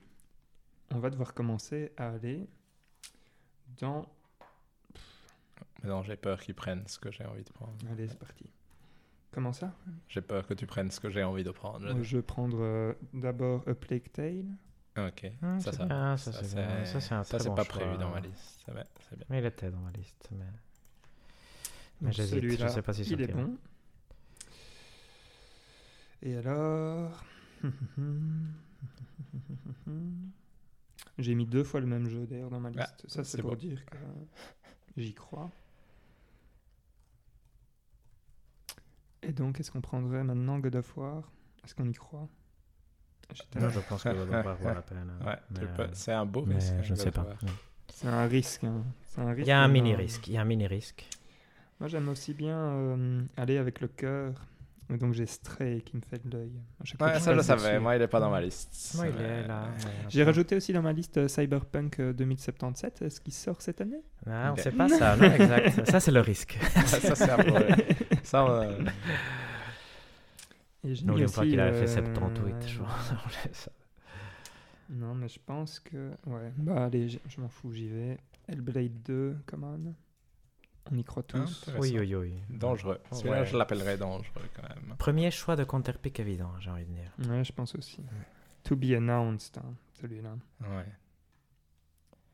on 0.92 1.00
va 1.00 1.10
devoir 1.10 1.34
commencer 1.34 1.92
à 1.98 2.10
aller 2.10 2.48
dans... 3.80 4.06
Mais 5.84 5.90
non, 5.90 6.04
j'ai 6.04 6.16
peur 6.16 6.40
qu'ils 6.40 6.56
prennent 6.56 6.88
ce 6.88 6.98
que 7.00 7.12
j'ai 7.12 7.26
envie 7.26 7.44
de 7.44 7.52
prendre. 7.52 7.74
Allez, 7.92 8.08
c'est 8.08 8.18
parti. 8.20 8.50
Comment 9.32 9.54
ça? 9.54 9.74
J'ai 10.08 10.22
peur 10.22 10.48
que 10.48 10.54
tu 10.54 10.66
prennes 10.66 10.90
ce 10.92 11.00
que 11.00 11.10
j'ai 11.10 11.24
envie 11.24 11.44
de 11.44 11.52
prendre. 11.52 12.02
Je 12.02 12.18
vais 12.18 12.24
prendre 12.24 12.58
euh, 12.62 12.94
d'abord 13.14 13.64
A 13.68 13.74
Plague 13.76 14.12
Tale. 14.12 14.46
Ok, 14.98 15.32
Hum, 15.44 15.60
ça, 15.60 15.72
c'est 15.72 15.78
ça. 15.78 15.86
bien, 15.86 16.16
ça, 16.18 16.34
ça, 17.02 17.24
c'est 17.40 17.50
bon 17.50 17.54
pas 17.56 17.64
choix. 17.64 17.76
prévu 17.76 17.98
dans 17.98 18.10
ma 18.10 18.20
liste. 18.20 18.66
Mais 19.30 19.40
il 19.40 19.46
était 19.46 19.70
dans 19.70 19.78
ma 19.80 19.92
liste. 19.92 20.28
Mais 20.32 20.46
Donc, 22.02 22.14
j'hésite. 22.14 22.36
Je 22.36 22.40
celui-là, 22.40 22.68
sais 22.70 22.82
pas 22.82 22.94
si 22.94 23.02
il 23.04 23.22
est 23.22 23.28
bon. 23.28 23.58
Et 26.24 26.36
alors 26.36 27.24
J'ai 31.18 31.34
mis 31.36 31.46
deux 31.46 31.64
fois 31.64 31.80
le 31.80 31.88
même 31.88 32.08
jeu 32.10 32.26
d'ailleurs 32.28 32.50
dans 32.50 32.60
ma 32.60 32.70
liste. 32.70 32.82
Ah, 32.84 32.96
ça, 33.08 33.24
c'est 33.24 33.38
c'est 33.38 33.42
pour 33.42 33.52
bon. 33.52 33.58
dire 33.58 33.84
que 33.86 33.96
j'y 34.98 35.14
crois. 35.14 35.50
Et 39.24 39.32
donc, 39.34 39.60
est-ce 39.60 39.72
qu'on 39.72 39.82
prendrait 39.82 40.24
maintenant 40.24 40.60
God 40.60 40.76
of 40.76 40.96
War? 40.98 41.32
Est-ce 41.64 41.76
qu'on 41.76 41.88
y 41.90 41.94
croit? 41.94 42.28
J'étais- 43.34 43.60
Moi, 43.60 43.70
je 43.70 43.80
pense 43.80 44.04
que 44.04 44.10
God 44.10 44.30
of 44.30 44.46
War 44.46 44.56
vaut 44.58 44.70
la 44.70 44.82
peine. 44.84 45.12
hein. 45.22 45.26
Ouais, 45.26 45.40
euh, 45.64 45.88
c'est 45.94 46.14
un 46.14 46.26
beau 46.26 46.46
mais 46.46 46.56
risque. 46.56 46.74
hein, 46.74 46.82
je 46.84 46.92
ne 46.94 46.98
sais 46.98 47.12
pas. 47.12 47.28
C'est 47.90 48.08
un 48.08 48.26
risque. 48.28 48.64
hein. 48.64 48.84
C'est 49.06 49.22
un 49.22 49.32
Il 49.32 49.36
risque, 49.36 49.48
y 49.48 49.52
a 49.52 49.60
un 49.62 49.68
mais 49.68 49.74
mini 49.74 49.92
non. 49.92 49.98
risque. 49.98 50.28
Il 50.28 50.34
y 50.34 50.38
a 50.38 50.42
un 50.42 50.46
mini 50.46 50.68
risque. 50.68 51.10
Moi, 51.80 51.88
j'aime 51.90 52.10
aussi 52.10 52.34
bien 52.34 52.58
euh, 52.58 53.22
aller 53.38 53.58
avec 53.58 53.82
le 53.82 53.88
cœur. 53.88 54.34
Donc, 54.90 55.14
j'ai 55.14 55.26
Stray 55.26 55.82
qui 55.82 55.98
me 55.98 56.02
fait 56.02 56.26
de 56.26 56.32
l'œil. 56.38 56.52
Ouais, 57.02 57.20
ça 57.20 57.34
je 57.34 57.38
passe 57.38 57.44
savais. 57.44 57.78
Moi, 57.80 57.98
il 57.98 58.02
est 58.02 58.08
pas 58.08 58.22
dans 58.22 58.32
ma 58.32 58.40
liste. 58.42 58.94
Moi, 58.96 59.08
il 59.10 59.22
est 59.22 59.48
là. 59.48 59.68
J'ai 60.10 60.24
rajouté 60.24 60.56
aussi 60.56 60.72
dans 60.72 60.82
ma 60.82 60.94
liste 60.94 61.18
euh, 61.18 61.28
Cyberpunk 61.28 62.00
euh, 62.00 62.14
2077. 62.14 63.02
Est-ce 63.02 63.20
qu'il 63.20 63.34
sort 63.34 63.62
cette 63.62 63.82
année? 63.82 64.02
Ah, 64.26 64.50
on 64.52 64.54
Ok. 64.54 64.60
sait 64.62 64.72
pas 64.72 64.88
ça, 64.88 65.16
non, 65.18 65.32
exact. 65.34 65.86
Ça, 65.92 66.00
c'est 66.00 66.12
le 66.12 66.22
risque. 66.22 66.58
ça, 66.86 67.16
c'est 67.16 67.30
un 67.30 67.38
problème. 67.38 67.76
Ça, 68.24 68.46
euh, 68.48 68.80
Et 70.86 70.88
mis 70.90 71.02
N'oublions 71.04 71.30
pas 71.30 71.42
aussi, 71.42 71.50
qu'il 71.50 71.60
a 71.60 71.72
fait 71.74 71.84
euh, 71.84 71.88
78, 71.88 72.56
je 72.68 72.78
pense. 72.80 73.70
Non, 74.90 75.14
mais 75.14 75.28
je 75.28 75.40
pense 75.46 75.80
que. 75.82 76.12
Ouais, 76.26 76.52
bah 76.58 76.86
allez, 76.86 77.10
j- 77.10 77.20
je 77.28 77.42
m'en 77.42 77.50
fous, 77.50 77.74
j'y 77.74 77.90
vais. 77.90 78.18
Hellblade 78.48 79.04
2, 79.04 79.36
come 79.46 79.64
on. 79.66 79.94
On 80.92 80.98
y 80.98 81.04
croit 81.04 81.24
tous. 81.24 81.70
Oui, 81.80 81.98
oui, 82.00 82.16
oui. 82.16 82.34
dangereux. 82.50 83.00
Celui-là, 83.12 83.42
Ouais. 83.42 83.46
je 83.46 83.58
l'appellerais 83.58 83.98
dangereux 83.98 84.24
quand 84.56 84.64
même. 84.64 84.96
Premier 84.98 85.32
choix 85.32 85.56
de 85.56 85.64
counterpick 85.64 86.20
évident, 86.20 86.52
j'ai 86.60 86.70
envie 86.70 86.86
de 86.86 86.92
dire. 86.94 87.12
Ouais, 87.30 87.44
je 87.44 87.52
pense 87.54 87.76
aussi. 87.76 88.00
To 88.64 88.76
be 88.76 88.92
announced, 88.96 89.58
hein, 89.58 89.74
celui-là. 89.94 90.36
Ouais. 90.62 90.86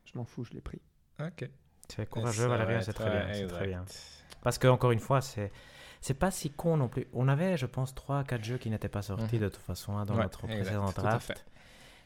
Je 0.06 0.18
m'en 0.18 0.26
fous, 0.26 0.44
je 0.44 0.52
l'ai 0.54 0.62
pris. 0.62 0.82
Ok. 1.20 1.50
C'est 1.90 2.10
courageux, 2.10 2.44
Ça 2.44 2.48
va 2.48 2.58
Valérien, 2.58 2.78
être- 2.80 2.86
c'est 2.86 2.94
très 2.94 3.10
bien. 3.10 3.26
ouais, 3.28 3.34
C'est 3.34 3.48
très 3.48 3.68
bien. 3.68 3.86
Parce 4.42 4.58
que, 4.58 4.68
encore 4.68 4.92
une 4.92 5.00
fois, 5.00 5.22
c'est. 5.22 5.52
C'est 6.02 6.14
pas 6.16 6.32
si 6.32 6.50
con 6.52 6.76
non 6.76 6.90
plus. 6.90 7.08
On 7.14 7.30
avait, 7.30 7.56
je 7.56 7.66
pense, 7.66 7.96
3-4 7.96 8.44
jeux 8.44 8.58
qui 8.58 8.70
n'étaient 8.70 8.90
pas 8.90 9.02
sortis 9.02 9.36
Mhm. 9.38 9.42
de 9.44 9.48
toute 9.50 9.62
façon 9.64 9.96
hein, 9.98 10.06
dans 10.06 10.16
Ouais, 10.18 10.24
notre 10.24 10.44
exact, 10.46 10.60
précédent 10.64 10.92
tout 10.92 11.00
à 11.00 11.04
draft. 11.04 11.46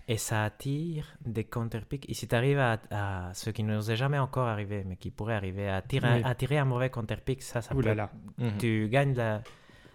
Et 0.10 0.18
ça 0.18 0.46
attire 0.46 1.06
des 1.26 1.44
counterpicks. 1.44 2.10
Et 2.10 2.14
si 2.14 2.28
tu 2.30 2.36
arrives 2.36 2.60
à, 2.60 2.80
à 2.92 3.34
ce 3.34 3.50
qui 3.50 3.64
ne 3.64 3.76
nous 3.76 3.92
est 3.92 3.98
jamais 3.98 4.18
encore 4.20 4.48
arrivé, 4.48 4.84
mais 4.86 4.96
qui 4.96 5.12
pourrait 5.12 5.36
arriver, 5.36 5.68
à 5.68 5.76
attirer, 5.78 6.08
Oui. 6.16 6.22
à 6.24 6.30
attirer 6.30 6.58
un 6.58 6.66
mauvais 6.66 6.90
counterpick, 6.90 7.42
ça, 7.44 7.62
ça 7.62 7.76
Ouh 7.76 7.82
là 7.82 7.92
peut- 7.92 7.98
là. 7.98 8.10
Mhm. 8.38 8.58
Tu 8.58 8.88
gagnes 8.90 9.14
la. 9.16 9.42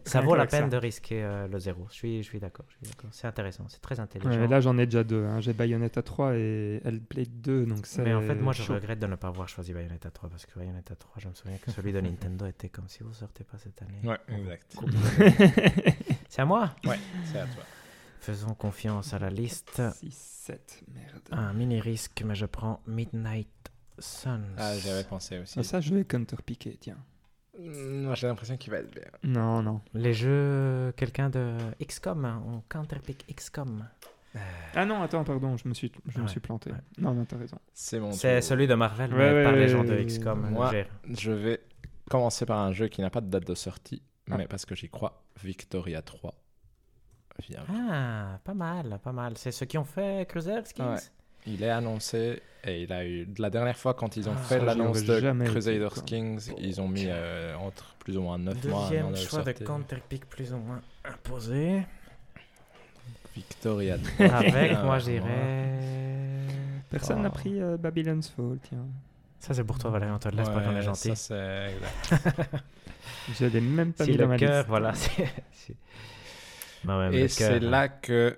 Ça 0.04 0.18
Rien 0.18 0.28
vaut 0.28 0.34
la 0.34 0.46
peine 0.46 0.62
ça. 0.64 0.68
de 0.68 0.76
risquer 0.78 1.22
euh, 1.22 1.46
le 1.46 1.60
zéro. 1.60 1.86
Je 1.88 1.94
suis, 1.94 2.22
je 2.24 2.28
suis 2.28 2.40
d'accord. 2.40 2.66
je 2.68 2.74
suis 2.86 2.92
d'accord. 2.94 3.08
C'est 3.12 3.28
intéressant. 3.28 3.66
C'est 3.68 3.80
très 3.80 4.00
intelligent. 4.00 4.30
Ouais, 4.30 4.48
là, 4.48 4.60
j'en 4.60 4.76
ai 4.76 4.84
déjà 4.84 5.04
deux. 5.04 5.24
hein. 5.24 5.38
J'ai 5.40 5.52
Bayonetta 5.52 6.02
3 6.02 6.34
et 6.34 6.80
Hellblade 6.84 7.40
2, 7.40 7.66
donc. 7.66 7.86
Mais 7.98 8.12
en 8.12 8.20
fait, 8.20 8.34
moi, 8.34 8.52
je 8.52 8.70
regrette 8.72 8.98
de 8.98 9.06
ne 9.06 9.14
pas 9.14 9.28
avoir 9.28 9.48
choisi 9.48 9.72
Bayonetta 9.72 10.10
3 10.10 10.28
parce 10.28 10.44
que 10.44 10.58
Bayonetta 10.58 10.96
3, 10.96 11.12
je 11.18 11.28
me 11.28 11.34
souviens 11.34 11.56
que 11.56 11.70
celui 11.70 11.92
de 11.92 12.00
Nintendo 12.02 12.46
était 12.46 12.68
comme 12.68 12.88
si 12.88 13.04
vous 13.04 13.14
sortez 13.14 13.44
pas 13.44 13.58
cette 13.58 13.80
année. 13.80 14.00
Ouais, 14.02 14.18
exact. 14.36 14.76
C'est 16.28 16.42
à 16.42 16.44
moi. 16.46 16.70
Ouais, 16.84 16.98
c'est 17.24 17.38
à 17.38 17.44
toi. 17.46 17.62
Faisons 18.22 18.54
confiance 18.54 19.14
à 19.14 19.18
la 19.18 19.30
liste. 19.30 19.82
6, 19.96 20.10
7, 20.12 20.84
merde. 20.94 21.22
Un 21.32 21.52
mini 21.54 21.80
risque, 21.80 22.22
mais 22.24 22.36
je 22.36 22.46
prends 22.46 22.80
Midnight 22.86 23.48
Suns. 23.98 24.40
Ah, 24.58 24.76
j'avais 24.78 25.02
pensé 25.02 25.40
aussi. 25.40 25.58
Ah, 25.58 25.64
ça, 25.64 25.80
je 25.80 25.92
vais 25.92 26.04
counterpicker, 26.04 26.76
tiens. 26.80 26.98
Mm, 27.58 28.04
Moi, 28.04 28.14
j'ai 28.14 28.28
l'impression 28.28 28.56
qu'il 28.56 28.70
va 28.70 28.78
être 28.78 28.92
bien. 28.92 29.02
Non, 29.24 29.60
non. 29.62 29.80
Les 29.94 30.14
jeux, 30.14 30.92
quelqu'un 30.96 31.30
de 31.30 31.56
XCOM, 31.84 32.24
hein, 32.24 32.40
on 32.46 32.60
counterpick 32.68 33.26
XCOM. 33.34 33.88
Ah 34.76 34.86
non, 34.86 35.02
attends, 35.02 35.24
pardon, 35.24 35.56
je 35.56 35.66
me 35.68 35.74
suis, 35.74 35.90
je 36.06 36.20
me 36.20 36.28
suis 36.28 36.40
planté. 36.40 36.70
ouais. 36.70 36.78
Non, 36.98 37.12
non, 37.14 37.24
t'as 37.24 37.36
raison. 37.38 37.58
C'est 37.74 37.98
mon 37.98 38.12
C'est 38.12 38.40
celui 38.40 38.68
de 38.68 38.74
Marvel, 38.74 39.12
Ouais, 39.12 39.18
mais 39.18 39.32
ouais, 39.34 39.42
par 39.42 39.52
les 39.52 39.66
gens 39.68 39.82
de 39.84 39.96
XCOM. 40.00 40.48
Moi, 40.48 40.72
Je 41.10 41.32
vais 41.32 41.60
commencer 42.08 42.46
par 42.46 42.60
un 42.60 42.70
jeu 42.72 42.86
qui 42.86 43.00
n'a 43.00 43.10
pas 43.10 43.20
de 43.20 43.28
date 43.28 43.46
de 43.48 43.54
sortie, 43.56 44.00
Ah. 44.30 44.36
mais 44.38 44.46
parce 44.46 44.64
que 44.64 44.76
j'y 44.76 44.88
crois. 44.88 45.24
Victoria 45.42 46.02
3. 46.02 46.34
Ah, 47.68 48.38
pas 48.44 48.54
mal, 48.54 48.98
pas 49.02 49.12
mal. 49.12 49.32
C'est 49.36 49.52
ceux 49.52 49.66
qui 49.66 49.78
ont 49.78 49.84
fait 49.84 50.26
Crusader 50.28 50.62
Skins 50.64 50.84
Ouais. 50.94 50.98
Il 51.46 51.62
est 51.64 51.70
annoncé 51.70 52.40
et 52.64 52.82
il 52.84 52.92
a 52.92 53.04
eu. 53.04 53.26
La 53.38 53.50
dernière 53.50 53.76
fois, 53.76 53.94
quand 53.94 54.16
ils 54.16 54.28
ont 54.28 54.34
Ah, 54.36 54.42
fait 54.42 54.60
l'annonce 54.60 55.02
de 55.02 55.18
été, 55.18 55.44
Crusader 55.50 55.88
quoi. 55.92 56.02
Kings, 56.04 56.52
ils 56.58 56.80
ont 56.80 56.86
mis 56.88 57.06
euh, 57.08 57.56
entre 57.56 57.96
plus 57.98 58.16
ou 58.16 58.22
moins 58.22 58.38
9 58.38 58.64
mois. 58.66 58.78
un 58.78 58.82
an 58.82 58.88
Deuxième 58.88 59.10
de 59.10 59.16
choix 59.16 59.42
de 59.42 59.52
counterpick 59.52 60.26
plus 60.28 60.52
ou 60.52 60.58
moins 60.58 60.80
imposé. 61.04 61.82
Victoria 63.34 63.96
3. 63.98 64.26
Avec, 64.34 64.72
Ah, 64.76 64.82
moi, 64.84 64.94
ouais. 64.94 65.00
je 65.00 65.04
dirais. 65.10 66.46
Personne 66.90 67.22
n'a 67.22 67.28
Oh. 67.28 67.32
pris 67.32 67.60
euh, 67.60 67.76
Babylon's 67.76 68.28
Fall, 68.28 68.58
tiens. 68.68 68.86
Ça, 69.40 69.54
c'est 69.54 69.64
pour 69.64 69.78
toi, 69.78 69.90
Valérie, 69.90 70.12
on 70.12 70.18
te 70.18 70.28
le 70.28 70.36
laisse 70.36 70.48
pas 70.48 70.56
Ouais, 70.58 70.64
qu'on 70.64 70.76
est 70.76 70.82
gentil. 70.82 71.16
ça, 71.16 71.16
c'est 71.16 71.74
exact. 71.74 72.50
Je 73.40 73.46
l'ai 73.46 73.60
même 73.60 73.92
pas 73.92 74.04
Si 74.04 74.10
mis 74.12 74.16
dans 74.16 74.24
le 74.24 74.28
ma 74.28 74.36
cœur, 74.36 74.56
liste. 74.58 74.68
voilà. 74.68 74.94
c'est- 74.94 75.32
c'est- 75.52 75.74
Bah 76.84 76.98
ouais, 77.10 77.14
Et 77.14 77.28
c'est 77.28 77.60
cœur, 77.60 77.60
là 77.60 77.88
que 77.88 78.36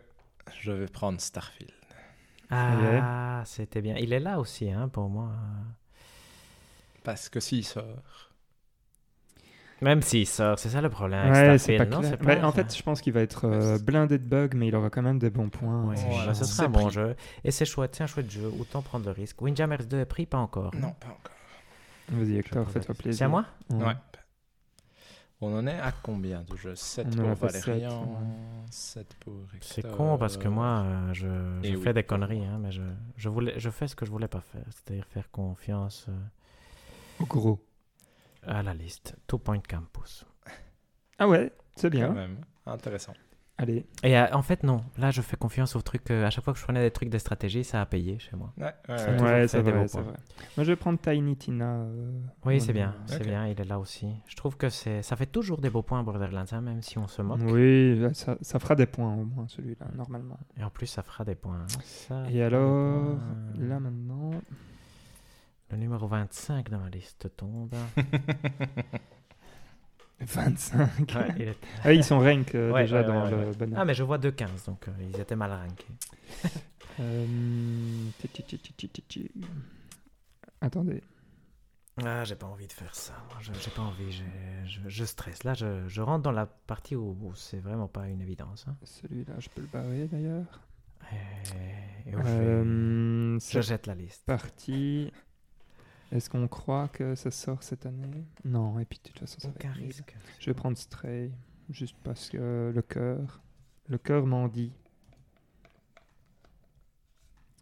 je 0.60 0.72
vais 0.72 0.86
prendre 0.86 1.20
Starfield. 1.20 1.70
Ah, 2.50 3.42
c'était 3.46 3.82
bien. 3.82 3.96
Il 3.96 4.12
est 4.12 4.20
là 4.20 4.38
aussi, 4.38 4.70
hein, 4.70 4.88
pour 4.88 5.08
moi. 5.08 5.30
Parce 7.04 7.28
que 7.28 7.40
s'il 7.40 7.64
sort. 7.64 8.30
Même 9.82 10.02
s'il 10.02 10.26
sort, 10.26 10.58
c'est 10.58 10.70
ça 10.70 10.80
le 10.80 10.88
problème 10.88 11.20
avec 11.32 11.34
Ouais, 11.34 11.58
c'est 11.58 11.74
Starfield, 11.74 11.78
pas 11.78 11.84
non? 11.96 12.00
clair. 12.00 12.10
c'est 12.18 12.24
Bah, 12.24 12.36
pas 12.36 12.46
en 12.46 12.52
fait, 12.52 12.74
je 12.76 12.82
pense 12.82 13.00
qu'il 13.00 13.12
va 13.12 13.20
être 13.20 13.44
euh, 13.46 13.78
blindé 13.78 14.18
de 14.18 14.24
bugs, 14.26 14.50
mais 14.54 14.68
il 14.68 14.74
aura 14.76 14.88
quand 14.88 15.02
même 15.02 15.18
des 15.18 15.30
bons 15.30 15.48
points. 15.50 15.82
Ouais, 15.84 15.96
Voilà. 15.96 16.32
ce 16.34 16.44
c'est 16.44 16.44
sera 16.44 16.64
un 16.64 16.68
bon 16.68 16.84
pris. 16.84 16.90
jeu. 16.90 17.16
Et 17.44 17.50
c'est 17.50 17.64
chouette, 17.64 17.94
c'est 17.96 18.04
un 18.04 18.06
chouette 18.06 18.30
jeu. 18.30 18.46
Autant 18.58 18.82
prendre 18.82 19.04
le 19.04 19.10
risque. 19.12 19.42
Windjammers 19.42 19.84
2 19.86 19.98
est 20.00 20.04
pris, 20.06 20.26
pas 20.26 20.38
encore. 20.38 20.74
Non, 20.74 20.92
pas 20.92 21.08
encore. 21.08 21.32
Vas-y, 22.08 22.36
Hector, 22.38 22.70
fais-toi 22.70 22.94
plaisir. 22.94 23.18
C'est 23.18 23.24
à 23.24 23.28
moi? 23.28 23.46
Ouais. 23.70 23.94
On 25.46 25.58
en 25.58 25.66
est 25.66 25.78
à 25.78 25.92
combien 25.92 26.42
de 26.42 26.56
jeux? 26.56 26.74
7 26.74 27.06
On 27.18 27.24
en 27.26 27.32
a 27.32 27.36
pour 27.36 27.48
Valérian, 27.48 28.02
ouais. 28.04 28.16
7 28.70 29.14
pour 29.20 29.34
C'est 29.60 29.82
con 29.90 30.16
parce 30.18 30.36
que 30.36 30.48
moi, 30.48 30.82
euh, 30.86 31.12
je, 31.12 31.26
je 31.62 31.68
et 31.68 31.76
fais 31.76 31.88
oui. 31.88 31.94
des 31.94 32.02
conneries, 32.04 32.44
hein, 32.44 32.58
mais 32.60 32.72
je, 32.72 32.82
je, 33.16 33.28
voulais, 33.28 33.54
je 33.58 33.70
fais 33.70 33.86
ce 33.88 33.94
que 33.94 34.06
je 34.06 34.10
voulais 34.10 34.28
pas 34.28 34.40
faire, 34.40 34.64
c'est-à-dire 34.70 35.04
faire 35.06 35.30
confiance 35.30 36.06
euh, 36.08 36.12
Au 37.20 37.26
gros. 37.26 37.60
à 38.46 38.62
la 38.62 38.74
liste. 38.74 39.16
Two 39.26 39.38
Point 39.38 39.60
Campus. 39.68 40.24
Ah 41.18 41.28
ouais, 41.28 41.52
c'est 41.76 41.90
Quand 41.90 41.96
bien. 41.98 42.08
même. 42.10 42.38
Intéressant. 42.66 43.12
Allez, 43.56 43.86
Et 44.02 44.18
euh, 44.18 44.26
en 44.32 44.42
fait, 44.42 44.64
non. 44.64 44.82
Là, 44.98 45.12
je 45.12 45.22
fais 45.22 45.36
confiance 45.36 45.76
aux 45.76 45.80
trucs. 45.80 46.10
euh, 46.10 46.26
à 46.26 46.30
chaque 46.30 46.42
fois 46.42 46.52
que 46.52 46.58
je 46.58 46.64
prenais 46.64 46.82
des 46.82 46.90
trucs 46.90 47.08
de 47.08 47.18
stratégie, 47.18 47.62
ça 47.62 47.80
a 47.80 47.86
payé 47.86 48.18
chez 48.18 48.34
moi. 48.34 48.52
Ouais, 48.58 48.64
ouais, 48.88 48.98
Ça 48.98 49.10
ouais. 49.12 49.46
c'est 49.48 49.62
des 49.62 49.70
vrai. 49.70 49.86
Moi, 49.94 50.04
je 50.58 50.62
vais 50.64 50.74
prendre 50.76 50.98
Tiny 50.98 51.36
Tina. 51.36 51.64
euh, 51.82 52.18
Oui, 52.44 52.60
c'est 52.60 52.72
bien. 52.72 52.96
C'est 53.06 53.24
bien. 53.24 53.46
Il 53.46 53.60
est 53.60 53.64
là 53.64 53.78
aussi. 53.78 54.08
Je 54.26 54.34
trouve 54.34 54.56
que 54.56 54.68
c'est, 54.70 55.02
ça 55.02 55.14
fait 55.14 55.26
toujours 55.26 55.60
des 55.60 55.70
beaux 55.70 55.82
points 55.82 56.02
Borderlands, 56.02 56.44
hein, 56.50 56.60
même 56.62 56.82
si 56.82 56.98
on 56.98 57.06
se 57.06 57.22
moque. 57.22 57.42
Oui, 57.44 58.02
ça, 58.12 58.36
ça 58.40 58.58
fera 58.58 58.74
des 58.74 58.86
points 58.86 59.14
au 59.14 59.24
moins, 59.24 59.46
celui-là, 59.46 59.86
normalement. 59.94 60.38
Et 60.58 60.64
en 60.64 60.70
plus, 60.70 60.86
ça 60.88 61.04
fera 61.04 61.24
des 61.24 61.36
points. 61.36 61.60
hein. 61.60 61.80
Ça 61.84 62.24
Et 62.30 62.42
alors, 62.42 63.16
points. 63.16 63.18
là 63.60 63.78
maintenant, 63.78 64.32
Le 65.70 65.76
numéro 65.76 66.08
25 66.08 66.70
dans 66.70 66.80
ma 66.80 66.88
liste 66.90 67.30
tombe. 67.36 67.72
25. 70.20 71.14
Ouais, 71.14 71.42
est- 71.42 71.58
Ah, 71.82 71.92
ils 71.92 72.04
sont 72.04 72.18
rank 72.20 72.54
euh, 72.54 72.70
Ouais, 72.72 72.82
déjà 72.82 73.00
ouais, 73.00 73.06
dans 73.06 73.24
le 73.30 73.52
bonheur. 73.52 73.78
Ah, 73.80 73.84
mais 73.84 73.94
je 73.94 74.02
vois 74.02 74.18
2-15, 74.18 74.66
donc 74.66 74.88
euh, 74.88 74.92
ils 75.12 75.20
étaient 75.20 75.36
mal 75.36 75.52
rankés. 75.52 75.86
Euh. 77.00 77.26
Attendez. 80.60 81.02
Ah, 82.04 82.24
j'ai 82.24 82.34
pas 82.34 82.46
envie 82.46 82.66
de 82.66 82.72
faire 82.72 82.94
ça. 82.94 83.14
J'ai 83.40 83.70
pas 83.70 83.82
envie. 83.82 84.12
Je, 84.12 84.80
je 84.88 85.04
stresse. 85.04 85.44
Là, 85.44 85.54
je, 85.54 85.86
je 85.88 86.00
rentre 86.02 86.22
dans 86.22 86.32
la 86.32 86.46
partie 86.46 86.96
où, 86.96 87.16
où 87.20 87.34
c'est 87.34 87.58
vraiment 87.58 87.88
pas 87.88 88.08
une 88.08 88.20
évidence. 88.20 88.66
hein. 88.68 88.76
Celui-là, 88.82 89.34
je 89.38 89.48
peux 89.48 89.60
le 89.60 89.66
barrer 89.68 90.06
d'ailleurs. 90.06 90.60
Et, 91.12 92.10
et 92.10 92.12
je 92.12 93.38
je 93.52 93.60
jette 93.60 93.86
la 93.86 93.94
liste. 93.94 94.24
parti. 94.26 95.12
Est-ce 96.14 96.30
qu'on 96.30 96.46
croit 96.48 96.88
que 96.88 97.14
ça 97.16 97.30
sort 97.30 97.62
cette 97.62 97.86
année? 97.86 98.24
Non, 98.44 98.78
et 98.78 98.84
puis 98.84 98.98
de 98.98 99.08
toute 99.08 99.18
façon, 99.18 99.40
ça 99.40 99.48
va 99.48 99.54
Aucun 99.54 99.70
être 99.72 99.76
nul. 99.78 99.86
risque. 99.86 100.16
Je 100.38 100.46
vais 100.46 100.54
prendre 100.54 100.76
Stray, 100.78 101.32
juste 101.70 101.96
parce 102.04 102.30
que 102.30 102.70
le 102.74 102.82
cœur, 102.82 103.40
le 103.88 103.98
cœur 103.98 104.24
m'en 104.24 104.46
dit. 104.48 104.72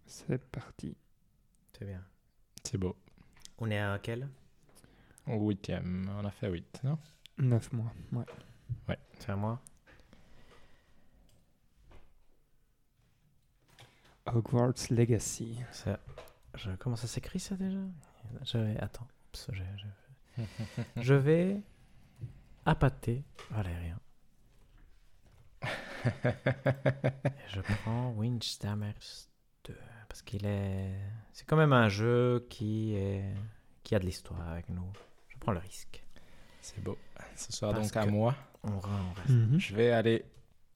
C'est 0.06 0.38
parti. 0.50 0.94
C'est 1.78 1.86
bien. 1.86 2.04
C'est 2.62 2.76
beau. 2.78 2.94
On 3.58 3.70
est 3.70 3.78
à 3.80 3.98
quel? 4.02 4.28
Au 5.26 5.48
huitième, 5.48 6.10
on 6.20 6.24
a 6.24 6.30
fait 6.30 6.50
huit, 6.50 6.80
non? 6.84 6.98
9 7.38 7.72
mois, 7.72 7.92
ouais. 8.12 8.98
C'est 9.18 9.30
à 9.30 9.36
moi 9.36 9.62
Hogwarts 14.26 14.90
Legacy. 14.90 15.58
Ça- 15.72 15.98
je- 16.54 16.70
Comment 16.78 16.96
ça 16.96 17.06
s'écrit 17.06 17.40
ça 17.40 17.56
déjà? 17.56 17.78
Je 18.44 18.58
vais... 18.58 18.78
Attends. 18.78 19.06
Oups, 19.28 19.50
je, 19.52 19.62
je- 19.76 20.42
je 20.96 21.14
vais 21.14 21.60
appâter 22.64 23.22
Valérien. 23.50 23.98
Et 26.04 27.30
je 27.48 27.60
prends 27.60 28.10
Windjammers 28.16 28.94
2 29.64 29.76
parce 30.08 30.22
qu'il 30.22 30.46
est 30.46 30.94
c'est 31.32 31.46
quand 31.46 31.56
même 31.56 31.72
un 31.72 31.88
jeu 31.88 32.46
qui 32.50 32.94
est 32.94 33.32
qui 33.84 33.94
a 33.94 33.98
de 33.98 34.04
l'histoire 34.06 34.48
avec 34.48 34.68
nous. 34.68 34.90
Je 35.28 35.36
prends 35.38 35.52
le 35.52 35.58
risque. 35.60 36.04
C'est 36.60 36.82
beau. 36.82 36.96
Ce 37.36 37.52
sera 37.52 37.72
Parce 37.72 37.88
donc 37.92 37.96
à 37.96 38.06
moi. 38.06 38.34
On, 38.64 38.78
re- 38.78 38.88
on 38.88 39.12
reste. 39.14 39.30
Mhm. 39.30 39.58
Je 39.60 39.74
vais 39.74 39.90
aller 39.92 40.24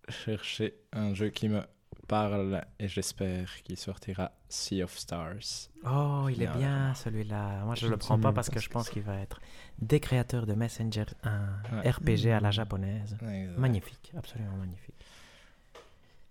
chercher 0.09 0.75
un 0.93 1.15
jeu 1.15 1.31
qui 1.31 1.49
me 1.49 1.63
parle 2.07 2.65
et 2.79 2.89
j'espère 2.89 3.63
qu'il 3.63 3.77
sortira 3.77 4.33
Sea 4.49 4.83
of 4.83 4.97
Stars. 4.99 5.69
Oh, 5.85 6.29
il 6.31 6.43
est 6.43 6.47
bien 6.57 6.95
celui-là. 6.95 7.65
Moi, 7.65 7.75
je 7.75 7.83
Je 7.83 7.87
le 7.87 7.93
ne 7.93 7.97
prends 7.97 8.19
pas 8.19 8.33
parce 8.33 8.49
que 8.51 8.61
je 8.61 8.69
pense 8.69 8.89
qu'il 8.91 9.03
va 9.03 9.19
être 9.19 9.41
des 9.79 10.01
créateurs 10.01 10.47
de 10.47 10.55
Messenger, 10.55 11.05
un 11.25 11.49
Ouais. 11.73 11.91
RPG 11.91 12.31
à 12.33 12.41
la 12.41 12.49
Mhm. 12.49 12.53
japonaise. 12.53 13.17
Exact. 13.23 13.59
Magnifique, 13.59 14.13
absolument 14.17 14.57
magnifique. 14.57 14.95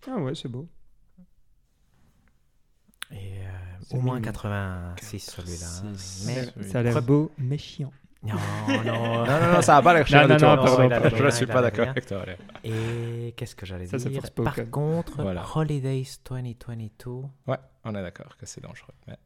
Ah 0.07 0.17
ouais, 0.17 0.36
c'est 0.36 0.49
beau. 0.49 0.67
Et 3.11 3.39
euh, 3.45 3.49
au 3.91 4.01
moins 4.01 4.15
mignon. 4.15 4.32
86 4.32 5.19
celui-là. 5.19 5.67
hein. 5.67 5.82
86. 5.93 6.53
Mais. 6.57 6.69
Ça 6.69 6.80
a 6.80 6.84
l'air 6.84 7.01
beau, 7.03 7.32
mais 7.38 7.57
chiant. 7.57 7.91
Non, 8.26 8.84
non. 8.84 9.26
Non, 9.26 9.39
non, 9.41 9.53
non, 9.53 9.61
ça 9.61 9.80
va 9.80 9.82
pas 9.82 9.99
Non, 9.99 10.03
du 10.03 10.13
non, 10.13 10.19
tout. 10.38 10.45
non, 10.45 10.55
Non, 10.55 10.63
pardon, 10.65 10.89
pardon. 10.89 11.15
Je 11.17 11.23
ne 11.23 11.30
suis 11.32 11.45
pas 11.45 11.61
d'accord 11.61 11.88
avec 11.89 12.05
toi. 12.05 12.21
allez. 12.23 12.38
Et 12.63 13.34
qu'est-ce 13.38 13.55
que 13.55 13.65
j'allais 13.65 13.86
dire. 13.88 14.32
Par 14.36 14.55
contre, 14.71 15.21
Voilà. 15.21 15.43
Holidays 15.55 16.03
2022. 16.30 17.11
Ouais, 17.47 17.57
on 17.84 17.95
est 17.95 18.01
d'accord 18.01 18.36
que 18.38 18.45
c'est 18.45 18.61
dangereux. 18.61 18.93
mais- 19.07 19.17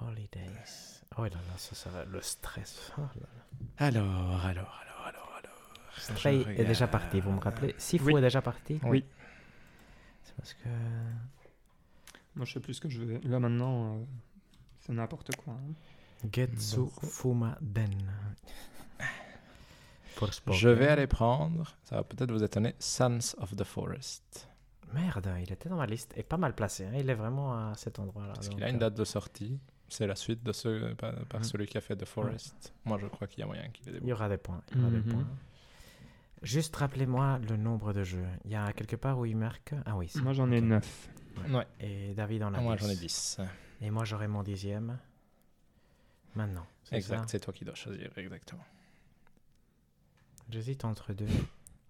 Holidays. 0.00 1.00
Oh 1.16 1.22
là 1.24 1.30
là, 1.30 1.38
ça, 1.56 1.74
ça 1.74 1.90
va, 1.90 2.04
le 2.04 2.20
stress. 2.22 2.92
Oh 2.96 3.00
là 3.00 3.08
là. 3.20 3.28
Alors, 3.86 4.04
alors, 4.44 4.44
alors, 4.44 5.06
alors, 5.06 5.32
alors. 5.38 5.92
Stray 5.96 6.44
est 6.56 6.64
déjà 6.64 6.86
parti, 6.86 7.20
vous 7.20 7.32
me 7.32 7.40
rappelez? 7.40 7.74
Sifu 7.78 8.04
Oui. 8.12 8.18
est 8.18 8.20
déjà 8.22 8.40
parti? 8.40 8.78
Oui. 8.84 9.04
C'est 10.22 10.34
parce 10.36 10.54
que. 10.54 10.68
Moi, 12.36 12.44
je 12.46 12.52
sais 12.52 12.60
plus 12.60 12.74
ce 12.74 12.80
que 12.80 12.88
je 12.88 13.00
veux. 13.00 13.20
Là, 13.24 13.40
maintenant, 13.40 13.94
euh, 13.96 14.04
c'est 14.80 14.92
n'importe 14.92 15.34
quoi. 15.36 15.54
hein. 15.54 15.72
Getsu 16.32 16.88
Fuma 17.02 17.56
Den. 17.60 17.90
Forspoken. 20.14 20.58
Je 20.58 20.68
vais 20.68 20.88
aller 20.88 21.06
prendre, 21.06 21.76
ça 21.84 21.96
va 21.96 22.02
peut-être 22.04 22.32
vous 22.32 22.42
étonner, 22.42 22.74
Sons 22.78 23.36
of 23.38 23.54
the 23.54 23.64
Forest. 23.64 24.48
Merde, 24.92 25.30
il 25.40 25.52
était 25.52 25.68
dans 25.68 25.76
ma 25.76 25.86
liste 25.86 26.12
et 26.16 26.22
pas 26.22 26.36
mal 26.38 26.54
placé. 26.54 26.84
hein. 26.86 26.92
Il 26.98 27.08
est 27.08 27.14
vraiment 27.14 27.52
à 27.52 27.74
cet 27.76 27.98
endroit-là. 27.98 28.32
Parce 28.32 28.48
qu'il 28.48 28.62
a 28.64 28.68
une 28.70 28.76
euh, 28.76 28.80
date 28.80 28.94
de 28.94 29.04
sortie. 29.04 29.60
C'est 29.88 30.06
la 30.06 30.16
suite 30.16 30.42
de 30.42 30.52
ce, 30.52 30.92
par, 30.94 31.14
par 31.26 31.40
Mhm. 31.40 31.44
celui 31.44 31.66
qui 31.66 31.78
a 31.78 31.80
fait 31.80 31.94
The 31.96 32.04
Forest. 32.04 32.74
Moi, 32.84 32.98
je 33.00 33.06
crois 33.06 33.26
qu'il 33.26 33.40
y 33.40 33.42
a 33.42 33.46
moyen 33.46 33.68
qu'il 33.68 33.88
ait 33.88 33.92
des 33.92 33.98
Il 34.02 34.08
y 34.08 34.12
aura 34.12 34.28
des 34.28 34.38
points. 34.38 34.60
il 34.72 34.78
y 34.78 34.80
aura 34.82 34.90
des 34.90 34.96
Mhm. 34.98 35.04
points. 35.12 35.26
Juste 36.42 36.74
rappelez-moi 36.76 37.38
le 37.48 37.56
nombre 37.56 37.92
de 37.92 38.02
jeux. 38.02 38.26
Il 38.44 38.50
y 38.50 38.54
a 38.56 38.72
quelque 38.72 38.96
part 38.96 39.18
où 39.18 39.24
il 39.26 39.36
marque. 39.36 39.74
Ah 39.86 39.96
oui, 39.96 40.08
c'est- 40.08 40.20
Moi, 40.20 40.32
j'en 40.32 40.50
ai 40.50 40.58
ok. 40.58 40.64
9. 40.64 41.08
Ouais. 41.50 41.66
Et 41.80 42.14
David 42.14 42.42
en 42.42 42.54
a 42.54 42.60
Moi, 42.60 42.76
10. 42.76 42.84
j'en 42.84 42.90
ai 42.90 42.96
10. 42.96 43.38
Et 43.82 43.90
moi, 43.90 44.04
j'aurai 44.04 44.26
mon 44.28 44.42
dixième. 44.42 44.98
Maintenant. 46.38 46.66
c'est 46.84 46.94
Exact, 46.94 47.24
c'est 47.28 47.40
toi 47.40 47.52
qui 47.52 47.64
dois 47.64 47.74
choisir, 47.74 48.10
exactement. 48.16 48.62
J'hésite 50.50 50.84
entre 50.84 51.12
deux. 51.12 51.26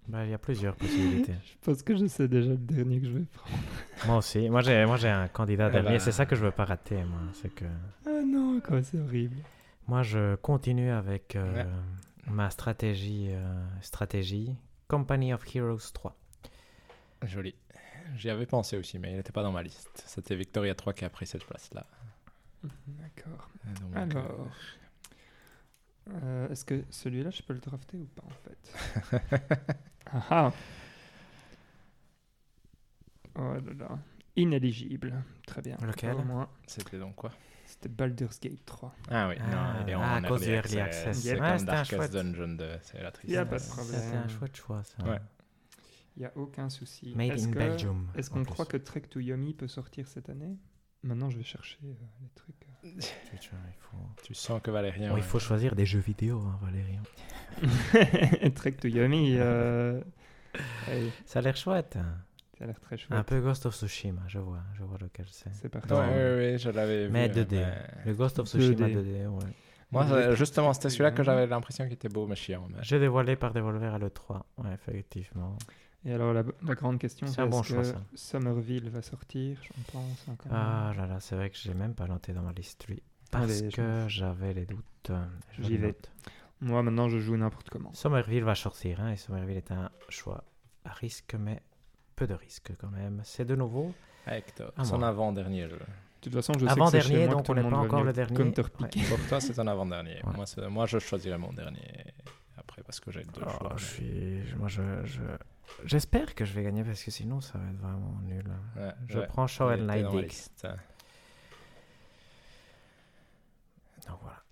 Bah, 0.09 0.25
il 0.25 0.31
y 0.31 0.35
a 0.35 0.39
plusieurs 0.39 0.75
possibilités. 0.75 1.35
Je 1.45 1.55
pense 1.61 1.83
que 1.83 1.95
je 1.95 2.07
sais 2.07 2.29
déjà 2.29 2.49
le 2.53 2.57
dernier 2.57 2.99
que 2.99 3.07
je 3.09 3.13
vais 3.13 3.25
prendre. 3.35 3.59
moi 4.07 4.17
aussi. 4.17 4.49
Moi, 4.49 4.63
j'ai, 4.63 4.87
moi, 4.87 4.97
j'ai 4.97 5.11
un 5.11 5.29
candidat 5.29 5.69
Eh 5.69 5.73
dernier. 5.73 5.89
ben. 5.91 5.99
C'est 6.01 6.13
ça 6.13 6.25
que 6.25 6.35
je 6.35 6.43
veux 6.43 6.51
pas 6.51 6.65
rater, 6.65 7.05
moi. 7.05 7.21
C'est 7.35 7.55
que 7.55 7.67
Ah 8.07 8.23
non, 8.25 8.59
quoi, 8.61 8.83
c'est 8.83 8.99
horrible. 8.99 9.37
moi, 9.87 10.03
je 10.03 10.37
continue 10.37 10.91
avec 10.91 11.37
euh, 11.37 11.63
ma 12.27 12.49
stratégie, 12.49 13.29
euh, 13.31 13.67
stratégie 13.83 14.57
Company 14.89 15.35
of 15.35 15.45
Heroes 15.55 15.91
3. 15.93 16.17
Joli. 17.27 17.55
J'y 18.17 18.31
avais 18.31 18.47
pensé 18.47 18.79
aussi, 18.79 18.99
mais 18.99 19.11
il 19.11 19.17
n'était 19.17 19.33
pas 19.33 19.43
dans 19.43 19.53
ma 19.53 19.63
liste. 19.63 19.91
C'était 20.07 20.35
Victoria 20.37 20.75
3 20.75 20.95
qui 20.95 21.05
a 21.05 21.11
pris 21.11 21.27
cette 21.27 21.45
place-là. 21.45 21.85
D'accord. 22.87 23.49
Donc, 23.81 23.97
Alors, 23.97 24.49
euh, 26.11 26.49
est-ce 26.49 26.65
que 26.65 26.85
celui-là, 26.91 27.31
je 27.31 27.43
peux 27.43 27.53
le 27.55 27.61
drafter 27.61 27.99
ou 27.99 28.07
pas, 28.07 28.25
en 28.25 28.31
fait 28.31 29.61
Ah 30.11 30.25
ah 30.31 30.53
Oh 33.37 33.55
là 33.55 33.73
là. 33.79 33.99
Inéligible. 34.37 35.23
Très 35.47 35.63
bien. 35.63 35.77
Lequel 35.83 36.17
C'était 36.67 36.99
donc 36.99 37.15
quoi 37.17 37.33
c'était 37.71 37.91
Baldur's 37.91 38.41
Gate 38.41 38.65
3. 38.65 38.95
Ah 39.11 39.29
oui, 39.29 39.35
Ah, 39.39 39.51
non, 39.51 39.85
il 39.87 39.91
est 39.91 39.95
en 39.95 40.01
ah, 40.03 40.23
cause 40.27 40.41
du 40.41 40.49
early 40.49 40.81
access. 40.81 41.21
C'est 41.21 41.39
Ouais, 41.39 41.57
comme 41.59 41.67
Darkest 41.67 41.91
chouette. 41.97 42.13
Dungeon 42.13 42.55
2, 42.57 42.79
c'est 42.81 43.03
la 43.03 43.13
Y 43.25 43.37
a 43.37 43.45
pas 43.45 43.57
de 43.57 43.61
tristesse. 43.61 43.69
problème. 43.69 44.01
C'était 44.01 44.17
un 44.17 44.29
chouette 44.29 44.57
choix, 44.57 44.83
ça. 44.85 45.05
Ouais. 45.05 45.19
Il 46.17 46.21
n'y 46.21 46.25
a 46.25 46.33
aucun 46.37 46.71
souci. 46.71 47.13
Made 47.15 47.33
Est-ce 47.33 47.47
in 47.47 47.51
que- 47.51 47.59
Belgium. 47.59 48.09
Est-ce 48.15 48.31
qu'on 48.31 48.43
croit 48.43 48.65
que 48.65 48.79
Trek 48.79 49.03
to 49.03 49.21
Yomi 49.21 49.53
peut 49.53 49.69
sortir 49.69 50.09
cette 50.09 50.31
année? 50.31 50.57
Maintenant, 51.03 51.31
je 51.31 51.39
vais 51.39 51.45
chercher 51.45 51.79
euh, 51.85 51.93
les 52.23 52.29
trucs. 52.35 52.55
Tu- 52.83 53.39
tu- 53.39 53.51
il, 53.55 53.75
faut... 53.81 53.97
Tu 54.25 54.35
sens 54.35 54.61
que 54.63 54.71
Valérien. 54.71 55.11
Bon, 55.11 55.17
il 55.17 55.23
faut 55.23 55.39
choisir 55.39 55.75
des 55.75 55.87
jeux 55.87 55.99
vidéo, 56.01 56.41
hein, 56.41 56.59
Valérian. 56.63 57.03
Trek 58.55 58.73
to 58.73 58.89
Yomi, 58.89 59.35
euh, 59.39 60.01
Ça 61.27 61.39
a 61.39 61.43
l'air 61.43 61.57
chouette. 61.57 61.99
ça 62.59 62.65
a 62.65 62.67
l'air 62.67 62.81
très 62.81 62.97
chouette. 62.97 63.19
Un 63.19 63.23
peu 63.23 63.41
Ghost 63.41 63.67
of 63.67 63.75
Tsushima, 63.75 64.23
je 64.27 64.39
vois, 64.39 64.61
je 64.75 64.83
vois 64.85 64.99
lequel 65.01 65.27
c'est. 65.31 65.53
C'est 65.55 65.69
parti. 65.69 65.93
Ouais, 65.93 65.99
ouais, 65.99 66.57
je 66.59 66.71
l'avais 66.71 67.07
vu. 67.07 67.13
Mais 67.13 67.29
euh, 67.31 67.45
2D. 67.45 67.51
mais- 67.57 67.77
Le 68.07 68.15
Ghost 68.15 68.39
of 68.39 68.49
Tsushima 68.49 68.89
2D. 68.89 68.97
2D, 68.97 69.27
ouais. 69.27 69.45
Moi, 69.91 70.07
ça- 70.07 70.35
justement, 70.35 70.73
c'était 70.73 70.91
celui-là 70.91 71.13
que 71.13 71.23
j'avais 71.23 71.47
l'impression 71.47 71.85
qu'il 71.85 71.95
était 71.95 72.09
beau, 72.09 72.27
mais 72.27 72.37
chiant. 72.37 72.67
mais- 72.71 72.83
J'ai 72.83 72.99
dévoilé 72.99 73.37
par 73.37 73.53
Devolver 73.53 73.95
à 73.95 73.99
l'E3. 73.99 74.43
Ouais, 74.59 74.75
effectivement. 74.75 75.57
Et 76.09 76.13
alors, 76.15 76.33
la, 76.33 76.43
la 76.67 76.75
grande 76.75 76.99
question, 76.99 77.27
C'est 77.27 77.43
un 77.43 77.47
bon 77.47 77.61
est-ce 77.61 77.75
que 77.75 77.83
ça. 77.83 78.01
Somerville 78.15 78.89
va 78.89 79.03
sortir 79.03 79.59
Je 79.63 79.93
pense. 79.93 80.25
quand 80.39 80.49
Ah 80.51 80.93
là 80.97 81.07
là, 81.07 81.21
c'est 81.21 81.37
vrai 81.37 81.51
que 81.51 81.57
je 81.59 81.69
l'ai 81.69 81.75
même 81.75 81.95
pas 81.95 82.07
noté 82.07 82.33
dans 82.33 82.41
ma 82.43 82.53
liste, 82.53 82.87
lui. 82.89 83.03
Allez, 83.33 83.47
Parce 83.47 83.59
je- 83.59 83.77
que 83.77 84.05
j'avais 84.09 84.55
les 84.55 84.65
doutes. 84.65 85.13
Je 85.53 85.63
J'y 85.63 85.77
vais. 85.77 85.89
note. 85.89 86.11
Moi, 86.63 86.83
maintenant, 86.83 87.09
je 87.09 87.19
joue 87.19 87.37
n'importe 87.37 87.69
comment. 87.69 87.93
Somerville 87.93 88.43
va 88.43 88.55
sortir, 88.55 89.01
hein, 89.01 89.11
et 89.13 89.17
Somerville 89.17 89.59
est 89.59 89.71
un 89.71 89.91
choix 90.09 90.45
à 90.87 90.93
risque, 90.93 91.35
mais 91.39 91.61
peu 92.17 92.27
de 92.27 92.35
risque 92.35 92.73
quand 92.81 92.91
même. 92.91 93.21
C'est 93.25 93.45
de 93.45 93.55
nouveau 93.55 93.93
Hector, 94.27 94.73
Ah, 94.79 94.85
son 94.85 95.03
avant-dernier 95.03 95.69
jeu. 95.69 95.77
De 95.79 95.85
toute 96.23 96.33
façon, 96.35 96.53
je 96.55 96.61
sais 96.61 96.67
que 96.67 96.71
Avant-dernier, 96.73 97.03
c'est 97.07 97.15
chez 97.15 97.27
moi 97.27 97.35
donc 97.35 97.43
que 97.43 97.47
tout 97.47 97.53
on 97.53 97.55
le 97.55 97.63
n'est 97.63 97.71
pas 97.71 97.77
encore 97.77 98.03
le 98.03 98.13
dernier. 98.13 98.35
counterpicker. 98.35 99.03
Pour 99.09 99.19
toi, 99.29 99.41
c'est 99.41 99.59
un 99.59 99.67
avant-dernier. 99.69 100.23
Ouais. 100.25 100.33
Moi, 100.35 100.45
moi, 100.71 100.87
je 100.87 100.99
choisirais 100.99 101.39
mon 101.39 101.53
dernier 101.53 101.87
après 102.57 102.83
parce 102.83 102.99
que 102.99 103.11
j'ai 103.13 103.23
deux 103.23 103.43
Oh, 103.47 103.51
choix. 103.59 103.75
je 103.77 103.85
suis... 103.85 104.43
Moi, 104.57 104.69
je... 104.69 104.83
je- 105.05 105.21
J'espère 105.85 106.35
que 106.35 106.45
je 106.45 106.53
vais 106.55 106.63
gagner 106.63 106.83
parce 106.85 107.03
que 107.03 107.11
sinon, 107.11 107.41
ça 107.41 107.59
va 107.59 107.69
être 107.71 107.79
vraiment 107.79 108.19
nul. 108.23 108.45
Ouais, 108.77 108.93
Je 109.09 109.19
ouais, 109.19 109.27
prends 109.27 109.47
ma 110.03 110.23
Dix. 110.23 110.23
liste. 110.23 110.67
Donc 114.09 114.19
voilà. 114.23 114.43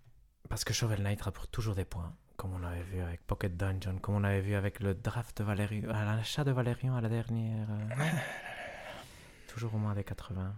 Parce 0.49 0.65
que 0.65 0.73
Shovel 0.73 1.03
Knight 1.03 1.23
rapporte 1.23 1.51
toujours 1.51 1.75
des 1.75 1.85
points, 1.85 2.15
comme 2.37 2.53
on 2.55 2.63
avait 2.63 2.83
vu 2.83 3.01
avec 3.01 3.27
Pocket 3.27 3.57
Dungeon, 3.57 3.99
comme 3.99 4.15
on 4.17 4.25
avait 4.25 4.41
vu 4.41 4.55
avec 4.55 4.81
le 4.81 4.95
draft 4.95 5.39
de 5.39 5.45
Valérian, 5.45 5.91
à 5.91 6.05
l'achat 6.05 6.45
de 6.45 6.53
Valérian 6.53 6.95
à 6.95 7.01
la 7.01 7.09
dernière. 7.09 7.67
euh, 7.71 8.05
toujours 9.49 9.75
au 9.75 9.79
moins 9.79 9.95
des 9.95 10.05
80. 10.05 10.55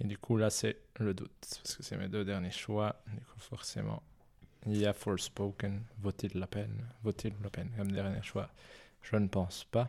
Et 0.00 0.04
du 0.04 0.18
coup, 0.18 0.36
là, 0.36 0.50
c'est 0.50 0.76
le 1.00 1.14
doute. 1.14 1.32
Parce 1.40 1.76
que 1.76 1.82
c'est 1.82 1.96
mes 1.96 2.08
deux 2.08 2.24
derniers 2.24 2.50
choix. 2.50 3.00
Du 3.08 3.20
coup, 3.24 3.38
forcément, 3.40 4.02
il 4.66 4.76
y 4.76 4.86
a 4.86 4.92
Forspoken. 4.92 5.82
Vaut-il 6.00 6.38
la 6.38 6.46
peine? 6.46 6.86
Vaut-il 7.02 7.34
la 7.42 7.50
peine 7.50 7.70
comme 7.76 7.90
dernier 7.90 8.22
choix? 8.22 8.48
Je 9.02 9.16
ne 9.16 9.28
pense 9.28 9.64
pas. 9.64 9.88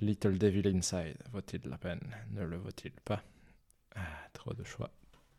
Little 0.00 0.38
Devil 0.38 0.68
Inside. 0.76 1.16
Vaut-il 1.32 1.62
la 1.68 1.78
peine? 1.78 2.00
Ne 2.30 2.44
le 2.44 2.56
vaut-il 2.56 2.92
pas? 2.92 3.22
Ah, 3.94 4.00
Trop 4.32 4.52
de 4.52 4.64
choix. 4.64 4.90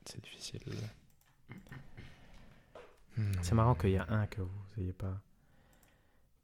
C'est 0.06 0.22
difficile. 0.24 0.62
C'est 3.42 3.56
marrant 3.56 3.74
qu'il 3.76 3.90
y 3.92 3.98
a 3.98 4.06
un 4.10 4.28
que 4.28 4.42
vous 4.42 4.64
n'ayez 4.78 4.94
pas. 4.94 5.20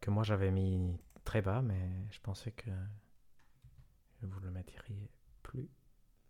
Que 0.02 0.10
moi 0.10 0.24
j'avais 0.24 0.52
mis 0.52 0.98
très 1.24 1.42
bas, 1.42 1.62
mais 1.62 1.90
je 2.12 2.20
pensais 2.20 2.52
que 2.52 2.70
vous 4.24 4.40
le 4.40 4.50
mettriez 4.52 5.10
plus 5.44 5.70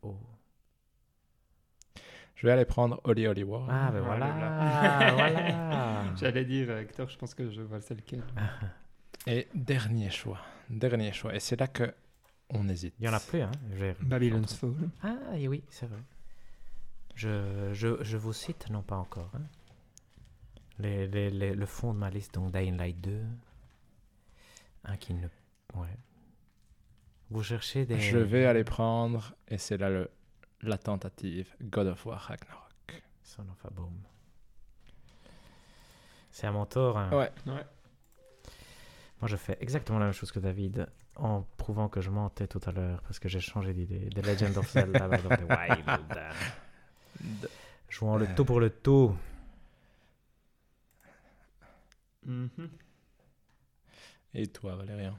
haut. 0.02 0.20
Je 2.36 2.46
vais 2.48 2.54
aller 2.54 2.66
prendre 2.66 3.00
Oli 3.06 3.26
Oli 3.28 3.44
War. 3.44 3.68
Ah, 3.70 3.91
ben 3.91 4.02
voilà. 4.02 4.28
là 4.38 5.14
voilà. 5.14 6.16
J'allais 6.18 6.44
dire, 6.46 6.70
euh, 6.72 6.82
Hector, 6.82 7.08
je 7.10 7.18
pense 7.18 7.34
que 7.34 7.50
je 7.50 7.62
vois 7.62 7.80
c'est 7.82 7.96
lequel. 7.96 8.22
Et 9.28 9.47
dernier 9.53 10.09
choix. 10.09 10.39
Dernier 10.69 11.13
choix. 11.13 11.34
Et 11.36 11.39
c'est 11.39 11.59
là 11.59 11.67
que 11.67 11.93
on 12.49 12.67
hésite. 12.67 12.93
Il 12.99 13.05
y 13.05 13.09
en 13.09 13.13
a 13.13 13.19
plus, 13.19 13.41
hein. 13.41 13.51
j'ai- 13.78 13.95
Babylon's 14.01 14.53
Fall. 14.53 14.74
Ah, 15.01 15.17
et 15.38 15.47
oui, 15.47 15.63
c'est 15.69 15.86
vrai. 15.88 15.99
Je, 17.15 17.71
je, 17.74 18.03
je 18.03 18.17
vous 18.17 18.34
cite, 18.34 18.69
non 18.69 18.82
pas 18.82 18.97
encore. 18.97 19.32
hein. 19.36 19.41
Les, 20.80 21.07
les- 21.07 21.30
les- 21.30 21.53
le 21.55 21.65
fond 21.65 21.93
de 21.93 21.99
ma 21.99 22.09
liste, 22.09 22.34
donc 22.34 22.51
Dying 22.51 22.78
Light 22.78 22.99
2. 23.01 23.21
Un 24.86 24.97
qui 24.97 25.13
ne. 25.13 25.28
Ouais. 25.76 25.88
Vous 27.30 27.43
cherchez 27.43 27.86
des. 27.86 27.99
Je 27.99 28.17
vais 28.17 28.45
aller 28.45 28.63
prendre, 28.63 29.34
et 29.47 29.57
c'est 29.57 29.78
là 29.78 29.89
le, 29.89 30.09
la 30.61 30.78
tentative, 30.78 31.53
God 31.61 31.88
of 31.88 32.05
War 32.05 32.19
Ragnarok. 32.19 33.03
Son 33.24 33.43
of 33.49 33.65
a 33.65 33.69
Bomb. 33.69 33.93
C'est 36.32 36.47
à 36.47 36.51
mon 36.51 36.65
tour. 36.65 36.97
hein. 36.97 37.09
Ouais. 37.11 37.32
Ouais. 37.47 37.65
Moi, 39.24 39.30
je 39.30 39.38
fais 39.38 39.57
exactement 39.61 39.99
la 39.99 40.05
même 40.07 40.13
chose 40.13 40.34
que 40.34 40.39
David 40.39 40.86
en 41.15 41.43
prouvant 41.55 41.88
que 41.88 42.01
je 42.01 42.09
mentais 42.09 42.45
tout 42.45 42.59
à 42.65 42.74
l'heure 42.74 43.01
parce 43.03 43.19
que 43.19 43.30
j'ai 43.30 43.39
changé 43.39 43.74
d'idée. 43.74 44.09
The 44.09 44.26
Legend 44.26 44.57
of 44.57 44.69
Zelda 44.69 45.07
Breath 45.07 45.26
of 45.26 45.38
the 45.38 45.49
Wild. 45.49 47.47
Jouons 47.88 48.17
le 48.17 48.26
Euh. 48.26 48.36
tout 48.36 48.43
pour 48.43 48.59
le 48.59 48.69
tout. 48.69 49.15
Mhm. 52.26 52.49
Et 54.34 54.47
toi, 54.47 54.76
Valérien 54.76 55.17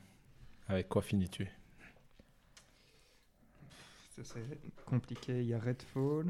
Avec 0.68 0.86
quoi 0.90 1.00
finis-tu? 1.00 1.48
Ça, 4.16 4.22
C'est 4.22 4.84
compliqué. 4.84 5.40
Il 5.40 5.46
y 5.46 5.54
a 5.54 5.58
Redfall. 5.58 6.26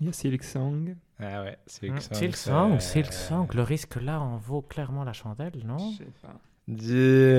Il 0.00 0.06
y 0.06 0.08
a 0.08 0.12
Silk 0.14 0.42
Song. 0.42 0.96
Ah 1.18 1.42
ouais, 1.42 1.58
c'est 1.66 1.90
Hmm, 1.90 1.98
Silksong, 2.00 2.18
Silksong, 2.18 2.80
c'est- 2.80 2.88
Silksong, 3.04 3.52
le 3.54 3.62
risque 3.64 3.96
là 3.96 4.18
en 4.18 4.38
vaut 4.38 4.62
clairement 4.62 5.04
la 5.04 5.12
chandelle, 5.12 5.60
non? 5.66 5.76
Je 5.90 5.98
sais 5.98 6.10
pas. 6.22 6.40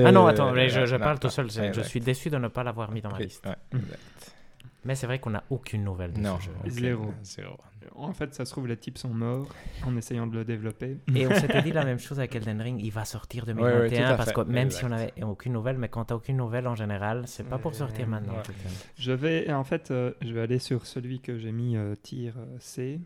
Ah 0.06 0.12
non, 0.12 0.26
attends, 0.26 0.52
mais 0.52 0.68
je, 0.68 0.86
je 0.86 0.96
Non, 0.96 1.02
parle 1.02 1.18
tout 1.18 1.28
seul. 1.30 1.50
Je 1.50 1.80
suis 1.82 2.00
déçu 2.00 2.30
de 2.30 2.36
ne 2.38 2.48
pas 2.48 2.62
l'avoir 2.64 2.90
mis 2.90 3.00
dans 3.00 3.10
ma 3.10 3.18
liste. 3.18 3.44
ouais, 3.46 3.56
Mm. 3.72 3.76
exact. 3.78 4.00
Mais 4.86 4.94
c'est 4.94 5.06
vrai 5.06 5.18
qu'on 5.18 5.30
n'a 5.30 5.42
aucune 5.48 5.82
nouvelle 5.82 6.12
de 6.12 6.20
Non, 6.20 6.38
ce 6.38 6.44
jeu. 6.44 6.50
ok, 6.62 6.68
Zéro. 6.70 7.14
Zéro. 7.22 7.56
En 7.94 8.12
fait, 8.12 8.34
ça 8.34 8.44
se 8.44 8.50
trouve, 8.50 8.66
les 8.66 8.76
types 8.76 8.98
sont 8.98 9.08
morts 9.08 9.48
en 9.86 9.96
essayant 9.96 10.26
de 10.26 10.34
le 10.36 10.44
développer. 10.44 10.98
Et 11.14 11.26
on 11.26 11.34
s'était 11.34 11.62
dit 11.62 11.72
la 11.72 11.84
même 11.86 11.98
chose 11.98 12.18
avec 12.18 12.34
Elden 12.34 12.60
Ring, 12.60 12.80
il 12.82 12.90
va 12.90 13.06
sortir 13.06 13.44
ouais, 13.46 13.54
2021 13.54 14.06
tout 14.08 14.12
à 14.12 14.16
parce 14.18 14.32
que 14.32 14.40
même 14.42 14.70
si 14.70 14.84
on 14.84 14.90
n'avait 14.90 15.12
aucune 15.22 15.54
nouvelle, 15.54 15.78
mais 15.78 15.88
quand 15.88 16.04
t'as 16.06 16.14
aucune 16.14 16.36
nouvelle 16.36 16.66
en 16.66 16.74
général, 16.74 17.22
c'est 17.26 17.44
pas 17.48 17.56
pour 17.56 17.74
sortir 17.74 18.06
maintenant. 18.08 18.34
Ouais. 18.34 18.42
Je 18.98 19.12
vais, 19.12 19.50
en 19.52 19.64
fait, 19.64 19.90
euh, 19.90 20.12
je 20.20 20.34
vais 20.34 20.42
aller 20.42 20.58
sur 20.58 20.84
celui 20.84 21.20
que 21.20 21.38
j'ai 21.38 21.52
mis 21.52 21.76
euh, 21.78 21.94
tir 21.94 22.34
euh, 22.36 22.44
C. 22.58 23.00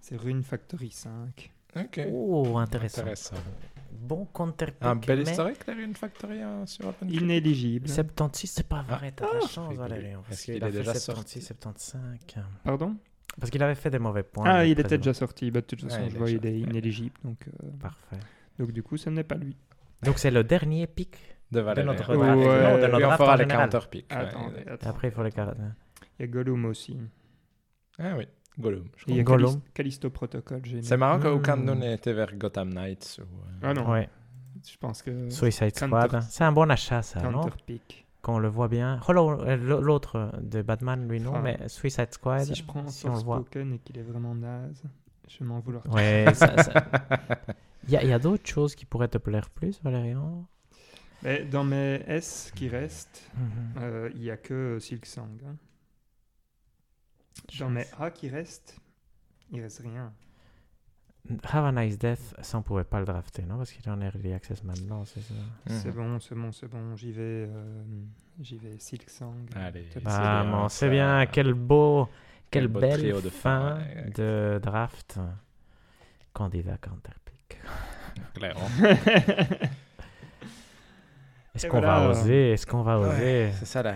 C'est 0.00 0.16
Rune 0.16 0.42
Factory 0.42 0.90
5. 0.90 1.50
Ok. 1.76 2.00
Oh, 2.12 2.58
intéressant. 2.58 3.00
Intéressant. 3.02 3.36
Bon 3.96 4.26
counterpick. 4.26 4.82
Un 4.84 4.96
bel 4.96 5.22
mais 5.24 5.30
historique, 5.30 5.66
la 5.66 5.74
Rune 5.74 5.94
Factory 5.94 6.40
hein, 6.42 6.66
sur 6.66 6.86
OpenCritic 6.88 7.20
Inéligible. 7.22 7.88
76, 7.88 8.50
c'est 8.50 8.68
pas 8.68 8.82
vrai, 8.82 9.12
t'as 9.12 9.26
de 9.28 9.34
la 9.34 9.40
chance, 9.40 9.68
rigole. 9.70 9.88
Valérian. 9.88 10.22
Parce 10.22 10.32
Est-ce 10.40 10.44
qu'il 10.52 10.64
a 10.64 10.68
est 10.68 10.72
fait 10.72 10.78
déjà 10.78 10.94
76, 10.94 11.46
75. 11.46 12.00
Pardon? 12.64 12.96
Parce 13.38 13.50
qu'il 13.50 13.62
avait 13.62 13.74
fait 13.74 13.90
des 13.90 13.98
mauvais 13.98 14.22
points. 14.22 14.44
Ah, 14.46 14.64
il 14.66 14.78
était 14.78 14.98
déjà 14.98 15.14
sorti. 15.14 15.50
Bah, 15.50 15.60
de 15.60 15.66
toute 15.66 15.82
façon, 15.82 16.02
Ouais, 16.02 16.08
je 16.10 16.14
est 16.14 16.18
vois, 16.18 16.30
il 16.30 16.36
est 16.46 16.50
ouais. 16.50 16.58
inéligible. 16.58 17.14
Donc, 17.24 17.38
euh, 17.48 17.68
Parfait. 17.80 18.16
donc 18.58 18.72
du 18.72 18.82
coup, 18.82 18.96
ce 18.96 19.10
n'est 19.10 19.24
pas 19.24 19.36
lui. 19.36 19.56
Donc 20.02 20.18
c'est 20.18 20.30
le 20.30 20.44
dernier 20.44 20.86
pic. 20.86 21.16
de 21.50 21.60
Valérien. 21.60 21.92
notre 21.92 22.14
draft. 22.14 22.20
non, 22.36 22.76
de 22.78 22.86
notre 22.86 22.98
draft 23.00 23.22
les. 23.22 24.06
Et 24.10 24.68
attends. 24.68 24.90
après, 24.90 25.08
il 25.08 25.10
faut 25.12 25.22
les 25.22 25.32
cartes. 25.32 25.56
Il 26.18 26.22
y 26.22 26.24
a 26.24 26.26
Gollum 26.28 26.64
aussi. 26.66 26.96
Ah 27.98 28.14
oui, 28.16 28.26
Gollum. 28.58 28.84
je 28.96 29.04
il 29.08 29.16
y 29.16 29.20
a 29.20 29.22
Gollum. 29.22 29.50
Callis- 29.54 29.60
Callisto 29.74 30.10
Protocol. 30.10 30.60
j'ai. 30.64 30.82
C'est 30.82 30.96
marrant 30.96 31.18
qu'aucun 31.20 31.56
de 31.56 31.62
nous 31.62 31.74
n'ait 31.74 31.94
été 31.94 32.12
vers 32.12 32.34
Gotham 32.36 32.72
Knights. 32.72 33.20
Ou, 33.20 33.22
euh, 33.22 33.52
Ah 33.62 33.74
non, 33.74 33.90
Ouais. 33.90 34.08
je 34.68 34.76
pense 34.78 35.02
que. 35.02 35.28
Suicide 35.30 35.72
Counter- 35.72 36.06
Squad. 36.06 36.22
C'est 36.28 36.44
un 36.44 36.52
bon 36.52 36.70
achat, 36.70 37.02
ça, 37.02 37.20
non 37.22 37.40
Counterpick. 37.42 38.06
Quand 38.22 38.36
on 38.36 38.38
le 38.38 38.48
voit 38.48 38.68
bien. 38.68 39.00
Oh, 39.08 39.12
euh, 39.42 39.56
L'autre 39.56 40.32
de 40.40 40.62
Batman, 40.62 41.06
lui, 41.08 41.20
non, 41.20 41.32
Ah. 41.34 41.40
mais 41.42 41.58
Suicide 41.68 42.12
Squad. 42.12 42.44
Si 42.44 42.54
je 42.54 42.64
prends 42.64 42.86
si 42.88 43.06
on 43.06 43.14
le 43.16 43.18
voit. 43.22 43.44
Et 43.54 43.78
qu'il 43.78 43.98
est 43.98 44.02
vraiment 44.02 44.34
naze, 44.34 44.82
je 45.28 45.38
vais 45.40 45.44
m'en 45.44 45.60
vouloir. 45.60 45.84
Ouais, 45.92 46.24
ça. 46.34 46.62
ça- 46.62 46.84
Il 47.86 47.90
y 47.92 48.12
a, 48.12 48.18
d'autres 48.18 48.46
choses 48.48 48.74
qui 48.74 48.86
pourraient 48.86 49.08
te 49.08 49.18
plaire 49.18 49.50
plus, 49.50 49.78
Valérian? 49.82 50.46
Mais 51.22 51.44
dans 51.44 51.64
mes 51.64 52.02
S 52.06 52.50
qui 52.54 52.68
restent, 52.68 53.30
Mhm. 53.36 53.82
euh, 53.82 54.10
il 54.14 54.20
n'y 54.22 54.30
a 54.30 54.36
que 54.38 54.78
Silk 54.80 55.04
Song. 55.04 55.28
hein. 55.46 55.56
Dans 57.58 57.70
mes 57.70 57.86
A 58.00 58.10
qui 58.10 58.28
restent, 58.28 58.76
il 59.50 59.60
reste 59.62 59.80
rien. 59.80 60.12
Have 61.44 61.64
a 61.64 61.72
Nice 61.72 61.96
Death, 61.98 62.34
ça 62.42 62.58
on 62.58 62.62
pouvait 62.62 62.84
pas 62.84 63.00
le 63.00 63.06
drafter, 63.06 63.42
non? 63.42 63.56
Parce 63.56 63.72
qu'il 63.72 63.82
est 63.86 63.90
en 63.90 64.00
early 64.02 64.34
access 64.34 64.62
maintenant, 64.62 65.04
c'est 65.06 65.20
ça 65.22 65.32
C'est 65.66 65.88
Mhm. 65.88 65.94
bon, 65.94 66.20
c'est 66.20 66.34
bon, 66.34 66.52
c'est 66.52 66.68
bon. 66.68 66.96
J'y 66.96 67.12
vais, 67.12 67.48
euh, 67.48 67.82
j'y 68.40 68.58
vais. 68.58 68.78
Silk 68.78 69.08
Song. 69.08 69.46
Allez. 69.56 69.86
C'est 69.92 70.02
Ah, 70.04 70.44
bon, 70.44 70.68
ça. 70.68 70.76
c'est 70.80 70.90
bien, 70.90 71.24
quel 71.26 71.54
beau, 71.54 72.08
Quel 72.50 72.64
quelle 72.64 72.68
beau 72.68 72.80
belle 72.80 72.98
trio 73.00 73.20
de 73.22 73.30
fin 73.30 73.70
fin, 73.70 73.78
ouais. 73.78 74.10
de 74.14 74.60
draft. 74.62 75.18
Candidat 76.34 76.76
counterpick. 76.78 77.58
Clairement. 78.34 78.68
Est-ce 81.54 81.66
qu'on 81.68 81.78
voilà. 81.80 82.00
va 82.00 82.10
oser? 82.10 82.52
Est-ce 82.52 82.66
qu'on 82.66 82.82
va 82.82 82.98
oser? 82.98 83.50
C'est 83.58 83.64
ça 83.66 83.82
là. 83.82 83.94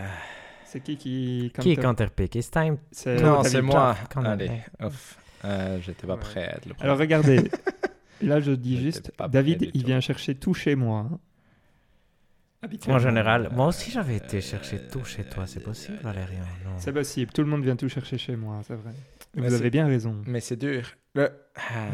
C'est 0.71 0.81
qui 0.81 0.97
qui. 0.97 1.51
Qui 1.61 1.73
est 1.73 1.77
counter- 1.77 1.83
counterpick 2.07 2.35
It's 2.35 2.51
time. 2.51 2.77
C'est 2.93 3.21
Non, 3.23 3.43
c'est 3.43 3.63
moi. 3.63 3.97
Allez, 4.17 4.51
off. 4.81 5.19
Euh, 5.45 5.79
J'étais 5.81 6.07
pas 6.07 6.15
Ouais. 6.15 6.21
prêt 6.21 6.45
à 6.49 6.57
être 6.57 6.67
le 6.67 6.75
Alors 6.81 6.97
premier. 6.97 7.17
regardez, 7.17 7.51
là 8.23 8.41
je 8.41 8.53
dis 8.53 8.79
juste, 8.81 9.13
David, 9.31 9.71
il 9.73 9.81
tout. 9.83 9.87
vient 9.87 10.01
chercher 10.01 10.35
tout 10.35 10.53
chez 10.53 10.75
moi. 10.75 11.07
hein. 11.11 11.19
En 12.61 12.67
Habituellement. 12.67 12.99
général, 12.99 13.49
moi 13.53 13.69
aussi 13.69 13.91
j'avais 13.93 14.17
été 14.17 14.41
chercher 14.41 14.77
Euh, 14.79 14.89
tout 14.91 15.05
chez 15.05 15.23
toi, 15.25 15.47
c'est 15.47 15.61
possible, 15.63 15.99
Valérian. 16.03 16.43
C'est 16.79 16.93
possible, 16.93 17.31
tout 17.33 17.43
le 17.43 17.49
monde 17.49 17.63
vient 17.63 17.77
tout 17.77 17.89
chercher 17.89 18.19
chez 18.19 18.35
moi, 18.35 18.61
c'est 18.67 18.75
vrai. 18.75 18.91
Mais 19.37 19.47
Vous 19.49 19.55
avez 19.55 19.71
bien 19.71 19.87
raison. 19.87 20.21
Mais 20.27 20.41
c'est 20.41 20.57
dur. 20.57 20.83
Le... 21.15 21.31
Ah, 21.55 21.87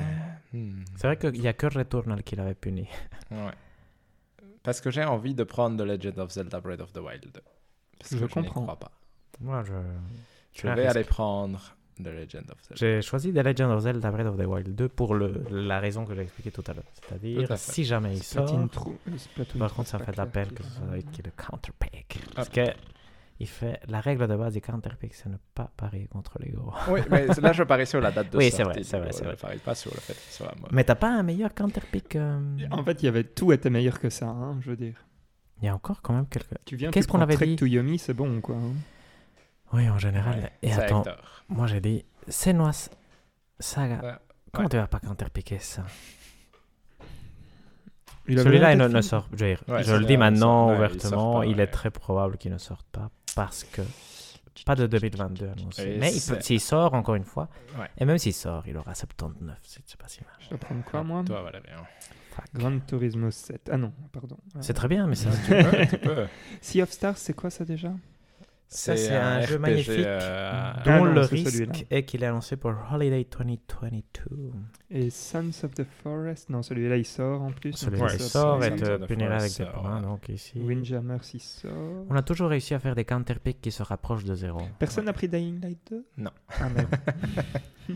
hmm. 0.54 0.82
C'est 0.96 1.06
vrai 1.06 1.16
qu'il 1.18 1.38
n'y 1.40 1.48
a 1.48 1.52
que 1.52 1.66
Returnal 1.66 2.22
qui 2.22 2.34
l'avait 2.36 2.54
puni. 2.54 2.88
Ouais. 3.30 3.52
Parce 4.62 4.80
que 4.80 4.90
j'ai 4.90 5.04
envie 5.04 5.34
de 5.34 5.44
prendre 5.44 5.76
The 5.76 5.86
Legend 5.86 6.18
of 6.20 6.30
Zelda 6.32 6.60
Breath 6.60 6.80
of 6.80 6.92
the 6.94 6.98
Wild. 6.98 7.42
Parce 7.98 8.12
Je 8.12 8.18
que 8.18 8.26
je 8.28 8.32
comprends. 8.32 8.62
crois 8.62 8.78
pas. 8.78 8.90
Moi, 9.40 9.62
je. 9.64 9.72
Je 10.52 10.62
vais 10.68 10.74
risque. 10.74 10.96
aller 10.96 11.04
prendre 11.04 11.74
The 11.96 12.06
Legend 12.06 12.44
of 12.50 12.58
Zelda. 12.62 12.74
J'ai 12.76 13.02
choisi 13.02 13.32
The 13.32 13.38
Legend 13.38 13.72
of 13.72 13.80
Zelda 13.82 14.10
Breath 14.10 14.26
of 14.28 14.36
the 14.36 14.46
Wild 14.46 14.74
2 14.76 14.88
pour 14.88 15.14
le, 15.14 15.44
la 15.50 15.80
raison 15.80 16.04
que 16.04 16.14
j'ai 16.14 16.22
expliquée 16.22 16.50
tout 16.52 16.62
à 16.68 16.72
l'heure. 16.74 16.84
C'est-à-dire, 16.94 17.56
si 17.58 17.84
jamais 17.84 18.14
il 18.14 18.22
sort. 18.22 18.46
Trou- 18.70 18.96
euh, 19.08 19.44
Par 19.58 19.74
contre, 19.74 19.88
ça 19.88 19.98
fait 19.98 20.12
de 20.12 20.16
la 20.16 20.26
peine 20.26 20.52
que 20.52 20.62
ce 20.62 20.70
soit 20.70 20.86
le 20.94 21.30
counterpick. 21.36 22.20
Parce 22.34 22.48
Ah. 22.50 22.54
que 22.66 22.70
il 23.40 23.48
fait 23.48 23.80
la 23.88 24.00
règle 24.00 24.28
de 24.28 24.36
base 24.36 24.54
des 24.54 24.60
counterpicks, 24.60 25.14
c'est 25.14 25.28
ne 25.28 25.36
pas 25.56 25.68
parier 25.76 26.06
contre 26.06 26.38
les 26.40 26.50
gros. 26.50 26.72
Oui, 26.88 27.00
mais 27.10 27.26
là, 27.26 27.52
je 27.52 27.64
parie 27.64 27.84
sur 27.86 28.00
la 28.00 28.12
date 28.12 28.30
de 28.30 28.38
Oui, 28.38 28.50
sortie. 28.52 28.56
c'est 28.56 28.62
vrai, 28.64 28.82
c'est 28.84 28.98
vrai, 28.98 29.12
c'est 29.12 29.24
vrai. 29.24 29.34
Je 29.36 29.40
parie 29.42 29.58
pas 29.58 29.74
sur 29.74 29.90
le 29.92 29.98
fait 29.98 30.12
qu'il 30.14 30.32
soit 30.32 30.54
mort. 30.60 30.68
Mais 30.72 30.84
t'as 30.84 30.94
pas 30.94 31.10
un 31.10 31.24
meilleur 31.24 31.52
counterpick 31.52 32.14
euh, 32.14 32.38
En 32.70 32.84
fait, 32.84 33.02
il 33.02 33.06
y 33.06 33.08
avait 33.08 33.24
tout 33.24 33.52
était 33.52 33.70
meilleur 33.70 33.98
que 33.98 34.08
ça, 34.08 34.26
hein, 34.28 34.58
je 34.60 34.70
veux 34.70 34.76
dire. 34.76 34.94
Il 35.64 35.68
y 35.68 35.70
a 35.70 35.74
encore 35.74 36.02
quand 36.02 36.12
même 36.12 36.26
quelques. 36.26 36.62
Tu 36.66 36.76
viens, 36.76 36.90
Qu'est-ce 36.90 37.08
qu'on 37.08 37.22
avait 37.22 37.36
Trek 37.36 37.46
dit 37.46 37.56
to 37.56 37.64
Yomi, 37.64 37.98
c'est 37.98 38.12
bon, 38.12 38.42
quoi. 38.42 38.54
hein. 38.54 38.74
Oui, 39.72 39.88
en 39.88 39.96
général. 39.98 40.38
Ouais, 40.38 40.52
Et 40.60 40.70
attends, 40.74 41.00
Hector. 41.00 41.42
moi 41.48 41.66
j'ai 41.66 41.80
dit 41.80 42.04
Senua's 42.28 42.90
Saga. 43.58 44.00
Ouais. 44.02 44.12
Comment 44.52 44.66
Ouais. 44.66 44.68
tu 44.70 44.76
vas 44.76 44.86
pas 44.86 45.00
counterpicker 45.00 45.58
ça 45.58 45.84
Celui-là, 48.28 48.72
il 48.72 48.78
ne, 48.78 49.00
sort. 49.00 49.26
je 49.32 49.54
je 49.82 49.94
le 49.94 50.04
dis 50.04 50.18
maintenant 50.18 50.68
sort- 50.68 50.68
ouais, 50.68 50.74
il 50.74 50.76
ouvertement, 50.76 51.38
pas, 51.40 51.46
il 51.46 51.60
est 51.60 51.66
très 51.66 51.90
probable 51.90 52.36
qu'il 52.36 52.52
ne 52.52 52.58
sorte 52.58 52.86
pas 52.92 53.10
parce 53.34 53.64
que 53.64 53.80
pas 54.66 54.74
de 54.76 54.86
2022 54.86 55.48
annoncé. 55.48 55.82
Et 55.94 55.98
Mais 55.98 56.10
s'il 56.10 56.60
sort 56.60 56.92
encore 56.92 57.14
une 57.16 57.24
fois, 57.24 57.48
Ouais. 57.78 57.88
et 57.98 58.04
même 58.04 58.18
s'il 58.18 58.34
sort, 58.34 58.64
il 58.66 58.76
aura 58.76 58.94
79. 58.94 59.58
C'est 59.62 59.96
pas 59.96 60.08
si 60.08 60.20
mal. 60.20 60.32
Je 60.40 60.50
dois 60.50 60.58
prendre 60.58 60.84
quoi, 60.84 61.02
moi 61.02 61.22
Toi, 61.24 61.42
Valérien. 61.42 61.76
Fuck. 62.00 62.16
Gran 62.54 62.78
Turismo 62.80 63.30
7. 63.30 63.70
Ah 63.72 63.76
non, 63.76 63.92
pardon. 64.12 64.36
C'est 64.60 64.74
très 64.74 64.88
bien, 64.88 65.06
mais 65.06 65.14
ça. 65.14 65.30
tu 65.46 65.50
peux, 65.50 65.86
tu 65.86 65.98
peux. 65.98 66.26
Sea 66.60 66.82
of 66.82 66.90
Stars, 66.90 67.18
c'est 67.18 67.34
quoi 67.34 67.50
ça 67.50 67.64
déjà? 67.64 67.92
Ça, 68.66 68.96
c'est 68.96 69.14
un 69.14 69.40
jeu 69.42 69.54
RPG, 69.56 69.60
magnifique 69.60 70.04
euh, 70.04 70.72
dont 70.84 70.90
Ah 70.90 70.98
non, 70.98 71.04
le 71.04 71.22
celui-là. 71.24 71.50
risque 71.50 71.86
est 71.90 72.04
qu'il 72.04 72.24
est 72.24 72.26
annoncé 72.26 72.56
pour 72.56 72.74
Holiday 72.90 73.24
2022. 73.38 74.50
Et 74.90 75.10
Sons 75.10 75.50
of 75.62 75.74
the 75.74 75.84
Forest? 76.02 76.50
Non, 76.50 76.60
celui-là, 76.62 76.96
il 76.96 77.04
sort 77.04 77.42
en 77.42 77.52
plus. 77.52 77.72
Celui-là 77.74 78.08
ça, 78.08 78.18
sort 78.18 78.64
et 78.64 78.74
punira 79.06 79.36
avec 79.36 79.56
des 79.56 79.66
points. 79.66 80.00
Donc 80.00 80.28
ici, 80.28 80.58
Windjammers, 80.60 81.20
il 81.34 81.40
sort. 81.40 82.06
on 82.10 82.16
a 82.16 82.22
toujours 82.22 82.48
réussi 82.48 82.74
à 82.74 82.80
faire 82.80 82.96
des 82.96 83.04
counterpicks 83.04 83.60
qui 83.60 83.70
se 83.70 83.82
rapprochent 83.84 84.24
de 84.24 84.34
zéro. 84.34 84.60
Personne 84.78 85.04
n'a 85.04 85.12
pris 85.12 85.28
Dying 85.28 85.60
Light 85.60 85.78
2 85.90 86.04
Non. 86.18 86.30
Ah 86.58 86.68
merde. 86.68 86.88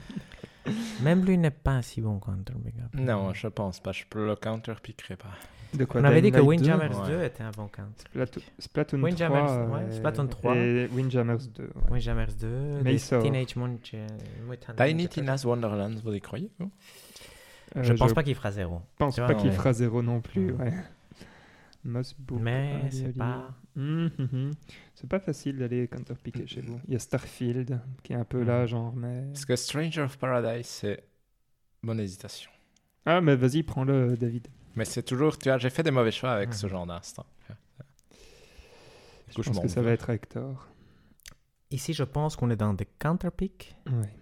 Même 1.03 1.25
lui 1.25 1.37
n'est 1.39 1.51
pas 1.51 1.73
un 1.73 1.83
si 1.83 2.01
bon 2.01 2.19
counter 2.19 2.55
pickup. 2.65 2.95
Non, 2.95 3.33
je 3.35 3.49
pense 3.49 3.81
pas. 3.81 3.93
Je 3.93 4.05
le 4.15 4.35
counter-pickerai 4.37 5.17
pas. 5.17 5.31
De 5.75 5.85
quoi 5.85 6.01
On 6.01 6.05
avait 6.05 6.23
dit 6.23 6.31
que 6.33 6.37
Dying 6.41 6.49
Light 6.49 6.61
2? 6.63 6.67
Windjammers 6.71 7.01
Ouais. 7.03 7.09
2 7.19 7.23
était 7.25 7.43
un 7.43 7.51
bon 7.51 7.69
counter. 7.69 8.05
Splatoon, 8.11 8.43
Splatoon 8.59 9.03
Windjammers, 9.03 9.45
3. 9.47 9.57
ouais, 9.67 9.83
euh, 9.83 9.91
Splatoon 9.93 10.27
3. 10.27 10.57
Et 10.57 10.87
Windjammers 10.95 11.47
2. 11.55 11.63
ouais. 11.65 11.71
Windjammers 11.91 12.35
2, 12.41 12.49
Mais 12.83 12.83
des 12.85 12.93
il 12.93 13.01
sort. 13.01 13.23
Teenage 13.23 13.55
Mutant 13.57 14.73
Tiny 14.77 15.09
Tina's 15.09 15.45
Wonderlands, 15.45 15.97
vous 16.03 16.15
y 16.15 16.21
croyez 16.23 16.51
vous? 16.59 16.71
Euh, 17.77 17.83
Je 17.83 17.93
pense 17.93 18.15
pas 18.15 18.23
qu'il 18.23 18.35
fera 18.35 18.51
zéro. 18.51 18.81
pense 18.97 19.17
Tu 19.17 19.21
pas 19.21 19.35
qu'il 19.35 19.53
fera 19.53 19.75
zéro 19.75 20.01
non 20.03 20.23
plus. 20.23 20.53
Ouais. 20.53 20.73
Ouais. 21.85 21.91
Must 21.91 22.21
Book, 22.21 22.41
Mais 22.41 22.91
c'est 22.91 23.17
pas. 23.17 23.55
Mhm, 23.77 24.11
mhm. 24.19 24.51
C'est 24.95 25.09
pas 25.09 25.21
facile 25.21 25.59
d'aller 25.59 25.87
counterpicker 25.89 26.47
chez 26.47 26.61
vous. 26.61 26.81
Il 26.89 26.93
y 26.93 26.97
a 26.97 26.99
Starfield 26.99 27.81
qui 28.03 28.13
est 28.13 28.17
un 28.17 28.25
peu 28.25 28.43
là, 28.43 28.67
genre, 28.67 28.93
mais. 28.95 29.27
Parce 29.33 29.45
que 29.45 29.57
Stranger 29.57 30.03
of 30.03 30.19
Paradise, 30.19 30.67
c'est 30.67 31.05
bonne 31.83 32.01
hésitation. 32.01 32.51
Ah, 33.07 33.21
mais 33.21 33.37
vas-y, 33.37 33.63
prends-le, 33.63 34.17
David. 34.17 34.49
Mais 34.77 34.85
c'est 34.85 35.03
toujours, 35.03 35.39
tu 35.39 35.49
vois, 35.49 35.59
j'ai 35.59 35.71
fait 35.71 35.83
des 35.83 35.91
mauvais 35.91 36.11
choix 36.11 36.31
avec 36.33 36.53
ce 36.55 36.67
genre 36.69 36.87
d'instant. 36.87 37.27
Je 39.29 39.35
coup, 39.35 39.43
je 39.43 39.51
pense 39.51 39.61
que 39.61 39.69
ça 39.69 39.83
va 39.83 39.91
être 39.93 40.09
Hector. 40.11 40.69
Ici, 41.71 41.93
je 41.93 42.05
pense 42.05 42.35
qu'on 42.35 42.49
est 42.51 42.57
dans 42.57 42.73
des 42.73 42.87
counterpicks 42.87 43.77
Ouais. 43.87 44.15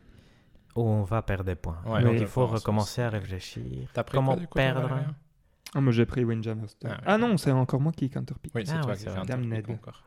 où 0.75 0.83
on 0.83 1.03
va 1.05 1.23
perdre 1.23 1.45
des 1.45 1.55
points. 1.55 1.81
Ouais, 1.87 2.03
Donc 2.03 2.17
il 2.19 2.27
faut 2.27 2.47
recommencer 2.47 3.03
à 3.03 3.09
réfléchir. 3.11 3.89
Comment 4.11 4.37
perdre 4.53 5.15
Ah, 5.77 5.81
moi 5.83 5.93
j'ai 5.93 6.07
pris 6.07 6.25
Windjammers 6.25 6.71
2. 6.81 6.89
Ah, 6.89 7.01
Ah, 7.05 7.19
non, 7.19 7.37
c'est 7.37 7.51
encore 7.51 7.83
moi 7.83 7.93
qui 7.93 8.09
counterpick. 8.09 8.51
Oui, 8.55 8.65
c'est 8.65 8.73
Ah 8.73 8.81
toi 8.81 8.93
ouais, 8.93 8.97
qui 8.97 9.05
counterpick 9.05 9.69
encore. 9.69 10.05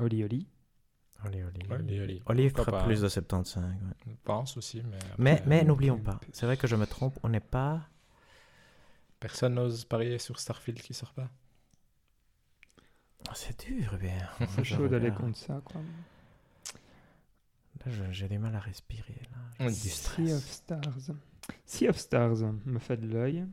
Oli 0.00 0.24
Oli. 0.24 0.48
Oli, 1.24 1.40
oli, 1.44 1.60
oli. 1.70 2.00
Oli, 2.00 2.22
Oli. 2.26 2.50
Fera 2.50 2.72
pas, 2.72 2.82
plus 2.84 3.00
de 3.00 3.08
75. 3.08 3.62
ouais. 3.64 3.70
Je 4.08 4.10
pense 4.24 4.56
aussi, 4.56 4.82
mais. 4.82 4.96
après, 4.96 5.14
Mais, 5.18 5.42
mais 5.46 5.60
euh, 5.60 5.64
n'oublions 5.66 5.98
pas, 5.98 6.18
c'est 6.32 6.46
vrai 6.46 6.56
que 6.56 6.66
je 6.66 6.74
me 6.74 6.84
trompe, 6.86 7.16
on 7.22 7.28
n'est 7.28 7.38
pas. 7.38 7.88
Personne 9.20 9.54
n'ose 9.54 9.84
parier 9.84 10.18
sur 10.18 10.40
Starfield 10.40 10.80
qui 10.80 10.94
sort 10.94 11.12
pas. 11.12 11.28
Oh, 13.28 13.32
c'est 13.34 13.68
dur, 13.68 13.96
bien. 14.00 14.18
C'est 14.48 14.64
chaud 14.64 14.88
d'aller 14.88 15.12
contre 15.12 15.38
ça, 15.38 15.60
quoi. 15.64 15.80
Là, 17.86 18.10
j'ai 18.12 18.28
du 18.28 18.38
mal 18.38 18.54
à 18.54 18.60
respirer. 18.60 19.20
Là. 19.58 19.66
Du 19.68 19.74
Sea 19.74 19.88
of 19.88 19.92
stress. 19.94 20.50
Stars. 20.52 21.10
Sea 21.66 21.88
of 21.88 21.98
Stars 21.98 22.36
me 22.64 22.78
fait 22.78 22.96
de 22.96 23.06
l'œil. 23.12 23.44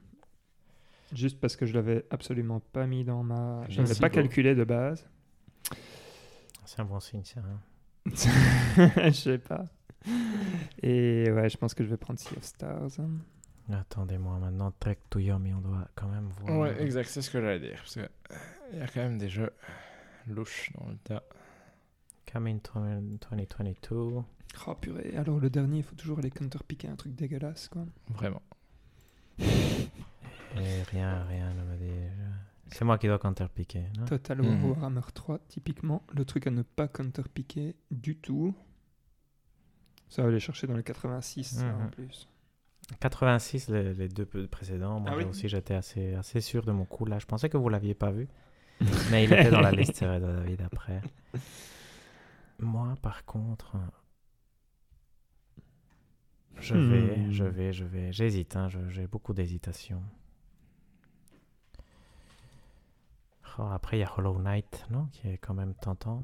Juste 1.14 1.39
parce 1.39 1.56
que 1.56 1.65
je 1.65 1.73
l'avais 1.73 2.06
absolument 2.11 2.60
pas 2.60 2.85
mis 2.85 3.03
dans 3.03 3.23
ma. 3.23 3.64
Je 3.68 3.76
J'ai 3.76 3.81
l'avais 3.81 3.95
pas 3.95 4.10
beau. 4.10 4.15
calculé 4.15 4.53
de 4.56 4.64
base. 4.64 5.07
C'est 6.65 6.80
un 6.81 6.85
bon 6.85 6.99
signe, 6.99 7.23
ça. 7.23 7.39
hein. 7.39 7.60
je 8.06 9.11
sais 9.11 9.38
pas. 9.39 9.65
Et 10.84 11.30
ouais, 11.31 11.49
je 11.49 11.57
pense 11.57 11.73
que 11.73 11.84
je 11.84 11.89
vais 11.89 11.97
prendre 11.97 12.19
Sea 12.19 12.35
of 12.38 12.43
Stars. 12.43 12.99
Attendez-moi, 13.72 14.38
maintenant, 14.39 14.72
Trek 14.80 14.97
to 15.10 15.19
Yomi, 15.19 15.53
on 15.53 15.61
doit 15.61 15.88
quand 15.95 16.07
même 16.07 16.30
voir. 16.30 16.60
Ouais, 16.60 16.81
exact, 16.84 17.07
c'est 17.10 17.22
ce 17.22 17.30
que 17.30 17.41
j'allais 17.41 17.60
dire. 17.60 17.77
Parce 17.77 17.95
que 17.95 17.99
euh, 18.01 18.77
y 18.77 18.81
a 18.81 18.88
quand 18.88 19.01
même 19.01 19.18
des 19.18 19.30
jeux 19.30 19.51
louches 20.27 20.72
dans 20.80 20.88
le 20.88 20.95
tas. 20.97 21.23
Coming 22.31 22.60
2022. 22.61 23.95
Oh 24.68 24.76
purée, 24.76 25.15
alors 25.15 25.39
le 25.39 25.49
dernier, 25.49 25.77
il 25.77 25.84
faut 25.84 25.95
toujours 25.95 26.19
aller 26.19 26.30
counterpicker 26.31 26.88
un 26.88 26.95
truc 26.95 27.15
dégueulasse, 27.15 27.68
quoi. 27.68 27.85
Vraiment. 28.10 28.41
Et 29.39 30.81
rien, 30.91 31.23
rien 31.26 31.53
ne 31.53 31.64
me 31.64 31.77
dit. 31.77 32.07
C'est 32.72 32.85
moi 32.85 32.97
qui 32.97 33.07
dois 33.07 33.19
counterpicker. 33.19 33.84
non? 33.97 34.06
Total. 34.06 34.41
War 34.41 34.64
Warhammer 34.65 35.01
3, 35.14 35.39
typiquement, 35.47 36.03
le 36.14 36.26
truc 36.26 36.45
à 36.47 36.51
ne 36.51 36.61
pas 36.61 36.88
counterpicker 36.88 37.76
du 37.91 38.15
tout. 38.18 38.53
Ça 40.07 40.22
va 40.23 40.27
aller 40.30 40.39
chercher 40.39 40.68
dans 40.68 40.76
les 40.76 40.84
86 40.84 41.43
ça, 41.60 41.65
en 41.65 41.84
Mhm. 41.85 41.89
plus. 41.91 42.27
86, 42.99 43.69
les, 43.69 43.93
les 43.93 44.07
deux 44.07 44.26
précédents. 44.26 44.99
Moi 44.99 45.11
Ah 45.14 45.18
oui 45.18 45.23
aussi, 45.26 45.47
j'étais 45.47 45.76
assez, 45.76 46.15
assez 46.15 46.41
sûr 46.41 46.64
de 46.65 46.72
mon 46.72 46.85
coup 46.85 47.06
là. 47.06 47.19
Je 47.19 47.26
pensais 47.27 47.47
que 47.49 47.57
vous 47.57 47.69
l'aviez 47.69 47.93
pas 47.93 48.10
vu. 48.11 48.27
Mais 49.11 49.26
il 49.26 49.34
était 49.34 49.51
dans 49.51 49.60
la 49.61 49.72
liste 49.72 50.03
de 50.03 50.19
David 50.19 50.61
après. 50.61 51.01
Moi, 52.60 52.95
par 53.02 53.26
contre, 53.26 53.77
je 56.57 56.76
vais, 56.76 57.18
Hmm. 57.18 57.31
je 57.31 57.44
vais, 57.45 57.73
je 57.73 57.86
vais. 57.86 58.11
J'hésite, 58.11 58.56
hein, 58.56 58.68
j'ai 58.90 59.07
beaucoup 59.07 59.34
d'hésitation. 59.34 60.03
Oh, 63.57 63.64
après, 63.64 63.98
il 63.98 63.99
y 64.02 64.03
a 64.03 64.18
Hollow 64.18 64.40
Knight, 64.40 64.86
non 64.90 65.07
Qui 65.07 65.27
est 65.30 65.38
quand 65.38 65.53
même 65.53 65.73
tentant. 65.76 66.23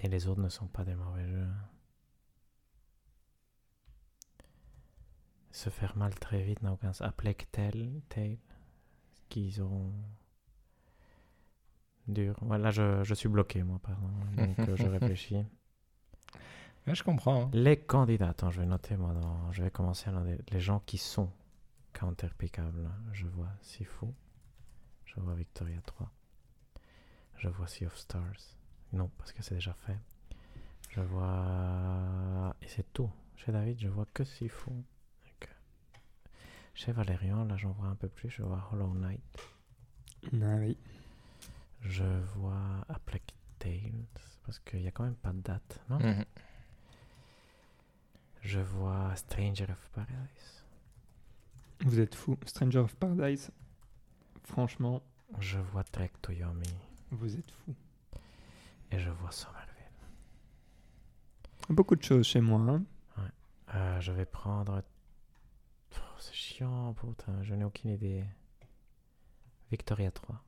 Et 0.00 0.08
les 0.08 0.28
autres 0.28 0.40
ne 0.40 0.48
sont 0.48 0.66
pas 0.68 0.84
des 0.84 0.94
mauvais 0.94 1.26
jeux. 1.26 1.48
Se 5.50 5.70
faire 5.70 5.96
mal 5.96 6.14
très 6.14 6.42
vite 6.42 6.62
n'a 6.62 6.72
aucun 6.72 6.92
sens. 6.92 7.06
A 7.06 7.12
Plague 7.12 7.46
Tale, 7.50 8.00
Tale 8.08 8.38
qu'ils 9.28 9.62
ont 9.62 9.92
dur. 12.08 12.36
Voilà, 12.42 12.70
je, 12.70 13.02
je 13.04 13.14
suis 13.14 13.28
bloqué, 13.28 13.62
moi, 13.62 13.78
pardon. 13.82 14.08
Donc, 14.36 14.58
euh, 14.68 14.76
je 14.76 14.86
réfléchis. 14.98 15.44
Ouais, 16.86 16.94
je 16.94 17.02
comprends. 17.02 17.44
hein. 17.46 17.50
Les 17.54 17.78
candidats, 17.78 18.28
attends, 18.30 18.50
je 18.50 18.60
vais 18.60 18.66
noter, 18.66 18.96
moi, 18.96 19.12
dans- 19.14 19.50
je 19.52 19.62
vais 19.62 19.70
commencer 19.70 20.08
à 20.10 20.12
noter 20.12 20.38
les 20.52 20.60
gens 20.60 20.80
qui 20.80 20.98
sont 20.98 21.30
counterpickables. 21.92 22.90
Je 23.12 23.26
vois 23.26 23.48
Sifu, 23.62 24.06
je 25.06 25.18
vois 25.20 25.34
Victoria 25.34 25.80
3, 25.86 26.10
je 27.38 27.48
vois 27.48 27.66
Sea 27.68 27.86
of 27.86 27.96
Stars. 27.96 28.56
Non, 28.92 29.10
parce 29.18 29.32
que 29.32 29.42
c'est 29.42 29.54
déjà 29.54 29.72
fait. 29.86 29.96
Je 30.90 31.00
vois. 31.00 32.54
Et 32.62 32.68
c'est 32.68 32.92
tout. 32.92 33.10
Chez 33.36 33.50
David, 33.50 33.80
je 33.80 33.88
vois 33.88 34.06
que 34.12 34.22
Sifu. 34.24 34.70
Chez 36.74 36.90
Valérian, 36.92 37.44
là, 37.44 37.56
j'en 37.56 37.70
vois 37.72 37.86
un 37.86 37.94
peu 37.94 38.08
plus. 38.08 38.30
Je 38.30 38.42
vois 38.42 38.68
Hollow 38.72 38.92
Knight. 38.94 39.22
Ah 40.42 40.56
oui. 40.58 40.76
Je 41.84 42.04
vois 42.36 42.84
A 42.88 42.98
Plague 42.98 43.22
Tales. 43.58 44.06
Parce 44.44 44.58
qu'il 44.58 44.80
n'y 44.80 44.88
a 44.88 44.90
quand 44.90 45.04
même 45.04 45.14
pas 45.16 45.32
de 45.32 45.40
date, 45.40 45.80
non? 45.88 45.98
Mhm. 45.98 46.24
Je 48.42 48.60
vois 48.60 49.14
Stranger 49.16 49.64
of 49.70 49.88
Paradise. 49.90 50.64
Vous 51.80 51.98
êtes 51.98 52.14
fou. 52.14 52.36
Stranger 52.46 52.78
of 52.80 52.94
Paradise, 52.96 53.50
franchement, 54.44 55.02
Je 55.40 55.58
vois 55.58 55.82
Trek 55.84 56.10
to 56.20 56.32
Yomi. 56.32 56.68
vous 57.10 57.34
êtes 57.36 57.50
fou. 57.50 57.74
Et 58.90 58.98
je 58.98 59.08
vois 59.10 59.30
Somerville. 59.32 59.70
Beaucoup 61.70 61.96
de 61.96 62.02
choses 62.02 62.26
chez 62.26 62.40
moi. 62.42 62.60
hein. 62.60 62.84
Euh, 63.74 64.00
je 64.00 64.12
vais 64.12 64.26
prendre. 64.26 64.82
Oh, 65.96 66.00
c'est 66.18 66.34
chiant, 66.34 66.92
putain. 66.94 67.42
Je 67.42 67.54
n'ai 67.54 67.64
aucune 67.64 67.90
idée. 67.92 68.24
Victoria 69.70 70.10
3. 70.12 70.40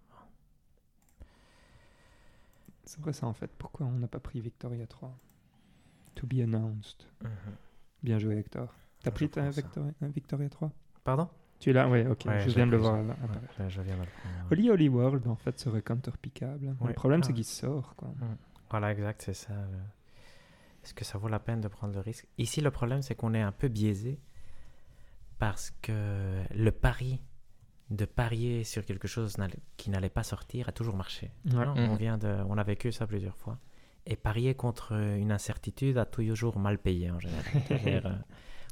C'est 2.86 3.00
vrai 3.00 3.12
ça 3.12 3.26
en 3.26 3.32
fait? 3.34 3.50
Pourquoi 3.58 3.86
on 3.86 3.98
n'a 3.98 4.08
pas 4.08 4.20
pris 4.20 4.40
Victoria 4.40 4.86
3 4.86 5.16
To 6.14 6.26
be 6.26 6.40
announced. 6.40 7.06
Bien 8.02 8.18
joué 8.18 8.38
Hector. 8.38 8.72
T'as 9.02 9.10
Ouais, 9.10 9.14
pris 9.14 9.30
ça. 9.32 9.50
Victoria, 9.50 9.92
euh, 10.02 10.08
Victoria 10.08 10.48
3 10.48 10.72
Pardon? 11.04 11.28
Tu 11.58 11.70
es 11.70 11.72
là 11.72 11.88
Ouais, 11.88 12.06
ok. 12.06 12.24
Ouais, 12.26 12.40
je 12.40 12.50
viens 12.50 12.66
de 12.66 12.70
le 12.72 12.76
voir 12.78 12.96
là. 12.96 13.02
Ouais, 13.02 13.24
apparaître. 13.24 13.54
je, 13.58 13.68
je 13.68 13.80
viens 13.82 13.96
de 13.96 14.00
le 14.02 14.06
prendre. 14.06 14.46
Holy 14.52 14.70
Holy 14.70 14.88
World 14.88 15.26
en 15.26 15.36
fait 15.36 15.58
serait 15.58 15.82
counterpickable. 15.82 16.76
Ouais. 16.80 16.88
Le 16.88 16.94
problème 16.94 17.20
Ah. 17.22 17.26
c'est 17.26 17.32
qu'il 17.32 17.44
sort 17.44 17.94
quoi. 17.96 18.12
Voilà, 18.70 18.92
exact, 18.92 19.22
c'est 19.22 19.34
ça. 19.34 19.54
Est-ce 20.84 20.94
que 20.94 21.04
ça 21.04 21.18
vaut 21.18 21.28
la 21.28 21.38
peine 21.40 21.60
de 21.60 21.68
prendre 21.68 21.92
le 21.94 22.00
risque? 22.00 22.26
Ici, 22.38 22.60
le 22.60 22.70
problème, 22.70 23.02
c'est 23.02 23.14
qu'on 23.16 23.34
est 23.34 23.42
un 23.42 23.52
peu 23.52 23.68
biaisé 23.68 24.20
parce 25.38 25.70
que 25.82 26.42
le 26.54 26.70
pari 26.70 27.20
de 27.90 28.04
parier 28.04 28.64
sur 28.64 28.84
quelque 28.84 29.06
chose 29.08 29.36
qui 29.76 29.90
n'allait 29.90 30.08
pas 30.08 30.22
sortir 30.24 30.68
a 30.68 30.72
toujours 30.72 30.96
marché. 30.96 31.30
Ouais. 31.46 31.52
Non, 31.64 31.74
on, 31.76 31.88
Mhm. 31.92 31.96
vient 31.96 32.18
de, 32.18 32.36
on 32.48 32.58
a 32.58 32.62
vécu 32.64 32.90
ça 32.92 33.06
plusieurs 33.06 33.36
fois. 33.36 33.58
Et 34.06 34.16
parier 34.16 34.54
contre 34.54 34.92
une 34.92 35.32
incertitude 35.32 35.98
a 35.98 36.04
toujours 36.04 36.58
mal 36.58 36.78
payé 36.78 37.10
en 37.10 37.18
général. 37.20 37.44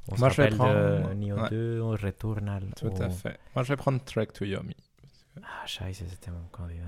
Euh, 0.06 0.12
on 0.12 0.16
Moi, 0.18 0.28
se 0.30 0.36
je 0.36 0.42
vais 0.42 0.48
prendre- 0.50 1.08
de 1.08 1.14
Nioh 1.14 1.36
ouais. 1.40 1.48
2, 1.50 1.80
on 1.80 1.90
retourne 1.90 2.48
à 2.48 2.60
Tout 2.76 2.92
à 3.00 3.08
fait. 3.08 3.38
Moi, 3.54 3.62
je 3.62 3.68
vais 3.70 3.76
prendre 3.76 4.02
Trek 4.04 4.26
to 4.26 4.44
Yomi. 4.44 4.76
Ah, 5.42 5.64
Scheisse, 5.66 6.02
c'était 6.08 6.30
mon 6.30 6.44
candidat. 6.52 6.84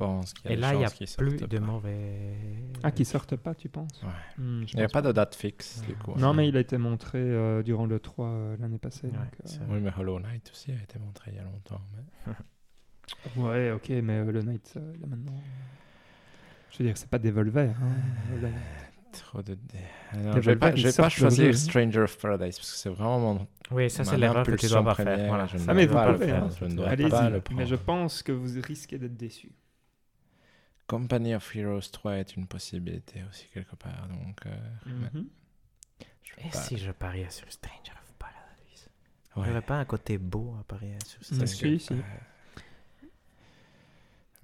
Je 0.00 0.04
pense 0.04 0.32
qu'il 0.32 0.44
y 0.44 0.48
a 0.48 0.52
Et 0.52 0.54
des 0.54 0.60
là, 0.62 0.74
il 0.74 0.78
n'y 0.78 0.84
a 0.84 0.90
plus 0.90 1.16
de 1.48 1.58
pas. 1.58 1.64
mauvais. 1.66 2.32
Ah, 2.84 2.92
qui 2.92 3.04
sortent 3.04 3.34
pas, 3.34 3.56
tu 3.56 3.68
penses? 3.68 4.00
Ouais. 4.04 4.10
Je 4.64 4.74
Il 4.74 4.76
n'y 4.76 4.82
a 4.84 4.88
pas 4.88 5.02
de 5.02 5.10
date 5.10 5.34
fixe, 5.34 5.80
du 5.82 5.88
Ouais. 5.88 5.94
coup. 6.04 6.14
Non, 6.16 6.28
hein. 6.28 6.34
mais 6.34 6.46
il 6.48 6.56
a 6.56 6.60
été 6.60 6.78
montré 6.78 7.18
euh, 7.18 7.64
durant 7.64 7.84
le 7.84 7.98
3 7.98 8.28
euh, 8.28 8.56
l'année 8.60 8.78
passée. 8.78 9.08
Ouais, 9.08 9.12
donc, 9.14 9.60
euh, 9.60 9.64
Oui, 9.70 9.80
mais 9.80 9.90
Hollow 9.98 10.20
Knight 10.20 10.48
aussi 10.52 10.70
a 10.70 10.76
été 10.76 11.00
montré 11.00 11.32
il 11.32 11.36
y 11.38 11.40
a 11.40 11.42
longtemps. 11.42 11.80
mais- 12.26 12.32
Ouais, 13.42 13.72
ok, 13.72 13.88
mais 14.04 14.24
le 14.24 14.40
Knight, 14.42 14.74
euh, 14.76 14.92
là 15.00 15.06
maintenant. 15.08 15.34
Je 16.70 16.78
veux 16.78 16.84
dire, 16.84 16.96
c'est 16.96 17.10
pas 17.10 17.18
Devolver. 17.18 17.70
Hein. 17.70 18.48
Trop 19.10 19.42
de... 19.42 19.54
dé- 19.54 19.78
Ah 20.12 20.16
non, 20.18 20.32
je 20.40 20.40
vais 20.50 20.54
pas, 20.56 20.76
je 20.76 20.86
vais 20.86 20.92
pas 20.92 21.08
choisir. 21.08 21.52
Stranger 21.56 22.00
of 22.02 22.16
Paradise 22.18 22.56
parce 22.56 22.70
que 22.70 22.76
c'est 22.78 22.90
vraiment 22.90 23.18
mon. 23.34 23.48
Oui, 23.72 23.90
ça, 23.90 24.04
c'est 24.04 24.16
l'erreur 24.16 24.44
que 24.46 24.52
tu 24.54 24.68
dois 24.68 24.84
pas 24.84 24.94
faire. 24.94 25.26
Voilà. 25.26 25.46
je 25.46 25.56
ne 25.56 25.62
Ah, 25.62 25.64
dois 25.64 25.74
mais 25.74 25.86
pas 25.88 26.12
le 26.12 26.18
faire, 26.18 26.44
hein. 26.44 26.48
je 26.56 26.64
ne 26.66 26.74
dois 26.76 26.88
Allez-y, 26.88 27.08
pas 27.10 27.28
le 27.30 27.34
mais 27.36 27.40
prendre. 27.40 27.64
je 27.64 27.74
pense 27.74 28.22
que 28.22 28.30
vous 28.30 28.60
risquez 28.62 28.96
d'être 28.98 29.16
déçus. 29.16 29.50
Company 30.88 31.34
of 31.34 31.54
Heroes 31.54 31.90
3 31.92 32.16
est 32.16 32.34
une 32.36 32.46
possibilité 32.48 33.22
aussi 33.30 33.46
quelque 33.54 33.76
part. 33.76 34.08
Donc, 34.08 34.44
euh, 34.46 34.56
Mhm. 34.86 35.28
Et 36.38 36.50
pas- 36.50 36.62
si 36.62 36.76
je 36.78 36.90
pariais 36.92 37.30
sur 37.30 37.50
Stranger 37.52 37.92
of 38.02 38.12
Paradise? 38.18 38.88
Il 39.36 39.42
n'y 39.42 39.48
avait 39.50 39.60
pas 39.60 39.78
un 39.78 39.84
côté 39.84 40.18
beau 40.18 40.56
à 40.58 40.64
parier 40.64 40.96
sur 41.04 41.20
Mm. 41.20 41.46
Stranger 41.46 41.78
Si, 41.78 41.86
si. 41.86 41.92
Euh, 41.94 42.02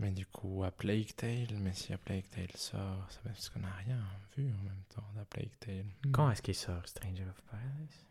Mais 0.01 0.11
du 0.11 0.27
coup, 0.27 0.65
à 0.65 0.73
Plague 0.73 1.15
Tale, 1.15 1.55
mais 1.61 1.73
si 1.73 1.93
à 1.93 1.99
Plague 1.99 2.29
Tale 2.29 2.51
sort, 2.57 3.07
c'est 3.11 3.23
parce 3.23 3.49
qu'on 3.49 3.61
n'a 3.61 3.73
rien 3.73 3.99
vu 4.37 4.45
en 4.45 4.62
même 4.65 4.83
temps 4.89 5.05
à 5.21 5.25
Plague 5.25 5.57
Tale. 5.61 5.85
Quand 6.12 6.31
est-ce 6.33 6.43
qu'il 6.43 6.55
sort 6.57 6.87
Stranger 6.87 7.25
of 7.29 7.41
Paradise? 7.43 8.05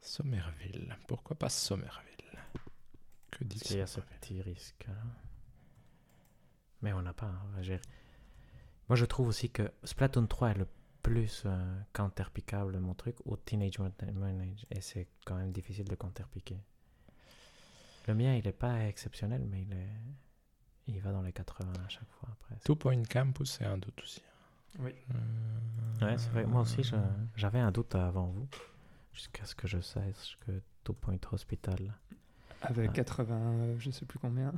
Somerville. 0.00 0.94
Pourquoi 1.06 1.36
pas 1.38 1.48
Somerville? 1.48 2.10
Que 3.30 3.44
dit 3.44 3.56
Parce 3.58 3.68
qu'il 3.68 3.78
y 3.78 3.80
a 3.80 3.86
ce 3.86 4.00
petit 4.00 4.42
risque. 4.42 4.84
là. 4.88 4.94
Mais 6.84 6.92
on 6.92 7.00
n'a 7.02 7.14
pas. 7.14 7.26
hein, 7.26 7.78
Moi, 8.88 8.96
je 8.96 9.04
trouve 9.06 9.28
aussi 9.28 9.48
que 9.50 9.70
Splatoon 9.84 10.26
3 10.26 10.50
est 10.50 10.58
le 10.58 10.66
plus 11.02 11.42
euh, 11.46 11.80
counterpickable, 11.94 12.78
mon 12.78 12.92
truc, 12.94 13.16
au 13.24 13.36
Teenage 13.36 13.78
Mutant. 13.78 14.06
Et 14.70 14.80
c'est 14.82 15.08
quand 15.24 15.36
même 15.36 15.50
difficile 15.50 15.86
de 15.88 15.94
counterpicker. 15.94 16.58
Le 18.06 18.14
mien, 18.14 18.34
il 18.34 18.44
n'est 18.44 18.52
pas 18.52 18.84
exceptionnel, 18.86 19.46
mais 19.50 19.62
il 19.62 19.72
est. 19.72 19.88
Il 20.86 21.00
va 21.00 21.12
dans 21.12 21.22
les 21.22 21.32
80 21.32 21.72
à 21.84 21.88
chaque 21.88 22.10
fois 22.10 22.28
après. 22.32 22.56
Two 22.64 22.76
Point 22.76 23.02
Campus, 23.04 23.52
c'est 23.52 23.64
un 23.64 23.78
doute 23.78 23.98
aussi. 24.02 24.22
Oui. 24.78 24.92
Euh, 25.14 26.04
Ouais, 26.06 26.18
c'est 26.18 26.28
vrai. 26.30 26.44
Moi 26.44 26.60
aussi, 26.62 26.82
j'avais 27.36 27.60
un 27.60 27.70
doute 27.72 27.94
avant 27.94 28.26
vous. 28.26 28.46
Jusqu'à 29.14 29.46
ce 29.46 29.54
que 29.54 29.66
je 29.66 29.80
sache 29.80 30.36
que 30.44 30.60
Two 30.82 30.92
Point 30.92 31.16
Hospital. 31.32 31.94
Avec 32.60 32.90
Ah. 32.90 32.94
80, 32.94 33.34
euh, 33.40 33.76
je 33.78 33.90
sais 33.90 34.04
plus 34.04 34.18
combien. 34.18 34.52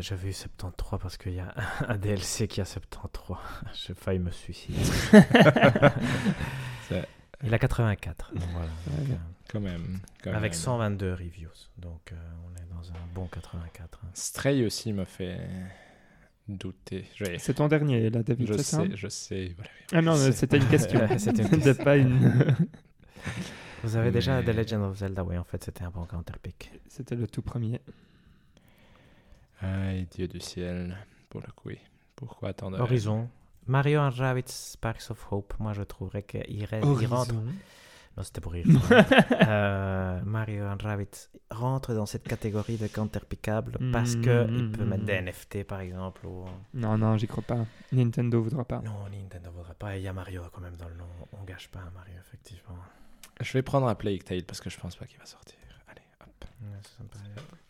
J'ai 0.00 0.16
vu 0.16 0.32
73 0.32 0.98
parce 1.00 1.16
qu'il 1.18 1.34
y 1.34 1.40
a 1.40 1.52
un 1.88 1.96
DLC 1.98 2.48
qui 2.48 2.60
a 2.60 2.64
73. 2.64 3.36
J'ai 3.74 3.94
failli 3.94 4.18
me 4.18 4.30
suicider. 4.30 4.78
Il 7.44 7.52
a 7.52 7.58
84. 7.58 8.32
donc 8.34 8.42
voilà. 8.52 8.66
Donc, 8.86 9.10
euh, 9.10 9.14
Quand 9.52 9.60
même. 9.60 10.00
quand 10.22 10.32
avec 10.32 10.52
même. 10.52 10.60
122 10.60 11.12
reviews. 11.12 11.50
Donc 11.76 12.12
euh, 12.12 12.16
on 12.46 12.54
est 12.56 12.66
dans 12.74 12.90
un 12.90 13.06
bon 13.14 13.26
84. 13.26 14.00
hein. 14.02 14.08
Stray 14.14 14.64
aussi 14.64 14.92
me 14.94 15.04
fait 15.04 15.38
douter. 16.48 17.04
C'est 17.38 17.54
ton 17.54 17.68
dernier, 17.68 18.08
là, 18.08 18.22
David, 18.22 18.48
je 18.48 18.62
sais, 18.62 18.90
je 18.94 19.08
sais. 19.08 19.52
voilà. 19.56 19.70
Ah 19.92 20.00
non, 20.02 20.16
c'était 20.32 20.56
une 20.56 20.66
question. 20.68 21.00
C'était 21.18 21.74
pas 21.74 21.96
une... 21.98 22.56
Vous 23.82 23.96
avez 23.96 24.10
déjà 24.10 24.40
Mais- 24.40 24.52
The 24.52 24.56
Legend 24.56 24.82
of 24.84 24.96
Zelda 24.96 25.22
Oui, 25.22 25.36
en 25.36 25.44
fait, 25.44 25.62
c'était 25.62 25.84
un 25.84 25.90
bon 25.90 26.06
counterpick. 26.06 26.72
C'était 26.88 27.16
le 27.16 27.26
tout 27.26 27.42
premier. 27.42 27.82
Aïe, 29.60 30.06
Dieu 30.10 30.28
du 30.28 30.40
ciel. 30.40 30.96
Pour 31.28 31.40
le 31.40 31.52
coup. 31.52 31.70
Pourquoi 32.14 32.50
attendre 32.50 32.80
Horizon. 32.80 33.28
Mario 33.66 34.00
and 34.00 34.10
Rabbids 34.10 34.44
Sparks 34.48 35.10
of 35.10 35.26
Hope. 35.32 35.54
Moi, 35.58 35.72
je 35.72 35.82
trouverais 35.82 36.22
qu'il 36.22 36.64
reste- 36.64 36.86
il 37.00 37.06
rentre. 37.06 37.34
Non, 37.34 38.22
c'était 38.22 38.40
pour 38.40 38.52
rire. 38.52 38.64
Euh, 39.48 40.20
Mario 40.24 40.64
and 40.64 40.78
rentre 41.50 41.94
dans 41.94 42.06
cette 42.06 42.26
catégorie 42.26 42.76
de 42.78 42.86
counterpickable 42.86 43.78
parce 43.92 44.16
que 44.16 44.46
il 44.50 44.72
peut 44.72 44.84
mettre 44.84 45.04
des 45.04 45.20
NFT 45.20 45.64
par 45.64 45.80
exemple. 45.80 46.26
Ou... 46.26 46.44
Non, 46.74 46.96
non, 46.96 47.16
j'y 47.18 47.26
crois 47.26 47.42
pas. 47.44 47.66
Nintendo 47.92 48.40
voudra 48.42 48.64
pas. 48.64 48.78
Non, 48.80 49.08
Nintendo 49.12 49.50
voudrait 49.50 49.74
pas. 49.74 49.94
Et 49.96 50.00
il 50.00 50.04
y 50.04 50.08
a 50.08 50.12
Mario 50.12 50.42
quand 50.52 50.60
même 50.62 50.76
dans 50.76 50.88
le 50.88 50.94
nom. 50.96 51.06
On 51.32 51.44
gâche 51.44 51.68
pas 51.68 51.80
un 51.80 51.90
Mario, 51.90 52.14
effectivement. 52.26 52.76
Je 53.40 53.52
vais 53.52 53.62
prendre 53.62 53.86
un 53.86 53.94
Plague 53.94 54.24
Tale 54.24 54.44
parce 54.44 54.60
que 54.60 54.70
je 54.70 54.78
pense 54.78 54.96
pas 54.96 55.04
qu'il 55.04 55.18
va 55.18 55.26
sortir. 55.26 55.56
Allez, 55.88 56.00
hop. 56.22 56.28
Ouais, 56.28 56.36
ça 56.36 56.40
me 56.40 56.45
paraît- 56.45 56.45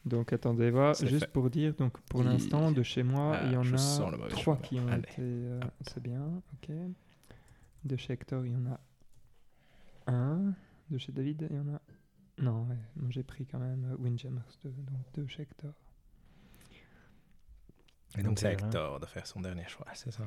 Donc 0.05 0.33
attendez 0.33 0.71
voir, 0.71 0.95
juste 0.95 1.25
fait. 1.25 1.33
pour 1.33 1.51
dire, 1.51 1.75
donc 1.75 1.99
pour 2.03 2.23
l'instant, 2.23 2.71
de 2.71 2.83
chez 2.83 3.03
moi, 3.03 3.37
Ah, 3.41 3.47
il 3.47 3.53
y 3.53 3.57
en 3.57 3.63
a 3.73 4.29
trois 4.29 4.57
qui 4.59 4.79
ont 4.79 4.87
Allez, 4.89 5.03
été... 5.03 5.17
euh, 5.23 5.61
C'est 5.81 6.01
bien, 6.03 6.41
ok. 6.55 6.71
De 7.85 7.97
chez 7.97 8.13
Hector, 8.15 8.45
il 8.47 8.53
y 8.53 8.57
en 8.57 8.67
a 8.67 8.81
un. 10.07 10.55
De 10.91 10.99
chez 10.99 11.11
David, 11.13 11.47
il 11.51 11.57
y 11.57 11.59
en 11.59 11.75
a... 11.75 11.81
Non, 12.39 12.65
ouais, 12.67 12.77
moi 12.97 13.09
j'ai 13.11 13.23
pris 13.25 13.47
quand 13.47 13.59
même 13.59 13.85
euh, 13.93 13.97
Windjammers 13.99 14.43
2, 14.63 14.71
donc 14.71 15.01
deux 15.15 15.27
chez 15.27 15.43
Hector. 15.43 15.73
Et 18.19 18.23
Donc, 18.23 18.39
c'est. 18.39 18.53
Hector 18.53 19.01
de 19.01 19.07
faire 19.07 19.27
son 19.27 19.41
dernier 19.41 19.67
choix, 19.69 19.87
c'est 19.95 20.13
ça 20.13 20.25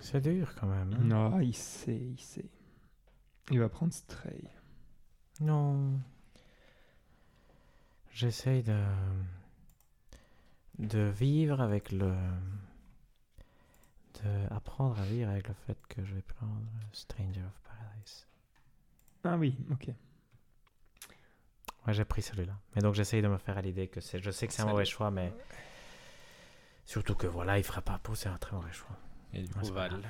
C'est 0.00 0.20
dur 0.20 0.54
quand 0.60 0.66
même. 0.66 0.92
hein. 0.92 1.02
non, 1.04 1.40
il 1.40 1.54
sait, 1.54 1.96
il 1.98 2.20
sait. 2.20 2.50
Il 3.50 3.58
va 3.58 3.68
prendre 3.68 3.92
Stray. 3.92 4.44
Non. 5.40 5.98
J'essaye 8.14 8.62
de 8.62 8.80
de 10.78 11.00
vivre 11.00 11.60
avec 11.60 11.90
le 11.90 12.14
de 14.22 14.54
apprendre 14.54 14.98
à 15.00 15.04
vivre 15.04 15.30
avec 15.30 15.48
le 15.48 15.54
fait 15.66 15.76
que 15.88 16.04
je 16.04 16.14
vais 16.14 16.22
prendre 16.22 16.62
Stranger 16.92 17.42
of 17.42 17.60
Paradise. 17.64 18.26
Ah 19.24 19.36
oui, 19.36 19.56
ok. 19.72 19.88
Ouais, 21.86 21.92
j'ai 21.92 22.04
pris 22.04 22.22
celui-là. 22.22 22.56
Mais 22.76 22.82
donc 22.82 22.94
j'essaye 22.94 23.20
de 23.20 23.26
me 23.26 23.36
faire 23.36 23.58
à 23.58 23.62
l'idée 23.62 23.88
que 23.88 24.00
c'est 24.00 24.20
je 24.22 24.30
sais 24.30 24.46
que 24.46 24.52
c'est 24.52 24.62
un 24.62 24.66
mauvais 24.66 24.84
choix 24.84 25.10
mais 25.10 25.32
surtout 26.84 27.16
que 27.16 27.26
voilà, 27.26 27.58
il 27.58 27.64
fera 27.64 27.82
pas 27.82 27.98
pour 27.98 28.16
c'est 28.16 28.28
un 28.28 28.38
très 28.38 28.54
mauvais 28.54 28.72
choix. 28.72 28.96
Et 29.32 29.42
du 29.42 29.52
coup, 29.52 29.66
Val, 29.72 30.00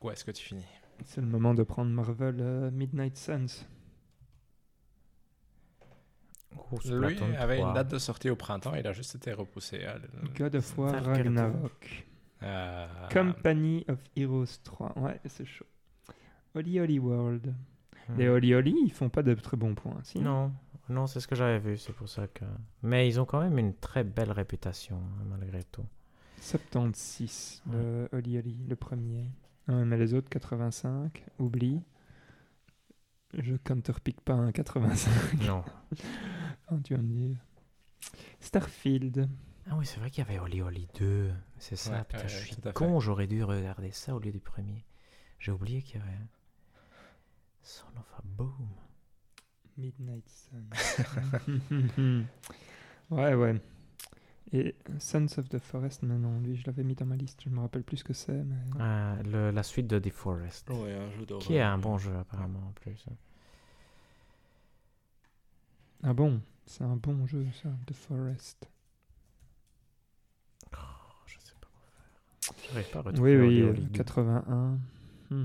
où 0.00 0.10
est-ce 0.10 0.24
que 0.24 0.32
tu 0.32 0.44
finis? 0.44 0.66
C'est 1.04 1.20
le 1.20 1.28
moment 1.28 1.54
de 1.54 1.62
prendre 1.62 1.92
Marvel 1.92 2.38
euh, 2.40 2.72
Midnight 2.72 3.16
Suns. 3.16 3.64
Lui 6.84 7.36
avait 7.36 7.56
3. 7.56 7.68
une 7.68 7.74
date 7.74 7.90
de 7.90 7.98
sortie 7.98 8.30
au 8.30 8.36
printemps, 8.36 8.74
il 8.74 8.86
a 8.86 8.92
juste 8.92 9.14
été 9.14 9.32
repoussé. 9.32 9.86
God 10.36 10.56
of 10.56 10.78
War. 10.78 11.04
Ragnarok. 11.04 12.06
Ah, 12.40 12.86
Company 13.12 13.84
of 13.88 13.98
Heroes 14.16 14.60
3. 14.62 14.98
Ouais, 14.98 15.20
c'est 15.26 15.44
chaud. 15.44 15.66
Holy 16.54 16.80
Holy 16.80 16.98
World. 16.98 17.54
Hmm. 18.08 18.16
Les 18.16 18.28
Holy 18.28 18.54
Holy, 18.54 18.74
ils 18.84 18.92
font 18.92 19.08
pas 19.08 19.22
de 19.22 19.34
très 19.34 19.56
bons 19.56 19.74
points. 19.74 19.98
Si 20.02 20.20
Non, 20.20 20.52
non, 20.88 21.06
c'est 21.06 21.20
ce 21.20 21.28
que 21.28 21.34
j'avais 21.34 21.58
vu, 21.58 21.76
c'est 21.76 21.92
pour 21.92 22.08
ça 22.08 22.26
que. 22.26 22.44
Mais 22.82 23.08
ils 23.08 23.20
ont 23.20 23.24
quand 23.24 23.40
même 23.40 23.58
une 23.58 23.74
très 23.74 24.04
belle 24.04 24.32
réputation 24.32 24.96
hein, 24.96 25.24
malgré 25.28 25.62
tout. 25.64 25.84
76, 26.40 27.62
le 27.72 28.08
Holy 28.12 28.38
Holy, 28.38 28.66
le 28.68 28.76
premier. 28.76 29.26
Ouais, 29.66 29.84
mais 29.84 29.96
les 29.96 30.14
autres, 30.14 30.28
85. 30.28 31.24
Oublie. 31.38 31.82
Je 33.34 33.56
counterpick 33.56 34.20
pas 34.22 34.34
un 34.34 34.52
85. 34.52 35.46
Non. 35.46 35.64
Enfin, 36.70 36.80
tu 36.82 36.94
vas 36.94 37.02
me 37.02 37.12
dire. 37.12 37.36
Starfield. 38.40 39.28
Ah 39.70 39.76
oui, 39.76 39.84
c'est 39.86 39.98
vrai 40.00 40.10
qu'il 40.10 40.24
y 40.24 40.28
avait 40.28 40.38
Oli 40.38 40.62
Oli 40.62 40.88
2. 40.98 41.30
C'est 41.58 41.76
ça, 41.76 41.92
Ouais, 41.92 42.04
putain, 42.04 42.22
ouais, 42.22 42.28
je 42.28 42.36
suis 42.36 42.56
con, 42.74 43.00
j'aurais 43.00 43.26
dû 43.26 43.42
regarder 43.44 43.90
ça 43.90 44.14
au 44.14 44.18
lieu 44.18 44.32
du 44.32 44.40
premier. 44.40 44.84
J'ai 45.38 45.52
oublié 45.52 45.82
qu'il 45.82 46.00
y 46.00 46.02
avait. 46.02 46.12
Son 47.62 47.86
of 47.98 48.14
a 48.16 48.22
Boom. 48.24 48.68
Midnight 49.76 50.28
Sun. 50.28 50.68
ouais, 53.10 53.34
ouais. 53.34 53.60
Et 54.52 54.74
Sons 54.98 55.26
of 55.38 55.48
the 55.50 55.58
Forest, 55.58 56.02
mais 56.02 56.16
non, 56.16 56.40
lui, 56.40 56.56
je 56.56 56.64
l'avais 56.66 56.82
mis 56.82 56.94
dans 56.94 57.04
ma 57.04 57.16
liste. 57.16 57.42
Je 57.44 57.50
me 57.50 57.60
rappelle 57.60 57.82
plus 57.84 57.98
ce 57.98 58.04
que 58.04 58.14
c'est, 58.14 58.32
mais. 58.42 58.56
Ah, 58.80 59.16
le- 59.24 59.50
la 59.50 59.62
suite 59.62 59.86
de 59.86 59.98
The 59.98 60.10
Forest. 60.10 60.70
Ouais, 60.70 60.94
un 60.94 61.10
jeu 61.10 61.26
d'horreur. 61.26 61.46
Qui 61.46 61.54
est 61.56 61.60
un 61.62 61.76
bon 61.78 61.98
jeu 61.98 62.16
apparemment 62.16 62.60
en 62.66 62.72
plus. 62.72 63.04
Ah 66.02 66.14
bon? 66.14 66.40
C'est 66.68 66.84
un 66.84 66.96
bon 66.96 67.26
jeu, 67.26 67.46
ça, 67.62 67.70
The 67.86 67.94
Forest. 67.94 68.68
Oh, 70.74 70.76
je 71.26 71.38
sais 71.40 71.54
pas 71.60 71.68
quoi 71.72 71.88
faire. 71.96 72.54
J'arrive 72.70 72.90
pas 72.90 72.98
à 72.98 73.02
Oui, 73.02 73.12
retrouver 73.12 73.38
oui, 73.38 73.60
euh, 73.62 73.72
2. 73.72 73.82
81. 73.92 74.78
Hmm. 75.30 75.44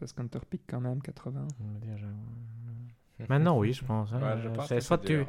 Ça 0.00 0.06
se 0.06 0.14
counterpick 0.14 0.62
quand 0.68 0.80
même, 0.80 1.00
80. 1.00 1.46
Je 1.58 1.64
me 1.64 1.78
dis, 1.80 2.00
j'avoue. 2.00 3.28
Maintenant, 3.28 3.58
oui, 3.58 3.72
je 3.72 3.84
pense. 3.84 4.12
hein. 4.12 4.20
Ouais, 4.20 4.42
je 4.42 4.48
pense 4.48 4.68
C'est 4.68 4.74
que 4.76 4.80
soit 4.80 4.98
c'est 4.98 5.06
tu. 5.06 5.16
dur, 5.16 5.26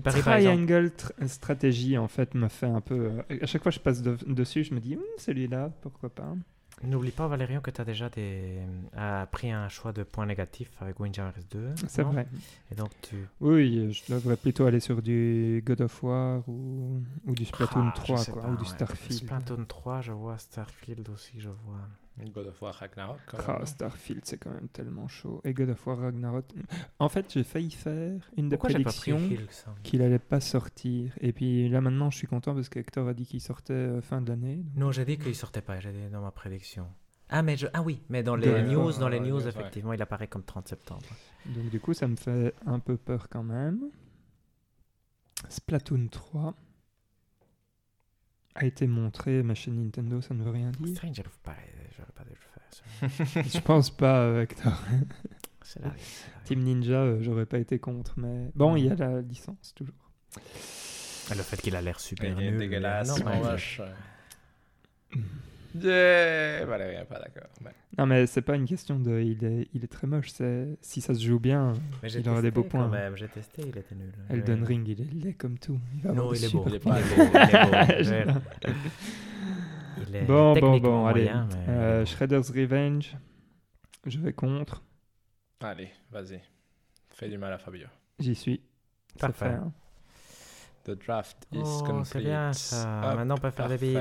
paries 0.00 0.22
par. 0.22 0.40
Triangle 0.40 0.92
tr- 0.96 1.26
Strategy, 1.28 1.98
en 1.98 2.08
fait, 2.08 2.34
me 2.34 2.48
fait 2.48 2.66
un 2.66 2.80
peu. 2.80 2.94
euh, 3.30 3.38
à 3.42 3.46
chaque 3.46 3.62
fois 3.64 3.72
que 3.72 3.76
je 3.76 3.82
passe 3.82 4.00
de- 4.02 4.16
dessus, 4.32 4.64
je 4.64 4.72
me 4.74 4.80
dis, 4.80 4.96
Hmm, 4.96 5.02
celui-là, 5.18 5.70
pourquoi 5.82 6.08
pas. 6.08 6.34
N'oublie 6.82 7.10
pas, 7.10 7.26
Valérian, 7.26 7.60
que 7.62 7.70
tu 7.70 7.80
as 7.80 7.84
déjà 7.84 8.10
des... 8.10 8.58
a 8.94 9.26
pris 9.26 9.50
un 9.50 9.68
choix 9.68 9.92
de 9.92 10.02
points 10.02 10.26
négatifs 10.26 10.70
avec 10.80 11.00
Windjammers 11.00 11.32
2. 11.50 11.74
C'est 11.88 12.02
vrai. 12.02 12.26
Et 12.70 12.74
donc, 12.74 12.90
tu. 13.00 13.16
Oui, 13.40 13.92
je 13.92 14.12
devrais 14.12 14.36
plutôt 14.36 14.66
aller 14.66 14.80
sur 14.80 15.00
du 15.00 15.62
God 15.64 15.80
of 15.80 16.02
War 16.02 16.46
ou, 16.48 17.02
ou 17.26 17.34
du 17.34 17.46
Splatoon 17.46 17.88
Ah, 17.88 17.94
je 17.96 18.02
3, 18.02 18.16
sais 18.18 18.32
quoi, 18.32 18.42
pas, 18.42 18.48
ou 18.50 18.56
du. 18.56 18.64
Starfield. 18.66 19.12
Splatoon 19.12 19.64
3, 19.66 20.00
je 20.02 20.12
vois 20.12 20.36
Starfield 20.36 21.08
aussi, 21.08 21.40
je 21.40 21.48
vois. 21.48 21.80
God 22.32 22.46
of 22.46 22.62
War 22.62 22.72
Ragnarok. 22.74 23.18
quand 23.26 23.38
Ah, 23.46 23.52
même. 23.58 23.66
Starfield, 23.66 24.22
c'est 24.24 24.38
quand 24.38 24.50
même 24.50 24.68
tellement 24.68 25.06
chaud. 25.08 25.40
Et 25.44 25.52
God 25.52 25.70
of 25.70 25.86
War 25.86 25.98
Ragnarok. 25.98 26.46
En 26.98 27.08
fait, 27.08 27.30
j'ai 27.32 27.44
failli 27.44 27.70
faire 27.70 28.20
une 28.36 28.48
des 28.48 28.56
prédictions 28.56 29.18
hein 29.18 29.74
qu'il 29.82 30.00
allait 30.02 30.18
pas 30.18 30.40
sortir. 30.40 31.12
Et 31.20 31.32
puis 31.32 31.68
là, 31.68 31.80
maintenant, 31.80 32.10
je 32.10 32.16
suis 32.16 32.26
content 32.26 32.54
parce 32.54 32.68
qu'Hector 32.68 33.06
a 33.08 33.14
dit 33.14 33.26
qu'il 33.26 33.40
sortait 33.40 33.72
euh, 33.74 34.00
fin 34.00 34.20
de 34.22 34.28
l'année. 34.30 34.56
donc- 34.56 34.76
Non, 34.76 34.92
j'ai 34.92 35.04
dit 35.04 35.18
qu'il 35.18 35.34
sortait 35.34 35.60
pas, 35.60 35.78
j'ai 35.80 35.92
dit 35.92 36.08
dans 36.10 36.22
ma 36.22 36.30
prédiction. 36.30 36.86
Ah, 37.28 37.42
mais 37.42 37.56
je... 37.56 37.66
ah 37.72 37.82
oui, 37.82 38.02
mais 38.08 38.22
dans 38.22 38.36
les 38.36 38.62
news, 38.62 38.92
dans 38.92 39.08
les 39.08 39.18
ouais, 39.18 39.28
news, 39.28 39.42
ouais. 39.42 39.48
effectivement, 39.48 39.92
il 39.92 40.00
apparaît 40.00 40.28
comme 40.28 40.44
30 40.44 40.68
septembre. 40.68 41.02
Donc 41.46 41.68
du 41.70 41.80
coup, 41.80 41.92
ça 41.92 42.06
me 42.06 42.16
fait 42.16 42.54
un 42.64 42.78
peu 42.78 42.96
peur 42.96 43.28
quand 43.28 43.42
même. 43.42 43.80
Splatoon 45.48 46.08
3 46.08 46.54
a 48.56 48.64
été 48.64 48.86
montré, 48.86 49.42
mais 49.42 49.54
chez 49.54 49.70
Nintendo, 49.70 50.20
ça 50.20 50.34
ne 50.34 50.42
veut 50.42 50.50
rien 50.50 50.70
dire. 50.70 50.96
Stranger 50.96 51.22
of 51.26 51.38
Paradise, 51.42 51.72
j'aurais 51.96 52.12
pas 52.12 52.24
dû 52.24 52.30
le 52.30 52.36
faire. 52.36 53.22
ça. 53.24 53.42
Je 53.58 53.60
pense 53.62 53.90
pas, 53.90 54.20
euh, 54.20 54.42
Hector. 54.42 54.72
C'est 55.62 55.80
Team 56.44 56.60
Ninja, 56.62 56.94
euh, 57.00 57.18
j'aurais 57.22 57.44
pas 57.46 57.58
été 57.58 57.78
contre, 57.78 58.14
mais 58.18 58.50
bon, 58.54 58.76
il 58.76 58.84
y 58.86 58.90
a 58.90 58.94
la 58.94 59.20
licence 59.20 59.74
toujours. 59.74 59.94
Le 61.30 61.42
fait 61.42 61.60
qu'il 61.60 61.74
a 61.74 61.82
l'air 61.82 61.98
super 61.98 62.38
Il 62.38 62.44
est 62.46 62.50
nul. 62.52 62.58
dégueulasse, 62.60 63.18
non, 63.24 63.40
vache. 63.40 63.80
Yeah, 65.74 66.64
Valérie, 66.66 67.04
pas 67.06 67.18
d'accord. 67.18 67.48
Mais- 67.62 67.70
Non, 67.98 68.06
mais 68.06 68.26
c'est 68.26 68.42
pas 68.42 68.54
une 68.56 68.66
question 68.66 68.98
de. 68.98 69.20
Il 69.20 69.44
est, 69.44 69.68
il 69.74 69.84
est 69.84 69.88
très 69.88 70.06
moche. 70.06 70.28
C'est 70.30 70.78
si 70.80 71.00
ça 71.00 71.14
se 71.14 71.22
joue 71.22 71.38
bien. 71.40 71.72
mais 72.02 72.10
il 72.12 72.28
aura 72.28 72.42
des 72.42 72.50
beaux 72.50 72.62
points. 72.64 72.84
Quand 72.84 72.90
même, 72.90 73.16
j'ai 73.16 73.28
testé, 73.28 73.62
il 73.62 73.76
était 73.76 73.94
nul. 73.94 74.12
Elden. 74.30 74.64
Ring, 74.64 74.86
il 74.88 75.00
est 75.00 75.12
laid 75.24 75.34
comme 75.34 75.58
tout. 75.58 75.78
Il 76.02 76.10
Non, 76.10 76.32
il 76.32 76.44
est 76.44 76.52
beau. 76.52 76.64
Il 76.68 76.74
est 76.74 76.78
beau, 76.84 76.90
il 76.94 76.98
est 76.98 77.96
beau. 77.96 78.02
J'adore. 78.02 78.42
Il 80.08 80.16
est 80.16 80.22
Bon, 80.24 80.54
bon, 80.54 80.78
bon, 80.78 81.06
allez. 81.06 81.24
mais- 81.24 81.56
Euh, 81.68 82.04
Shredder's 82.04 82.50
Revenge, 82.50 83.16
je 84.04 84.18
vais 84.18 84.32
contre. 84.32 84.82
Allez, 85.60 85.88
vas-y. 86.10 86.40
Fais 87.10 87.28
du 87.30 87.38
mal 87.38 87.52
à 87.52 87.58
Fabio. 87.58 87.86
J'y 88.18 88.34
suis. 88.34 88.60
Ça 89.18 89.28
Parfait. 89.28 89.46
fait, 89.46 89.54
hein. 89.54 89.72
The 90.86 90.94
draft 91.04 91.36
is 91.52 91.58
Oh, 91.64 91.82
complete. 91.84 92.06
c'est 92.06 92.20
bien 92.20 92.52
ça. 92.52 93.00
Hop, 93.10 93.16
Maintenant, 93.16 93.34
on 93.34 93.38
peut 93.38 93.50
faire 93.50 93.66
parfait. 93.66 93.76
vides. 93.76 93.94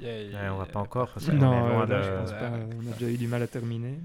Yeah, 0.00 0.10
Ouais, 0.42 0.48
on 0.50 0.56
va 0.58 0.64
yeah. 0.64 0.72
pas 0.72 0.80
encore, 0.80 1.08
parce 1.12 1.28
Non, 1.28 1.34
est 1.66 1.70
loin 1.72 1.86
là, 1.86 1.98
de- 1.98 2.02
je 2.02 2.10
pense 2.10 2.30
pas. 2.32 2.50
On 2.50 2.90
a 2.90 2.94
déjà 2.98 3.10
eu 3.12 3.16
du 3.16 3.28
mal 3.28 3.42
à 3.42 3.46
terminer. 3.46 4.00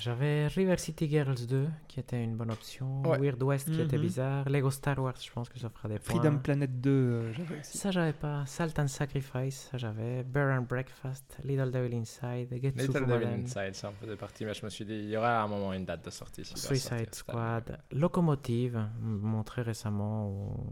J'avais 0.00 0.46
River 0.48 0.76
City 0.78 1.08
Girls 1.08 1.46
2, 1.46 1.68
qui 1.88 2.00
était 2.00 2.22
une 2.22 2.36
bonne 2.36 2.50
option. 2.50 3.02
Ouais. 3.02 3.18
Weird 3.18 3.42
West, 3.42 3.70
qui 3.70 3.80
était 3.80 3.96
Mhm. 3.96 4.02
bizarre. 4.02 4.48
Lego 4.48 4.70
Star 4.70 4.98
Wars, 4.98 5.14
je 5.20 5.30
pense 5.30 5.48
que 5.48 5.58
ça 5.58 5.68
fera 5.70 5.88
des 5.88 5.98
points. 5.98 6.20
Freedom 6.20 6.38
Planet 6.38 6.80
2, 6.80 6.90
euh, 6.90 7.32
j'avais 7.32 7.60
aussi. 7.60 7.78
Ça, 7.78 7.90
j'avais 7.90 8.12
pas. 8.12 8.44
Salt 8.46 8.78
and 8.78 8.88
Sacrifice, 8.88 9.68
ça, 9.70 9.78
j'avais. 9.78 10.22
Bear 10.24 10.58
and 10.58 10.62
Breakfast, 10.62 11.38
Little 11.44 11.70
Devil 11.70 11.94
Inside, 11.96 12.48
Getsu 12.62 12.86
Little 12.88 13.06
Devil 13.06 13.26
Inside, 13.44 13.74
ça 13.74 13.88
en 13.88 13.92
faisait 13.92 14.16
partie, 14.16 14.44
mais 14.44 14.54
je 14.54 14.64
me 14.64 14.70
suis 14.70 14.84
dit, 14.84 14.94
il 14.94 15.08
y 15.10 15.16
aura 15.16 15.40
à 15.40 15.44
un 15.44 15.48
moment 15.48 15.72
une 15.72 15.84
date 15.84 16.04
de 16.04 16.10
sortie. 16.10 16.44
sortir 16.44 16.68
Suicide. 16.76 17.14
Squad, 17.14 17.78
Locomotive, 17.92 18.86
montré 19.00 19.62
récemment 19.62 20.28
au- 20.28 20.66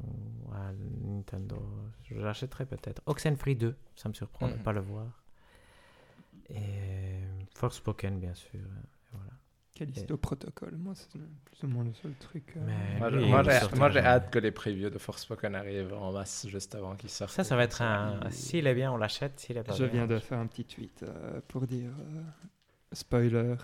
à 0.52 0.72
Nintendo. 1.06 1.56
Je 2.04 2.14
l'achèterai 2.16 2.66
peut-être. 2.66 3.02
Oxenfree 3.06 3.56
2, 3.56 3.74
ça 3.96 4.08
me 4.08 4.14
surprend 4.14 4.48
de 4.48 4.54
Mhm. 4.54 4.58
pas 4.62 4.72
le 4.72 4.80
voir. 4.80 5.23
Et 6.50 7.20
Forspoken, 7.54 8.18
bien 8.20 8.34
sûr. 8.34 8.60
Voilà. 9.12 9.30
Callisto 9.74 10.16
Protocol, 10.16 10.76
moi, 10.76 10.94
c'est 10.94 11.08
plus 11.44 11.62
ou 11.64 11.66
moins 11.68 11.84
le 11.84 11.92
seul 11.94 12.12
truc. 12.14 12.54
euh, 12.56 12.60
Mais 12.64 12.98
Moi, 13.26 13.42
j'ai- 13.90 13.98
hâte 14.00 14.30
que 14.30 14.38
les 14.38 14.52
previews 14.52 14.90
de 14.90 14.98
Forspoken 14.98 15.54
arrivent 15.54 15.94
en 15.94 16.12
masse 16.12 16.46
juste 16.48 16.74
avant 16.74 16.94
qu'ils 16.94 17.10
sortent. 17.10 17.32
Ça, 17.32 17.42
ça 17.44 17.56
va 17.56 17.64
être 17.64 17.82
un. 17.82 18.20
Il- 18.26 18.32
S'il 18.32 18.66
est 18.66 18.74
bien, 18.74 18.92
on 18.92 18.96
l'achète. 18.96 19.40
S'il 19.40 19.56
est 19.56 19.64
pas 19.64 19.72
Je 19.74 19.84
bien, 19.84 19.92
viens 19.92 20.06
de 20.06 20.18
faire 20.20 20.38
un 20.38 20.46
petit 20.46 20.64
tweet 20.64 21.02
euh, 21.02 21.40
pour 21.48 21.66
dire 21.66 21.90
euh, 21.98 22.22
spoiler, 22.92 23.56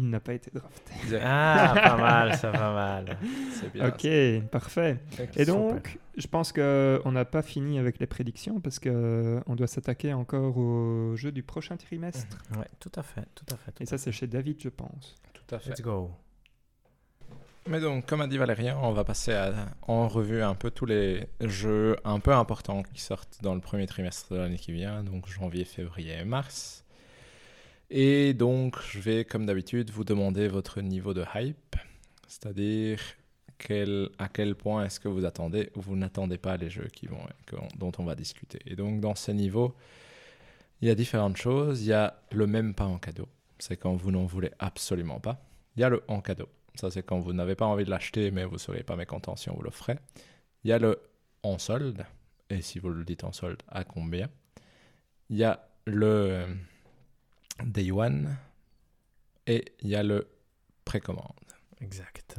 il 0.00 0.10
n'a 0.10 0.20
pas 0.20 0.34
été 0.34 0.50
drafté. 0.50 0.92
Ah, 1.22 1.72
pas 1.74 1.96
mal, 1.98 2.36
ça 2.36 2.50
va 2.50 2.72
mal. 2.72 3.16
C'est 3.52 3.72
bien. 3.72 3.88
ok, 3.88 4.48
parfait. 4.50 5.00
Et 5.36 5.44
Super. 5.44 5.46
donc, 5.46 5.98
je 6.16 6.26
pense 6.26 6.52
qu'on 6.52 7.12
n'a 7.12 7.24
pas 7.24 7.42
fini 7.42 7.78
avec 7.78 7.98
les 7.98 8.06
prédictions 8.06 8.60
parce 8.60 8.78
qu'on 8.78 9.54
doit 9.54 9.66
s'attaquer 9.66 10.12
encore 10.12 10.56
au 10.56 11.14
jeu 11.16 11.32
du 11.32 11.42
prochain 11.42 11.76
trimestre. 11.76 12.36
Ouais, 12.58 12.66
tout 12.80 12.92
à 12.96 13.02
fait, 13.02 13.26
tout 13.34 13.46
à 13.52 13.56
fait. 13.56 13.72
tout 13.72 13.82
Et 13.82 13.86
ça, 13.86 13.98
c'est 13.98 14.12
chez 14.12 14.26
David, 14.26 14.56
je 14.60 14.68
pense. 14.68 15.14
Tout 15.32 15.54
à 15.54 15.58
fait. 15.58 15.64
fait. 15.66 15.70
Let's 15.70 15.82
go. 15.82 16.10
Mais 17.68 17.78
donc, 17.78 18.06
comme 18.06 18.22
a 18.22 18.26
dit 18.26 18.38
Valérien, 18.38 18.78
on 18.82 18.92
va 18.92 19.04
passer 19.04 19.32
à- 19.32 19.52
en 19.82 20.08
revue 20.08 20.42
un 20.42 20.54
peu 20.54 20.70
tous 20.70 20.86
les 20.86 21.28
jeux 21.40 21.94
un 22.04 22.18
peu 22.18 22.32
importants 22.32 22.82
qui 22.82 23.00
sortent 23.00 23.38
dans 23.42 23.54
le 23.54 23.60
premier 23.60 23.86
trimestre 23.86 24.32
de 24.32 24.38
l'année 24.38 24.56
qui 24.56 24.72
vient, 24.72 25.04
donc 25.04 25.28
janvier, 25.28 25.64
février 25.66 26.16
et 26.18 26.24
mars. 26.24 26.84
Et 27.90 28.34
donc, 28.34 28.76
je 28.82 29.00
vais, 29.00 29.24
comme 29.24 29.46
d'habitude, 29.46 29.90
vous 29.90 30.04
demander 30.04 30.46
votre 30.46 30.80
niveau 30.80 31.12
de 31.12 31.24
hype, 31.34 31.76
c'est-à-dire 32.28 33.00
à 34.18 34.28
quel 34.28 34.54
point 34.54 34.84
est-ce 34.84 35.00
que 35.00 35.08
vous 35.08 35.24
attendez 35.24 35.70
ou 35.76 35.80
vous 35.80 35.96
n'attendez 35.96 36.38
pas 36.38 36.56
les 36.56 36.70
jeux 36.70 36.88
qui 36.92 37.06
vont, 37.06 37.20
dont 37.76 37.92
on 37.98 38.04
va 38.04 38.14
discuter. 38.14 38.58
Et 38.64 38.74
donc, 38.74 39.00
dans 39.00 39.14
ces 39.14 39.34
niveaux, 39.34 39.74
il 40.80 40.88
y 40.88 40.90
a 40.90 40.94
différentes 40.94 41.36
choses. 41.36 41.82
Il 41.82 41.88
y 41.88 41.92
a 41.92 42.22
le 42.32 42.46
même 42.46 42.74
pas 42.74 42.86
en 42.86 42.98
cadeau, 42.98 43.28
c'est 43.58 43.76
quand 43.76 43.94
vous 43.94 44.10
n'en 44.10 44.24
voulez 44.24 44.50
absolument 44.58 45.20
pas. 45.20 45.44
Il 45.76 45.80
y 45.80 45.84
a 45.84 45.88
le 45.88 46.02
en 46.08 46.20
cadeau. 46.20 46.48
Ça, 46.74 46.90
c'est 46.90 47.02
quand 47.02 47.18
vous 47.18 47.32
n'avez 47.32 47.54
pas 47.54 47.66
envie 47.66 47.84
de 47.84 47.90
l'acheter, 47.90 48.30
mais 48.30 48.44
vous 48.44 48.54
ne 48.54 48.58
serez 48.58 48.82
pas 48.82 48.96
mécontent 48.96 49.36
si 49.36 49.50
on 49.50 49.54
vous 49.54 49.62
l'offrait. 49.62 49.98
Il 50.64 50.70
y 50.70 50.72
a 50.72 50.78
le 50.78 50.98
en 51.42 51.58
solde. 51.58 52.06
Et 52.48 52.62
si 52.62 52.78
vous 52.78 52.88
le 52.88 53.04
dites 53.04 53.24
en 53.24 53.32
solde, 53.32 53.62
à 53.68 53.84
combien? 53.84 54.30
Il 55.28 55.36
y 55.36 55.44
a 55.44 55.68
le 55.84 56.46
Day 57.64 57.90
One. 57.90 58.36
Et 59.46 59.64
il 59.80 59.88
y 59.88 59.96
a 59.96 60.02
le 60.02 60.28
précommande. 60.84 61.24
Exact. 61.80 62.36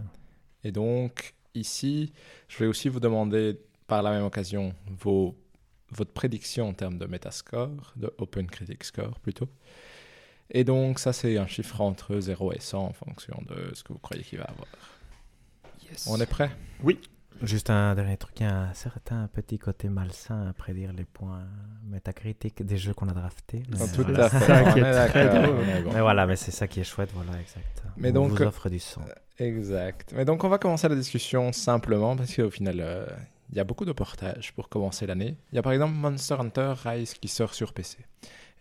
Et 0.63 0.71
donc, 0.71 1.33
ici, 1.55 2.13
je 2.47 2.59
vais 2.59 2.67
aussi 2.67 2.89
vous 2.89 2.99
demander, 2.99 3.59
par 3.87 4.03
la 4.03 4.11
même 4.11 4.23
occasion, 4.23 4.73
vos, 4.87 5.35
votre 5.89 6.11
prédiction 6.11 6.69
en 6.69 6.73
termes 6.73 6.97
de 6.97 7.05
Metascore, 7.05 7.93
de 7.95 8.13
Open 8.17 8.47
Critic 8.47 8.83
Score 8.83 9.19
plutôt. 9.19 9.49
Et 10.49 10.63
donc, 10.63 10.99
ça, 10.99 11.13
c'est 11.13 11.37
un 11.37 11.47
chiffre 11.47 11.81
entre 11.81 12.19
0 12.19 12.53
et 12.53 12.59
100 12.59 12.85
en 12.85 12.93
fonction 12.93 13.41
de 13.47 13.73
ce 13.73 13.83
que 13.83 13.93
vous 13.93 13.99
croyez 13.99 14.23
qu'il 14.23 14.39
va 14.39 14.45
avoir. 14.45 14.67
Yes. 15.89 16.07
On 16.07 16.19
est 16.19 16.25
prêt? 16.25 16.51
Juste 17.41 17.69
un 17.71 17.95
dernier 17.95 18.17
truc, 18.17 18.39
il 18.39 18.43
y 18.43 18.45
a 18.49 18.55
un 18.69 18.73
certain 18.73 19.27
petit 19.33 19.57
côté 19.57 19.89
malsain 19.89 20.47
à 20.47 20.53
prédire 20.53 20.93
les 20.93 21.05
points 21.05 21.43
métacritiques 21.85 22.63
des 22.63 22.77
jeux 22.77 22.93
qu'on 22.93 23.09
a 23.09 23.13
draftés. 23.13 23.63
mais 23.69 23.77
Ah, 23.81 23.85
Tout 23.95 24.03
Ouais. 24.03 24.19
à 24.19 24.29
fait. 25.09 25.25
mais 25.65 25.81
bon. 25.81 25.91
Mais 25.93 26.01
voilà, 26.01 26.27
mais 26.27 26.35
c'est 26.35 26.51
ça 26.51 26.67
qui 26.67 26.81
est 26.81 26.83
chouette, 26.83 27.09
voilà, 27.15 27.39
exact. 27.39 27.83
Mais 27.97 28.09
On 28.11 28.13
donc, 28.13 28.29
vous 28.31 28.43
euh, 28.43 28.47
offre 28.47 28.69
du 28.69 28.79
son. 28.79 29.01
Exact. 29.39 30.13
Mais 30.15 30.23
donc, 30.25 30.43
on 30.43 30.49
va 30.49 30.59
commencer 30.59 30.87
la 30.87 30.95
discussion 30.95 31.51
simplement 31.51 32.15
parce 32.15 32.35
qu'au 32.35 32.51
final, 32.51 32.75
euh, 32.79 33.05
il 33.49 33.57
y 33.57 33.59
a 33.59 33.63
beaucoup 33.63 33.85
de 33.85 33.91
portages 33.91 34.53
pour 34.53 34.69
commencer 34.69 35.07
l'année. 35.07 35.35
Il 35.51 35.55
y 35.55 35.59
a 35.59 35.61
par 35.63 35.71
exemple 35.73 35.93
Monster 35.95 36.35
Hunter 36.39 36.73
Rise 36.85 37.15
qui 37.15 37.27
sort 37.27 37.53
sur 37.55 37.73
PC. 37.73 37.97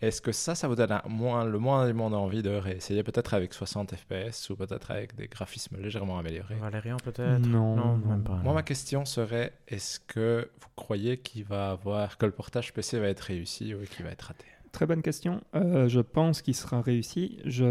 Est-ce 0.01 0.21
que 0.21 0.31
ça, 0.31 0.55
ça 0.55 0.67
vous 0.67 0.75
donne 0.75 0.91
un 0.91 1.01
moins, 1.07 1.45
le 1.45 1.59
moins 1.59 1.85
du 1.87 1.93
monde 1.93 2.13
envie 2.15 2.41
de 2.41 2.49
réessayer 2.49 3.03
peut-être 3.03 3.33
avec 3.35 3.53
60 3.53 3.93
FPS 3.95 4.49
ou 4.49 4.55
peut-être 4.55 4.89
avec 4.91 5.15
des 5.15 5.27
graphismes 5.27 5.77
légèrement 5.77 6.17
améliorés? 6.17 6.55
Valérian 6.55 6.97
peut-être? 6.97 7.45
Non, 7.47 7.75
non. 7.75 7.97
même 7.97 8.23
pas. 8.23 8.33
Moi, 8.33 8.43
non. 8.45 8.53
ma 8.53 8.63
question 8.63 9.05
serait 9.05 9.53
est-ce 9.67 9.99
que 9.99 10.49
vous 10.59 10.67
croyez 10.75 11.17
qu'il 11.17 11.43
va 11.45 11.71
avoir 11.71 12.17
que 12.17 12.25
le 12.25 12.31
portage 12.31 12.73
PC 12.73 12.99
va 12.99 13.07
être 13.07 13.19
réussi 13.21 13.75
ou 13.75 13.79
qu'il 13.85 14.03
va 14.05 14.11
être 14.11 14.23
raté? 14.23 14.45
Très 14.71 14.85
bonne 14.85 15.01
question. 15.01 15.41
Euh, 15.53 15.89
je 15.89 15.99
pense 15.99 16.41
qu'il 16.41 16.55
sera 16.55 16.81
réussi. 16.81 17.39
Je 17.45 17.65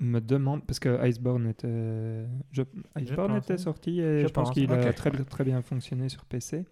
me 0.00 0.18
demande, 0.20 0.66
parce 0.66 0.80
que 0.80 1.06
Iceborne 1.08 1.46
était, 1.46 2.24
je- 2.50 2.62
Iceborne 2.98 3.34
pense, 3.34 3.44
était 3.44 3.58
sorti 3.58 4.00
et 4.00 4.22
Je 4.22 4.26
je, 4.26 4.32
pense, 4.32 4.48
pense, 4.48 4.54
qu'il 4.54 4.72
a 4.72 4.92
très, 4.92 5.10
très 5.12 5.44
bien 5.44 5.62
fonctionné 5.62 6.08
sur 6.08 6.24
PC. 6.24 6.64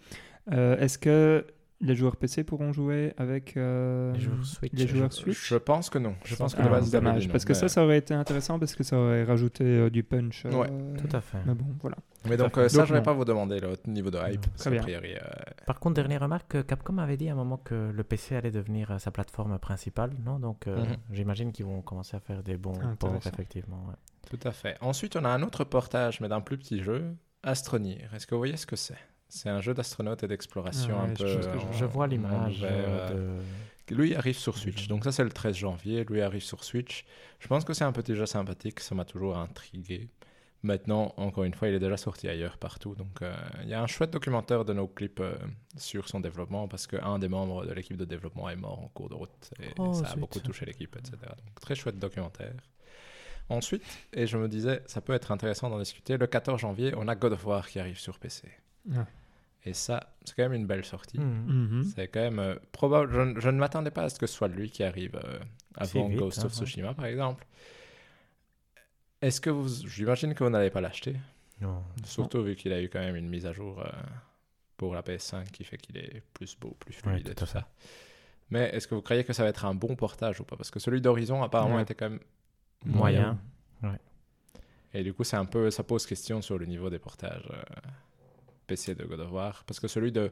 Euh, 0.50 0.76
Est-ce 0.78 0.98
que 0.98 1.46
les 1.80 1.94
joueurs 1.94 2.16
PC 2.16 2.42
pourront 2.44 2.72
jouer 2.72 3.14
avec 3.18 3.56
euh, 3.56 4.12
Les 4.12 4.20
joueurs 4.20 4.44
Switch. 4.44 4.72
les 4.72 4.86
joueurs 4.88 5.10
je, 5.12 5.16
Switch? 5.16 5.48
Je 5.48 5.56
pense 5.56 5.90
que 5.90 5.98
non. 5.98 6.14
Je, 6.24 6.34
pense 6.34 6.55
que 6.55 6.60
Ah, 6.60 6.64
de 6.64 6.68
base, 6.70 6.90
dommage, 6.90 7.26
non, 7.26 7.32
parce 7.32 7.44
que 7.44 7.52
mais- 7.52 7.59
ça, 7.59 7.68
ça 7.68 7.84
aurait 7.84 7.98
été 7.98 8.14
intéressant 8.14 8.59
parce 8.59 8.74
que 8.74 8.82
ça 8.82 8.96
aurait 8.98 9.22
rajouté 9.24 9.64
euh, 9.64 9.90
du 9.90 10.02
punch. 10.02 10.44
euh, 10.46 10.50
Ouais. 10.52 10.68
Tout 10.98 11.16
à 11.16 11.20
fait. 11.20 11.38
Mais 11.46 11.55
bon, 11.55 11.66
voilà. 11.80 11.96
Mais 12.28 12.36
donc, 12.36 12.59
euh, 12.59 12.68
ça, 12.68 12.78
Donc, 12.78 12.86
je 12.88 12.92
vais 12.94 12.98
non. 12.98 13.05
pas 13.05 13.12
vous 13.12 13.24
demander 13.24 13.60
le 13.60 13.74
niveau 13.86 14.10
de 14.10 14.18
hype. 14.18 14.44
Parce 14.56 14.64
priori, 14.82 15.14
euh, 15.14 15.20
Par 15.66 15.78
contre, 15.78 15.94
dernière 15.94 16.20
remarque, 16.22 16.66
Capcom 16.66 16.98
avait 16.98 17.16
dit 17.16 17.28
à 17.28 17.32
un 17.32 17.36
moment 17.36 17.59
que 17.59 17.90
le 17.94 18.02
PC 18.02 18.34
allait 18.34 18.50
devenir 18.50 19.00
sa 19.00 19.10
plateforme 19.12 19.56
principale, 19.60 20.10
non? 20.24 20.40
Donc, 20.40 20.66
euh, 20.66 20.76
Mhm. 20.84 20.96
j'imagine 21.12 21.52
qu'ils 21.52 21.66
vont 21.66 21.80
commencer 21.82 22.16
à 22.16 22.20
faire 22.20 22.42
des 22.42 22.56
bons 22.56 22.72
ports, 22.72 22.88
Intéressant. 23.10 23.30
effectivement. 23.30 23.84
ouais. 23.88 23.94
Tout 24.36 24.48
à 24.48 24.50
fait. 24.50 24.76
Ensuite, 24.80 25.14
on 25.16 25.24
a 25.24 25.28
un 25.28 25.42
autre 25.42 25.62
portage, 25.64 26.20
mais 26.20 26.28
d'un 26.28 26.40
plus 26.40 26.59
petit 26.59 26.82
jeu, 26.82 27.14
Astronir. 27.44 28.12
Est-ce 28.14 28.26
que 28.26 28.34
vous 28.34 28.40
voyez 28.40 28.56
ce 28.56 28.66
que 28.66 28.74
c'est? 28.76 28.98
C'est 29.28 29.48
un 29.50 29.60
jeu 29.60 29.74
d'astronaute 29.74 30.22
et 30.22 30.28
d'exploration 30.28 30.96
Ah 30.98 31.02
un 31.05 31.09
ouais, 31.09 31.14
peu. 31.14 31.26
je- 31.42 31.48
en- 31.48 31.72
Je 31.72 31.84
vois 31.84 32.05
en 32.05 32.09
l'image 32.09 32.60
euh, 32.62 33.38
de... 33.88 33.94
Lui 33.94 34.14
arrive 34.14 34.36
sur 34.36 34.56
Switch. 34.59 34.88
Donc 34.88 35.05
ça, 35.05 35.12
c'est 35.12 35.24
le 35.24 35.30
13 35.30 35.56
janvier. 35.56 36.05
Lui 36.05 36.20
arrive 36.22 36.42
sur 36.42 36.62
Switch. 36.64 37.05
Je 37.38 37.46
pense 37.48 37.64
que 37.64 37.72
c'est 37.72 37.84
un 37.84 37.92
petit 37.92 38.14
jeu 38.14 38.26
sympathique. 38.26 38.80
Ça 38.80 38.94
m'a 38.94 39.05
toujours 39.05 39.36
intrigué. 39.38 40.09
Maintenant, 40.62 41.14
encore 41.16 41.44
une 41.44 41.55
fois, 41.55 41.68
il 41.68 41.74
est 41.74 41.78
déjà 41.78 41.96
sorti 41.96 42.28
ailleurs 42.28 42.59
partout. 42.59 42.94
Donc 42.96 43.22
euh, 43.22 43.32
il 43.62 43.68
y 43.68 43.74
a 43.74 43.80
un 43.82 43.86
chouette 43.86 44.10
documentaire 44.10 44.64
de 44.64 44.72
nos 44.72 44.88
clips 44.88 45.20
euh, 45.20 45.34
sur 45.76 46.09
son 46.09 46.20
développement 46.20 46.66
parce 46.68 46.86
qu'un 46.86 47.18
des 47.18 47.28
membres 47.28 47.64
de 47.64 47.72
l'équipe 47.72 47.96
de 47.96 48.05
développement 48.05 48.48
est 48.50 48.56
mort 48.56 48.80
en 48.80 48.88
cours 48.88 49.09
de 49.09 49.14
route. 49.14 49.50
Et 49.60 49.68
Oh, 49.78 49.92
ça 49.94 50.09
a 50.10 50.16
beaucoup 50.16 50.40
touché 50.40 50.66
l'équipe, 50.66 50.94
etc. 50.96 51.16
Donc 51.22 51.60
très 51.60 51.74
chouette 51.74 51.98
documentaire. 51.98 52.55
Ensuite, 53.50 53.82
et 54.12 54.26
je 54.26 54.36
me 54.36 54.48
disais, 54.48 54.82
ça 54.86 55.00
peut 55.00 55.14
être 55.14 55.32
intéressant 55.32 55.70
d'en 55.70 55.78
discuter, 55.78 56.18
le 56.18 56.26
14 56.26 56.60
janvier, 56.60 56.92
on 56.96 57.09
a 57.09 57.14
God 57.14 57.32
of 57.32 57.46
War 57.46 57.66
qui 57.66 57.78
arrive 57.78 57.98
sur 57.98 58.18
PC. 58.18 58.48
Ah. 58.94 59.06
Et 59.64 59.74
ça, 59.74 60.14
c'est 60.24 60.35
quand 60.36 60.44
même 60.44 60.55
une 60.55 60.66
belle 60.66 60.85
sortie. 60.85 61.18
Mhm. 61.18 61.44
Mhm. 61.78 61.85
C'est 61.94 62.09
quand 62.09 62.20
même 62.20 62.39
euh, 62.39 62.55
probable. 62.72 63.12
Je, 63.12 63.20
ne- 63.20 63.40
je 63.40 63.48
ne 63.51 63.59
m'attendais 63.59 63.90
pas 63.90 64.05
à 64.05 64.09
ce 64.09 64.18
que 64.18 64.26
ce 64.26 64.35
soit 64.35 64.48
lui 64.48 64.70
qui 64.70 64.82
arrive 64.82 65.16
euh, 65.22 65.39
avant 65.76 66.09
vite, 66.09 66.18
Ghost 66.18 66.39
hein, 66.39 66.44
of 66.47 66.52
ouais. 66.52 66.59
Tsushima, 66.66 66.94
par 66.94 67.06
exemple. 67.06 67.44
Est-ce 69.20 69.40
que 69.40 69.51
vous. 69.51 69.68
J'imagine 69.89 70.35
que 70.35 70.44
vous 70.44 70.51
n'allez 70.51 70.70
pas 70.70 70.80
l'acheter, 70.80 71.16
Non. 71.60 71.82
surtout 72.05 72.43
vu 72.43 72.55
qu'il 72.55 72.72
a 72.72 72.80
eu 72.80 72.89
quand 72.89 73.01
même 73.01 73.16
une 73.16 73.28
mise 73.28 73.47
à 73.47 73.52
jour 73.52 73.80
euh, 73.80 73.89
pour 74.76 74.94
la 74.94 75.02
PS5 75.02 75.51
qui 75.51 75.64
fait 75.64 75.76
qu'il 75.76 75.97
est 75.98 76.22
plus 76.35 76.56
beau, 76.59 76.76
plus 76.78 76.94
Ouais, 77.05 77.12
fluide 77.14 77.24
tout 77.26 77.32
et 77.32 77.35
tout 77.35 77.47
ça. 77.47 77.68
Mais 78.51 78.70
est-ce 78.72 78.86
que 78.86 78.94
vous 78.94 79.02
croyez 79.02 79.24
que 79.24 79.32
ça 79.32 79.43
va 79.43 79.48
être 79.51 79.64
un 79.64 79.74
bon 79.74 79.94
portage 79.97 80.40
ou 80.40 80.44
pas? 80.44 80.56
Parce 80.56 80.70
que 80.70 80.78
celui 80.78 81.01
d'Horizon 81.01 81.43
apparemment 81.43 81.76
Ouais. 81.76 81.82
était 81.82 81.94
quand 81.94 82.09
même 82.10 82.20
Moyen. 82.86 83.39
Et 84.94 85.02
du 85.02 85.12
coup, 85.12 85.22
c'est 85.24 85.36
un 85.36 85.44
peu, 85.44 85.70
ça 85.70 85.82
pose 85.82 86.06
question 86.06 86.40
sur 86.40 86.56
le 86.59 86.64
niveau 86.64 86.89
des 86.89 86.98
portages 86.98 87.47
euh, 87.51 87.62
PC 88.68 88.94
de 88.94 89.04
God 89.04 89.18
of 89.20 89.32
War. 89.32 89.64
Parce 89.66 89.80
que 89.80 89.88
celui 89.88 90.12
de. 90.12 90.30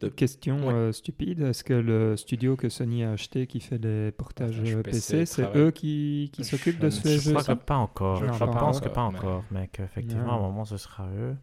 De- 0.00 0.08
Question 0.08 0.66
Ouais. 0.66 0.74
euh, 0.74 0.92
stupide, 0.92 1.42
est-ce 1.42 1.62
que 1.62 1.72
le 1.74 2.16
studio 2.16 2.56
que 2.56 2.68
Sony 2.68 3.04
a 3.04 3.12
acheté 3.12 3.46
qui 3.46 3.60
fait 3.60 3.78
les 3.78 4.10
portages 4.10 4.56
Portage 4.56 4.74
euh, 4.74 4.82
PC 4.82 5.26
c'est 5.26 5.56
eux 5.56 5.70
qui, 5.70 6.28
s'occupent 6.42 6.80
de 6.80 6.90
ces 6.90 7.18
sais 7.18 7.18
Je 7.18 7.30
crois 7.38 7.44
que 7.54 7.60
pas 7.62 7.76
encore. 7.76 8.16
Je 8.16 8.26
Je, 8.26 8.32
crois 8.32 8.50
pas 8.50 8.58
pense 8.58 8.80
que 8.80 8.88
pas 8.88 9.02
encore, 9.02 9.44
mais 9.52 9.68
qu'effectivement, 9.68 10.24
Non. 10.24 10.32
à 10.32 10.34
un 10.36 10.40
moment, 10.40 10.64
ce 10.64 10.76
sera 10.76 11.06
eux. 11.10 11.36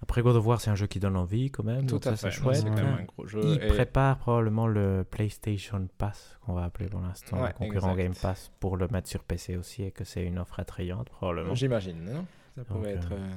Après, 0.00 0.22
God 0.22 0.36
of 0.36 0.46
War, 0.46 0.60
c'est 0.60 0.70
un 0.70 0.76
jeu 0.76 0.86
qui 0.86 1.00
donne 1.00 1.16
envie 1.16 1.50
quand 1.50 1.64
même. 1.64 1.86
Tout 1.86 1.96
donc 1.96 2.06
à 2.06 2.10
ça, 2.14 2.16
fait. 2.16 2.30
c'est 2.36 2.40
chouette. 2.40 2.58
C'est 2.58 2.62
quand 2.66 2.76
même 2.76 2.94
Ouais. 2.94 3.00
un 3.00 3.04
gros 3.04 3.26
jeu. 3.26 3.40
Et- 3.60 3.66
préparent 3.66 4.18
probablement 4.18 4.68
le 4.68 5.04
PlayStation 5.10 5.88
Pass, 5.98 6.38
qu'on 6.46 6.52
va 6.52 6.62
appeler 6.62 6.88
pour 6.88 7.00
l'instant, 7.00 7.40
Ouais, 7.42 7.48
le 7.48 7.54
concurrent 7.54 7.90
exact. 7.96 8.02
Game 8.04 8.14
Pass, 8.14 8.52
pour 8.60 8.76
le 8.76 8.86
mettre 8.92 9.08
sur 9.08 9.24
PC 9.24 9.56
aussi, 9.56 9.82
et 9.82 9.90
que 9.90 10.04
c'est 10.04 10.22
une 10.22 10.38
offre 10.38 10.60
attrayante, 10.60 11.08
probablement. 11.10 11.56
J'imagine, 11.56 12.04
non? 12.04 12.24
Ça 12.54 12.62
pourrait 12.62 12.94
Donc, 12.94 13.02
être. 13.04 13.12
euh, 13.12 13.16
euh, 13.16 13.34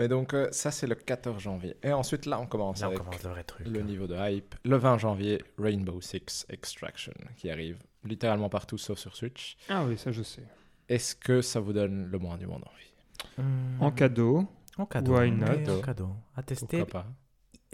Mais 0.00 0.08
donc, 0.08 0.32
euh, 0.32 0.48
ça, 0.50 0.70
c'est 0.70 0.86
le 0.86 0.94
14 0.94 1.38
janvier. 1.42 1.76
Et 1.82 1.92
ensuite, 1.92 2.24
là, 2.24 2.40
on 2.40 2.46
commence 2.46 2.80
Là, 2.80 2.86
on 2.86 2.90
avec 2.92 2.98
commence 3.00 3.22
le 3.22 3.28
vrai 3.30 3.44
truc. 3.44 3.66
le 3.68 3.82
niveau 3.82 4.06
de 4.06 4.16
hype. 4.18 4.54
Le 4.64 4.76
20 4.78 4.96
janvier, 4.96 5.44
Rainbow 5.58 6.00
Six 6.00 6.46
Extraction, 6.48 7.12
qui 7.36 7.50
arrive 7.50 7.78
littéralement 8.04 8.48
partout 8.48 8.78
sauf 8.78 8.98
sur 8.98 9.14
Switch. 9.14 9.58
Ah 9.68 9.84
oui, 9.84 9.98
ça 9.98 10.10
je 10.10 10.22
sais. 10.22 10.42
Est-ce 10.88 11.14
que 11.14 11.42
ça 11.42 11.60
vous 11.60 11.74
donne 11.74 12.06
le 12.06 12.18
moins 12.18 12.38
du 12.38 12.46
monde 12.46 12.64
envie? 12.64 12.92
Hum, 13.38 13.76
En 13.78 13.90
cadeau, 13.90 14.48
en 14.78 14.86
cadeau. 14.86 15.12
why 15.18 15.30
oui, 15.30 15.32
not 15.32 15.70
en 15.70 15.80
cadeau. 15.82 16.08
À 16.34 16.42
tester. 16.42 16.78
Pourquoi 16.78 17.02
pas? 17.02 17.06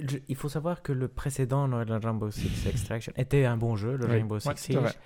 Je- 0.01 0.19
il 0.27 0.35
faut 0.35 0.48
savoir 0.48 0.82
que 0.82 0.90
le 0.93 1.07
précédent, 1.07 1.69
le 1.69 1.77
Rainbow 1.97 2.32
Six 2.32 2.66
Extraction, 2.66 3.12
était 3.16 3.44
un 3.44 3.57
bon 3.57 3.77
jeu, 3.77 3.97
le 3.97 4.05
Oui. 4.07 4.11
Rainbow 4.11 4.40
Six 4.40 4.51
Siege. 4.57 4.98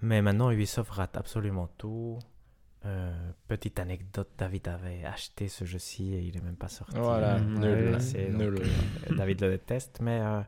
Mais 0.00 0.22
maintenant, 0.22 0.50
Ubisoft 0.50 0.90
rate 0.90 1.18
absolument 1.18 1.68
tout. 1.78 2.18
Euh, 2.86 3.12
petite 3.48 3.78
anecdote, 3.80 4.28
David 4.36 4.68
avait 4.68 5.04
acheté 5.06 5.48
ce 5.48 5.64
jeu-ci 5.64 6.12
et 6.14 6.20
il 6.20 6.36
est 6.36 6.42
même 6.42 6.56
pas 6.56 6.68
sorti. 6.68 6.96
Voilà, 6.98 7.38
Mm, 7.38 7.58
nul. 7.60 7.96
ouais. 7.96 8.26
Donc, 8.28 8.38
nul. 8.40 8.62
euh, 9.10 9.14
David 9.16 9.40
le 9.40 9.50
déteste, 9.52 9.98
mais 10.02 10.20
euh, 10.20 10.40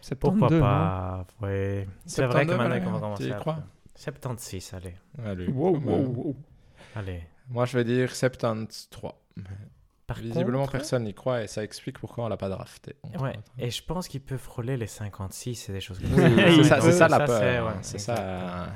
72, 0.00 0.38
pourquoi 0.40 0.56
non 0.56 0.60
pas 0.60 1.26
ouais. 1.42 1.86
C'est 2.06 2.26
vrai 2.26 2.44
que 2.44 2.52
72, 2.52 2.58
maintenant 2.58 2.74
ouais, 2.74 2.80
qu'on 2.80 2.90
va 2.90 2.96
tu 2.98 3.02
commencer 3.02 3.28
y 3.28 3.32
à... 3.32 3.36
crois? 3.36 3.58
76, 3.94 4.74
allez. 4.74 4.94
Allez, 5.24 5.46
Wow, 5.48 5.76
wow, 5.78 5.98
wow. 6.06 6.36
allez. 6.96 7.22
Moi, 7.48 7.66
je 7.66 7.78
vais 7.78 7.84
dire 7.84 8.10
73. 8.14 9.12
Par 10.06 10.16
Visiblement, 10.18 10.60
contre, 10.60 10.72
personne 10.72 11.04
n'y 11.04 11.14
croit 11.14 11.42
et 11.44 11.46
ça 11.46 11.62
explique 11.62 11.98
pourquoi 12.00 12.24
on 12.24 12.28
l'a 12.28 12.36
pas 12.36 12.48
drafté. 12.48 12.96
Ouais, 13.20 13.38
et 13.58 13.70
je 13.70 13.82
pense 13.84 14.08
qu'il 14.08 14.20
peut 14.22 14.36
frôler 14.36 14.76
les 14.76 14.88
56 14.88 15.68
et 15.68 15.72
des 15.72 15.80
choses 15.80 16.00
comme 16.00 16.08
ça. 16.16 16.26
c'est 16.50 16.64
ça, 16.64 16.80
c'est 16.80 16.92
ça 16.92 17.08
la 17.08 17.20
peur. 17.20 17.66
ouais, 17.66 17.72
C'est 17.82 17.94
exact. 17.94 18.16
ça. 18.16 18.68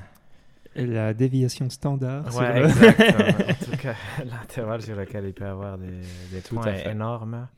Euh, 0.77 0.83
Et 0.83 0.87
la 0.87 1.15
déviation 1.15 1.69
standard. 1.71 2.35
Ouais, 2.37 2.61
le- 2.61 2.67
exact. 2.67 3.01
euh, 3.01 3.33
en 3.51 3.65
tout 3.73 3.77
cas, 3.79 3.95
l'intervalle 4.25 4.83
sur 4.83 4.97
lequel 4.97 5.25
il 5.27 5.35
peut 5.35 5.47
avoir 5.47 5.79
des, 5.79 6.01
des 6.33 6.41
Tout 6.43 6.57
points 6.57 6.67
est 6.73 6.91
énorme. 6.91 7.49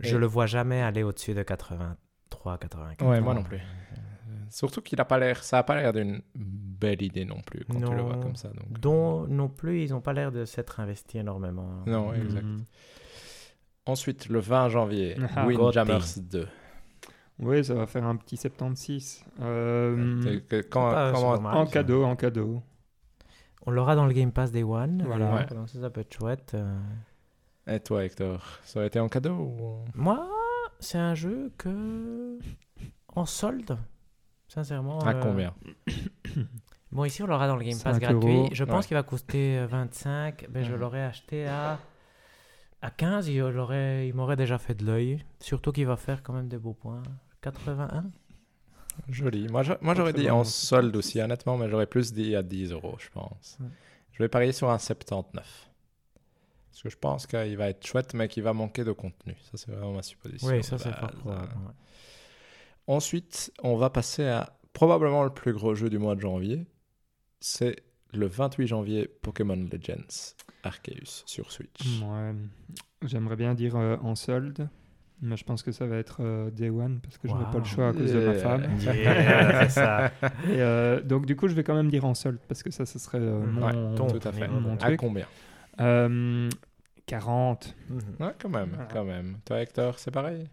Je 0.00 0.16
Et- 0.16 0.18
le 0.18 0.26
vois 0.26 0.46
jamais 0.46 0.80
aller 0.82 1.02
au-dessus 1.02 1.34
de 1.34 1.42
83, 1.42 2.58
84. 2.58 3.08
Ouais, 3.08 3.20
moi 3.20 3.34
non 3.34 3.42
plus. 3.42 3.60
Surtout 4.50 4.80
qu'il 4.80 4.98
a 5.00 5.04
pas 5.04 5.18
l'air, 5.18 5.42
ça 5.44 5.58
a 5.58 5.62
pas 5.62 5.76
l'air 5.76 5.92
d'une 5.92 6.22
belle 6.34 7.02
idée 7.02 7.26
non 7.26 7.40
plus 7.42 7.66
quand 7.66 7.80
tu 7.80 7.94
le 7.94 8.00
vois 8.00 8.14
Non. 8.16 8.22
comme 8.22 8.36
ça. 8.36 8.48
Donc. 8.48 8.80
Dont 8.80 9.26
non 9.26 9.48
plus, 9.48 9.82
ils 9.84 9.90
n'ont 9.90 10.00
pas 10.00 10.14
l'air 10.14 10.32
de 10.32 10.46
s'être 10.46 10.80
investis 10.80 11.20
énormément. 11.20 11.82
Non, 11.86 12.14
exact. 12.14 12.42
Mhm. 12.44 12.64
Ensuite, 13.86 14.28
le 14.28 14.38
20 14.38 14.68
janvier, 14.70 15.16
Ah, 15.36 15.46
Windjammers 15.46 15.98
Gotti. 15.98 16.20
2. 16.22 16.48
Oui, 17.40 17.64
ça 17.64 17.74
va 17.74 17.86
faire 17.86 18.04
un 18.04 18.16
petit 18.16 18.36
76. 18.36 19.24
Euh, 19.40 20.40
quand, 20.70 20.90
mal. 21.40 21.56
en 21.56 21.66
ça. 21.66 21.72
cadeau, 21.72 22.04
en 22.04 22.16
cadeau. 22.16 22.62
On 23.66 23.70
l'aura 23.70 23.94
dans 23.94 24.06
le 24.06 24.12
Game 24.12 24.32
Pass 24.32 24.50
Day 24.50 24.62
One. 24.62 25.02
Voilà. 25.06 25.34
Ouais. 25.34 25.46
donc 25.54 25.68
ça, 25.68 25.80
ça 25.80 25.90
peut 25.90 26.00
être 26.00 26.14
chouette. 26.14 26.52
euh. 26.54 26.78
Et 27.66 27.80
toi, 27.80 28.04
Hector, 28.04 28.42
ça 28.64 28.78
aurait 28.80 28.86
été 28.88 28.98
en 28.98 29.08
cadeau 29.08 29.34
ou... 29.34 29.84
Moi, 29.94 30.26
c'est 30.80 30.98
un 30.98 31.14
jeu 31.14 31.52
que. 31.58 32.38
En 33.14 33.26
solde, 33.26 33.76
sincèrement. 34.48 35.00
À 35.00 35.14
euh, 35.14 35.20
combien 35.22 35.52
Bon, 36.92 37.04
ici, 37.04 37.22
on 37.22 37.26
l'aura 37.26 37.46
dans 37.46 37.56
le 37.56 37.62
Game 37.64 37.78
Pass 37.78 37.98
5 37.98 38.00
gratuit. 38.00 38.34
euros. 38.36 38.48
Je 38.52 38.64
pense 38.64 38.84
Ouais. 38.84 38.88
qu'il 38.88 38.96
va 38.96 39.02
coûter 39.02 39.58
euh, 39.58 39.66
25. 39.66 40.46
Ben, 40.48 40.64
Je 40.64 40.72
Mhm. 40.72 40.80
l'aurais 40.80 41.02
acheté 41.02 41.46
à, 41.46 41.78
à 42.80 42.90
15. 42.90 43.28
Il, 43.28 43.40
l'aurait- 43.40 44.08
il 44.08 44.14
m'aurait 44.14 44.36
déjà 44.36 44.56
fait 44.56 44.74
de 44.74 44.86
l'œil. 44.86 45.22
Surtout 45.40 45.70
qu'il 45.72 45.86
va 45.86 45.96
faire 45.96 46.22
quand 46.22 46.32
même 46.32 46.48
des 46.48 46.58
beaux 46.58 46.72
points. 46.72 47.02
81 47.52 48.04
Joli. 49.08 49.48
Moi, 49.48 49.62
j'aurais 49.62 50.12
dit 50.12 50.28
en 50.28 50.44
solde 50.44 50.94
aussi, 50.96 51.20
honnêtement, 51.20 51.56
mais 51.56 51.68
j'aurais 51.68 51.86
plus 51.86 52.12
dit 52.12 52.34
à 52.34 52.42
10 52.42 52.72
euros, 52.72 52.96
je 52.98 53.08
pense. 53.10 53.56
Ouais. 53.60 53.68
Je 54.12 54.22
vais 54.22 54.28
parier 54.28 54.52
sur 54.52 54.70
un 54.70 54.78
79. 54.78 55.70
Parce 56.70 56.82
que 56.82 56.90
je 56.90 56.96
pense 56.96 57.26
qu'il 57.26 57.56
va 57.56 57.68
être 57.68 57.86
chouette, 57.86 58.14
mais 58.14 58.28
qu'il 58.28 58.42
va 58.42 58.52
manquer 58.52 58.84
de 58.84 58.92
contenu. 58.92 59.36
Ça, 59.50 59.56
c'est 59.56 59.70
vraiment 59.70 59.92
ma 59.92 60.02
supposition. 60.02 60.48
Oui, 60.48 60.62
ça, 60.64 60.78
c'est 60.78 60.92
fort 60.92 61.10
probable. 61.12 61.42
ouais. 61.42 61.72
Ensuite, 62.88 63.52
on 63.62 63.76
va 63.76 63.90
passer 63.90 64.26
à 64.26 64.58
probablement 64.72 65.22
le 65.22 65.30
plus 65.30 65.52
gros 65.52 65.74
jeu 65.74 65.90
du 65.90 65.98
mois 65.98 66.14
de 66.14 66.20
janvier. 66.20 66.66
C'est 67.40 67.76
le 68.12 68.26
28 68.26 68.66
janvier 68.66 69.06
Pokémon 69.06 69.56
Legends 69.56 70.34
Arceus 70.62 71.22
sur 71.26 71.52
Switch. 71.52 72.00
Ouais. 72.02 72.34
J'aimerais 73.02 73.36
bien 73.36 73.54
dire 73.54 73.76
euh, 73.76 73.96
en 74.02 74.14
solde, 74.14 74.68
mais 75.22 75.36
je 75.36 75.44
pense 75.44 75.62
que 75.62 75.72
ça 75.72 75.86
va 75.86 75.96
être 75.96 76.18
euh, 76.20 76.50
Day 76.50 76.70
One 76.70 77.00
parce 77.02 77.18
que 77.18 77.28
j'aurai 77.28 77.44
pas 77.44 77.52
Wow. 77.54 77.58
le 77.58 77.64
choix 77.64 77.88
à 77.88 77.92
cause 77.92 78.12
de 78.12 78.20
ma 78.26 78.34
femme. 78.34 78.62
Yeah, 78.80 79.60
c'est 79.68 79.70
ça. 79.70 80.06
Et, 80.46 80.60
euh, 80.60 81.00
donc 81.02 81.26
du 81.26 81.36
coup, 81.36 81.48
je 81.48 81.54
vais 81.54 81.64
quand 81.64 81.74
même 81.74 81.90
dire 81.90 82.04
en 82.04 82.14
solde 82.14 82.38
parce 82.48 82.62
que 82.62 82.70
ça, 82.70 82.86
ce 82.86 82.98
serait 82.98 83.18
euh, 83.20 83.40
Mhm. 83.40 83.50
mon, 83.52 83.66
Ouais, 83.66 83.96
ton- 83.96 84.06
Tout 84.06 84.28
à 84.28 84.32
fait. 84.32 84.48
mon 84.48 84.74
à 84.74 84.76
truc. 84.76 85.00
combien? 85.00 85.26
Euh, 85.80 86.48
40. 87.06 87.74
Mhm. 87.88 88.00
Ouais, 88.20 88.32
quand 88.40 88.48
même, 88.48 88.70
Voilà. 88.70 88.88
quand 88.92 89.04
même. 89.04 89.38
Toi, 89.44 89.60
Hector, 89.60 89.98
c'est 89.98 90.10
pareil? 90.10 90.46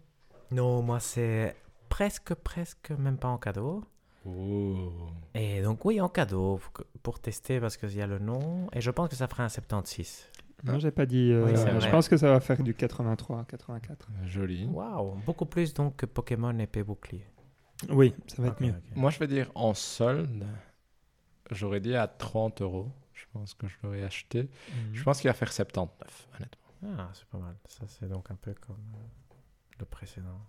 Non, 0.50 0.82
moi, 0.82 1.00
c'est 1.00 1.54
presque, 1.88 2.34
presque, 2.34 2.90
même 2.98 3.16
pas 3.18 3.28
en 3.28 3.38
cadeau. 3.38 3.84
Oh. 4.28 4.90
Et 5.34 5.62
donc, 5.62 5.84
oui, 5.84 6.00
en 6.00 6.08
cadeau 6.08 6.58
pour, 6.72 6.84
pour 7.02 7.18
tester 7.20 7.60
parce 7.60 7.76
qu'il 7.76 7.94
y 7.94 8.02
a 8.02 8.06
le 8.06 8.18
nom. 8.18 8.68
Et 8.72 8.80
je 8.80 8.90
pense 8.90 9.08
que 9.08 9.14
ça 9.16 9.28
fera 9.28 9.44
un 9.44 9.48
76. 9.48 10.28
Moi, 10.64 10.78
j'ai 10.78 10.90
pas 10.90 11.06
dit. 11.06 11.30
euh, 11.32 11.44
Oui, 11.46 11.80
je 11.80 11.90
pense 11.90 12.08
que 12.08 12.16
ça 12.16 12.30
va 12.30 12.40
faire 12.40 12.62
du 12.62 12.74
83, 12.74 13.44
84. 13.44 14.08
Joli. 14.24 14.66
Waouh, 14.66 15.16
beaucoup 15.26 15.46
plus 15.46 15.72
donc 15.74 15.96
que 15.96 16.06
Pokémon 16.06 16.58
épée 16.58 16.82
bouclier. 16.82 17.26
Oui, 17.90 18.14
ça 18.26 18.40
va 18.42 18.48
être 18.48 18.60
mieux. 18.60 18.74
Moi, 18.94 19.10
je 19.10 19.18
vais 19.18 19.26
dire 19.26 19.50
en 19.54 19.74
solde, 19.74 20.44
j'aurais 21.50 21.80
dit 21.80 21.94
à 21.94 22.06
30 22.08 22.62
euros. 22.62 22.90
Je 23.12 23.24
pense 23.32 23.54
que 23.54 23.66
je 23.68 23.76
l'aurais 23.82 24.02
acheté. 24.02 24.42
Mhm. 24.42 24.94
Je 24.94 25.02
pense 25.02 25.20
qu'il 25.20 25.28
va 25.28 25.34
faire 25.34 25.52
79, 25.52 26.28
honnêtement. 26.36 26.96
Ah, 26.98 27.10
c'est 27.12 27.26
pas 27.26 27.38
mal. 27.38 27.54
Ça, 27.68 27.84
c'est 27.86 28.08
donc 28.08 28.30
un 28.30 28.34
peu 28.36 28.54
comme 28.66 28.76
euh, 28.94 29.34
le 29.80 29.84
précédent. 29.84 30.40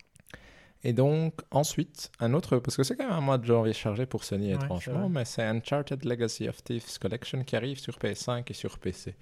Et 0.84 0.92
donc, 0.92 1.40
ensuite, 1.50 2.10
un 2.20 2.34
autre, 2.34 2.58
parce 2.58 2.76
que 2.76 2.82
c'est 2.84 2.94
quand 2.96 3.04
même 3.04 3.12
un 3.16 3.20
mois 3.20 3.36
de 3.38 3.44
janvier 3.44 3.72
chargé 3.72 4.06
pour 4.06 4.22
Sony, 4.24 4.48
Ouais, 4.50 4.54
étrangement, 4.54 5.08
mais 5.08 5.24
c'est 5.24 5.42
Uncharted 5.42 6.04
Legacy 6.04 6.48
of 6.48 6.62
Thieves 6.62 6.98
Collection 7.00 7.42
qui 7.42 7.56
arrive 7.56 7.78
sur 7.80 7.98
PS5 7.98 8.44
et 8.48 8.54
sur 8.54 8.78
PC. 8.78 9.16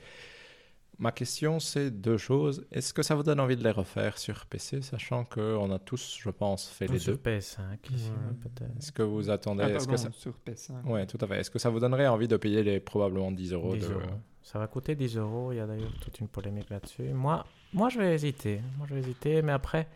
Ma 0.99 1.13
question, 1.13 1.61
c'est 1.61 1.91
deux 1.91 2.17
choses. 2.17 2.65
Est-ce 2.73 2.95
que 2.95 3.03
ça 3.03 3.15
vous 3.15 3.23
donne 3.23 3.39
envie 3.39 3.57
de 3.57 3.63
les 3.63 3.71
refaire 3.71 4.17
sur 4.17 4.47
PC, 4.47 4.81
sachant 4.81 5.25
qu'on 5.27 5.71
a 5.71 5.79
tous, 5.79 6.17
je 6.19 6.31
pense, 6.31 6.69
fait 6.69 6.87
les 6.87 6.99
sur 6.99 7.13
deux? 7.19 7.19
PS5, 7.23 7.61
ici, 7.95 8.09
Ouais. 8.11 8.17
ouais, 8.17 8.35
peut-être. 8.41 8.77
Est-ce 8.79 8.93
que 8.93 9.03
vous 9.03 9.29
attendez 9.29 9.65
Ah, 9.65 9.71
est-ce 9.71 9.87
que 9.87 9.97
ça... 9.99 10.11
sur 10.13 10.33
PS5. 10.47 10.85
Ouais, 10.87 11.07
tout 11.07 11.19
à 11.21 11.27
fait. 11.27 11.39
Est-ce 11.41 11.51
que 11.51 11.59
ça 11.59 11.69
vous 11.69 11.81
donnerait 11.81 12.07
envie 12.07 12.29
de 12.29 12.37
payer 12.39 12.63
les 12.63 12.81
probablement 12.81 13.31
10 13.31 13.53
euros 13.53 13.75
10 13.77 13.89
de... 13.89 13.93
euros. 13.93 14.03
Ça 14.43 14.59
va 14.59 14.67
coûter 14.69 14.95
10 14.95 15.19
euros. 15.19 15.53
Il 15.53 15.57
y 15.57 15.61
a 15.61 15.67
d'ailleurs 15.67 15.93
toute 16.01 16.19
une 16.21 16.29
polémique 16.29 16.71
là-dessus. 16.71 17.11
Moi, 17.13 17.45
moi, 17.75 17.91
je 17.91 17.99
vais 17.99 18.15
hésiter. 18.15 18.63
Moi, 18.79 18.87
je 18.89 18.95
vais 18.95 19.01
hésiter. 19.01 19.43
Mais 19.43 19.53
après, 19.53 19.89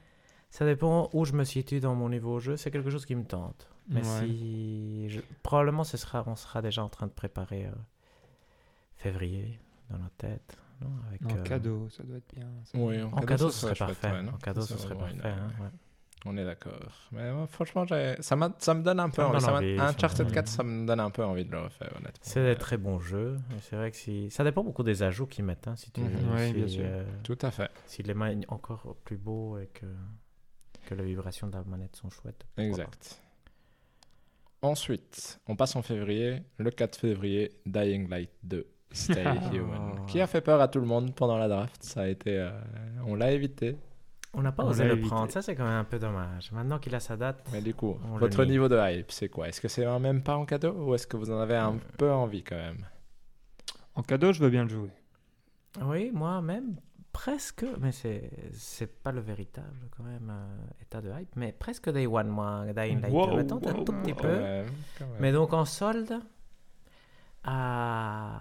ça 0.51 0.67
dépend 0.67 1.09
où 1.15 1.25
je 1.25 1.33
me 1.33 1.45
situe 1.45 1.81
dans 1.81 1.95
mon 1.95 2.11
niveau 2.11 2.41
jeu. 2.41 2.59
C'est 2.59 2.71
quelque 2.71 2.91
chose 2.91 3.07
qui 3.07 3.15
me 3.15 3.25
tente. 3.25 3.69
Mais 3.89 4.01
Ouais. 4.01 4.27
si. 4.27 5.09
je- 5.09 5.21
Probablement, 5.43 5.85
ce 5.85 5.97
sera, 5.97 6.25
on 6.27 6.37
sera 6.37 6.61
déjà 6.61 6.85
en 6.85 6.89
train 6.91 7.07
de 7.07 7.13
préparer 7.13 7.65
euh, 7.67 7.71
février 8.97 9.59
dans 9.91 9.99
notre 9.99 10.17
tête. 10.17 10.59
Non 10.81 10.91
Avec, 11.09 11.25
En 11.27 11.37
euh, 11.39 11.43
cadeau, 11.43 11.89
ça 11.91 12.03
doit 12.03 12.17
être 12.19 12.35
bien. 12.35 12.49
ça. 12.65 12.79
Oui, 12.79 13.03
En 13.03 13.11
cadeau, 13.21 13.51
ce 13.51 13.61
serait 13.61 13.75
parfait. 13.75 14.11
ouais, 14.11 14.29
en 14.29 14.39
cadeau, 14.39 14.63
Ça, 14.63 14.75
ce 14.77 14.83
serait 14.83 14.95
parfait. 14.97 15.15
une- 15.15 15.27
hein, 15.27 15.51
ouais. 15.61 15.69
On 16.27 16.37
est 16.37 16.45
d'accord. 16.45 17.09
Mais 17.13 17.33
moi, 17.33 17.47
franchement, 17.47 17.87
ça, 17.87 18.37
me 18.37 18.83
donne 18.83 19.01
un 19.01 19.09
peu 19.09 19.23
Ça 19.23 19.29
envie. 19.29 19.41
Ça 19.41 19.55
envie, 19.55 19.77
ça 19.79 19.87
Uncharted 19.89 20.27
donne 20.27 20.35
4, 20.35 20.45
envie. 20.49 20.57
ça 20.57 20.63
me 20.63 20.87
donne 20.87 21.01
un 21.01 21.11
peu 21.11 21.25
envie 21.25 21.47
de 21.47 21.51
le 21.51 21.61
refaire, 21.61 21.89
honnêtement. 21.97 22.13
C'est 22.21 22.45
des 22.45 22.57
très 22.57 22.77
bons 22.77 23.01
jeux. 23.01 23.39
C'est 23.63 23.77
vrai 23.77 23.91
que 23.91 23.97
si... 23.97 24.31
ça 24.31 24.45
dépend 24.45 24.63
beaucoup 24.63 24.83
des 24.83 25.03
ajouts 25.03 25.27
qu'ils 25.27 25.47
mettent. 25.47 25.67
hein, 25.67 25.77
si 25.77 25.91
tu 25.91 26.03
veux. 26.03 26.33
Ouais, 26.35 26.49
si, 26.49 26.53
bien 26.53 26.69
sûr. 26.69 26.83
euh, 26.85 27.05
Tout 27.25 27.39
à 27.41 27.51
fait. 27.51 27.71
si 27.87 28.03
les 28.03 28.13
mains 28.13 28.35
sont 28.43 28.53
encore 28.55 28.97
plus 29.03 29.17
beaux 29.17 29.57
et 29.59 29.69
que, 29.69 29.87
que 30.87 30.95
les 30.95 31.05
vibrations 31.05 31.47
de 31.47 31.55
la 31.55 31.63
manette 31.65 31.97
sont 31.97 32.11
chouettes. 32.11 32.45
Exact. 32.59 33.19
Ensuite, 34.63 35.41
on 35.47 35.57
passe 35.57 35.75
en 35.75 35.81
février. 35.83 36.43
Le 36.59 36.71
4 36.71 36.97
février, 36.99 37.51
Dying 37.65 38.09
Light 38.11 38.31
2. 38.43 38.67
Stay. 38.93 39.23
Human, 39.53 40.05
Qui 40.07 40.21
a 40.21 40.27
fait 40.27 40.41
peur 40.41 40.61
à 40.61 40.69
tout 40.69 40.81
le 40.81 40.87
monde 40.87 41.15
pendant 41.15 41.39
la 41.39 41.49
draft? 41.49 41.83
Ça 41.83 42.03
a 42.03 42.07
été, 42.09 42.39
euh, 42.39 42.51
on 43.07 43.15
l'a 43.15 43.31
évité. 43.33 43.77
On 44.35 44.43
n'a 44.43 44.53
pas 44.53 44.65
On 44.65 44.69
osé 44.69 44.85
le 44.85 44.93
évité. 44.93 45.09
prendre. 45.09 45.31
Ça, 45.33 45.43
c'est 45.43 45.55
quand 45.57 45.65
même 45.65 45.73
un 45.81 45.85
peu 45.85 45.99
dommage. 45.99 46.53
Maintenant 46.53 46.79
qu'il 46.79 46.95
a 46.95 47.01
sa 47.01 47.17
date. 47.17 47.45
Mais 47.53 47.61
du 47.61 47.75
coup, 47.75 47.99
votre 48.19 48.45
niveau 48.45 48.69
de 48.69 48.77
hype, 48.79 49.11
c'est 49.11 49.29
quoi? 49.29 49.49
Est-ce 49.49 49.61
que 49.61 49.69
c'est 49.69 49.85
un 49.85 49.99
même 49.99 50.23
pas 50.23 50.37
en 50.37 50.45
cadeau 50.45 50.73
ou 50.73 50.95
est-ce 50.95 51.07
que 51.07 51.17
vous 51.17 51.31
en 51.31 51.41
avez 51.41 51.57
un 51.57 51.79
peu 51.99 52.13
envie 52.13 52.43
quand 52.45 52.57
même? 52.57 52.85
En 53.97 54.03
cadeau, 54.03 54.33
je 54.33 54.41
veux 54.41 54.51
bien 54.51 54.63
le 54.65 54.69
jouer. 54.71 54.91
Oui, 55.85 56.11
moi-même, 56.13 56.77
presque. 57.13 57.65
Mais 57.81 57.91
c'est 57.93 58.31
c'est 58.53 59.03
pas 59.03 59.11
le 59.13 59.21
véritable, 59.21 59.89
quand 59.97 60.05
même, 60.05 60.31
euh, 60.31 60.83
état 60.83 61.01
de 61.01 61.11
hype. 61.11 61.35
Mais 61.37 61.51
presque 61.53 61.91
Day 61.91 62.07
One, 62.07 62.29
moi. 62.29 62.67
Dying 62.75 63.01
Light. 63.01 63.13
Wow, 63.13 63.37
me 63.37 63.45
tente 63.47 63.67
un 63.67 63.75
wow, 63.75 63.85
tout 63.85 63.93
wow. 63.93 63.99
petit 64.03 64.13
Quand 64.15 64.23
peu. 64.23 64.29
même, 64.29 64.67
quand 64.99 65.07
même. 65.07 65.17
Mais 65.21 65.33
donc 65.33 65.53
en 65.53 65.65
solde, 65.65 66.21
à. 67.45 68.39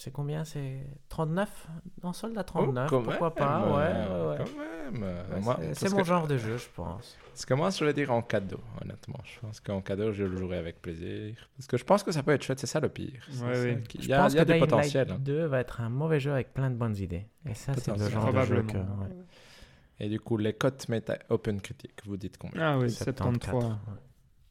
C'est 0.00 0.12
combien? 0.12 0.44
C'est 0.44 0.86
39 1.08 1.66
En 2.04 2.12
solde 2.12 2.38
à 2.38 2.44
39, 2.44 2.86
Oh, 2.86 2.96
quand 2.96 3.02
pourquoi 3.02 3.28
même, 3.30 3.36
pas? 3.36 3.66
Ouais, 3.66 3.72
ouais, 3.74 4.28
ouais. 4.28 4.36
Quand 4.38 4.92
même. 4.92 5.02
Ouais, 5.02 5.40
Moi, 5.40 5.56
c'est- 5.60 5.74
c'est 5.74 5.90
mon 5.90 5.96
que- 5.98 6.04
genre 6.04 6.28
de 6.28 6.38
jeu, 6.38 6.56
je 6.56 6.68
pense. 6.74 7.16
Parce 7.30 7.44
que 7.44 7.54
moi, 7.54 7.70
je 7.70 7.84
vais 7.84 7.92
dire 7.92 8.12
en 8.12 8.22
cadeau, 8.22 8.60
honnêtement. 8.80 9.18
Je 9.24 9.40
pense 9.40 9.58
qu'en 9.58 9.80
cadeau, 9.80 10.12
je 10.12 10.22
le 10.22 10.36
jouerai 10.36 10.58
avec 10.58 10.80
plaisir. 10.80 11.34
Parce 11.56 11.66
que 11.66 11.76
je 11.76 11.84
pense 11.84 12.04
que 12.04 12.12
ça 12.12 12.22
peut 12.22 12.30
être 12.30 12.44
chouette, 12.44 12.60
c'est 12.60 12.68
ça 12.68 12.78
le 12.78 12.88
pire. 12.88 13.20
C'est 13.28 13.42
oui. 13.44 13.82
Je 13.92 13.98
Il 13.98 14.06
y 14.06 14.12
a, 14.12 14.22
pense 14.22 14.32
il 14.32 14.36
y 14.36 14.38
a 14.38 14.42
que 14.44 14.46
du 14.46 14.52
Dying 14.52 14.60
potentiel. 14.68 15.08
Light 15.08 15.16
hein. 15.16 15.20
2 15.20 15.46
va 15.46 15.58
être 15.60 15.80
un 15.80 15.88
mauvais 15.88 16.20
jeu 16.20 16.32
avec 16.32 16.54
plein 16.54 16.70
de 16.70 16.76
bonnes 16.76 16.96
idées. 16.96 17.26
Et 17.48 17.54
ça, 17.54 17.74
c'est 17.74 17.90
le 17.90 18.08
genre 18.08 18.32
de 18.32 18.40
jeu 18.42 18.62
Probablement. 18.62 18.72
que. 18.72 18.78
ouais. 18.78 19.16
Et 19.98 20.08
du 20.08 20.20
coup, 20.20 20.36
les 20.36 20.52
cotes 20.52 20.88
méta 20.88 21.18
Open 21.28 21.60
Critique, 21.60 22.00
vous 22.06 22.16
dites 22.16 22.38
combien? 22.38 22.62
Ah 22.74 22.78
oui, 22.78 22.88
74. 22.88 23.64
73. 23.64 23.64
ouais. 23.64 24.00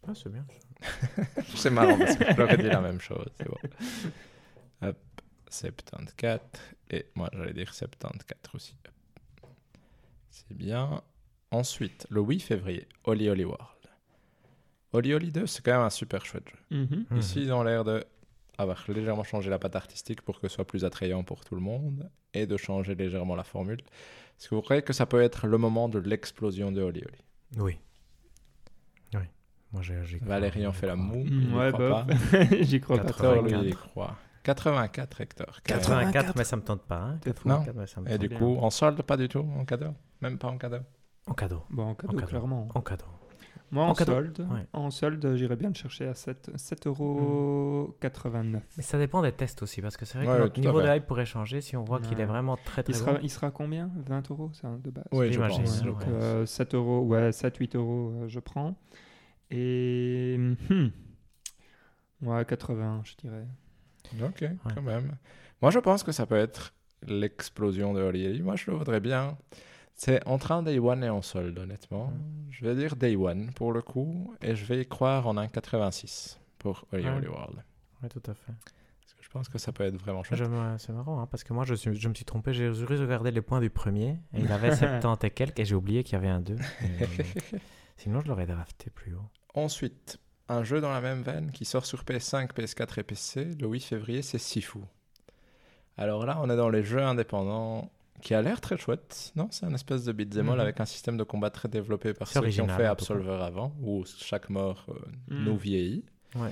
Ah, 0.10 0.12
c'est 0.14 0.30
bien. 0.32 0.46
C'est 1.56 1.70
marrant 1.70 1.98
parce 1.98 2.16
que 2.18 2.26
j'aurais 2.36 2.58
dit 2.58 2.64
la 2.68 2.82
même 2.82 3.00
chose. 3.00 3.26
C'est 3.38 3.48
bon. 3.48 3.58
Hop, 5.48 5.54
74. 5.54 6.42
Et 6.92 7.06
moi, 7.16 7.30
j'allais 7.34 7.54
dire 7.54 7.74
74 7.74 8.56
aussi. 8.56 8.76
C'est 10.30 10.54
bien. 10.56 11.02
Ensuite, 11.52 12.06
le 12.10 12.22
8 12.22 12.40
février, 12.42 12.88
Oli 13.06 13.30
Oli 13.30 13.46
World. 13.46 13.64
Oli 14.94 15.14
Oli 15.14 15.32
2, 15.32 15.46
c'est 15.48 15.64
quand 15.64 15.72
même 15.74 15.82
un 15.82 15.90
super 15.90 16.26
chouette 16.26 16.48
jeu. 16.50 16.78
Mhm. 16.78 17.06
Mhm. 17.10 17.18
Ici, 17.20 17.42
ils 17.42 17.52
ont 17.54 17.64
l'air 17.64 17.84
de 17.84 18.04
avoir 18.58 18.84
légèrement 18.88 19.24
changé 19.24 19.50
la 19.50 19.60
patte 19.60 19.76
artistique 19.76 20.22
pour 20.24 20.40
que 20.40 20.48
ce 20.48 20.56
soit 20.56 20.66
plus 20.66 20.84
attrayant 20.84 21.24
pour 21.24 21.46
tout 21.46 21.54
le 21.56 21.62
monde 21.62 22.10
et 22.34 22.48
de 22.48 22.58
changer 22.58 22.96
légèrement 22.96 23.36
la 23.36 23.44
formule. 23.44 23.80
Est-ce 23.82 24.50
que 24.50 24.56
vous 24.56 24.62
croyez 24.62 24.82
que 24.82 24.94
ça 24.94 25.06
peut 25.06 25.22
être 25.22 25.46
le 25.48 25.58
moment 25.58 25.90
de 25.90 26.00
l'explosion 26.00 26.72
de 26.72 26.82
Oli 26.82 27.02
Oli 27.06 27.24
Oui. 27.58 27.78
Oui. 29.14 29.22
Moi, 29.72 29.82
j'ai. 29.84 30.04
j'y 30.06 30.18
crois, 30.18 30.28
Valérie 30.30 30.66
en 30.66 30.72
j'y 30.74 30.80
fait 30.80 30.88
la 30.88 30.94
crois. 30.94 31.06
moue. 31.06 31.24
Mm, 31.24 31.52
y 31.52 31.56
ouais, 31.56 31.72
pas. 31.72 32.08
J'y 32.62 32.80
crois 32.82 32.98
pas 32.98 33.10
Hector, 33.10 33.34
trop. 33.36 33.44
lui, 33.44 33.52
84. 33.52 33.64
il 33.68 33.76
croit. 33.76 34.18
84 34.56 35.22
Hector. 35.22 35.62
84, 35.64 36.34
mais 36.38 36.44
ça 36.46 36.56
me 36.56 36.62
tente 36.62 36.82
pas. 36.84 36.98
Hein. 37.02 37.20
C'est 37.24 37.38
fou. 37.38 37.50
84, 37.50 37.76
mais 37.76 37.88
ça 37.88 38.02
me 38.02 38.08
Et 38.08 38.12
tente 38.12 38.20
du 38.22 38.28
bien. 38.30 38.38
coup, 38.40 38.58
en 38.60 38.70
solde, 38.70 39.02
pas 39.02 39.18
du 39.18 39.28
tout, 39.28 39.40
en 39.58 39.66
cadeau? 39.66 39.94
Même 40.22 40.38
pas 40.38 40.48
en 40.48 40.58
cadeau? 40.58 40.78
En 41.28 41.34
cadeau. 41.34 41.64
Bon, 41.70 41.84
en 41.90 41.96
cadeau, 41.96 42.14
En 42.14 42.16
cadeau. 42.16 42.28
clairement. 42.30 42.70
En 42.74 42.82
cadeau. 42.82 43.06
Moi, 43.70 43.84
en, 43.84 43.90
en 43.90 43.94
cadeau, 43.94 44.14
solde, 44.14 44.40
ouais. 44.50 44.66
en 44.72 44.90
solde, 44.92 45.36
j'irais 45.36 45.58
bien 45.58 45.68
le 45.68 45.76
chercher 45.76 46.08
à 46.08 46.14
7 46.14 46.52
7,89 46.56 46.88
euros. 46.88 47.94
Mais 48.78 48.84
ça 48.84 48.98
dépend 48.98 49.22
des 49.22 49.34
tests 49.34 49.62
aussi, 49.62 49.82
parce 49.82 49.98
que 49.98 50.06
c'est 50.06 50.18
vrai 50.20 50.28
Ouais, 50.28 50.38
que 50.38 50.42
notre 50.44 50.60
niveau 50.62 50.82
de 50.82 50.88
hype 50.88 51.06
pourrait 51.06 51.26
changer 51.26 51.60
si 51.60 51.76
on 51.76 51.84
voit 51.84 52.00
qu'il 52.00 52.16
Ouais. 52.16 52.24
est 52.24 52.26
vraiment 52.28 52.56
très 52.56 52.82
Il 52.84 52.86
très 52.86 52.94
sera, 52.94 53.14
bon. 53.16 53.20
il 53.22 53.30
sera 53.30 53.52
combien? 53.52 53.92
20 54.06 54.32
euros, 54.32 54.52
ça, 54.54 54.70
de 54.82 54.90
base 54.90 55.04
Oui, 55.12 55.28
je 55.28 55.34
J'imagine, 55.34 55.64
pense. 55.66 55.82
ouais. 55.82 55.92
pense. 55.92 56.04
Euh, 56.08 56.46
7 56.46 56.76
euros, 56.76 57.02
ouais, 57.02 57.34
7, 57.34 57.58
8 57.58 57.76
euros, 57.76 58.14
euh, 58.22 58.28
je 58.30 58.40
prends. 58.40 58.76
Et. 59.52 60.38
hmm, 60.70 60.88
ouais, 62.22 62.46
80, 62.46 63.02
je 63.04 63.16
dirais. 63.18 63.46
Ok, 64.24 64.46
quand 64.74 64.82
même. 64.82 65.16
Moi, 65.62 65.72
je 65.72 65.80
pense 65.80 66.04
que 66.04 66.12
ça 66.12 66.26
peut 66.26 66.38
être 66.38 66.74
l'explosion 67.06 67.94
de 67.94 68.02
Oli 68.02 68.28
Oli. 68.28 68.42
Moi, 68.42 68.56
je 68.56 68.70
le 68.72 68.78
voudrais 68.78 69.00
bien. 69.00 69.38
C'est 69.96 70.26
entre 70.28 70.52
un 70.52 70.62
Day 70.62 70.78
One 70.80 71.04
et 71.04 71.10
en 71.10 71.22
solde, 71.24 71.58
honnêtement. 71.58 72.14
Je 72.52 72.64
vais 72.66 72.76
dire 72.76 72.96
Day 72.96 73.16
One 73.16 73.52
pour 73.54 73.72
le 73.74 73.82
coup, 73.82 74.34
et 74.42 74.56
je 74.56 74.66
vais 74.66 74.82
y 74.82 74.86
croire 74.86 75.26
en 75.28 75.38
un 75.38 75.48
86 75.48 76.40
pour 76.60 76.86
Oli 76.94 77.04
Ouais. 77.04 77.28
World. 77.28 77.64
Oui, 78.04 78.10
tout 78.10 78.22
à 78.30 78.36
fait. 78.36 78.54
Parce 79.02 79.14
que 79.16 79.24
je 79.24 79.30
pense 79.30 79.50
que 79.50 79.58
ça 79.58 79.72
peut 79.72 79.84
être 79.84 79.98
vraiment 79.98 80.22
chouette. 80.24 80.40
C'est 80.78 80.94
marrant, 80.94 81.20
hein, 81.22 81.28
parce 81.30 81.44
que 81.44 81.52
moi, 81.54 81.66
je, 81.66 81.74
suis- 81.74 81.96
je 81.96 82.08
me 82.10 82.14
suis 82.14 82.26
trompé. 82.26 82.54
J'ai 82.54 82.70
regardé 82.70 83.32
les 83.32 83.42
points 83.42 83.60
du 83.60 83.72
premier, 83.72 84.20
et 84.34 84.42
il 84.42 84.52
avait 84.52 84.76
70 84.76 85.26
et 85.26 85.32
quelques, 85.32 85.60
et 85.60 85.66
j'ai 85.66 85.74
oublié 85.76 86.04
qu'il 86.04 86.14
y 86.14 86.16
avait 86.18 86.28
un 86.30 86.42
2. 86.42 86.56
Sinon, 87.98 88.22
je 88.22 88.28
l'aurais 88.28 88.46
drafté 88.46 88.90
plus 88.92 89.14
haut. 89.16 89.30
Ensuite, 89.56 90.20
un 90.50 90.64
jeu 90.64 90.80
dans 90.82 90.92
la 90.92 91.02
même 91.02 91.22
veine 91.24 91.52
qui 91.52 91.66
sort 91.66 91.86
sur 91.86 92.04
PS5, 92.04 92.52
PS4 92.54 93.00
et 93.00 93.04
PC 93.04 93.46
le 93.60 93.68
8 93.68 93.80
février, 93.82 94.22
c'est 94.22 94.38
Sifu. 94.38 94.80
Alors 95.98 96.26
là, 96.26 96.38
on 96.42 96.50
est 96.50 96.56
dans 96.56 96.70
les 96.70 96.84
jeux 96.84 97.02
indépendants 97.02 97.90
qui 98.22 98.34
a 98.34 98.42
l'air 98.42 98.62
très 98.62 98.78
chouette, 98.78 99.32
non? 99.36 99.48
C'est 99.52 99.66
un 99.66 99.74
espèce 99.74 100.04
de 100.04 100.12
beat'em 100.12 100.48
all 100.50 100.56
Mhm. 100.56 100.60
avec 100.62 100.80
un 100.80 100.86
système 100.86 101.18
de 101.18 101.24
combat 101.24 101.50
très 101.50 101.68
développé 101.70 102.14
par 102.14 102.28
ceux 102.28 102.42
qui 102.50 102.62
ont 102.62 102.68
fait 102.68 102.84
cas. 102.84 102.92
Absolver 102.92 103.32
avant, 103.44 103.74
où 103.82 104.06
chaque 104.06 104.50
mort 104.50 104.86
euh, 104.90 104.94
Mhm. 105.30 105.44
nous 105.44 105.58
vieillit. 105.58 106.04
Ouais. 106.36 106.52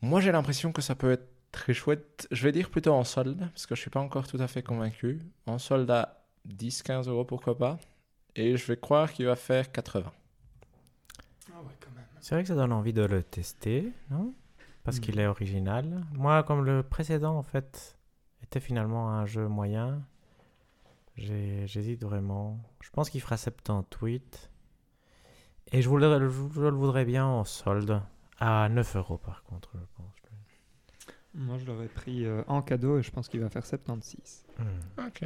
Moi, 0.00 0.20
j'ai 0.20 0.32
l'impression 0.32 0.72
que 0.72 0.82
ça 0.82 0.94
peut 0.94 1.12
être 1.12 1.28
très 1.52 1.74
chouette. 1.74 2.26
Je 2.30 2.42
vais 2.44 2.52
dire 2.52 2.70
plutôt 2.70 2.92
en 2.92 3.04
solde, 3.04 3.38
parce 3.52 3.66
que 3.66 3.74
je 3.74 3.80
suis 3.80 3.90
pas 3.90 4.00
encore 4.00 4.26
tout 4.26 4.38
à 4.40 4.48
fait 4.48 4.62
convaincu. 4.62 5.20
En 5.46 5.58
solde 5.58 5.90
à 5.90 6.24
10-15 6.44 7.08
euros, 7.08 7.24
pourquoi 7.24 7.56
pas. 7.56 7.78
Et 8.34 8.56
je 8.56 8.66
vais 8.66 8.76
croire 8.76 9.12
qu'il 9.12 9.26
va 9.26 9.36
faire 9.36 9.70
80. 9.70 10.12
Ah 11.48 11.60
ouais, 11.62 11.72
quand 11.80 11.90
même. 11.94 12.04
C'est 12.22 12.34
vrai 12.36 12.42
que 12.44 12.48
ça 12.48 12.54
donne 12.54 12.72
envie 12.72 12.92
de 12.94 13.02
le 13.02 13.22
tester, 13.22 13.92
non? 14.10 14.32
Parce 14.84 14.96
Mm. 14.98 15.00
qu'il 15.00 15.18
est 15.20 15.26
original. 15.26 16.04
Moi, 16.12 16.42
comme 16.44 16.64
le 16.64 16.82
précédent, 16.82 17.36
en 17.36 17.42
fait, 17.42 17.98
était 18.42 18.60
finalement 18.60 19.10
un 19.10 19.26
jeu 19.26 19.46
moyen, 19.48 20.02
j'hésite 21.16 22.02
vraiment. 22.02 22.58
Je 22.80 22.90
pense 22.90 23.10
qu'il 23.10 23.20
fera 23.20 23.36
78. 23.36 24.50
Et 25.72 25.82
je, 25.82 25.88
voudrais- 25.88 26.18
je 26.20 26.60
le 26.60 26.70
voudrais 26.76 27.04
bien 27.04 27.26
en 27.26 27.44
solde. 27.44 28.00
À 28.38 28.68
9 28.68 28.96
euros, 28.96 29.18
par 29.18 29.42
contre, 29.44 29.70
je 29.74 29.84
pense. 29.96 30.06
Moi, 31.34 31.56
je 31.58 31.64
l'aurais 31.64 31.88
pris 31.88 32.24
euh, 32.26 32.42
en 32.46 32.60
cadeau 32.60 32.98
et 32.98 33.02
je 33.02 33.10
pense 33.10 33.28
qu'il 33.28 33.40
va 33.40 33.48
faire 33.48 33.64
76. 33.64 34.44
Hmm. 34.58 35.06
Ok. 35.06 35.24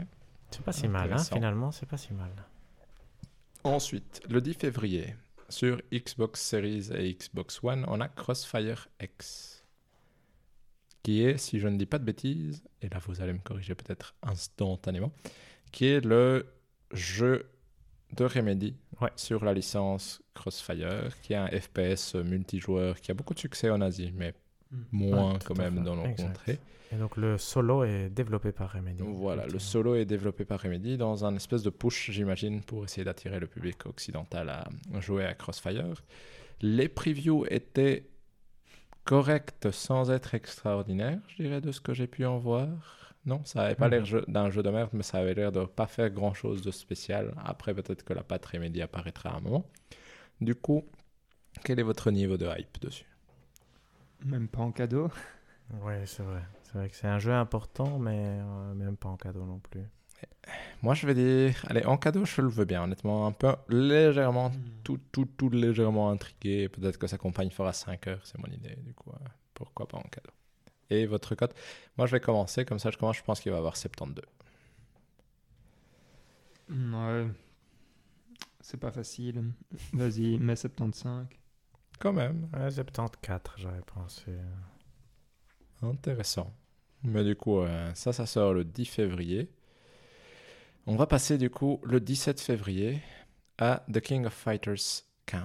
C'est 0.51 0.63
pas 0.63 0.73
si 0.73 0.87
mal, 0.89 1.13
hein, 1.13 1.19
finalement, 1.19 1.73
c'est 1.73 1.87
pas 1.87 1.97
si 1.97 2.13
mal. 2.15 2.31
Ensuite, 3.65 4.23
le 4.31 4.41
10 4.41 4.55
février, 4.55 5.17
sur 5.49 5.81
Xbox 5.93 6.41
Series 6.41 6.89
et 6.95 7.13
Xbox 7.15 7.61
One, 7.63 7.85
on 7.89 8.01
a 8.01 8.09
Crossfire 8.09 8.89
X. 9.01 9.65
Qui 11.03 11.23
est, 11.23 11.39
si 11.39 11.61
je 11.61 11.69
ne 11.69 11.77
dis 11.77 11.87
pas 11.87 11.99
de 11.99 12.05
bêtises, 12.05 12.65
et 12.83 12.89
là 12.89 12.99
vous 13.07 13.21
allez 13.21 13.33
me 13.33 13.39
corriger 13.39 13.75
peut-être 13.75 14.15
instantanément, 14.23 15.13
qui 15.73 15.87
est 15.87 16.05
le 16.05 16.47
jeu 16.93 17.51
de 18.17 18.25
Remedy 18.25 18.75
Ouais. 19.01 19.11
sur 19.17 19.45
la 19.45 19.53
licence 19.53 20.23
Crossfire, 20.35 21.21
qui 21.21 21.35
est 21.35 21.37
un 21.37 21.49
FPS 21.49 22.15
multijoueur 22.15 23.01
qui 23.01 23.11
a 23.11 23.15
beaucoup 23.15 23.35
de 23.35 23.39
succès 23.39 23.69
en 23.69 23.81
Asie, 23.83 24.11
mais 24.15 24.33
moins 24.93 25.33
Ouais, 25.35 25.39
tout 25.39 25.49
quand 25.49 25.59
même 25.59 25.83
dans 25.83 25.97
nos 25.97 26.05
Exact. 26.07 26.29
contrées. 26.29 26.59
Et 26.93 26.97
donc, 26.97 27.17
le 27.17 27.37
solo 27.37 27.83
est 27.85 28.09
développé 28.11 28.53
par 28.53 28.73
Remedy. 28.73 29.03
Voilà, 29.03 29.47
le 29.47 29.59
solo 29.59 29.97
est 29.97 30.05
développé 30.05 30.45
par 30.45 30.61
Remedy 30.61 30.97
dans 30.97 31.25
un 31.25 31.35
espèce 31.35 31.63
de 31.63 31.71
push, 31.71 32.11
j'imagine, 32.13 32.63
pour 32.63 32.85
essayer 32.85 33.05
d'attirer 33.05 33.41
le 33.41 33.47
public 33.49 33.87
occidental 33.87 34.49
à 34.51 34.69
jouer 35.01 35.25
à 35.25 35.35
Crossfire. 35.35 36.05
Les 36.61 36.89
previews 36.89 37.45
étaient 37.51 38.09
corrects 39.05 39.69
sans 39.73 40.11
être 40.11 40.35
extraordinaires, 40.35 41.21
je 41.29 41.43
dirais, 41.43 41.61
de 41.61 41.73
ce 41.73 41.81
que 41.81 41.95
j'ai 41.95 42.07
pu 42.07 42.25
en 42.25 42.39
voir. 42.39 43.15
Non, 43.25 43.45
ça 43.45 43.63
avait 43.65 43.75
pas 43.75 43.89
Mhm. 43.89 44.05
l'air 44.05 44.25
d'un 44.29 44.51
jeu 44.51 44.63
de 44.63 44.71
merde, 44.71 44.91
mais 44.93 45.03
ça 45.03 45.19
avait 45.19 45.35
l'air 45.35 45.51
de 45.51 45.65
pas 45.65 45.89
faire 45.89 46.11
grand-chose 46.11 46.63
de 46.63 46.71
spécial. 46.71 47.35
Après, 47.45 47.75
peut-être 47.75 48.05
que 48.05 48.13
la 48.13 48.23
patte 48.23 48.47
Remedy 48.47 48.81
apparaîtra 48.83 49.31
à 49.31 49.37
un 49.37 49.41
moment. 49.41 49.67
Du 50.41 50.55
coup, 50.55 50.85
quel 51.65 51.81
est 51.81 51.85
votre 51.85 52.11
niveau 52.13 52.37
de 52.37 52.47
hype 52.47 52.81
dessus? 52.81 53.07
Même 54.25 54.49
pas 54.49 54.63
en 54.63 54.73
cadeau. 54.73 55.11
Ouais, 55.83 56.05
c'est 56.07 56.23
vrai. 56.23 56.43
C'est 56.63 56.79
vrai 56.79 56.89
que 56.89 56.97
c'est 56.97 57.07
un 57.07 57.19
jeu 57.19 57.33
important, 57.33 57.99
mais 57.99 58.41
euh, 58.41 58.75
même 58.75 58.97
pas 58.97 59.09
en 59.09 59.17
cadeau 59.17 59.45
non 59.45 59.59
plus. 59.59 59.83
Moi, 60.83 60.95
je 60.95 61.07
vais 61.07 61.15
dire, 61.15 61.65
allez, 61.69 61.85
en 61.85 61.97
cadeau, 61.97 62.25
je 62.25 62.41
le 62.41 62.49
veux 62.49 62.65
bien, 62.65 62.85
honnêtement, 62.85 63.27
un 63.27 63.33
peu 63.33 63.55
légèrement 63.69 64.53
tout, 64.85 65.01
tout, 65.11 65.25
tout 65.37 65.51
légèrement 65.51 66.11
intrigué. 66.11 66.69
Peut-être 66.69 66.99
que 66.99 67.07
sa 67.07 67.19
compagne 67.19 67.51
fera 67.51 67.73
5 67.73 68.07
heures, 68.07 68.21
c'est 68.25 68.39
mon 68.39 68.53
idée. 68.53 68.77
Du 68.85 68.95
coup, 68.95 69.11
euh, 69.11 69.29
pourquoi 69.55 69.89
pas 69.89 69.99
en 69.99 70.03
cadeau. 70.03 70.31
Et 70.91 71.07
votre 71.07 71.35
cote? 71.35 71.55
Moi, 71.97 72.07
je 72.07 72.13
vais 72.13 72.21
commencer. 72.21 72.65
Comme 72.65 72.79
ça, 72.79 72.91
je 72.91 72.99
commence. 72.99 73.17
Je 73.17 73.25
pense 73.25 73.41
qu'il 73.41 73.51
va 73.51 73.59
avoir 73.59 73.77
72. 73.77 74.25
Ouais. 76.69 77.27
C'est 78.61 78.79
pas 78.79 78.91
facile. 78.91 79.53
Vas-y, 79.93 80.39
mets 80.39 80.57
75. 80.57 81.27
Quand 81.99 82.13
même, 82.13 82.49
Ouais, 82.55 82.71
74, 82.71 83.55
j'avais 83.57 83.81
pensé. 83.95 84.33
intéressant. 85.83 86.53
Mais 87.03 87.25
du 87.25 87.37
coup, 87.37 87.61
euh, 87.61 87.91
ça, 87.95 88.13
ça 88.13 88.27
sort 88.27 88.53
le 88.55 88.65
10 88.65 88.85
février. 88.87 89.51
On 90.87 90.97
va 90.97 91.07
passer 91.07 91.39
du 91.39 91.51
coup 91.51 91.81
le 91.85 92.01
17 92.01 92.41
février 92.41 93.01
à 93.59 93.85
The 93.93 94.01
King 94.01 94.27
of 94.27 94.33
Fighters 94.33 95.03
15. 95.27 95.43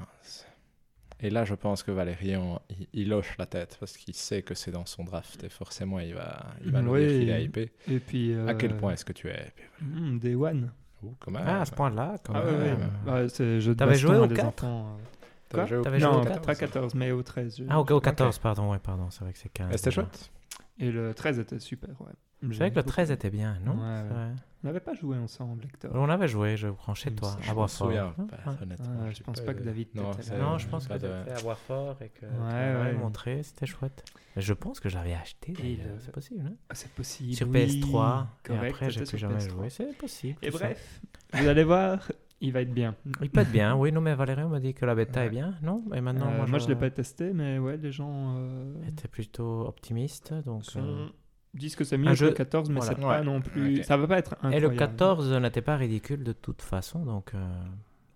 Et 1.23 1.30
là, 1.30 1.45
je 1.45 1.53
pense 1.53 1.84
que 1.84 1.91
Valérian, 1.91 2.61
il, 2.69 2.88
il 2.94 3.14
hoche 3.14 3.38
la 3.38 3.45
tête 3.45 3.78
parce 3.80 3.95
qu'il 3.95 4.15
sait 4.15 4.41
que 4.41 4.56
c'est 4.56 4.72
dans 4.72 4.86
son 4.88 5.03
draft 5.03 5.44
et 5.44 5.49
forcément, 5.49 5.99
il 5.99 6.15
va, 6.15 6.45
il 6.65 6.72
va 6.72 6.82
nous 6.82 6.98
dire 6.98 7.07
qu'il 7.10 7.30
est 7.30 7.44
hypé. 7.44 7.72
Et 7.88 7.99
puis. 7.99 8.34
À 8.48 8.56
quel 8.56 8.72
euh, 8.73 8.78
point 8.78 8.94
est-ce 8.94 9.06
que 9.06 9.14
tu 9.14 9.30
es 9.30 9.34
hypé 9.48 9.64
hmm, 9.82 10.18
Day 10.19 10.36
One. 10.36 10.72
Ouh, 11.03 11.15
quand 11.19 11.32
même. 11.32 11.44
Ah, 11.45 11.61
à 11.61 11.65
ce 11.65 11.72
point-là, 11.72 12.15
quand 12.23 12.34
Ah 12.36 12.44
même. 12.44 12.60
ouais, 13.06 13.11
ouais. 13.11 13.28
Bah, 13.68 13.76
T'avais 13.76 13.95
joué 13.95 14.18
au 14.18 14.26
des 14.28 14.36
4? 14.36 14.48
enfants. 14.64 14.98
euh. 14.99 15.03
T'avais 15.52 15.64
Quoi? 15.64 15.65
joué 15.68 15.78
au- 15.78 15.82
T'avais 15.84 15.99
joué 15.99 16.10
au 16.10 16.11
Non, 16.14 16.22
14, 16.23 16.45
pas 16.45 16.56
14, 16.56 16.95
mais 16.95 17.11
au 17.11 17.23
13. 17.23 17.57
je- 17.57 17.64
Ah, 17.69 17.80
au, 17.82 17.86
au 17.86 17.99
14, 17.99 18.38
pardon, 18.40 18.72
ouais, 18.72 18.80
pardon, 18.80 19.10
c'est 19.10 19.23
vrai 19.23 19.34
que 19.34 19.40
c'est 19.40 19.49
15. 19.49 19.73
Et 19.73 19.78
C'était 19.78 19.91
chouette. 19.91 20.32
Et 20.80 20.90
le 20.91 21.14
13 21.14 21.40
était 21.40 21.60
super, 21.60 21.90
ouais. 22.02 22.11
C'est 22.41 22.57
vrai 22.57 22.72
que 22.72 22.76
le 22.78 22.84
13 22.84 23.11
était 23.11 23.30
bien, 23.30 23.57
non? 23.64 23.73
Ouais, 23.73 24.02
ouais. 24.02 24.32
On 24.64 24.68
n'avait 24.68 24.80
pas 24.80 24.95
joué 24.95 25.15
ensemble, 25.18 25.64
Hector. 25.65 25.91
On 25.94 26.10
avait 26.10 26.28
joué, 26.28 26.57
je 26.57 26.69
prends 26.69 26.95
chez 26.95 27.10
Hum, 27.10 27.15
toi, 27.15 27.38
à 27.48 27.53
Boisfort. 27.53 27.88
souviens 27.88 28.14
Ah, 28.18 28.22
pas, 28.28 28.38
ah. 28.48 28.52
Ah, 28.60 29.11
je 29.11 29.22
pense 29.22 29.41
pas 29.41 29.53
que 29.53 29.60
de- 29.60 29.65
David 29.65 29.90
Non, 29.94 30.10
t'était 30.11 30.23
c'est- 30.23 30.38
là. 30.38 30.44
Non, 30.44 30.57
je 30.57 30.68
pense 30.68 30.88
pas 30.88 30.98
que 30.98 31.03
de- 31.06 31.14
c'était 31.26 31.40
à 31.40 31.41
Boisfort 31.44 31.98
et 32.02 32.10
que 32.10 32.19
tu 32.26 32.26
Ouais, 32.26 32.76
ouais. 32.84 32.94
montré, 32.94 33.44
c'était 33.44 33.68
chouette. 33.68 34.03
Je 34.38 34.53
pense 34.53 34.80
que 34.80 34.90
je 34.90 34.95
l'avais 34.95 35.14
acheté, 35.14 35.53
le- 35.53 35.99
c'est 35.99 36.11
possible. 36.11 36.44
Hein? 36.48 36.53
Ah, 36.69 36.73
c'est 36.76 36.91
possible. 36.91 37.36
sur 37.36 37.48
oui. 37.48 37.53
PS3, 37.53 38.28
et 38.44 38.48
Correct, 38.48 38.72
après 38.73 38.90
j'ai 38.90 39.03
plus 39.03 39.18
jamais 39.19 39.36
PS3. 39.36 39.49
joué, 39.49 39.69
c'est 39.69 39.98
possible. 39.98 40.40
Et 40.41 40.49
bref, 40.49 41.02
vous 41.34 41.48
allez 41.48 41.64
voir, 41.64 42.11
il 42.42 42.52
va 42.52 42.62
être 42.62 42.74
bien. 42.74 42.96
Il 43.22 43.30
peut 43.30 43.42
être 43.42 43.52
bien, 43.52 43.76
oui, 43.76 43.92
non, 43.92 44.02
mais 44.02 44.14
Valérie 44.16 44.44
me 44.46 44.60
dit 44.60 44.74
que 44.74 44.86
la 44.86 44.96
bêta 44.96 45.22
Ouais. 45.22 45.28
est 45.28 45.30
bien, 45.30 45.56
non? 45.62 45.84
Et 45.94 46.02
maintenant, 46.02 46.28
Euh, 46.32 46.38
moi, 46.38 46.48
moi, 46.48 46.60
je 46.60 46.68
l'ai 46.68 46.76
pas 46.76 46.90
testé, 46.90 47.32
mais 47.34 47.60
ouais, 47.60 47.78
les 47.78 47.92
gens 47.92 48.36
euh, 48.38 48.74
J'étais 48.86 49.08
plutôt 49.08 49.62
optimiste, 49.68 50.34
donc. 50.46 50.66
sont- 50.66 50.82
euh, 50.82 51.08
disent 51.54 51.76
que 51.76 51.84
c'est 51.84 51.98
mieux 51.98 52.08
un 52.08 52.12
que 52.12 52.18
jeu- 52.18 52.28
le 52.30 52.34
14, 52.34 52.70
mais 52.70 52.78
voilà. 52.80 52.96
c'est 52.96 53.02
pas 53.02 53.20
Ouais. 53.20 53.24
non 53.24 53.42
plus. 53.42 53.80
Ok. 53.80 53.86
Ça 53.86 53.98
va 53.98 54.08
pas 54.08 54.18
être 54.18 54.34
Et 54.34 54.48
incroyable. 54.48 54.74
le 54.74 54.80
14 54.80 55.32
n'était 55.34 55.62
pas 55.62 55.76
ridicule 55.78 56.24
de 56.24 56.34
toute 56.34 56.62
façon, 56.62 57.06
donc. 57.06 57.34
euh, 57.34 57.48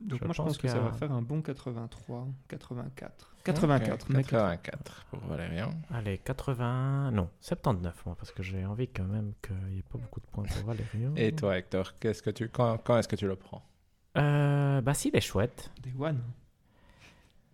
Donc 0.01 0.19
je 0.19 0.25
moi, 0.25 0.33
je 0.33 0.41
pense 0.41 0.57
que 0.57 0.67
ça 0.67 0.77
a- 0.77 0.79
va 0.81 0.91
faire 0.91 1.11
un 1.11 1.21
bon 1.21 1.41
83, 1.41 2.27
84. 2.47 3.31
84, 3.43 4.07
Ok, 4.09 4.15
mais 4.15 4.23
84 4.23 5.05
pour 5.09 5.19
Valérian. 5.19 5.69
Allez, 5.93 6.17
80. 6.17 7.11
Non, 7.11 7.29
79, 7.39 8.05
moi, 8.05 8.15
parce 8.15 8.31
que 8.31 8.41
j'ai 8.43 8.65
envie 8.65 8.87
quand 8.87 9.03
même 9.05 9.33
qu'il 9.41 9.55
n'y 9.71 9.79
ait 9.79 9.83
pas 9.83 9.97
beaucoup 9.97 10.19
de 10.19 10.25
points 10.27 10.43
pour 10.45 10.65
Valérie. 10.65 11.07
Et 11.15 11.31
toi, 11.31 11.57
Hector, 11.57 11.93
qu'est-ce 11.99 12.21
que 12.23 12.29
tu, 12.31 12.49
quand, 12.49 12.77
quand 12.83 12.97
est-ce 12.97 13.07
que 13.07 13.15
tu 13.15 13.27
le 13.27 13.35
prends? 13.35 13.63
Euh, 14.17 14.81
Bah, 14.81 14.93
s'il 14.93 15.15
est 15.15 15.21
chouette, 15.21 15.71
Des 15.83 15.93
One. 15.97 16.21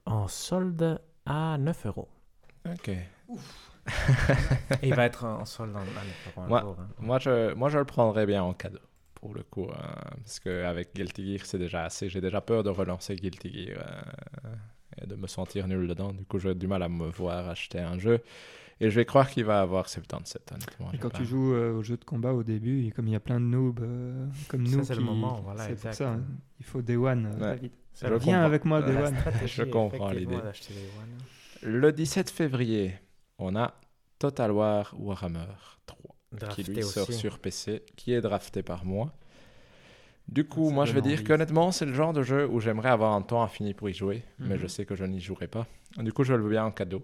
en 0.06 0.28
solde 0.28 1.02
à 1.26 1.58
9 1.58 1.86
euros. 1.88 2.08
Ok. 2.70 2.90
Et 2.90 3.06
il 4.84 4.94
va 4.94 5.06
être 5.06 5.26
en 5.26 5.46
solde 5.46 5.76
en, 5.76 5.80
à 5.80 5.84
9 5.84 6.28
euros 6.36 6.42
un 6.46 6.48
Moi- 6.48 6.62
jour. 6.62 6.78
hein. 6.80 6.88
Moi 7.00 7.20
je, 7.20 7.54
moi, 7.54 7.70
je 7.70 7.78
le 7.80 7.86
prendrais 7.86 8.26
bien 8.26 8.44
en 8.44 8.54
cadeau, 8.54 8.80
pour 9.16 9.34
le 9.34 9.44
coup. 9.44 9.68
hein, 9.74 9.96
parce 10.24 10.40
qu'avec 10.40 10.94
Guilty 10.96 11.34
Gear, 11.38 11.46
c'est 11.46 11.58
déjà 11.58 11.86
assez. 11.86 12.10
J'ai 12.10 12.22
déjà 12.22 12.42
peur 12.42 12.64
de 12.64 12.70
relancer 12.70 13.16
Guilty 13.16 13.52
Gear 13.68 13.80
euh, 14.46 14.54
et 15.02 15.06
de 15.08 15.16
me 15.16 15.28
sentir 15.28 15.68
nul 15.68 15.88
dedans. 15.88 16.12
Du 16.14 16.26
coup, 16.26 16.40
j'ai 16.40 16.56
du 16.56 16.68
mal 16.68 16.82
à 16.84 16.90
me 16.90 17.08
voir 17.10 17.48
acheter 17.50 17.80
un 17.80 18.00
jeu. 18.00 18.20
Et 18.80 18.90
je 18.90 18.96
vais 18.96 19.06
croire 19.06 19.30
qu'il 19.30 19.46
va 19.46 19.62
avoir 19.62 19.88
77, 19.88 20.52
honnêtement. 20.54 20.92
Et 20.92 20.98
quand 20.98 21.10
pas- 21.12 21.18
tu 21.20 21.24
joues 21.26 21.54
euh, 21.54 21.72
au 21.74 21.84
jeu 21.84 21.98
de 21.98 22.04
combat 22.04 22.34
au 22.34 22.42
début, 22.42 22.86
et 22.88 22.90
comme 22.92 23.08
il 23.08 23.14
y 23.14 23.16
a 23.16 23.20
plein 23.20 23.40
de 23.40 23.46
noobs 23.46 23.80
euh, 23.82 24.26
comme 24.48 24.66
Ça, 24.66 24.76
nous, 24.78 24.84
c'est 24.84 24.96
le 24.96 25.02
qui- 25.02 25.06
moment, 25.06 25.40
voilà, 25.44 25.68
c'est 25.68 25.80
pour 25.80 25.94
ça, 25.94 26.10
hein, 26.14 26.24
il 26.60 26.66
faut 26.66 26.82
Day 26.82 26.96
One, 26.96 27.28
euh, 27.28 27.34
Ouais. 27.34 27.40
David. 27.56 27.72
Le- 28.02 28.08
Viens 28.08 28.18
comprends. 28.18 28.42
avec 28.42 28.66
moi, 28.66 28.82
Day. 28.82 28.96
One. 28.98 29.16
Je 29.46 29.64
comprends 29.64 30.10
l'idée. 30.12 30.38
Le 31.62 31.92
17 31.92 32.30
février, 32.32 32.96
on 33.38 33.56
a 33.56 33.74
Total 34.18 34.52
War 34.52 34.94
Warhammer 34.98 35.46
3. 35.86 36.16
qui 36.50 36.64
lui 36.64 36.82
sort 36.82 37.08
aussi. 37.10 37.20
sur 37.20 37.38
PC, 37.40 37.84
qui 37.96 38.14
est 38.14 38.22
drafté 38.22 38.64
par 38.64 38.86
moi. 38.86 39.14
Du 40.32 40.46
coup, 40.46 40.70
moi 40.70 40.86
je 40.86 40.94
vais 40.94 41.02
dire 41.02 41.24
qu'honnêtement, 41.24 41.72
c'est 41.72 41.86
le 41.86 41.94
genre 41.94 42.14
de 42.14 42.24
jeu 42.24 42.48
où 42.48 42.60
j'aimerais 42.62 42.90
avoir 42.90 43.14
un 43.14 43.22
temps 43.22 43.44
infini 43.44 43.74
pour 43.74 43.90
y 43.90 43.94
jouer, 43.94 44.24
mais 44.40 44.56
Mhm. 44.56 44.62
je 44.62 44.68
sais 44.68 44.86
que 44.86 44.96
je 44.96 45.04
n'y 45.04 45.20
jouerai 45.20 45.48
pas. 45.48 45.68
Du 45.98 46.14
coup, 46.14 46.24
je 46.24 46.34
le 46.34 46.42
veux 46.44 46.50
bien 46.52 46.64
en 46.66 46.72
cadeau 46.72 47.04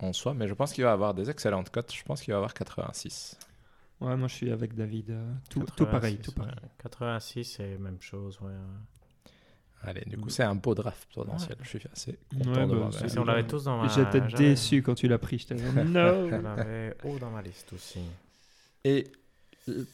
en 0.00 0.12
soi, 0.12 0.34
mais 0.34 0.46
je 0.46 0.54
pense 0.54 0.72
qu'il 0.74 0.84
va 0.84 0.92
avoir 0.92 1.14
des 1.14 1.30
excellentes 1.30 1.70
cotes. 1.70 1.92
Je 1.94 2.02
pense 2.04 2.20
qu'il 2.20 2.32
va 2.32 2.36
avoir 2.38 2.52
86. 2.54 3.38
Ouais, 4.00 4.16
moi 4.16 4.28
je 4.28 4.34
suis 4.34 4.50
avec 4.52 4.74
David. 4.74 5.10
euh, 5.10 5.32
tout, 5.50 5.60
tout 5.60 5.84
86, 5.86 5.90
pareil, 5.90 6.18
tout 6.18 6.32
pareil. 6.32 6.52
ouais. 6.62 6.68
86, 6.82 7.44
c'est 7.44 7.78
même 7.78 8.00
chose. 8.00 8.38
Ouais. 8.42 8.52
Allez, 9.82 10.02
du 10.06 10.16
coup, 10.16 10.24
Mhm. 10.24 10.30
c'est 10.30 10.42
un 10.42 10.54
beau 10.56 10.74
draft 10.74 11.08
potentiel. 11.14 11.56
Je 11.62 11.68
suis 11.68 11.80
assez 11.92 12.18
content 12.32 12.50
Ouais, 12.50 12.66
de 12.66 12.70
bah, 12.70 12.74
moi-même. 12.74 12.92
c'est 12.92 13.08
Si 13.08 13.18
on 13.18 13.24
l'avait 13.24 13.46
tous 13.46 13.64
dans 13.64 13.78
ma 13.80 13.88
J'étais 13.88 14.20
déçu 14.20 14.82
quand 14.82 14.94
tu 14.94 15.08
l'as 15.08 15.18
pris. 15.18 15.38
J'étais 15.38 15.54
là, 15.54 15.72
no 15.84 16.28
Je 16.28 16.34
l'avais 16.36 16.96
haut 17.04 17.18
dans 17.18 17.30
ma 17.30 17.42
liste 17.42 17.72
aussi. 17.72 18.00
Et 18.84 19.04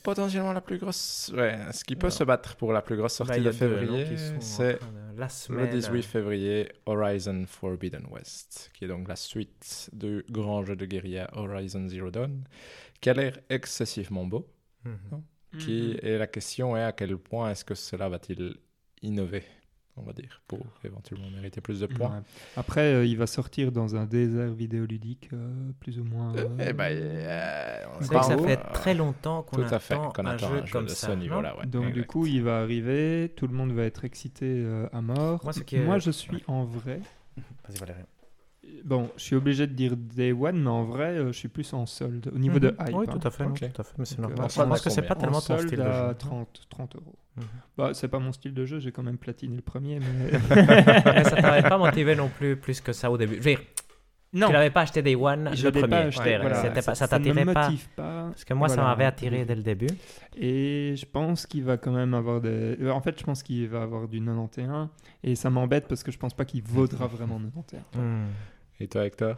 potentiellement 0.02 0.52
la 0.52 0.60
plus 0.60 0.78
grosse. 0.78 1.32
Ouais, 1.34 1.59
ce 1.72 1.84
qui 1.84 1.94
peut 1.96 2.06
Alors. 2.06 2.12
se 2.18 2.24
battre 2.24 2.56
pour 2.56 2.72
la 2.72 2.82
plus 2.82 2.96
grosse 2.96 3.18
Bah, 3.20 3.26
sortie 3.26 3.40
a 3.40 3.44
de 3.44 3.51
février, 3.52 4.05
qui 4.05 4.18
c'est 4.40 4.78
de-. 5.16 5.55
Le 5.55 5.66
18 5.68 6.02
février, 6.02 6.72
Horizon 6.86 7.44
Forbidden 7.46 8.06
West, 8.10 8.70
qui 8.74 8.84
est 8.84 8.88
donc 8.88 9.06
la 9.09 9.16
suite 9.16 9.90
du 9.92 10.24
grand 10.30 10.64
jeu 10.64 10.74
de 10.76 10.86
guérilla 10.86 11.28
Horizon 11.34 11.86
Zero 11.88 12.10
Dawn, 12.10 12.44
qui 13.01 13.10
a 13.10 13.14
l'air 13.14 13.38
excessivement 13.48 14.24
beau. 14.26 14.46
Mhm. 14.84 15.22
Qui, 15.59 15.92
Mhm. 15.94 15.98
et 16.02 16.18
la 16.18 16.26
question 16.26 16.76
est 16.76 16.82
à 16.82 16.92
quel 16.92 17.16
point 17.16 17.51
est-ce 17.51 17.64
que 17.64 17.74
cela 17.76 18.09
va-t-il 18.09 18.56
innover, 19.02 19.44
on 19.96 20.02
va 20.02 20.12
dire, 20.12 20.42
pour 20.48 20.60
éventuellement 20.84 21.30
mériter 21.30 21.60
plus 21.60 21.80
de 21.80 21.86
points. 21.86 22.08
Ouais. 22.10 22.22
Après, 22.56 22.80
euh, 22.94 23.06
il 23.06 23.16
va 23.16 23.26
sortir 23.26 23.70
dans 23.72 23.94
un 23.96 24.06
désert 24.06 24.52
vidéoludique, 24.52 25.30
euh, 25.32 25.70
plus 25.80 26.00
ou 26.00 26.04
moins. 26.04 26.34
euh, 26.36 26.48
Eh 26.58 26.72
ben, 26.72 26.90
euh, 26.92 27.84
on 27.98 28.02
sait 28.02 28.14
que 28.14 28.22
ça 28.24 28.36
fait 28.38 28.56
très 28.72 28.94
longtemps 28.94 29.42
qu'on 29.42 29.56
Tout 29.56 29.74
à 29.74 29.78
fait, 29.78 29.94
attend 29.94 30.10
qu'on 30.10 30.26
un 30.26 30.30
attend 30.30 30.48
jeu 30.48 30.54
un 30.62 30.64
jeu 30.66 30.72
comme 30.72 30.84
de 30.86 30.90
ça. 30.90 31.06
ce 31.08 31.12
niveau-là. 31.12 31.56
ouais. 31.58 31.66
Donc 31.66 31.92
du 31.92 32.04
coup, 32.04 32.26
il 32.26 32.42
va 32.42 32.60
arriver, 32.60 33.32
tout 33.36 33.46
le 33.46 33.54
monde 33.54 33.72
va 33.72 33.84
être 33.84 34.04
excité 34.04 34.46
euh, 34.48 34.88
à 34.92 35.00
mort. 35.00 35.40
Moi, 35.44 35.52
ce 35.52 35.60
qui 35.60 35.76
est- 35.76 35.84
Moi, 35.84 35.98
je 35.98 36.10
suis 36.10 36.42
en 36.48 36.64
vrai. 36.64 37.00
Vas-y, 37.36 37.78
Valérie. 37.78 38.00
Bon, 38.85 39.09
je 39.16 39.23
suis 39.23 39.35
obligé 39.36 39.66
de 39.66 39.73
dire 39.73 39.97
Day 39.97 40.32
One, 40.32 40.62
mais 40.62 40.69
en 40.69 40.85
vrai, 40.85 41.16
euh, 41.16 41.28
je 41.28 41.39
suis 41.39 41.49
plus 41.49 41.73
en 41.73 41.86
solde 41.86 42.31
au 42.35 42.39
niveau 42.39 42.59
de 42.59 42.69
Mhm. 42.69 42.77
hype. 42.89 42.95
Oui, 42.97 43.07
hein. 43.09 43.19
tout 43.19 43.27
à 43.27 43.31
fait, 43.31 43.45
non, 43.45 43.51
Ok. 43.53 43.61
tout 43.73 43.81
à 43.81 43.85
fait, 43.85 43.95
mais 43.99 44.05
c'est 44.05 44.16
Donc, 44.16 44.31
normal. 44.31 44.39
euh, 44.39 44.43
Parce 44.69 44.81
à 44.81 44.85
que 44.85 44.91
c'est 44.91 45.03
pas 45.03 45.15
tellement 45.15 45.39
en 45.39 45.41
ton 45.41 45.59
style 45.59 45.78
de 45.78 45.82
à 45.82 46.09
jeu. 46.11 46.15
30, 46.19 46.66
30 46.69 46.97
euros. 46.97 47.15
Mhm. 47.36 47.45
Bah, 47.78 47.91
c'est 47.95 48.09
pas 48.09 48.19
mon 48.19 48.32
style 48.32 48.53
de 48.53 48.65
jeu, 48.66 48.78
j'ai 48.81 48.93
quand 48.93 49.03
même 49.03 49.16
platiné 49.19 49.57
le 49.57 49.62
premier, 49.62 50.01
mais... 50.01 50.31
Mais 51.15 51.24
ça 51.24 51.36
t'avait 51.41 51.66
pas 51.69 51.78
motivé 51.78 52.15
non 52.15 52.28
plus 52.28 52.57
plus 52.57 52.81
que 52.82 52.93
ça 52.93 53.11
au 53.11 53.16
début. 53.16 53.36
Je 53.36 53.41
veux 53.41 53.51
dire, 53.57 53.61
non, 54.35 54.49
tu 54.49 54.53
l'avais 54.53 54.70
pas 54.70 54.81
acheté 54.82 55.01
Day 55.01 55.15
One, 55.15 55.51
je 55.55 55.62
le 55.66 55.70
l'ai 55.73 55.81
premier. 55.81 55.91
pas 55.91 55.99
acheté, 56.01 56.36
voilà. 56.39 56.70
pas- 56.82 56.95
ça 56.95 57.05
ne 57.07 57.11
t'attirait 57.11 57.45
pas. 57.47 57.70
pas. 57.97 58.24
Parce 58.31 58.45
que 58.45 58.53
moi, 58.53 58.69
ça 58.69 58.82
m'avait 58.82 59.05
attiré 59.05 59.45
dès 59.45 59.55
le 59.55 59.62
début. 59.62 59.86
Et 60.36 60.95
je 60.97 61.07
pense 61.07 61.47
qu'il 61.47 61.65
va 61.65 61.77
quand 61.78 61.93
même 61.93 62.12
avoir 62.15 62.41
des... 62.41 62.77
euh, 62.82 62.91
En 62.91 63.01
fait, 63.01 63.19
je 63.19 63.24
pense 63.24 63.43
qu'il 63.43 63.66
va 63.69 63.82
avoir 63.82 64.09
du 64.09 64.20
91, 64.20 64.89
et 65.23 65.36
ça 65.36 65.49
m'embête 65.51 65.86
parce 65.89 66.03
que 66.03 66.11
je 66.12 66.19
pense 66.19 66.35
pas 66.35 66.45
qu'il 66.45 66.62
vaudra 66.62 67.07
vraiment 67.07 67.39
91. 67.39 67.81
Hmm. 67.95 68.27
Et 68.80 68.88
toi, 68.88 69.05
Hector? 69.06 69.36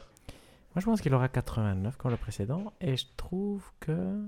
Moi, 0.75 0.81
je 0.81 0.85
pense 0.85 1.01
qu'il 1.01 1.15
aura 1.15 1.29
89 1.29 1.97
comme 1.97 2.11
le 2.11 2.17
précédent. 2.17 2.73
Et 2.81 2.97
je 2.97 3.07
trouve 3.17 3.71
que 3.81 4.25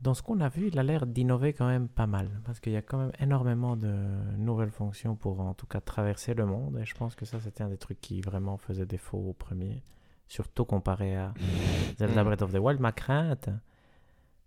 dans 0.00 0.14
ce 0.14 0.22
qu'on 0.22 0.40
a 0.40 0.48
vu, 0.48 0.68
il 0.68 0.78
a 0.78 0.82
l'air 0.82 1.06
d'innover 1.06 1.52
quand 1.52 1.66
même 1.68 1.88
pas 1.88 2.06
mal. 2.06 2.28
Parce 2.44 2.58
qu'il 2.60 2.72
y 2.72 2.76
a 2.76 2.82
quand 2.82 2.98
même 2.98 3.12
énormément 3.20 3.76
de 3.76 3.92
nouvelles 4.36 4.70
fonctions 4.70 5.14
pour 5.14 5.40
en 5.40 5.54
tout 5.54 5.66
cas 5.66 5.80
traverser 5.80 6.34
le 6.34 6.46
monde. 6.46 6.78
Et 6.78 6.84
je 6.84 6.94
pense 6.94 7.14
que 7.14 7.24
ça, 7.24 7.38
c'était 7.40 7.62
un 7.62 7.68
des 7.68 7.78
trucs 7.78 8.00
qui 8.00 8.20
vraiment 8.20 8.56
faisait 8.58 8.86
défaut 8.86 9.18
au 9.18 9.32
premier. 9.32 9.82
Surtout 10.28 10.64
comparé 10.64 11.16
à 11.16 11.32
Zelda 11.98 12.22
Mm. 12.22 12.26
Breath 12.26 12.42
of 12.42 12.52
the 12.52 12.58
Wild. 12.58 12.80
Ma 12.80 12.92
crainte, 12.92 13.50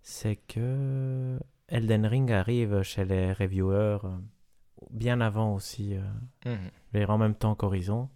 c'est 0.02 0.36
que 0.36 1.40
Elden 1.68 2.06
Ring 2.06 2.32
arrive 2.32 2.82
chez 2.82 3.06
les 3.06 3.32
reviewers 3.34 4.00
euh, 4.04 4.10
bien 4.92 5.22
avant 5.22 5.54
aussi. 5.54 5.96
euh, 5.96 6.02
veux 6.94 7.00
dire, 7.00 7.10
en 7.10 7.18
même 7.18 7.36
temps 7.36 7.56
qu'Horizon, 7.56 8.10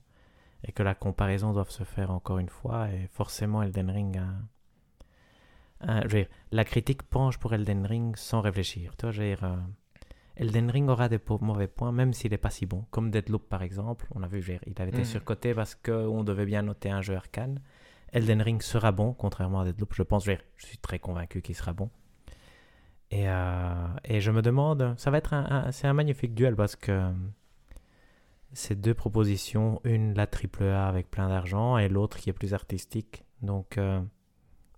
et 0.64 0.72
que 0.72 0.84
la 0.84 0.96
comparaison 0.96 1.54
doit 1.54 1.66
se 1.70 1.84
faire 1.84 2.12
encore 2.12 2.40
une 2.40 2.50
fois, 2.50 2.90
et 2.90 3.08
forcément 3.08 3.64
Elden 3.64 3.90
Ring 3.92 4.18
a... 4.18 4.28
a- 5.82 6.02
je 6.02 6.08
veux 6.08 6.20
dire, 6.24 6.28
la 6.52 6.64
critique 6.66 7.04
penche 7.04 7.38
pour 7.38 7.54
Elden 7.54 7.86
Ring 7.86 8.16
sans 8.18 8.42
réfléchir. 8.42 8.96
Tu 8.98 9.06
vois, 9.06 9.12
je 9.12 9.22
veux 9.22 9.28
dire, 9.28 9.44
euh, 9.44 9.56
Elden 10.38 10.70
Ring 10.72 10.90
aura 10.90 11.10
des 11.10 11.20
mauvais 11.42 11.68
points, 11.68 11.92
même 11.92 12.14
s'il 12.14 12.32
n'est 12.32 12.38
pas 12.38 12.50
si 12.50 12.66
bon. 12.66 12.86
Comme 12.92 13.12
Deadloop, 13.12 13.48
par 13.50 13.62
exemple, 13.64 14.08
on 14.16 14.24
a 14.24 14.28
vu, 14.28 14.42
je 14.42 14.48
veux 14.54 14.60
dire, 14.60 14.64
il 14.68 14.82
avait 14.82 14.92
été 14.92 15.04
Mhm. 15.04 15.06
surcoté 15.06 15.54
parce 15.54 15.76
qu'on 15.76 16.24
devait 16.24 16.46
bien 16.46 16.62
noter 16.64 16.90
un 16.90 17.02
jeu 17.02 17.16
arcane. 17.16 17.62
Elden 18.14 18.42
Ring 18.42 18.62
sera 18.62 18.92
bon, 18.92 19.14
contrairement 19.14 19.62
à 19.62 19.66
Deadloop, 19.66 19.94
je 19.96 20.04
pense, 20.04 20.26
je, 20.26 20.32
veux 20.32 20.38
dire, 20.38 20.46
je 20.58 20.66
suis 20.68 20.78
très 20.80 21.00
convaincu 21.00 21.42
qu'il 21.42 21.56
sera 21.56 21.74
bon. 21.74 21.90
Et, 23.12 23.28
euh, 23.28 23.88
et 24.04 24.22
je 24.22 24.30
me 24.32 24.42
demande, 24.42 24.94
ça 24.98 25.10
va 25.10 25.18
être 25.18 25.34
un, 25.34 25.46
un- 25.68 25.72
c'est 25.72 25.88
un 25.88 25.94
magnifique 25.94 26.36
duel 26.36 26.56
parce 26.56 26.76
que 26.76 27.12
ces 28.54 28.76
deux 28.76 28.94
propositions, 28.94 29.80
une 29.84 30.14
la 30.16 30.28
triple 30.28 30.64
A 30.64 30.88
avec 30.88 31.10
plein 31.12 31.30
d'argent 31.30 31.78
et 31.78 31.88
l'autre 31.90 32.18
qui 32.18 32.30
est 32.30 32.34
plus 32.34 32.54
artistique. 32.54 33.24
Donc, 33.42 33.78
euh, 33.78 34.02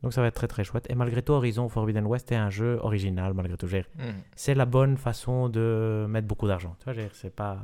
donc 0.03 0.14
ça 0.14 0.22
va 0.22 0.27
être 0.27 0.35
très 0.35 0.48
très 0.48 0.64
chouette. 0.64 0.85
Et 0.89 0.95
malgré 0.95 1.22
tout, 1.22 1.34
Horizon 1.34 1.69
Forbidden 1.69 2.06
West 2.06 2.31
est 2.31 2.35
un 2.35 2.49
jeu 2.49 2.80
original 2.81 3.34
malgré 3.34 3.57
tout. 3.57 3.68
Mhm. 3.68 4.14
C'est 4.35 4.53
la 4.56 4.65
bonne 4.65 4.98
façon 4.98 5.49
de 5.49 6.06
mettre 6.10 6.27
beaucoup 6.27 6.48
d'argent. 6.48 6.76
Tu 6.84 6.91
vois, 6.91 7.03
c'est 7.14 7.35
pas 7.35 7.60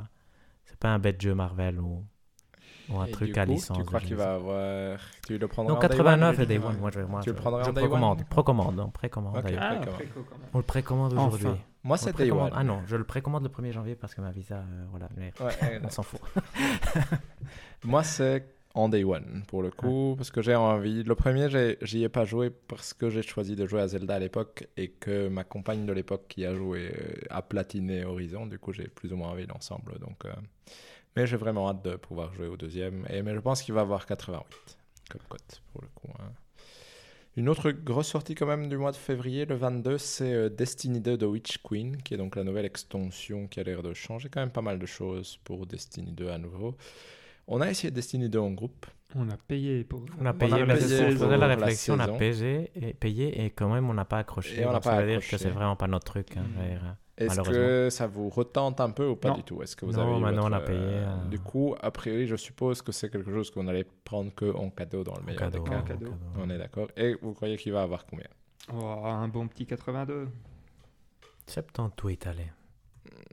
c'est 0.64 0.78
pas 0.78 0.88
un 0.90 0.98
bête 0.98 1.20
jeu 1.20 1.34
Marvel 1.34 1.80
ou 1.80 2.04
Ou 2.90 2.98
un 3.00 3.04
Et 3.06 3.10
truc 3.10 3.32
du 3.34 3.38
à 3.40 3.44
coup, 3.44 3.52
licence. 3.52 3.76
Tu 3.78 3.84
crois 3.84 4.00
qu'il 4.00 4.14
va 4.16 4.34
avoir. 4.34 4.98
Tu 5.26 5.36
le 5.36 5.46
prendras 5.46 5.72
Non, 5.74 5.78
en 5.78 5.80
day 5.82 5.88
89 5.88 6.36
one, 6.38 6.42
et 6.42 6.46
Day 6.46 6.58
One. 6.58 6.78
Moi, 6.78 6.90
je, 6.90 7.00
moi, 7.00 7.20
Tu 7.20 7.30
le 7.30 7.36
je- 7.36 7.40
prendras 7.40 7.60
en 7.60 7.64
je 7.64 7.70
day 7.70 7.80
one 7.82 7.88
précommande. 7.88 8.24
Précommande, 8.28 8.76
non, 8.76 8.88
précommande. 8.90 9.36
Ok. 9.36 9.42
d'ailleurs. 9.44 9.62
Ah. 9.62 9.80
On 10.54 10.58
le 10.58 10.64
précommande 10.64 11.14
Enfin. 11.18 11.58
Moi, 11.84 11.96
c'est 11.96 12.16
Day 12.16 12.30
One. 12.30 12.50
Ah 12.54 12.64
non, 12.64 12.82
je 12.86 12.96
le 12.96 13.04
précommande 13.04 13.42
le 13.44 13.48
1er 13.48 13.72
janvier 13.72 13.94
parce 13.94 14.14
que 14.14 14.20
ma 14.20 14.30
visa, 14.30 14.56
euh, 14.56 14.84
voilà, 14.90 15.08
mais 15.16 15.32
Ouais, 15.40 15.80
on 15.84 15.88
s'en 15.90 16.02
fout. 16.02 16.20
Moi, 17.84 18.02
c'est 18.02 18.44
en 18.74 18.88
day 18.88 19.02
one, 19.02 19.42
pour 19.48 19.62
le 19.62 19.70
coup, 19.70 20.14
parce 20.16 20.30
que 20.30 20.42
j'ai 20.42 20.54
envie. 20.54 21.02
Le 21.02 21.14
premier, 21.14 21.48
j'y 21.82 22.04
ai 22.04 22.08
pas 22.08 22.24
joué 22.24 22.50
parce 22.50 22.92
que 22.94 23.10
j'ai 23.10 23.22
choisi 23.22 23.56
de 23.56 23.66
jouer 23.66 23.80
à 23.80 23.88
Zelda 23.88 24.14
à 24.16 24.18
l'époque 24.18 24.68
et 24.76 24.90
que 24.90 25.28
ma 25.28 25.42
compagne 25.44 25.86
de 25.86 25.92
l'époque 25.92 26.26
qui 26.28 26.44
a 26.44 26.54
joué 26.54 26.92
euh, 26.94 27.14
a 27.30 27.42
platiné 27.42 28.04
Horizon. 28.04 28.46
Du 28.46 28.58
coup, 28.58 28.72
j'ai 28.72 28.86
plus 28.88 29.12
ou 29.12 29.16
moins 29.16 29.30
envie 29.30 29.46
l'ensemble. 29.46 29.98
Donc, 29.98 30.24
euh, 30.26 30.32
Mais 31.16 31.26
j'ai 31.26 31.36
vraiment 31.36 31.68
hâte 31.70 31.82
de 31.84 31.96
pouvoir 31.96 32.32
jouer 32.34 32.46
au 32.46 32.56
deuxième. 32.56 33.04
Et, 33.10 33.22
mais 33.22 33.34
je 33.34 33.40
pense 33.40 33.62
qu'il 33.62 33.74
va 33.74 33.80
avoir 33.80 34.04
88 34.06 34.78
comme 35.10 35.22
cote, 35.28 35.62
pour 35.72 35.82
le 35.82 35.88
coup. 35.94 36.08
hein. 36.20 36.30
Une 37.36 37.48
autre 37.48 37.70
grosse 37.70 38.08
sortie 38.08 38.34
quand 38.34 38.46
même 38.46 38.68
du 38.68 38.76
mois 38.76 38.90
de 38.90 38.96
février, 38.96 39.44
le 39.46 39.54
22, 39.54 39.98
c'est 39.98 40.32
euh, 40.32 40.48
Destiny 40.48 41.00
2 41.00 41.16
de 41.16 41.26
Witch 41.26 41.58
Queen, 41.62 41.96
qui 41.98 42.14
est 42.14 42.16
donc 42.16 42.34
la 42.34 42.42
nouvelle 42.42 42.64
extension 42.64 43.46
qui 43.46 43.60
a 43.60 43.62
l'air 43.62 43.82
de 43.82 43.94
changer 43.94 44.28
quand 44.28 44.40
même 44.40 44.50
pas 44.50 44.62
mal 44.62 44.78
de 44.78 44.86
choses 44.86 45.38
pour 45.44 45.66
Destiny 45.66 46.10
2 46.12 46.28
à 46.30 46.38
nouveau. 46.38 46.74
On 47.46 47.60
a 47.60 47.70
essayé 47.70 47.90
Destiny 47.90 48.28
2 48.28 48.38
en 48.38 48.50
groupe. 48.50 48.86
On 49.14 49.28
a 49.30 49.36
payé 49.36 49.84
pour. 49.84 50.04
On 50.20 50.26
a 50.26 50.34
payé, 50.34 50.52
a 50.52 50.66
mais 50.66 50.76
payé 50.76 51.06
on 51.12 51.16
pour 51.16 51.28
la 51.28 51.36
la 51.38 51.46
réflexion, 51.46 51.94
on 51.94 52.00
a 52.00 52.08
payé 52.08 52.70
et, 52.74 52.92
payé 52.92 53.44
et 53.44 53.50
quand 53.50 53.72
même 53.72 53.88
on 53.88 53.94
n'a 53.94 54.04
pas 54.04 54.18
accroché. 54.18 54.60
Et 54.60 54.66
on 54.66 54.72
n'a 54.72 54.80
pas 54.80 54.96
ça 54.96 55.02
veut 55.02 55.08
dire 55.08 55.26
que 55.26 55.38
c'est 55.38 55.48
vraiment 55.48 55.76
pas 55.76 55.86
notre 55.86 56.04
truc. 56.12 56.36
hein, 56.36 56.42
dire, 56.62 56.96
Est-ce 57.18 57.40
que 57.42 57.88
ça 57.90 58.06
vous 58.06 58.28
retente 58.28 58.80
un 58.80 58.90
peu 58.90 59.08
ou 59.08 59.16
pas 59.16 59.28
Non. 59.30 59.34
du 59.36 59.42
tout? 59.42 59.60
Est-ce 59.62 59.74
que 59.76 59.84
vous 59.84 59.92
Non, 59.92 60.02
avez 60.12 60.20
maintenant, 60.20 60.46
on 60.46 60.50
votre, 60.50 60.62
a 60.62 60.66
payé, 60.66 60.78
euh, 60.80 61.06
euh, 61.06 61.28
Du 61.28 61.38
coup, 61.40 61.74
a 61.80 61.90
priori, 61.90 62.26
je 62.26 62.36
suppose 62.36 62.80
que 62.80 62.92
c'est 62.92 63.10
quelque 63.10 63.32
chose 63.32 63.50
qu'on 63.50 63.66
allait 63.68 63.84
prendre 64.04 64.32
que 64.34 64.52
en 64.54 64.70
cadeau 64.70 65.02
dans 65.04 65.14
le 65.16 65.22
meilleur 65.24 65.40
cadeau, 65.50 65.62
des 65.64 65.70
cas. 65.70 65.80
au 65.80 65.82
cadeau. 65.82 66.06
cadeau. 66.10 66.16
On 66.38 66.48
est 66.48 66.58
d'accord. 66.58 66.88
Et 66.96 67.16
vous 67.20 67.34
croyez 67.34 67.56
qu'il 67.56 67.72
va 67.72 67.82
avoir 67.82 68.06
combien? 68.06 68.28
Oh, 68.72 68.84
un 69.04 69.26
bon 69.28 69.48
petit 69.48 69.66
82. 69.66 70.28
78, 71.46 72.26
allez. 72.26 72.42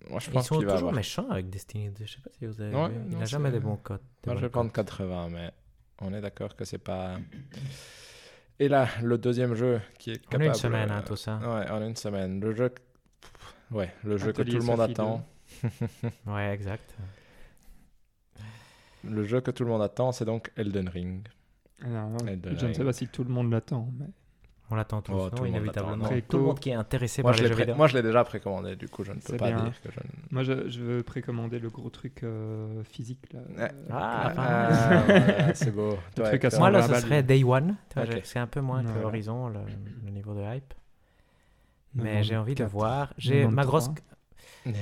Moi, 0.10 0.20
je 0.20 0.30
Ils 0.30 0.34
pense 0.34 0.48
sont 0.48 0.57
qu'il 0.57 0.66
va 0.66 0.74
toujours 0.74 0.90
avoir. 0.90 0.94
méchants 0.95 1.30
avec 1.30 1.49
Destiny 1.49 1.90
2. 1.90 2.06
Je 2.06 2.14
sais 2.14 2.22
pas 2.22 2.30
si 2.38 2.45
vous 2.45 2.62
avez 2.62 2.76
Ouais, 2.76 2.90
vu. 2.90 2.95
Il 3.12 3.18
n'a 3.18 3.26
jamais 3.26 3.52
des 3.52 3.60
bons 3.60 3.76
codes. 3.78 3.99
des 4.24 4.30
Moi, 4.30 4.38
je 4.38 4.41
vais 4.45 4.49
prendre 4.49 4.72
cotes. 4.72 4.86
80, 4.88 5.30
mais 5.32 5.52
on 6.02 6.14
est 6.14 6.22
d'accord 6.22 6.56
que 6.56 6.64
c'est 6.66 6.78
pas. 6.78 7.18
Et 8.60 8.70
là, 8.70 8.88
le 9.03 9.18
deuxième 9.18 9.53
jeu 9.56 9.82
qui 9.99 10.12
est 10.12 10.14
On 10.14 10.28
a 10.28 10.32
capable. 10.32 10.45
une 10.45 10.53
semaine, 10.53 10.91
hein, 10.91 11.02
euh, 11.03 11.07
tout 11.07 11.16
ça. 11.16 11.38
Ouais, 11.40 11.66
on 11.72 11.82
a 11.82 11.86
une 11.86 11.95
semaine. 11.95 12.40
Le 12.40 12.53
jeu. 12.56 12.72
Ouais, 13.72 13.94
le 14.04 14.18
jeu 14.18 14.32
que 14.32 14.42
tout 14.44 14.58
le 14.58 14.64
monde 14.64 14.78
Sophie 14.78 14.92
attend. 14.92 15.26
Ouais, 16.28 16.54
exact. 16.54 16.96
Le 19.04 19.24
jeu 19.24 19.42
que 19.42 19.52
tout 19.52 19.64
le 19.64 19.70
monde 19.70 19.82
attend, 19.84 20.12
c'est 20.12 20.26
donc 20.26 20.52
Elden 20.56 20.90
Ring. 20.90 21.28
Alors, 21.84 22.10
Elden 22.28 22.58
je 22.58 22.66
ne 22.66 22.74
sais 22.74 22.84
pas 22.84 22.94
si 22.94 23.08
tout 23.08 23.24
le 23.24 23.30
monde 23.30 23.52
l'attend, 23.52 23.90
mais 24.00 24.08
On 24.72 24.76
l'attend 24.76 25.02
tous, 25.04 25.12
Oh, 25.14 25.16
non, 25.16 25.30
tout 25.30 25.44
le 25.44 25.50
monde 25.52 25.60
inévitablement. 25.60 26.10
Tout 26.28 26.38
le 26.38 26.44
monde 26.44 26.60
qui 26.60 26.70
est 26.72 26.74
intéressé 26.74 27.22
Moi, 27.22 27.32
par 27.32 27.38
je 27.38 27.44
les 27.44 27.50
l'ai 27.50 27.54
jeux 27.54 27.60
vidéo. 27.60 27.76
moi, 27.76 27.88
je 27.88 27.96
l'ai 27.98 28.02
déjà 28.02 28.24
précommandé, 28.24 28.76
du 28.76 28.88
coup, 28.90 29.04
je 29.04 29.12
ne 29.12 29.20
peux 29.20 29.38
pas 29.38 29.52
bien. 29.52 29.64
dire 29.64 29.80
que 29.82 29.92
je 29.92 30.00
ne. 30.00 30.06
moi 30.32 30.42
je, 30.44 30.70
je 30.70 30.82
veux 30.82 31.04
précommander 31.04 31.60
le 31.60 31.70
gros 31.70 31.90
truc 31.92 32.24
euh, 32.24 32.84
physique 32.84 33.32
là. 33.32 33.40
Ouais. 33.56 33.72
euh, 33.72 33.90
Ah, 33.92 34.34
mal. 34.36 35.04
voilà, 35.06 35.54
c'est 35.54 35.72
beau. 35.72 35.98
Toi, 36.16 36.30
truc 36.30 36.46
à. 36.46 36.58
Moi, 36.58 36.72
là, 36.72 36.82
120 36.82 36.96
ce 36.96 37.02
serait 37.02 37.24
Day 37.24 37.44
One. 37.44 37.76
C'est 38.24 38.40
un 38.40 38.48
peu 38.48 38.62
moins 38.62 38.82
que 38.84 38.88
Voilà. 38.90 39.06
Horizon, 39.08 39.50
le, 39.50 39.60
le 40.04 40.10
niveau 40.12 40.34
de 40.34 40.42
hype. 40.42 40.74
Mais 41.96 42.22
94. 42.22 42.28
j'ai 42.28 42.38
envie 42.38 42.56
de 42.56 42.64
voir. 42.66 43.14
J'ai 43.18 43.46
ma 43.48 43.64
93. 43.64 43.94
grosse, 44.66 44.76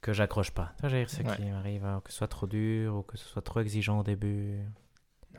que 0.00 0.12
j'accroche 0.12 0.50
pas. 0.52 0.72
Vois, 0.80 0.88
j'ai 0.88 1.06
ce 1.06 1.22
Ouais. 1.22 1.36
qui 1.36 1.44
m'arrive, 1.44 1.84
hein, 1.84 2.00
que 2.04 2.10
ce 2.10 2.18
soit 2.18 2.28
trop 2.28 2.46
dur 2.46 2.96
ou 2.96 3.02
que 3.02 3.16
ce 3.16 3.26
soit 3.28 3.42
trop 3.42 3.60
exigeant 3.60 4.00
au 4.00 4.02
début. 4.02 4.58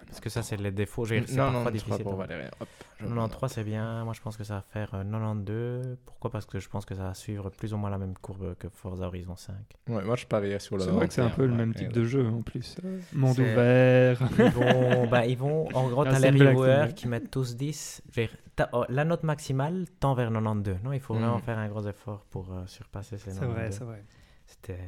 Parce 0.10 0.20
que 0.20 0.30
ça, 0.30 0.42
c'est 0.44 0.58
les 0.58 0.72
défauts. 0.72 1.06
J'ai- 1.06 1.24
C'est 1.28 1.38
Non, 1.38 1.52
non, 1.52 1.70
difficile. 1.70 2.04
pour 2.04 2.14
de- 2.14 2.18
Valérien. 2.18 2.50
Hop, 2.60 2.68
je 3.00 3.06
93, 3.06 3.52
c'est 3.52 3.64
bien. 3.64 4.04
Moi, 4.04 4.14
je 4.14 4.22
pense 4.22 4.36
que 4.38 4.44
ça 4.44 4.56
va 4.56 4.62
faire 4.62 4.90
euh, 4.96 5.04
92. 5.04 5.98
Pourquoi? 6.06 6.32
Parce 6.32 6.46
que 6.48 6.60
je 6.60 6.68
pense 6.68 6.84
que 6.86 6.96
ça 6.96 7.04
va 7.04 7.14
suivre 7.14 7.50
plus 7.52 7.74
ou 7.74 7.78
moins 7.78 7.90
la 7.92 7.98
même 8.00 8.16
courbe 8.18 8.56
que 8.56 8.70
Forza 8.70 9.06
Horizon 9.06 9.36
5. 9.36 9.56
Ouais, 9.88 10.04
moi, 10.04 10.16
je 10.16 10.26
parierais 10.26 10.60
sur 10.60 10.78
le. 10.78 10.84
C'est 10.84 10.90
vrai 10.90 11.08
que 11.08 11.14
c'est 11.14 11.22
un 11.22 11.30
91, 11.30 11.36
peu 11.38 11.46
le 11.52 11.56
même 11.58 11.70
ouais, 11.70 11.76
type 11.76 11.88
ouais. 11.90 11.94
de 11.94 12.04
jeu 12.06 12.28
en 12.28 12.42
plus. 12.42 12.76
euh, 12.84 13.00
Monde 13.14 13.36
C'est- 13.36 13.52
ouvert. 13.54 14.20
Ils 14.40 14.50
vont, 14.52 15.08
bah, 15.12 15.26
ils 15.28 15.38
vont 15.38 15.68
en 15.76 15.88
gros, 15.90 16.04
t'as 16.04 16.16
c'est 16.16 16.32
les 16.32 16.40
c'est 16.40 16.46
reviewers 16.48 16.94
qui 16.96 17.08
mettent 17.08 17.30
tous 17.32 17.56
10. 17.56 18.02
Je 18.12 18.22
veux 18.22 18.28
dire, 18.28 18.36
t'as- 18.56 18.70
oh, 18.74 18.86
la 18.90 19.06
note 19.06 19.22
maximale 19.24 19.86
tend 20.00 20.16
vers 20.16 20.32
92. 20.32 20.78
Non, 20.84 20.92
il 20.92 21.00
faut 21.00 21.14
vraiment 21.14 21.38
Mm. 21.38 21.42
faire 21.44 21.58
un 21.60 21.68
gros 21.70 21.86
effort 21.88 22.26
pour 22.32 22.52
euh, 22.52 22.66
surpasser 22.66 23.18
ces 23.20 23.32
C'est 23.32 23.40
92. 23.42 23.54
vrai, 23.56 23.72
c'est 23.72 23.84
vrai. 23.84 24.04
C'était... 24.48 24.80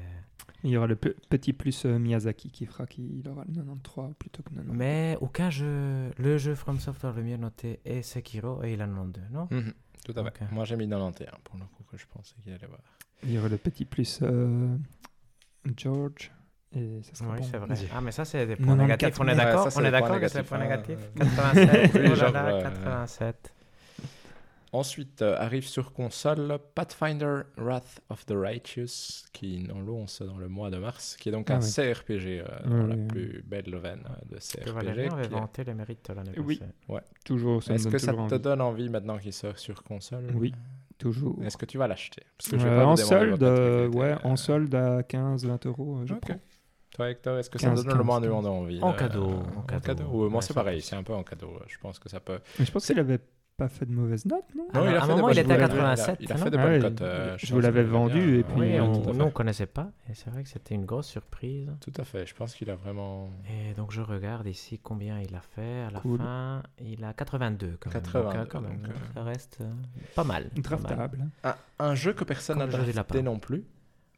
Il 0.63 0.69
y 0.69 0.77
aura 0.77 0.88
le 0.88 0.95
pe- 0.95 1.15
petit 1.29 1.53
plus 1.53 1.85
euh, 1.85 1.97
Miyazaki 1.97 2.51
qui 2.51 2.65
fera 2.65 2.85
qu'il 2.85 3.27
aura 3.27 3.43
le 3.47 3.53
93 3.53 4.13
plutôt 4.19 4.43
que 4.43 4.49
90. 4.51 4.77
Mais 4.77 5.17
aucun 5.21 5.49
jeu, 5.49 6.11
le 6.17 6.38
jeu 6.38 6.53
From 6.55 6.79
Software 6.79 7.13
le 7.13 7.23
mieux 7.23 7.38
noté 7.38 7.79
est 7.85 8.01
Sekiro 8.03 8.63
et 8.63 8.73
il 8.73 8.81
a 8.81 8.85
92, 8.88 9.23
non? 9.31 9.47
Mhm, 9.49 9.73
Tout 10.05 10.13
à 10.19 10.23
fait. 10.31 10.45
Moi, 10.51 10.65
j'ai 10.65 10.75
mis 10.75 10.88
91 10.88 11.31
pour 11.43 11.57
le 11.57 11.65
coup 11.65 11.83
que 11.89 11.97
je 11.97 12.05
pensais 12.07 12.35
qu'il 12.43 12.53
allait 12.53 12.67
voir. 12.67 12.79
Il 13.23 13.31
y 13.31 13.38
aura 13.39 13.49
le 13.49 13.57
petit 13.57 13.85
plus 13.85 14.19
euh, 14.21 14.75
George. 15.77 16.31
Et 16.73 17.01
ça 17.03 17.15
sera 17.15 17.31
Oui, 17.33 17.39
bon. 17.39 17.43
c'est 17.51 17.57
vrai. 17.57 17.75
Ah, 17.93 17.99
mais 18.01 18.11
ça, 18.11 18.23
c'est 18.23 18.45
des 18.47 18.55
94, 18.55 18.65
points 18.65 18.75
négatifs. 18.88 19.19
On 19.19 19.23
est 19.25 19.29
ouais, 19.31 19.35
d'accord 19.35 19.67
On 19.75 19.83
est 19.83 19.91
d'accord 19.91 20.19
que 20.21 20.27
c'est 20.29 20.41
des 20.41 20.47
points 20.47 20.57
hein. 20.59 20.63
négatifs 20.63 21.09
87. 21.17 21.91
Oui, 21.95 21.99
oh 22.05 22.07
là 22.09 22.15
genre, 22.15 22.31
là, 22.31 22.45
euh, 22.53 22.61
87. 22.63 23.53
Ensuite, 24.73 25.22
euh, 25.22 25.35
arrive 25.38 25.68
sur 25.68 25.91
console 25.91 26.57
Pathfinder 26.76 27.41
Wrath 27.57 27.99
of 28.10 28.26
the 28.26 28.31
Righteous, 28.34 29.26
qui 29.34 29.60
nous 29.60 29.81
lance 29.85 30.22
dans 30.22 30.38
le 30.38 30.48
mois 30.48 30.69
de 30.69 30.77
mars, 30.77 31.18
qui 31.19 31.27
est 31.27 31.31
donc 31.34 31.49
Ah 31.49 31.56
un 31.57 31.60
oui. 31.61 31.69
CRPG 31.73 32.39
euh, 32.39 32.45
dans 32.64 32.72
Ouais, 32.84 32.88
la 32.88 32.95
ouais. 32.95 33.07
plus 33.07 33.43
belle 33.45 33.76
veine 33.76 34.03
euh, 34.10 34.35
de 34.35 34.35
Que 34.35 34.69
CRPG. 34.72 34.77
Avait 34.88 35.10
qui 35.10 35.15
est- 35.15 35.27
vanté 35.27 35.64
les 35.65 35.73
mérites 35.73 36.10
l'année 36.15 36.31
Oui. 36.38 36.57
passée. 36.88 37.02
Toujours, 37.26 37.61
ça 37.61 37.73
me 37.73 37.76
Est-ce 37.77 37.89
que 37.89 37.98
ça 37.98 38.11
toujours 38.14 38.27
te 38.27 38.34
envie. 38.35 38.43
donne 38.43 38.61
envie 38.61 38.89
maintenant 38.89 39.18
qu'il 39.18 39.34
sort 39.34 39.57
sur 39.60 39.84
console 39.84 40.31
Oui, 40.35 40.53
toujours. 40.98 41.38
Est-ce 41.43 41.57
que 41.57 41.65
tu 41.65 41.77
vas 41.77 41.89
l'acheter? 41.89 42.23
Euh, 42.53 42.84
en 42.85 42.95
solde, 42.95 43.43
euh, 43.43 43.89
ouais, 43.89 44.15
en 44.23 44.38
solde 44.38 44.73
à 44.73 45.03
15-20 45.03 45.65
euros, 45.65 45.99
je 46.06 46.14
Ok. 46.14 46.22
prends. 46.22 46.39
Toi, 46.95 47.10
Hector, 47.10 47.38
est-ce 47.39 47.49
que 47.49 47.60
ça 47.60 47.68
15, 47.68 47.80
te 47.84 47.88
donne 47.88 47.93
le 47.93 47.98
15, 47.99 48.06
moins 48.06 48.22
de 48.22 48.27
15. 48.27 48.45
envie 48.48 48.80
En 48.81 48.91
de- 48.93 48.98
cadeau, 48.98 49.30
en 49.68 49.80
cadeau. 49.80 50.03
Ouais, 50.06 50.30
Moi, 50.30 50.35
Ouais, 50.38 50.41
c'est 50.41 50.53
pareil, 50.53 50.81
c'est 50.81 50.95
un 50.95 51.03
peu 51.03 51.14
en 51.14 51.23
cadeau. 51.23 51.60
Je 51.68 51.77
pense 51.77 51.99
que 51.99 52.07
ça 52.10 52.19
peut. 52.22 52.39
Mais 52.60 52.65
je 52.65 52.72
pense 52.72 52.84
C'est- 52.85 52.93
qu'il 52.93 52.99
avait 53.02 53.19
pas 53.61 53.69
fait 53.69 53.85
de 53.85 53.91
mauvaises 53.91 54.25
notes, 54.25 54.45
non 54.55 54.67
Ah, 54.73 54.79
Non, 54.79 54.85
à 54.88 55.03
un 55.03 55.07
moment, 55.07 55.29
il 55.29 55.38
était 55.39 55.51
à 55.51 55.57
il 55.57 55.61
a- 55.63 55.67
87, 55.67 56.17
Il 56.21 56.31
a 56.31 56.35
non 56.35 56.43
fait 56.43 56.49
des 56.49 56.57
Ah 56.57 56.63
bonnes 56.63 56.73
ouais, 56.73 56.79
cotes. 56.81 57.01
euh, 57.01 57.35
je 57.38 57.53
vous 57.53 57.59
l'avais 57.61 57.83
vendu, 57.83 58.19
bien, 58.19 58.39
et 58.39 58.43
puis, 58.43 58.59
Oui, 58.59 58.79
on, 58.79 59.13
nous, 59.13 59.25
fait. 59.25 59.33
connaissait 59.33 59.65
pas. 59.67 59.91
Et 60.09 60.13
c'est 60.15 60.29
vrai 60.31 60.41
que 60.43 60.49
c'était 60.49 60.73
une 60.75 60.85
grosse 60.85 61.07
surprise. 61.07 61.69
Tout 61.79 61.93
à 61.97 62.03
fait. 62.03 62.25
Je 62.25 62.33
pense 62.33 62.55
qu'il 62.55 62.69
a 62.71 62.75
vraiment. 62.75 63.29
Et 63.49 63.73
donc, 63.75 63.91
je 63.91 64.01
regarde 64.01 64.47
ici 64.47 64.79
combien 64.79 65.19
il 65.19 65.35
a 65.35 65.41
fait. 65.41 65.81
À 65.88 65.91
la 65.91 65.99
Cool. 65.99 66.17
fin, 66.17 66.63
il 66.79 67.03
a 67.03 67.13
82 67.13 67.77
quand 67.79 67.89
même. 67.93 68.01
82, 68.01 68.23
Donc, 68.23 68.35
euh, 68.35 68.45
quand 68.49 68.61
même, 68.61 68.77
donc, 68.81 68.89
euh, 68.91 69.13
ça 69.13 69.23
reste 69.23 69.57
euh, 69.61 69.69
pas 70.15 70.23
mal. 70.23 70.43
pas 70.49 70.59
mal. 70.61 70.61
Draftable. 70.63 71.27
Un, 71.43 71.55
un 71.79 71.95
jeu 71.95 72.13
que 72.13 72.23
personne 72.23 72.57
n'a 72.59 72.67
drafté 72.67 73.21
non 73.21 73.38
plus 73.39 73.63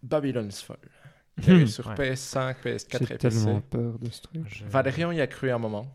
Babylon's 0.02 0.61
Fall. 0.61 0.78
Sur 1.68 1.88
Ouais. 1.88 1.95
PS5, 1.95 2.56
PS4 2.64 2.98
J'ai 3.07 3.14
et 3.15 3.18
PC. 3.18 3.18
tellement 3.18 3.60
peur 3.61 3.98
de 3.99 4.10
ce 4.10 4.22
truc. 4.22 4.64
Valérian 4.70 5.11
y 5.11 5.20
a 5.22 5.28
cru 5.28 5.49
un 5.52 5.57
moment. 5.57 5.88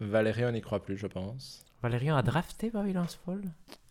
Valérian 0.00 0.50
n'y 0.52 0.60
croit 0.60 0.82
plus, 0.82 0.96
je 0.96 1.06
pense. 1.06 1.64
Valérian 1.82 2.16
a 2.16 2.22
drafté 2.22 2.70
Babylon's 2.70 3.14
Fall 3.24 3.40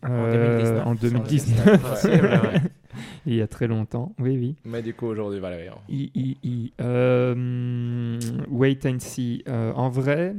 Euh, 0.04 0.58
2019, 0.58 0.86
en 0.86 0.94
sans 0.94 1.00
2019, 1.00 1.66
Ouais. 1.66 1.78
Possible, 1.78 2.26
ouais. 2.26 2.60
il 3.26 3.34
y 3.34 3.40
a 3.42 3.46
très 3.48 3.66
longtemps. 3.66 4.14
Oui, 4.18 4.36
oui. 4.36 4.56
Mais 4.64 4.82
du 4.82 4.92
coup, 4.94 5.06
aujourd'hui, 5.06 5.40
Valérian. 5.40 5.80
I, 5.88 6.10
I, 6.14 6.36
I. 6.42 6.72
Euh, 6.80 8.18
wait 8.50 8.84
and 8.86 8.98
see. 9.00 9.42
Euh, 9.48 9.72
en 9.72 9.88
vrai, 9.88 10.34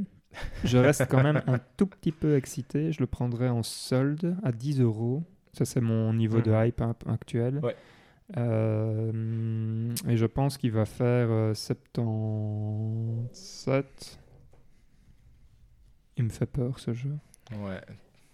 je 0.63 0.77
reste 0.77 1.07
quand 1.09 1.23
même 1.23 1.41
un 1.47 1.59
tout 1.77 1.87
petit 1.87 2.11
peu 2.11 2.35
excité. 2.35 2.91
Je 2.91 2.99
le 2.99 3.07
prendrai 3.07 3.49
en 3.49 3.63
solde 3.63 4.37
à 4.43 4.51
10 4.51 4.81
euros. 4.81 5.23
Ça, 5.53 5.65
c'est 5.65 5.81
mon 5.81 6.13
niveau 6.13 6.41
de 6.41 6.51
Mhm. 6.51 6.65
hype 6.67 6.81
hein, 6.81 6.95
actuel. 7.07 7.59
Ouais. 7.63 7.75
Euh, 8.37 9.91
et 10.07 10.15
je 10.17 10.25
pense 10.27 10.59
qu'il 10.59 10.71
va 10.71 10.85
faire 10.85 11.27
euh, 11.31 11.55
77. 11.55 14.19
Il 16.17 16.25
me 16.25 16.29
fait 16.29 16.45
peur 16.45 16.77
ce 16.79 16.93
jeu. 16.93 17.15
Ouais. 17.51 17.81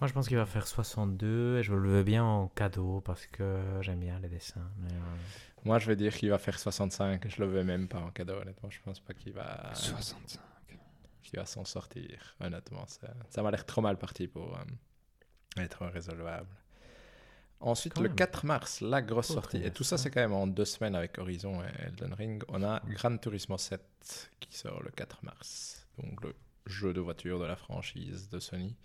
Moi, 0.01 0.07
je 0.09 0.13
pense 0.13 0.27
qu'il 0.27 0.35
va 0.37 0.45
faire 0.45 0.67
62 0.67 1.59
et 1.59 1.63
je 1.63 1.73
le 1.73 1.89
veux 1.89 2.03
bien 2.03 2.23
en 2.23 2.47
cadeau 2.49 2.99
parce 3.01 3.25
que 3.27 3.61
j'aime 3.81 3.99
bien 4.01 4.19
les 4.19 4.27
dessins. 4.27 4.69
mais, 4.79 4.91
euh, 4.91 5.15
Moi, 5.63 5.79
je 5.79 5.87
vais 5.87 5.95
dire 5.95 6.13
qu'il 6.13 6.29
va 6.29 6.37
faire 6.37 6.59
65. 6.59 7.25
Je 7.29 7.41
le 7.41 7.47
veux 7.47 7.63
même 7.63 7.87
pas 7.87 7.99
en 7.99 8.11
cadeau, 8.11 8.33
honnêtement. 8.33 8.69
Je 8.69 8.79
pense 8.83 8.99
pas 8.99 9.13
qu'il 9.13 9.31
va, 9.31 9.71
65. 9.73 10.19
qu'il 11.23 11.39
va 11.39 11.45
s'en 11.45 11.63
sortir. 11.63 12.35
Honnêtement, 12.41 12.85
ça, 12.87 13.07
ça 13.29 13.41
m'a 13.41 13.51
l'air 13.51 13.65
trop 13.65 13.81
mal 13.81 13.97
parti 13.97 14.27
pour 14.27 14.57
euh, 14.57 15.61
être 15.63 15.85
résolvable. 15.87 16.49
Ensuite, 17.61 17.93
Quand 17.93 18.01
le 18.01 18.09
même. 18.09 18.17
4 18.17 18.45
mars, 18.45 18.81
la 18.81 19.01
grosse 19.01 19.27
sortie. 19.27 19.63
Et 19.63 19.71
tout 19.71 19.85
ça, 19.85 19.97
c'est 19.97 20.11
quand 20.11 20.19
même 20.19 20.33
en 20.33 20.45
deux 20.45 20.65
semaines 20.65 20.93
avec 20.93 21.17
Horizon 21.17 21.63
et 21.63 21.67
Elden 21.87 22.13
Ring. 22.13 22.43
On 22.49 22.61
a 22.63 22.81
Gran 22.89 23.17
Turismo 23.17 23.57
7 23.57 24.29
qui 24.41 24.55
sort 24.57 24.83
le 24.83 24.91
4 24.91 25.23
mars. 25.23 25.87
Donc, 25.97 26.21
le 26.21 26.35
jeu 26.65 26.93
de 26.93 27.01
voiture 27.01 27.39
de 27.39 27.45
la 27.45 27.55
franchise 27.55 28.29
de 28.29 28.39
Sony. 28.39 28.75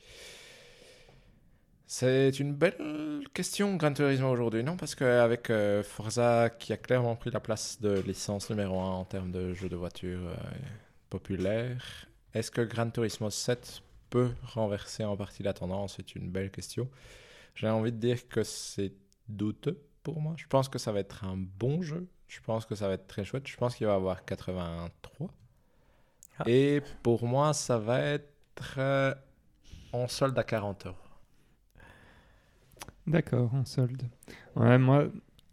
C'est 1.87 2.39
une 2.39 2.55
belle 2.55 3.25
question, 3.35 3.75
Gran 3.75 3.93
Turismo, 3.93 4.29
aujourd'hui, 4.29 4.63
non? 4.63 4.77
Parce 4.77 4.95
qu'avec 4.95 5.51
euh, 5.51 5.83
Forza, 5.83 6.49
qui 6.49 6.73
a 6.73 6.77
clairement 6.77 7.17
pris 7.17 7.31
la 7.33 7.41
place 7.41 7.81
de 7.81 7.99
licence 8.01 8.49
numéro 8.49 8.79
1 8.79 8.85
en 8.85 9.05
termes 9.05 9.33
de 9.33 9.55
jeux 9.55 9.69
de 9.69 9.75
voiture 9.75 10.21
euh, 10.21 10.37
populaire, 11.09 12.07
est-ce 12.33 12.53
que 12.53 12.61
Gran 12.61 12.91
Turismo 12.91 13.29
7 13.29 13.83
peut 14.09 14.31
renverser 14.45 15.05
en 15.05 15.17
partie 15.17 15.43
la 15.43 15.53
tendance? 15.53 15.95
C'est 15.97 16.15
une 16.15 16.31
belle 16.31 16.53
question. 16.53 16.89
J'ai 17.57 17.69
envie 17.69 17.91
de 17.91 17.99
dire 17.99 18.29
que 18.29 18.45
c'est 18.45 18.93
douteux 19.29 19.83
pour 20.05 20.21
moi. 20.21 20.35
Je 20.37 20.47
pense 20.47 20.69
que 20.69 20.79
ça 20.79 20.93
va 20.93 21.01
être 21.01 21.25
un 21.25 21.37
bon 21.37 21.83
jeu. 21.83 22.07
Je 22.29 22.41
pense 22.41 22.67
que 22.67 22.77
ça 22.77 22.87
va 22.87 22.95
être 22.95 23.09
très 23.09 23.25
chouette. 23.25 23.49
Je 23.49 23.57
pense 23.57 23.75
qu'il 23.75 23.89
va 23.89 23.95
avoir 23.95 24.25
83. 24.25 25.29
Ah. 26.41 26.51
Et 26.51 26.83
pour 27.03 27.27
moi, 27.27 27.53
ça 27.53 27.79
va 27.79 28.01
être 28.01 28.75
euh, 28.79 29.15
en 29.93 30.09
solde 30.09 30.39
à 30.39 30.43
40 30.45 30.87
euros. 30.87 30.97
D'accord, 33.07 33.53
en 33.55 33.65
solde. 33.65 34.03
Ouais, 34.57 34.79
moi, 34.79 35.05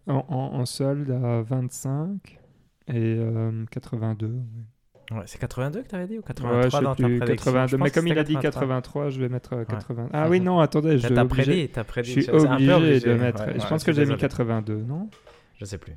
en, 0.07 0.25
en- 0.29 0.59
en 0.59 0.65
solde 0.65 1.09
à 1.11 1.41
25 1.41 2.39
et 2.87 3.15
euh, 3.19 3.65
82. 3.71 4.27
ouais. 4.27 4.33
Ouais, 5.09 5.23
c'est 5.25 5.39
82 5.39 5.83
que 5.83 5.87
tu 5.87 5.95
avais 5.95 6.07
dit 6.07 6.15
ou 6.17 6.21
Ouais, 6.21 6.23
83 6.27 6.61
je 6.63 6.69
sais 6.69 6.83
dans 6.83 6.95
ta 6.95 7.03
plus, 7.05 7.19
prédiction 7.19 7.51
82. 7.53 7.67
Je 7.67 7.77
pense 7.77 7.83
Mais 7.85 7.91
comme 7.91 8.07
il 8.07 8.19
a 8.19 8.23
dit 8.25 8.35
83, 8.37 9.09
je 9.09 9.19
vais 9.21 9.29
mettre 9.29 9.53
euh, 9.53 9.63
80. 9.65 10.09
Ah 10.11 10.27
oui, 10.29 10.39
Mhm. 10.39 10.45
non, 10.45 10.59
attendez, 10.59 10.97
je 10.97 11.07
T'as 11.07 11.23
obligé- 11.23 11.43
prédit, 11.45 11.69
t'as 11.69 11.83
prédit. 11.85 12.07
Je 12.09 12.13
suis 12.13 12.23
c'est 12.25 12.31
un 12.31 12.57
peu 12.57 12.73
obligé, 12.73 12.99
de 12.99 13.13
mettre. 13.13 13.39
ouais, 13.45 13.53
je 13.55 13.59
ouais, 13.63 13.69
pense 13.69 13.81
je 13.81 13.85
que 13.85 13.93
suis 13.93 13.93
j'ai 13.93 14.01
mis 14.01 14.05
désolé. 14.15 14.19
82, 14.21 14.75
non? 14.83 15.09
Je 15.55 15.63
sais 15.65 15.77
plus. 15.77 15.93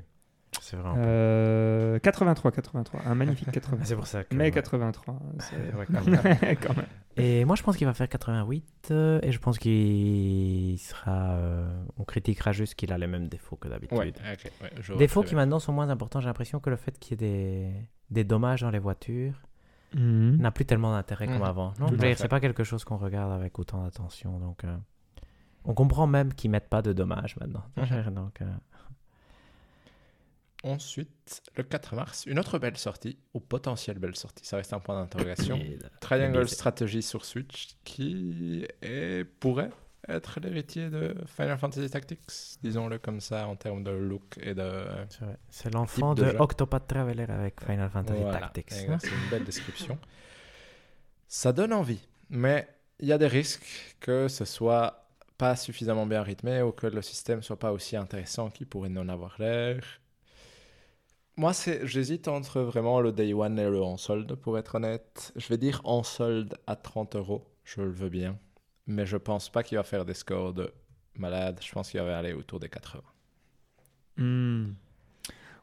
C'est 0.63 0.77
vraiment. 0.77 0.93
Euh, 0.99 1.97
83, 1.99 2.51
83. 2.51 3.01
Un 3.05 3.15
magnifique 3.15 3.51
80. 3.51 3.77
Ah, 3.81 3.83
c'est 3.85 3.95
pour 3.95 4.05
ça 4.05 4.23
que. 4.23 4.35
Mais 4.35 4.45
ouais. 4.45 4.51
83. 4.51 5.19
c'est- 5.39 5.55
Ouais, 5.75 5.85
quand 5.91 6.05
même. 6.05 6.21
quand 6.61 6.75
même. 6.77 6.85
Et 7.17 7.43
moi, 7.45 7.55
je 7.55 7.63
pense 7.63 7.75
qu'il 7.77 7.87
va 7.87 7.93
faire 7.95 8.07
88 8.07 8.89
euh, 8.91 9.19
et 9.23 9.31
je 9.31 9.39
pense 9.39 9.57
qu'il 9.59 10.77
sera. 10.79 11.31
euh, 11.31 11.83
on 11.97 12.03
critiquera 12.03 12.51
juste 12.51 12.75
qu'il 12.75 12.93
a 12.93 12.97
les 12.97 13.07
mêmes 13.07 13.27
défauts 13.27 13.55
que 13.55 13.67
d'habitude. 13.67 13.97
Ouais, 13.97 14.13
ouais, 14.61 14.97
Défauts 14.97 15.21
qui 15.23 15.29
bien. 15.29 15.39
maintenant 15.39 15.59
sont 15.59 15.73
moins 15.73 15.89
importants. 15.89 16.19
J'ai 16.19 16.27
l'impression 16.27 16.59
que 16.59 16.69
le 16.69 16.75
fait 16.77 16.97
qu'il 16.99 17.19
y 17.19 17.25
ait 17.25 17.27
des, 17.27 17.71
des 18.11 18.23
dommages 18.23 18.61
dans 18.61 18.71
les 18.71 18.79
voitures 18.79 19.41
Mhm. 19.93 20.37
n'a 20.37 20.51
plus 20.51 20.63
tellement 20.65 20.91
d'intérêt 20.93 21.25
comme 21.25 21.35
Mhm. 21.37 21.43
avant. 21.43 21.73
Non, 21.79 21.87
c'est 22.15 22.27
pas 22.29 22.39
quelque 22.39 22.63
chose 22.63 22.85
qu'on 22.85 22.95
regarde 22.97 23.33
avec 23.33 23.59
autant 23.59 23.83
d'attention. 23.83 24.39
Donc, 24.39 24.63
euh, 24.63 24.73
on 25.65 25.73
comprend 25.73 26.07
même 26.07 26.33
qu'ils 26.33 26.49
mettent 26.49 26.69
pas 26.69 26.81
de 26.81 26.93
dommages 26.93 27.35
maintenant. 27.41 27.63
Mhm. 27.75 28.13
Donc, 28.13 28.41
euh, 28.41 28.45
Ensuite, 30.63 31.41
le 31.55 31.63
4 31.63 31.95
mars, 31.95 32.25
une 32.27 32.37
autre 32.37 32.59
belle 32.59 32.77
sortie, 32.77 33.17
ou 33.33 33.39
potentielle 33.39 33.97
belle 33.97 34.15
sortie, 34.15 34.45
ça 34.45 34.57
reste 34.57 34.73
un 34.73 34.79
point 34.79 34.95
d'interrogation. 35.01 35.59
Triangle 36.01 36.39
le- 36.39 36.47
Strategy 36.47 37.01
sur 37.01 37.25
Switch, 37.25 37.69
qui 37.83 38.67
est, 38.83 39.23
pourrait 39.39 39.71
être 40.07 40.39
l'héritier 40.39 40.89
de 40.89 41.15
Final 41.25 41.57
Fantasy 41.57 41.89
Tactics, 41.89 42.21
disons-le 42.61 42.99
comme 42.99 43.21
ça, 43.21 43.47
en 43.47 43.55
termes 43.55 43.83
de 43.83 43.91
look 43.91 44.37
et 44.41 44.53
de... 44.53 44.83
c'est 45.49 45.73
l'enfant 45.73 46.13
de 46.13 46.25
de. 46.25 46.37
Octopath 46.37 46.87
Traveler 46.87 47.25
avec 47.29 47.59
Final 47.63 47.89
Fantasy 47.89 48.21
Voilà, 48.21 48.39
Tactics. 48.49 48.71
C'est 48.71 48.85
une 48.85 49.29
belle 49.31 49.43
description. 49.43 49.97
Ça 51.27 51.53
donne 51.53 51.73
envie, 51.73 52.07
mais 52.29 52.67
il 52.99 53.07
y 53.07 53.13
a 53.13 53.17
des 53.17 53.27
risques 53.27 53.95
que 53.99 54.27
ce 54.27 54.45
soit 54.45 55.07
pas 55.37 55.55
suffisamment 55.55 56.05
bien 56.05 56.21
rythmé 56.21 56.61
ou 56.61 56.71
que 56.71 56.85
le 56.87 57.01
système 57.01 57.41
soit 57.41 57.57
pas 57.57 57.71
aussi 57.71 57.95
intéressant 57.95 58.49
qu'il 58.51 58.67
pourrait 58.67 58.89
n'en 58.89 59.07
avoir 59.09 59.35
l'air. 59.39 59.81
Moi, 61.41 61.53
j'hésite 61.85 62.27
entre 62.27 62.61
vraiment 62.61 63.01
le 63.01 63.11
day 63.11 63.33
one 63.33 63.57
et 63.57 63.67
le 63.67 63.81
en 63.81 63.97
solde, 63.97 64.35
pour 64.35 64.59
être 64.59 64.75
honnête. 64.75 65.33
Je 65.35 65.47
vais 65.47 65.57
dire 65.57 65.81
en 65.85 66.03
solde 66.03 66.55
à 66.67 66.75
30 66.75 67.15
euros, 67.15 67.47
je 67.63 67.81
le 67.81 67.89
veux 67.89 68.09
bien, 68.09 68.37
mais 68.85 69.07
je 69.07 69.17
pense 69.17 69.49
pas 69.49 69.63
qu'il 69.63 69.79
va 69.79 69.83
faire 69.83 70.05
des 70.05 70.13
scores 70.13 70.53
de 70.53 70.71
malade. 71.15 71.59
Je 71.59 71.71
pense 71.71 71.89
qu'il 71.89 71.99
va 71.99 72.15
aller 72.15 72.33
autour 72.33 72.59
des 72.59 72.69
80. 72.69 73.01
Hmm. 74.17 74.73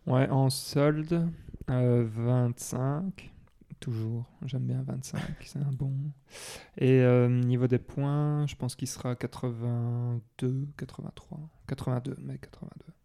Ouais, 0.08 0.28
en 0.28 0.50
solde, 0.50 1.30
euh, 1.70 2.08
25. 2.12 3.32
Toujours, 3.78 4.24
j'aime 4.46 4.66
bien 4.66 4.82
25, 4.82 5.20
c'est 5.44 5.60
un 5.60 5.70
bon. 5.70 5.94
Et 6.76 7.02
euh, 7.02 7.28
niveau 7.28 7.68
des 7.68 7.78
points, 7.78 8.48
je 8.48 8.56
pense 8.56 8.74
qu'il 8.74 8.88
sera 8.88 9.14
82, 9.14 10.66
83. 10.76 11.38
82, 11.68 12.16
mais 12.18 12.36
82. 12.36 12.97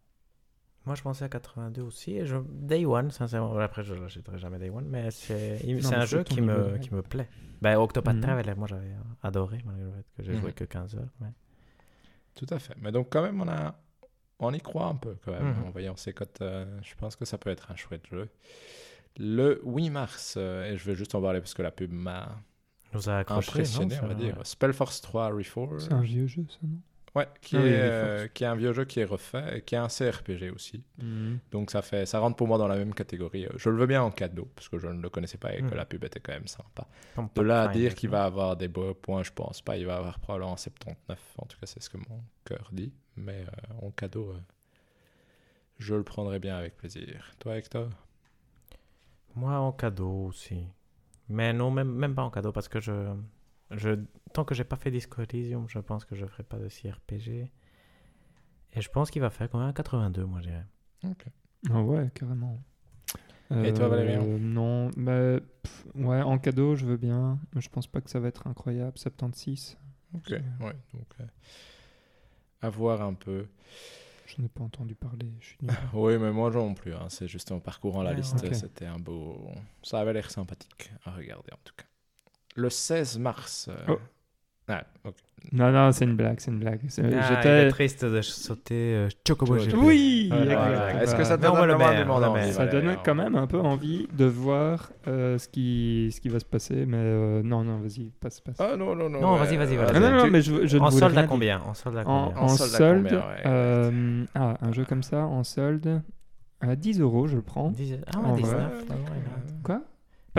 Moi, 0.86 0.94
je 0.94 1.02
pensais 1.02 1.24
à 1.24 1.28
82 1.28 1.82
aussi. 1.82 2.12
Et 2.16 2.26
je... 2.26 2.36
Day 2.48 2.84
One, 2.84 3.10
sincèrement. 3.10 3.56
Après, 3.58 3.82
je 3.82 3.94
l'achèterai 3.94 4.38
jamais 4.38 4.58
Day 4.58 4.68
One, 4.70 4.86
mais 4.86 5.10
c'est 5.10 5.60
un 5.94 6.04
jeu 6.04 6.22
qui 6.24 6.40
me, 6.42 6.72
de 6.72 6.78
qui 6.78 6.92
me 6.94 7.02
plaît. 7.02 7.28
Ben, 7.62 7.78
Octopath 7.78 8.16
Mhm. 8.16 8.20
Traveler, 8.22 8.54
moi, 8.54 8.66
j'avais 8.68 8.94
adoré, 9.22 9.58
malgré 9.64 9.84
le 9.84 9.92
fait 9.92 10.04
que 10.16 10.22
j'ai 10.22 10.34
joué 10.34 10.48
Mhm. 10.48 10.52
que 10.54 10.64
15 10.64 10.94
heures. 10.96 11.08
mais- 11.20 11.32
Tout 12.34 12.46
à 12.50 12.58
fait. 12.58 12.74
Mais 12.80 12.92
donc, 12.92 13.08
quand 13.10 13.22
même, 13.22 13.40
on, 13.40 13.48
a... 13.48 13.74
on 14.40 14.52
y 14.52 14.60
croit 14.60 14.86
un 14.88 14.96
peu, 14.96 15.16
quand 15.24 15.32
même, 15.32 15.54
Mhm. 15.56 15.64
en 15.66 15.70
voyant 15.70 15.96
ces 15.96 16.12
cotes. 16.12 16.42
euh, 16.42 16.66
je 16.82 16.94
pense 16.96 17.16
que 17.16 17.24
ça 17.24 17.38
peut 17.38 17.50
être 17.50 17.70
un 17.70 17.76
chouette 17.76 18.06
jeu. 18.10 18.28
Le 19.16 19.60
8 19.64 19.90
mars, 19.90 20.34
euh, 20.36 20.64
et 20.72 20.76
je 20.76 20.84
vais 20.84 20.94
juste 20.96 21.14
en 21.14 21.22
parler 21.22 21.38
parce 21.40 21.54
que 21.54 21.62
la 21.62 21.70
pub 21.70 21.92
m'a 21.92 22.36
nous 22.92 23.08
a 23.08 23.18
accroché. 23.18 23.48
impressionné, 23.50 23.94
non, 23.96 24.00
on 24.04 24.06
va 24.08 24.14
dire. 24.14 24.36
Spellforce 24.44 25.00
3 25.00 25.28
Reforged. 25.28 25.80
C'est 25.80 25.92
un 25.92 26.00
vieux 26.02 26.26
jeu, 26.26 26.44
ça, 26.48 26.58
non? 26.64 26.78
Ouais, 27.14 27.28
qui, 27.40 27.56
Ah 27.56 27.60
est, 27.60 27.62
euh, 27.66 28.26
qui 28.28 28.42
est 28.42 28.46
un 28.48 28.56
vieux 28.56 28.72
jeu 28.72 28.84
qui 28.84 28.98
est 28.98 29.04
refait 29.04 29.58
et 29.58 29.62
qui 29.62 29.76
est 29.76 29.78
un 29.78 29.86
CRPG 29.86 30.50
aussi. 30.50 30.82
Donc 31.52 31.70
ça 31.70 31.80
fait, 31.80 32.06
ça 32.06 32.18
rentre 32.18 32.34
pour 32.36 32.48
moi 32.48 32.58
dans 32.58 32.66
la 32.66 32.76
même 32.76 32.92
catégorie. 32.92 33.46
Euh, 33.46 33.50
Je 33.56 33.70
le 33.70 33.76
veux 33.76 33.86
bien 33.86 34.02
en 34.02 34.10
cadeau 34.10 34.48
parce 34.56 34.68
que 34.68 34.78
je 34.78 34.88
ne 34.88 35.00
le 35.00 35.08
connaissais 35.10 35.38
pas 35.38 35.54
et 35.54 35.58
que 35.58 35.66
Mhm. 35.66 35.74
la 35.74 35.84
pub 35.84 36.02
était 36.04 36.18
quand 36.18 36.32
même 36.32 36.48
sympa. 36.48 36.88
De 37.36 37.42
là 37.42 37.62
à 37.62 37.68
dire 37.68 37.94
qu'il 37.94 38.10
non 38.10 38.16
va 38.16 38.24
avoir 38.24 38.56
des 38.56 38.66
beaux 38.66 38.94
points, 38.94 39.22
je 39.22 39.30
pense 39.30 39.62
pas. 39.62 39.76
Il 39.76 39.86
va 39.86 39.96
avoir 39.96 40.18
probablement 40.18 40.56
79. 40.56 41.20
En 41.38 41.46
tout 41.46 41.56
cas, 41.60 41.66
c'est 41.66 41.80
ce 41.80 41.88
que 41.88 41.98
mon 41.98 42.20
cœur 42.44 42.68
dit. 42.72 42.92
Mais 43.16 43.44
euh, 43.46 43.86
en 43.86 43.92
cadeau, 43.92 44.30
euh, 44.30 44.40
je 45.78 45.94
le 45.94 46.02
prendrai 46.02 46.40
bien 46.40 46.56
avec 46.56 46.76
plaisir. 46.76 47.30
Toi, 47.38 47.56
Hector? 47.58 47.90
Moi, 49.36 49.52
en 49.56 49.72
cadeau 49.72 50.26
aussi. 50.28 50.66
Mais 51.28 51.52
non, 51.52 51.70
même, 51.70 51.90
même 51.92 52.14
pas 52.14 52.22
en 52.22 52.30
cadeau, 52.30 52.52
parce 52.52 52.68
que 52.68 52.80
je, 52.80 52.92
je 53.70 53.90
tant 54.34 54.44
que 54.44 54.54
j'ai 54.54 54.64
pas 54.64 54.76
fait 54.76 54.90
Disco 54.90 55.22
Elysium, 55.22 55.66
je 55.68 55.78
pense 55.78 56.04
que 56.04 56.14
je 56.14 56.26
ferai 56.26 56.42
pas 56.42 56.58
de 56.58 56.68
CRPG. 56.68 57.50
Et 58.76 58.80
je 58.80 58.88
pense 58.90 59.10
qu'il 59.10 59.22
va 59.22 59.30
faire 59.30 59.48
quand 59.48 59.58
même 59.60 59.68
un 59.68 59.72
82, 59.72 60.24
moi, 60.26 60.40
je 60.42 60.48
dirais. 60.48 60.66
Ah 61.70 61.80
ouais, 61.82 62.10
carrément. 62.14 62.62
Et 63.50 63.72
toi, 63.72 63.88
Valérien 63.88 64.22
Euh, 64.22 64.38
Non, 64.38 64.90
mais 64.96 65.38
pff, 65.62 65.86
ouais, 65.94 66.20
en 66.22 66.38
cadeau, 66.38 66.74
je 66.74 66.84
veux 66.84 66.96
bien. 66.96 67.38
Mais 67.54 67.60
je 67.60 67.68
pense 67.70 67.86
pas 67.86 68.00
que 68.00 68.10
ça 68.10 68.18
va 68.18 68.28
être 68.28 68.46
incroyable. 68.46 68.98
76. 68.98 69.78
Ok, 70.14 70.30
ouais. 70.30 70.40
Donc, 70.92 71.06
euh, 71.20 71.24
à 72.62 72.68
voir 72.70 73.02
un 73.02 73.14
peu. 73.14 73.46
Je 74.26 74.40
n'ai 74.42 74.48
pas 74.48 74.64
entendu 74.64 74.94
parler. 74.96 75.30
Je 75.40 75.46
suis 75.46 75.58
nul. 75.62 75.70
Oui, 75.92 76.18
mais 76.18 76.32
moi 76.32 76.50
non 76.50 76.74
plus. 76.74 76.94
hein. 76.94 77.06
C'est 77.10 77.28
juste 77.28 77.52
en 77.52 77.60
parcourant 77.60 78.02
la 78.02 78.10
Ouais, 78.10 78.16
liste, 78.16 78.42
ok. 78.44 78.54
c'était 78.54 78.86
un 78.86 78.98
beau. 78.98 79.46
Ça 79.82 80.00
avait 80.00 80.14
l'air 80.14 80.30
sympathique 80.30 80.90
à 81.04 81.12
regarder 81.12 81.52
en 81.52 81.58
tout 81.62 81.74
cas. 81.76 81.84
Le 82.56 82.70
16 82.70 83.18
mars. 83.18 83.68
euh, 83.68 83.84
Oh. 83.88 83.98
Ah, 84.68 84.82
ok. 85.04 85.14
non, 85.52 85.70
non, 85.70 85.92
c'est 85.92 86.04
une 86.06 86.16
blague, 86.16 86.36
c'est 86.40 86.50
une 86.50 86.58
blague. 86.58 86.80
C'est- 86.88 87.02
Ah, 87.04 87.08
il 87.10 87.36
J'étais. 87.36 87.48
est 87.66 87.68
triste 87.68 88.04
de 88.04 88.22
sauter 88.22 88.74
euh, 88.94 89.08
Chocobo 89.26 89.56
GP. 89.58 89.74
Oui, 89.76 90.28
Voilà. 90.30 91.02
Est-ce 91.02 91.14
que 91.14 91.24
ça 91.24 91.36
te 91.36 91.42
Mais 91.42 91.48
on 91.48 91.54
donne 91.54 91.66
le 91.68 91.74
on 91.74 91.78
le 92.20 92.32
met. 92.32 92.52
Ça 92.52 92.66
quand 93.04 93.14
même 93.14 93.36
un 93.36 93.46
peu 93.46 93.60
envie 93.60 94.08
de 94.12 94.24
voir 94.24 94.90
euh, 95.06 95.36
ce, 95.38 95.48
qui, 95.48 96.10
ce 96.14 96.20
qui 96.20 96.28
va 96.30 96.40
se 96.40 96.44
passer, 96.46 96.86
mais 96.86 96.96
euh, 96.98 97.42
non, 97.42 97.62
non, 97.64 97.78
vas-y, 97.78 98.10
passe, 98.20 98.40
passe. 98.40 98.56
Ah 98.58 98.76
non, 98.76 98.94
non, 98.96 99.08
non. 99.10 99.20
Non, 99.20 99.36
vas-y, 99.36 99.56
vas-y, 99.56 99.76
vas-y. 99.76 99.90
Ah, 99.94 100.00
non, 100.00 100.10
non, 100.10 100.18
tu- 100.20 100.24
non, 100.26 100.30
mais 100.32 100.40
je, 100.42 100.66
je 100.66 100.76
ne 100.78 100.82
En 100.82 100.88
voulais 100.88 101.00
solde 101.00 101.12
rien 101.12 101.18
à 101.18 101.22
dire. 101.24 101.30
combien? 101.30 101.60
En 101.60 101.74
solde 101.74 101.96
à 101.98 102.00
En, 102.08 102.24
combien? 102.26 102.40
en 102.40 102.44
En 102.44 102.48
solde 102.48 102.74
à 102.74 102.78
solde, 102.78 103.02
combien, 103.08 103.18
ouais, 103.18 103.42
euh, 103.46 104.24
ah, 104.34 104.56
un 104.62 104.72
jeu 104.72 104.84
comme 104.88 105.02
ça, 105.02 105.26
en 105.26 105.44
solde, 105.44 106.00
à 106.60 106.74
10 106.76 107.00
euros, 107.00 107.26
je 107.26 107.36
le 107.36 107.42
prends. 107.42 107.70
Dix- 107.70 107.98
Ah 108.06 108.18
En 108.20 108.34
ouais, 108.34 108.40
vrai. 108.40 108.42
19. 108.42 108.72
Ouais, 108.72 108.86
ah 108.90 108.94
ouais, 108.94 108.98
ouais. 109.00 109.16
non. 109.26 109.60
Quoi? 109.62 109.82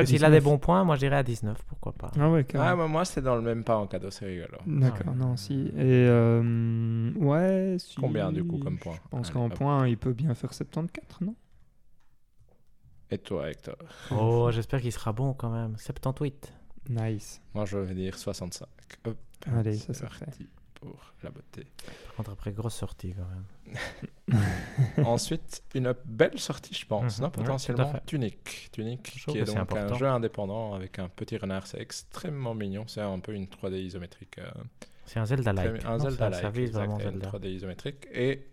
Que 0.03 0.05
S'il 0.05 0.25
a 0.25 0.29
des 0.29 0.39
19. 0.39 0.43
bons 0.43 0.57
points, 0.59 0.83
moi 0.83 0.95
je 0.95 0.99
dirais 0.99 1.15
à 1.15 1.23
19, 1.23 1.63
pourquoi 1.67 1.93
pas. 1.93 2.11
Ah 2.19 2.29
ouais, 2.29 2.45
Ah, 2.55 2.75
moi, 2.75 3.05
c'était 3.05 3.21
dans 3.21 3.35
le 3.35 3.41
même 3.41 3.63
pas 3.63 3.77
en 3.77 3.87
cadeau, 3.87 4.11
c'est 4.11 4.25
rigolo. 4.25 4.57
D'accord, 4.67 4.99
Ah 5.07 5.11
ouais. 5.11 5.15
non, 5.15 5.37
si. 5.37 5.67
Et 5.67 5.71
euh, 5.77 7.13
ouais, 7.15 7.77
si. 7.79 7.95
Combien, 7.95 8.31
du 8.33 8.43
coup, 8.43 8.57
comme 8.57 8.77
point 8.77 8.95
Je 8.95 9.09
pense 9.09 9.29
qu'en 9.31 9.49
point, 9.49 9.87
il 9.87 9.97
peut 9.97 10.11
bien 10.13 10.33
faire 10.35 10.53
74, 10.53 11.21
non? 11.21 11.35
Et 13.11 13.17
toi, 13.19 13.49
Hector? 13.49 13.77
Oh, 14.11 14.49
j'espère 14.51 14.81
qu'il 14.81 14.91
sera 14.91 15.13
bon 15.13 15.33
quand 15.33 15.49
même. 15.49 15.77
78. 15.77 16.51
Nice. 16.89 17.41
Moi, 17.53 17.65
je 17.65 17.77
vais 17.77 17.93
dire 17.95 18.17
65. 18.17 18.67
Hop, 19.05 19.17
Allez, 19.45 19.75
ça, 19.75 19.93
c'est 19.93 19.99
ça 20.01 20.09
fait. 20.09 20.25
Pour 20.79 21.13
la 21.23 21.29
beauté. 21.31 21.65
Par 22.07 22.15
contre, 22.17 22.31
après, 22.31 22.51
grosse 22.51 22.75
sortie 22.75 23.13
quand 23.13 23.27
même. 23.27 24.35
Ensuite, 25.05 25.63
une 25.73 25.93
belle 26.05 26.39
sortie, 26.39 26.73
je 26.73 26.85
pense, 26.85 27.17
Mhm, 27.17 27.23
non 27.23 27.27
ouais, 27.29 27.33
Potentiellement 27.43 27.91
fait. 27.91 28.05
Tunic. 28.05 28.69
Tunic, 28.71 29.13
Je 29.17 29.25
qui 29.31 29.37
est 29.39 29.43
donc 29.45 29.71
un 29.75 29.93
jeu 29.95 30.07
indépendant 30.07 30.73
avec 30.73 30.99
un 30.99 31.09
petit 31.09 31.37
renard. 31.37 31.67
C'est 31.67 31.79
extrêmement 31.79 32.53
mignon. 32.55 32.85
C'est 32.87 33.01
un 33.01 33.19
peu 33.19 33.33
une 33.33 33.45
3D 33.47 33.77
isométrique. 33.83 34.37
euh, 34.39 34.49
C'est 35.05 35.19
un 35.19 35.25
Zelda-like. 35.25 35.85
un 35.85 35.97
Non, 35.97 35.99
Zelda 35.99 36.31
ça, 36.31 36.41
ça 36.41 36.49
vise 36.49 36.71
vraiment 36.71 36.97
une 36.99 37.03
Zelda. 37.03 37.27
3D 37.29 37.47
isométrique. 37.49 38.07
Et 38.11 38.47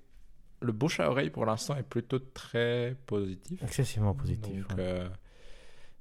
le 0.60 0.72
bouche 0.72 1.00
à 1.00 1.10
oreille 1.10 1.30
pour 1.30 1.44
l'instant 1.46 1.76
est 1.76 1.82
plutôt 1.82 2.18
très 2.20 2.96
positif. 3.06 3.62
Excessivement 3.62 4.14
positif. 4.14 4.66
Donc, 4.68 4.78
ouais. 4.78 4.84
euh, 4.84 5.08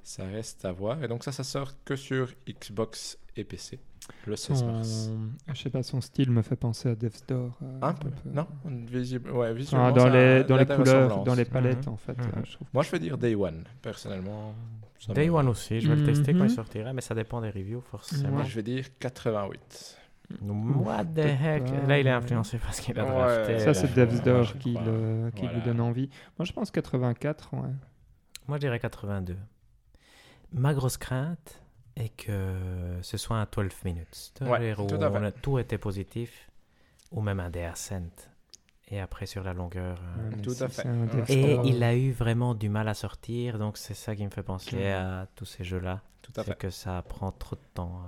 Ça 0.04 0.24
reste 0.26 0.66
à 0.66 0.72
voir. 0.72 1.04
Et 1.04 1.08
donc 1.08 1.24
ça, 1.24 1.32
ça 1.32 1.44
sort 1.44 1.72
que 1.86 1.96
sur 1.96 2.30
Xbox 2.48 3.18
et 3.36 3.44
PC 3.44 3.80
le 4.26 4.36
16 4.36 4.64
mars. 4.64 4.88
Son- 4.90 5.54
Je 5.54 5.62
sais 5.62 5.70
pas, 5.70 5.84
son 5.84 6.02
style 6.02 6.32
me 6.32 6.42
fait 6.42 6.56
penser 6.56 6.90
à 6.90 6.96
Death's 6.96 7.24
Door. 7.28 7.52
euh, 7.62 7.80
Un 7.82 7.94
peu, 7.94 8.10
non 8.26 8.48
Visible, 8.66 9.32
ouais, 9.32 9.54
Ah, 9.74 9.92
dans 9.92 10.02
ça- 10.02 10.10
les, 10.10 10.44
dans 10.44 10.66
couleurs, 10.76 11.24
dans 11.24 11.36
les 11.36 11.46
palettes, 11.46 11.86
Mhm. 11.86 11.94
en 11.94 11.98
fait, 11.98 12.18
Mhm. 12.18 12.24
euh, 12.38 12.42
je. 12.44 12.58
Moi, 12.74 12.84
je 12.84 12.92
vais 12.92 13.00
dire 13.00 13.18
Day 13.18 13.36
One, 13.36 13.64
personnellement. 13.82 14.54
Day 15.10 15.28
me- 15.28 15.34
One 15.36 15.48
aussi, 15.50 15.80
je 15.80 15.88
vais 15.88 15.96
le 15.96 16.04
tester 16.04 16.34
quand 16.34 16.40
Mhm. 16.40 16.46
il 16.48 16.52
sortira, 16.52 16.94
mais 16.94 17.02
ça 17.02 17.14
dépend 17.16 17.42
des 17.42 17.50
reviews 17.52 17.82
forcément. 17.82 18.30
Moi, 18.32 18.44
je 18.44 18.56
vais 18.56 18.64
dire 18.64 18.86
88. 19.00 19.98
What 20.42 21.06
the 21.06 21.20
heck 21.20 21.64
Là, 21.88 22.00
il 22.00 22.08
est 22.08 22.12
influencé 22.12 22.58
parce 22.58 22.80
qu'il 22.80 22.98
a 23.00 23.04
Ouais. 23.04 23.10
drafté. 23.12 23.60
Ça, 23.60 23.74
c'est 23.74 23.94
Death's 23.94 24.24
Door 24.24 24.58
qui, 24.60 24.74
crois. 24.74 24.86
le, 24.86 25.32
qui 25.36 25.42
Voilà. 25.44 25.58
lui 25.58 25.66
donne 25.66 25.82
envie. 25.82 26.10
Moi, 26.40 26.46
je 26.46 26.54
pense 26.54 26.72
84, 26.72 27.54
ouais. 27.54 27.70
Moi, 28.48 28.58
je 28.58 28.62
dirais 28.62 28.80
82. 28.80 29.38
Ma 30.54 30.74
grosse 30.74 30.98
crainte 30.98 31.62
est 31.96 32.10
que 32.10 32.56
ce 33.02 33.18
soit 33.18 33.38
un 33.38 33.48
12 33.52 33.70
minutes. 33.86 34.34
Ouais, 34.42 34.48
C'est-à-dire 34.48 34.80
où 34.82 34.88
tout 34.88 34.96
à 34.96 35.12
fait. 35.12 35.18
on 35.18 35.24
a- 35.24 35.32
tout 35.32 35.60
était 35.60 35.78
positif, 35.78 36.50
ou 37.12 37.22
même 37.22 37.40
un 37.40 37.50
Descent. 37.50 38.02
Et 38.90 39.00
après, 39.00 39.26
sur 39.26 39.44
la 39.44 39.54
longueur. 39.54 39.98
euh, 40.02 40.30
Ouais, 40.32 40.42
tout 40.42 40.52
à 40.52 40.68
c'est- 40.70 40.84
fait. 41.26 41.34
Et 41.34 41.60
il 41.64 41.82
a 41.84 41.96
eu 41.96 42.12
vraiment 42.12 42.54
du 42.56 42.68
mal 42.68 42.88
à 42.90 42.94
sortir, 42.94 43.58
donc 43.58 43.78
c'est 43.78 43.94
ça 43.94 44.16
qui 44.16 44.26
me 44.26 44.30
fait 44.30 44.44
penser 44.44 44.88
à 44.88 45.28
tous 45.36 45.46
ces 45.46 45.64
jeux-là. 45.64 46.02
Tout 46.22 46.34
à 46.36 46.44
C'est 46.44 46.52
fait. 46.52 46.58
que 46.58 46.70
ça 46.70 47.02
prend 47.08 47.32
trop 47.32 47.56
de 47.56 47.62
temps 47.74 48.02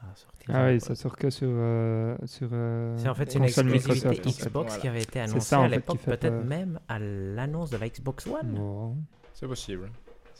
à, 0.00 0.06
à 0.12 0.14
sortir. 0.14 0.46
Ah 0.54 0.66
oui, 0.68 0.80
ça 0.80 0.94
sort 0.94 1.16
que 1.16 1.30
sur. 1.30 1.48
euh, 1.50 2.16
sur 2.26 2.48
euh, 2.52 2.96
C'est 2.96 3.08
en 3.08 3.14
fait 3.14 3.34
une 3.34 3.42
exclusivité 3.44 3.88
Microsoft, 3.92 4.06
en 4.26 4.30
fait. 4.30 4.44
Xbox 4.44 4.66
Voilà. 4.68 4.80
qui 4.80 4.88
avait 4.88 5.02
été 5.02 5.20
annoncée 5.20 5.40
ça, 5.40 5.60
à 5.62 5.68
l'époque, 5.68 5.98
peut-être 5.98 6.44
même 6.44 6.78
à 6.88 6.98
l'annonce 7.00 7.70
de 7.70 7.76
la 7.76 7.88
Xbox 7.88 8.26
One. 8.28 8.52
Bon. 8.54 8.96
C'est 9.34 9.48
possible. 9.48 9.90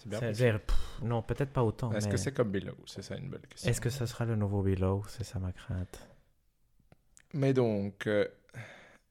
C'est 0.02 0.08
bien 0.08 0.18
C'est- 0.18 0.28
possible. 0.28 0.48
c'est- 0.52 0.66
pff, 0.66 1.02
non, 1.02 1.20
peut-être 1.22 1.50
pas 1.52 1.62
autant. 1.62 1.92
Est-ce 1.92 2.06
mais 2.06 2.12
que 2.12 2.16
c'est 2.16 2.32
comme 2.32 2.50
Below? 2.50 2.74
C'est 2.86 3.02
ça 3.02 3.16
une 3.16 3.28
belle 3.28 3.42
question. 3.48 3.68
Est-ce 3.70 3.80
que 3.82 3.90
ça 3.90 4.06
sera 4.06 4.24
le 4.24 4.34
nouveau 4.34 4.62
Below? 4.62 5.02
C'est 5.08 5.24
ça 5.24 5.38
ma 5.38 5.52
crainte. 5.52 6.08
Mais 7.34 7.52
donc, 7.52 8.06
euh, 8.06 8.26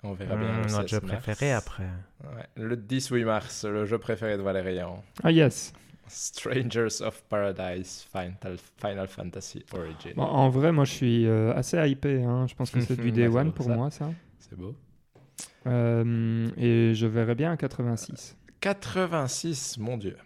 on 0.03 0.14
verra 0.14 0.36
bien. 0.36 0.48
Le 0.48 0.61
notre 0.64 0.70
16 0.82 0.88
jeu 0.88 0.99
mars. 1.02 1.22
préféré 1.24 1.53
après. 1.53 1.88
Ouais, 2.24 2.45
Le 2.56 2.76
18 2.76 3.24
mars, 3.24 3.66
le 3.66 3.86
jeu 3.86 3.99
préféré 3.99 4.36
de 4.36 4.41
Valérian. 4.41 5.03
Ah, 5.24 5.32
yes. 5.32 5.74
Strangers 6.07 7.02
of 7.03 7.22
Paradise 7.30 8.07
Final, 8.11 8.57
Final 8.82 9.07
Fantasy 9.07 9.64
Origin. 9.74 10.14
Bon, 10.16 10.24
en 10.24 10.49
vrai, 10.49 10.72
moi, 10.72 10.84
je 10.86 10.91
suis 10.94 11.28
euh, 11.28 11.53
assez 11.53 11.78
hypé. 11.88 12.24
hein. 12.24 12.48
Je 12.48 12.56
pense 12.56 12.72
que 12.72 12.82
c'est 12.82 12.95
du 12.99 13.11
Day 13.11 13.28
One 13.28 13.49
pour 13.53 13.57
pour 13.57 13.66
ça. 13.68 13.76
moi, 13.76 13.91
ça. 13.91 14.10
C'est 14.40 14.57
beau. 14.57 14.76
Euh, 15.68 16.49
et 16.57 16.95
je 16.95 17.06
verrais 17.06 17.36
bien 17.36 17.52
un 17.52 17.57
86. 17.57 18.36
86, 18.60 19.78
mon 19.78 19.98
dieu. 19.98 20.18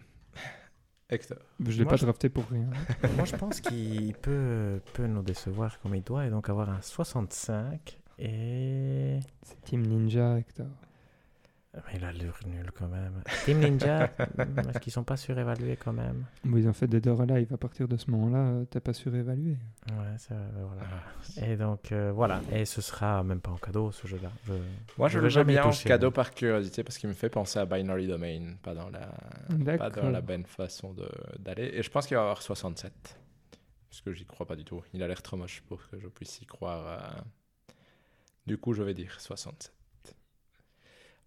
Hector. 1.14 1.38
Je 1.66 1.78
l'ai 1.78 1.84
Moi, 1.84 1.90
pas 1.92 1.96
je- 1.98 2.04
drafté 2.06 2.30
pour 2.30 2.46
rien. 2.50 2.68
Moi, 3.16 3.26
je 3.26 3.36
pense 3.36 3.62
qu'il 3.62 4.14
peut, 4.16 4.82
peut 4.94 5.08
nous 5.08 5.22
décevoir 5.22 5.80
comme 5.80 5.96
il 5.96 6.04
doit 6.04 6.26
et 6.26 6.30
donc 6.30 6.50
avoir 6.50 6.70
un 6.70 6.82
65. 6.82 8.00
Et. 8.20 9.20
C'est 9.44 9.62
Team 9.64 9.82
Ninja, 9.82 10.38
Hector. 10.40 10.68
Mais 11.76 11.82
il 11.96 12.04
a 12.06 12.12
l'allure 12.12 12.38
nulle 12.46 12.70
quand 12.72 12.88
même. 12.88 13.24
Team 13.46 13.60
Ninja, 13.60 14.06
hmm, 14.08 14.60
est-ce 14.70 14.78
qu'ils 14.80 14.94
sont 14.94 15.04
pas 15.04 15.18
surévalués 15.18 15.76
quand 15.76 15.92
même? 15.94 16.26
Bon, 16.44 16.58
ils 16.58 16.68
ont 16.68 16.74
fait 16.74 16.86
des 16.88 17.02
Door 17.02 17.24
Live. 17.26 17.52
À 17.52 17.58
partir 17.58 17.88
de 17.88 17.98
ce 17.98 18.12
moment-là, 18.12 18.38
euh, 18.38 18.66
t'es 18.66 18.80
pas 18.80 18.94
surévalué. 18.94 19.58
Ouais, 19.90 20.16
c'est 20.18 20.36
vrai, 20.36 20.46
voilà. 20.56 20.82
Ah, 20.84 21.46
Et 21.48 21.58
donc, 21.58 21.92
euh, 21.92 22.12
voilà. 22.12 22.42
Et 22.52 22.66
ce 22.66 22.80
sera 22.82 23.24
même 23.24 23.42
pas 23.42 23.50
en 23.50 23.58
cadeau 23.58 23.92
ce 23.92 24.06
jeu-là. 24.06 24.30
Je- 24.46 24.54
Moi, 25.00 25.08
je, 25.08 25.14
Je 25.18 25.20
le 25.20 25.30
veux 25.30 25.44
bien 25.46 25.64
en 25.64 25.70
toucher, 25.72 25.90
cadeau 25.90 26.08
moi. 26.08 26.14
par 26.14 26.32
curiosité 26.36 26.84
parce 26.84 27.00
qu'il 27.00 27.10
me 27.10 27.16
fait 27.16 27.30
penser 27.30 27.58
à 27.58 27.66
Binary 27.66 28.06
Domain, 28.06 28.54
pas 28.62 28.76
dans 28.76 28.90
la, 28.92 29.08
pas 29.78 29.90
dans 29.90 30.10
la 30.12 30.22
bonne 30.22 30.46
façon 30.46 30.94
de- 30.94 31.10
d'aller. 31.40 31.72
Et 31.74 31.82
je 31.82 31.90
pense 31.90 32.06
qu'il 32.06 32.16
va 32.16 32.22
y 32.22 32.24
avoir 32.24 32.42
67. 32.44 33.18
Parce 33.90 34.02
que 34.02 34.14
j'y 34.14 34.26
crois 34.26 34.46
pas 34.46 34.56
du 34.56 34.64
tout. 34.64 34.84
Il 34.94 35.02
a 35.02 35.08
l'air 35.08 35.24
trop 35.24 35.38
moche 35.38 35.62
pour 35.68 35.88
que 35.90 36.00
je 36.00 36.08
puisse 36.08 36.40
y 36.40 36.46
croire. 36.46 36.86
euh. 36.88 37.22
Du 38.46 38.58
coup, 38.60 38.74
je 38.74 38.84
vais 38.84 38.94
dire 38.94 39.20
67. 39.20 39.74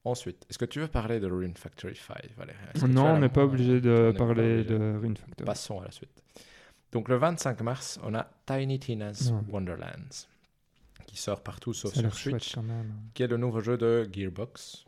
Ensuite, 0.06 0.46
est-ce 0.48 0.56
que 0.58 0.64
tu 0.64 0.78
veux 0.78 0.86
parler 0.88 1.18
de 1.18 1.26
Rune 1.26 1.56
Factory 1.56 1.96
5, 1.96 2.16
Valérie? 2.36 2.56
Est-ce 2.74 2.84
que 2.84 2.86
tu 2.86 2.92
as 2.92 2.94
Non, 2.94 3.06
on 3.14 3.18
n'est 3.18 3.28
pas 3.28 3.42
obligé 3.44 3.80
de 3.80 4.14
parler 4.16 4.60
obligé. 4.60 4.78
de 4.78 4.98
Rune 5.00 5.16
Factory. 5.16 5.44
Passons 5.44 5.80
à 5.80 5.84
la 5.86 5.90
suite. 5.90 6.22
Donc, 6.92 7.08
le 7.08 7.16
25 7.16 7.60
mars, 7.62 7.98
on 8.04 8.14
a 8.14 8.26
Tiny 8.46 8.78
Tina's 8.78 9.30
Non. 9.32 9.44
Wonderlands 9.48 10.26
qui 11.06 11.16
sort 11.16 11.42
partout 11.42 11.72
sauf 11.72 11.92
sur 11.94 12.14
Switch. 12.14 12.54
quand 12.54 12.62
même. 12.62 12.92
qui 13.14 13.22
est 13.24 13.26
le 13.26 13.36
nouveau 13.36 13.60
jeu 13.60 13.76
de 13.76 14.08
Gearbox, 14.12 14.84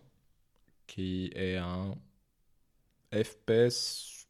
qui 0.87 1.31
est 1.35 1.57
un 1.57 1.95
FPS 3.13 4.27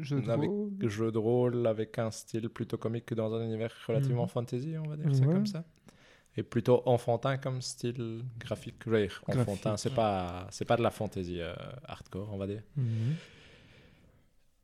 Jeu 0.00 0.20
de 0.22 0.30
avec 0.30 0.48
rôle. 0.48 0.88
jeu 0.88 1.10
de 1.12 1.18
rôle 1.18 1.66
avec 1.66 1.98
un 1.98 2.10
style 2.10 2.48
plutôt 2.48 2.78
comique 2.78 3.12
dans 3.14 3.34
un 3.34 3.44
univers 3.44 3.72
relativement 3.86 4.22
Mhm. 4.22 4.28
fantasy, 4.28 4.74
on 4.78 4.88
va 4.88 4.96
dire 4.96 5.14
ça 5.14 5.24
Ouais. 5.26 5.32
comme 5.32 5.46
ça. 5.46 5.64
Et 6.36 6.42
plutôt 6.42 6.82
enfantin 6.86 7.36
comme 7.36 7.60
style 7.60 8.24
graphique. 8.38 8.76
Je 8.86 8.90
veux 8.90 9.00
dire, 9.06 9.22
enfantin, 9.26 9.70
Graphique. 9.70 9.78
c'est 9.78 9.94
pas, 9.94 10.46
c'est 10.50 10.64
pas 10.64 10.76
de 10.76 10.82
la 10.82 10.90
fantasy 10.90 11.40
euh, 11.40 11.54
hardcore, 11.86 12.32
on 12.32 12.38
va 12.38 12.46
dire. 12.46 12.62
Mhm. 12.76 13.16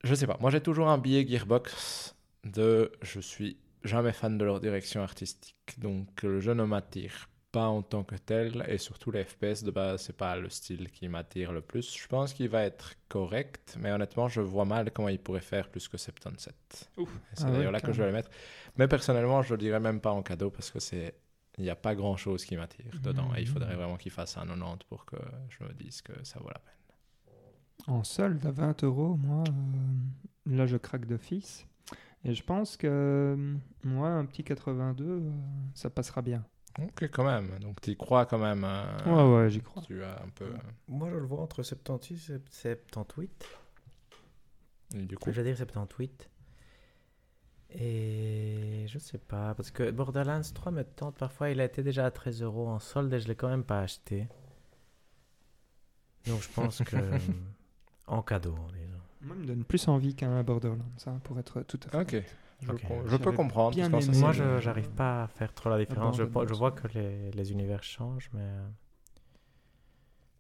Je 0.05 0.15
sais 0.15 0.27
pas, 0.27 0.39
moi 0.41 0.51
j'ai 0.51 0.61
toujours 0.61 0.89
un 0.89 0.99
billet 0.99 1.27
Gearbox 1.27 2.15
de 2.45 2.93
je 3.03 3.21
suis 3.21 3.59
jamais 3.85 4.13
fan 4.13 4.39
de 4.39 4.45
leur 4.45 4.61
direction 4.61 5.03
artistique, 5.03 5.79
donc 5.79 6.23
le 6.23 6.41
jeu 6.41 6.55
ne 6.55 6.65
m'attire 6.65 7.29
pas 7.51 7.67
en 7.67 7.83
tant 7.83 8.05
que 8.05 8.15
tel, 8.15 8.65
et 8.69 8.79
surtout 8.79 9.11
les 9.11 9.25
FPS 9.25 9.65
de 9.65 9.71
base, 9.71 10.03
c'est 10.03 10.17
pas 10.17 10.37
le 10.37 10.49
style 10.51 10.91
qui 10.91 11.09
m'attire 11.09 11.51
le 11.53 11.63
plus. 11.63 11.97
Je 11.97 12.07
pense 12.07 12.33
qu'il 12.35 12.49
va 12.49 12.63
être 12.65 12.93
correct, 13.09 13.77
mais 13.81 13.91
honnêtement, 13.91 14.29
je 14.29 14.41
vois 14.43 14.67
mal 14.67 14.91
comment 14.93 15.09
il 15.09 15.19
pourrait 15.19 15.41
faire 15.41 15.69
plus 15.71 15.89
que 15.89 15.97
77. 15.97 16.55
Et 16.99 17.05
C'est 17.33 17.45
Ah 17.45 17.47
ouais, 17.47 17.53
d'ailleurs 17.57 17.73
là 17.73 17.81
que 17.81 17.93
je 17.93 18.01
vais 18.03 18.07
le 18.09 18.13
mettre. 18.13 18.31
Mais 18.77 18.87
personnellement, 18.87 19.43
je 19.43 19.55
le 19.55 19.59
dirais 19.59 19.81
même 19.81 20.01
pas 20.01 20.11
en 20.13 20.23
cadeau 20.23 20.51
parce 20.51 20.71
que 20.71 20.79
c'est 20.79 21.15
il 21.59 21.65
n'y 21.65 21.71
a 21.71 21.77
pas 21.77 21.95
grand 21.95 22.17
chose 22.17 22.45
qui 22.45 22.57
m'attire 22.57 22.93
dedans, 23.03 23.35
et 23.37 23.41
il 23.41 23.49
faudrait 23.49 23.71
Mhm. 23.73 23.77
vraiment 23.77 23.97
qu'il 23.97 24.13
fasse 24.13 24.37
un 24.37 24.47
90 24.47 24.85
pour 24.89 25.05
que 25.05 25.17
je 25.51 25.65
me 25.65 25.73
dise 25.75 26.01
que 26.03 26.13
ça 26.25 26.39
vaut 26.41 26.49
la 26.49 26.59
peine. 26.61 26.75
En 27.87 28.05
solde 28.05 28.45
à 28.47 28.51
20 28.51 28.83
euros, 28.85 29.17
moi, 29.17 29.45
euh, 29.49 30.55
là 30.57 30.67
je 30.67 30.77
craque 30.77 31.07
d'office. 31.07 31.67
Et 32.25 32.35
je 32.35 32.43
pense 32.43 32.77
que 32.77 32.87
euh, 32.89 33.57
moi, 33.85 34.09
un 34.11 34.25
petit 34.27 34.43
82, 34.45 35.05
euh, 35.05 35.31
ça 35.75 35.89
passera 35.89 36.21
bien. 36.21 36.45
Ok, 36.81 37.09
quand 37.11 37.25
même. 37.25 37.59
Donc, 37.61 37.81
tu 37.81 37.91
y 37.93 37.97
crois 37.97 38.27
quand 38.27 38.39
même. 38.39 38.65
euh, 38.65 39.05
Ouais, 39.35 39.37
ouais, 39.45 39.51
j'y 39.51 39.61
crois. 39.61 39.83
Tu 39.83 40.03
as 40.03 40.21
un 40.23 40.29
peu. 40.35 40.53
Moi, 40.89 41.09
je 41.11 41.17
le 41.17 41.25
vois 41.27 41.41
entre 41.41 41.63
76 41.63 42.31
et 42.31 42.41
78. 42.51 43.47
et 44.95 45.03
du 45.03 45.17
coup, 45.17 45.31
Je 45.31 45.37
veux 45.41 45.45
dire 45.45 45.57
78. 45.57 46.29
Et 47.71 48.87
je 48.89 48.99
sais 48.99 49.19
pas, 49.19 49.55
parce 49.55 49.71
que 49.71 49.91
Borderlands 49.91 50.41
3 50.55 50.73
me 50.73 50.85
tente 50.85 51.17
parfois. 51.17 51.51
Il 51.51 51.61
a 51.61 51.65
été 51.65 51.83
déjà 51.83 52.07
à 52.07 52.11
13 52.11 52.43
euros 52.43 52.67
en 52.69 52.79
solde 52.79 53.13
et 53.13 53.21
je 53.21 53.29
l'ai 53.29 53.35
quand 53.37 53.49
même 53.49 53.65
pas 53.65 53.81
acheté. 53.81 54.27
Donc 56.27 56.43
je 56.43 56.49
pense 56.49 56.79
que. 56.83 56.97
en 58.07 58.23
cadeau, 58.23 58.57
disons. 58.73 58.99
Moi, 59.21 59.37
il 59.37 59.43
me 59.43 59.47
donne 59.47 59.65
plus 59.65 59.87
envie 59.89 60.15
qu'un 60.15 60.43
Borderlands, 60.43 60.85
hein, 61.07 61.21
pour 61.25 61.39
être 61.39 61.63
tout 61.63 61.81
à 61.93 62.05
fait. 62.05 62.19
ok. 62.19 62.25
Je, 62.61 62.73
Ok. 62.73 62.89
com- 62.89 63.03
je 63.07 63.17
peux 63.17 63.33
comprendre. 63.33 63.71
bien 63.77 63.89
parce 63.91 64.09
Moi, 64.09 64.33
je 64.33 64.59
j'arrive 64.59 64.91
pas 64.91 65.25
à 65.25 65.29
faire 65.29 65.53
trop 65.55 65.71
la 65.71 65.79
différence. 65.79 66.17
Je, 66.17 66.25
vois 66.25 66.73
que 66.73 66.89
les, 66.89 67.31
les 67.33 67.53
univers 67.53 67.83
changent, 67.85 68.31
mais. 68.33 68.41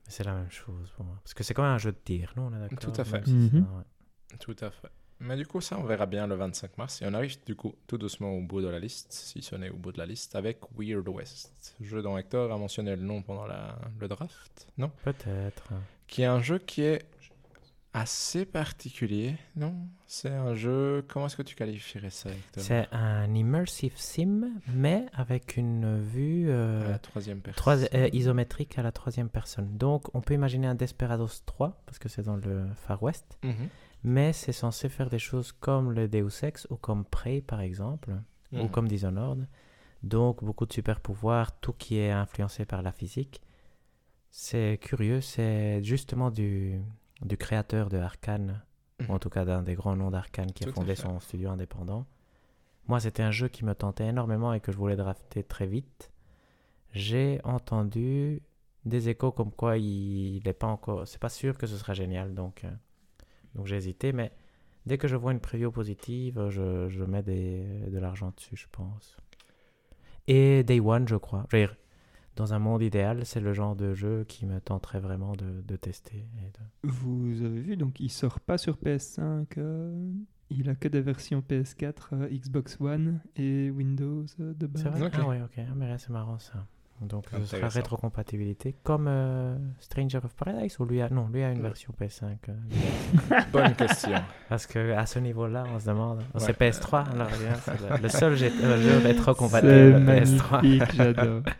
mais 0.06 0.10
c'est 0.10 0.24
la 0.24 0.34
même 0.34 0.50
chose 0.50 0.90
pour 0.96 1.04
moi. 1.04 1.16
Parce 1.22 1.34
que 1.34 1.44
c'est 1.44 1.54
quand 1.54 1.62
même 1.62 1.72
un 1.72 1.78
jeu 1.78 1.92
de 1.92 1.98
tir, 1.98 2.32
non 2.36 2.46
On 2.50 2.56
est 2.56 2.60
d'accord? 2.60 2.78
Tout 2.78 3.00
à 3.00 3.04
fait. 3.04 3.26
Mhm. 3.26 3.50
ça, 3.50 3.56
ouais. 3.76 4.36
Tout 4.40 4.56
à 4.60 4.70
fait. 4.70 4.88
Mais 5.20 5.36
du 5.36 5.46
coup, 5.46 5.60
ça, 5.60 5.76
on 5.78 5.82
verra 5.84 6.06
bien 6.06 6.26
le 6.26 6.34
25 6.36 6.78
mars. 6.78 7.02
Et 7.02 7.06
on 7.06 7.12
arrive 7.14 7.36
du 7.44 7.56
coup 7.56 7.74
tout 7.86 7.98
doucement 7.98 8.30
au 8.30 8.40
bout 8.40 8.60
de 8.60 8.68
la 8.68 8.78
liste, 8.78 9.08
si 9.12 9.42
ce 9.42 9.56
n'est 9.56 9.70
au 9.70 9.76
bout 9.76 9.90
de 9.92 9.98
la 9.98 10.06
liste, 10.06 10.36
avec 10.36 10.58
Weird 10.78 11.08
West. 11.08 11.74
Jeu 11.80 12.02
dont 12.02 12.16
Hector 12.16 12.52
a 12.52 12.56
mentionné 12.56 12.94
le 12.94 13.02
nom 13.02 13.22
pendant 13.22 13.46
la- 13.46 13.76
le 13.98 14.06
draft, 14.08 14.68
non? 14.78 14.90
Peut-être. 15.02 15.70
Qui 16.06 16.22
est 16.22 16.26
un 16.26 16.40
jeu 16.40 16.58
qui 16.58 16.82
est 16.82 17.04
assez 17.94 18.44
particulier, 18.44 19.34
non? 19.56 19.74
C'est 20.06 20.30
un 20.30 20.54
jeu. 20.54 21.04
Comment 21.08 21.26
est-ce 21.26 21.36
que 21.36 21.42
tu 21.42 21.56
qualifierais 21.56 22.10
ça, 22.10 22.30
Hector? 22.30 22.62
C'est 22.62 22.86
un 22.92 23.34
immersive 23.34 23.94
sim, 23.96 24.50
mais 24.68 25.06
avec 25.14 25.56
une 25.56 26.00
vue 26.00 26.48
euh, 26.48 26.86
À 26.86 26.90
la 26.90 26.98
troisième 26.98 27.40
personne. 27.40 27.56
trois- 27.56 27.94
euh, 27.94 28.08
isométrique 28.12 28.78
à 28.78 28.82
la 28.82 28.92
troisième 28.92 29.28
personne. 29.30 29.76
Donc, 29.78 30.14
on 30.14 30.20
peut 30.20 30.34
imaginer 30.34 30.66
un 30.66 30.74
Desperados 30.74 31.40
3, 31.46 31.80
parce 31.86 31.98
que 31.98 32.08
c'est 32.08 32.22
dans 32.22 32.36
le 32.36 32.66
Far 32.86 33.02
West, 33.02 33.38
Mhm. 33.42 33.68
Mais 34.04 34.32
c'est 34.32 34.52
censé 34.52 34.88
faire 34.88 35.10
des 35.10 35.18
choses 35.18 35.52
comme 35.52 35.92
le 35.92 36.08
Deus 36.08 36.42
Ex 36.44 36.66
ou 36.70 36.76
comme 36.76 37.04
Prey, 37.04 37.40
par 37.40 37.60
exemple, 37.60 38.12
ou 38.52 38.62
Mhm. 38.64 38.70
comme 38.70 38.88
Dishonored. 38.88 39.46
Donc, 40.02 40.44
beaucoup 40.44 40.64
de 40.66 40.72
super 40.72 41.00
pouvoirs, 41.00 41.58
tout 41.60 41.72
qui 41.72 41.98
est 41.98 42.10
influencé 42.12 42.64
par 42.64 42.82
la 42.82 42.92
physique. 42.92 43.42
C'est 44.30 44.78
curieux, 44.80 45.20
c'est 45.20 45.82
justement 45.82 46.30
du, 46.30 46.80
du 47.22 47.36
créateur 47.36 47.88
de 47.88 47.98
Arkane, 47.98 48.62
ou 49.08 49.12
en 49.12 49.18
tout 49.18 49.30
cas 49.30 49.44
d'un 49.44 49.62
des 49.62 49.74
grands 49.74 49.96
noms 49.96 50.10
d'Arkane 50.10 50.52
qui 50.52 50.64
a 50.64 50.66
Tout 50.68 50.74
fondé 50.74 50.94
son 50.94 51.18
studio 51.20 51.50
indépendant. 51.50 52.06
Moi, 52.86 53.00
c'était 53.00 53.22
un 53.22 53.30
jeu 53.32 53.48
qui 53.48 53.64
me 53.64 53.74
tentait 53.74 54.06
énormément 54.06 54.52
et 54.54 54.60
que 54.60 54.70
je 54.72 54.76
voulais 54.76 54.96
drafter 54.96 55.42
très 55.42 55.66
vite. 55.66 56.10
J'ai 56.92 57.40
entendu 57.44 58.42
des 58.84 59.08
échos 59.08 59.32
comme 59.32 59.50
quoi 59.52 59.76
il 59.76 60.40
n'est 60.44 60.52
pas 60.52 60.68
encore. 60.68 61.06
C'est 61.06 61.18
pas 61.20 61.28
sûr 61.28 61.58
que 61.58 61.66
ce 61.66 61.76
sera 61.76 61.92
génial, 61.94 62.34
donc, 62.34 62.64
euh, 62.64 62.70
donc 63.54 63.66
j'ai 63.66 63.76
hésité. 63.76 64.12
Mais 64.12 64.32
Dès 64.86 64.96
que 64.96 65.06
je 65.06 65.16
vois 65.16 65.32
une 65.32 65.40
preview 65.40 65.70
positive, 65.70 66.48
je, 66.48 66.88
je 66.88 67.04
mets 67.04 67.22
des, 67.22 67.62
de 67.90 67.98
l'argent 67.98 68.32
dessus, 68.34 68.56
je 68.56 68.66
pense. 68.72 69.18
Et 70.26 70.62
Day 70.64 70.80
One, 70.80 71.06
je 71.08 71.16
crois. 71.16 71.46
Je 71.50 71.56
veux 71.56 71.62
dire, 71.66 71.76
dans 72.36 72.54
un 72.54 72.58
monde 72.58 72.82
idéal, 72.82 73.26
c'est 73.26 73.40
le 73.40 73.52
genre 73.52 73.76
de 73.76 73.92
jeu 73.94 74.24
qui 74.26 74.46
me 74.46 74.60
tenterait 74.60 75.00
vraiment 75.00 75.32
de, 75.34 75.60
de 75.62 75.76
tester. 75.76 76.24
et 76.38 76.50
de- 76.86 76.88
Vous 76.90 77.42
avez 77.42 77.60
vu, 77.60 77.76
donc 77.76 78.00
il 78.00 78.10
sort 78.10 78.40
pas 78.40 78.56
sur 78.58 78.76
PS5. 78.78 79.58
euh, 79.58 80.10
il 80.50 80.70
a 80.70 80.74
que 80.74 80.88
des 80.88 81.02
versions 81.02 81.42
PS4, 81.42 82.10
euh, 82.14 82.28
Xbox 82.30 82.80
One 82.80 83.20
et 83.36 83.70
Windows 83.70 84.24
euh, 84.40 84.54
de 84.54 84.66
base. 84.66 84.82
C'est 84.82 84.88
vrai? 84.88 85.10
Ah 85.12 85.26
ouais, 85.26 85.42
ok. 85.42 85.58
Ah, 85.58 85.74
mais 85.76 85.88
là, 85.88 85.98
c'est 85.98 86.10
marrant 86.10 86.38
ça. 86.38 86.66
Donc, 87.00 87.24
ce 87.26 87.30
sera 87.30 87.56
Intéressant. 87.56 87.76
rétrocompatibilité. 87.76 88.74
Comme 88.82 89.06
euh, 89.08 89.56
Stranger 89.80 90.18
of 90.24 90.34
Paradise, 90.34 90.78
ou 90.80 90.84
lui 90.84 91.00
a... 91.00 91.08
Non, 91.10 91.28
lui 91.32 91.42
a 91.42 91.50
une 91.50 91.58
Ouais. 91.58 91.68
version 91.68 91.92
PS5. 92.00 92.24
euh, 92.48 93.40
Bonne 93.52 93.74
question. 93.74 94.18
Parce 94.48 94.66
que 94.66 94.92
à 94.92 95.06
ce 95.06 95.18
niveau-là, 95.18 95.64
on 95.74 95.78
se 95.78 95.86
demande. 95.86 96.18
Ouais. 96.18 96.24
C'est 96.40 96.58
PS3, 96.58 97.10
alors 97.12 97.28
bien, 97.28 97.54
c'est 97.64 97.80
le, 97.96 98.02
le 98.02 98.08
seul 98.08 98.32
euh, 98.32 98.36
jeu 98.36 98.50
C'est 99.00 99.06
rétrocompatible 99.06 99.72
PS3. 99.72 100.50
magnifique, 100.62 100.94
j'adore. 100.96 101.42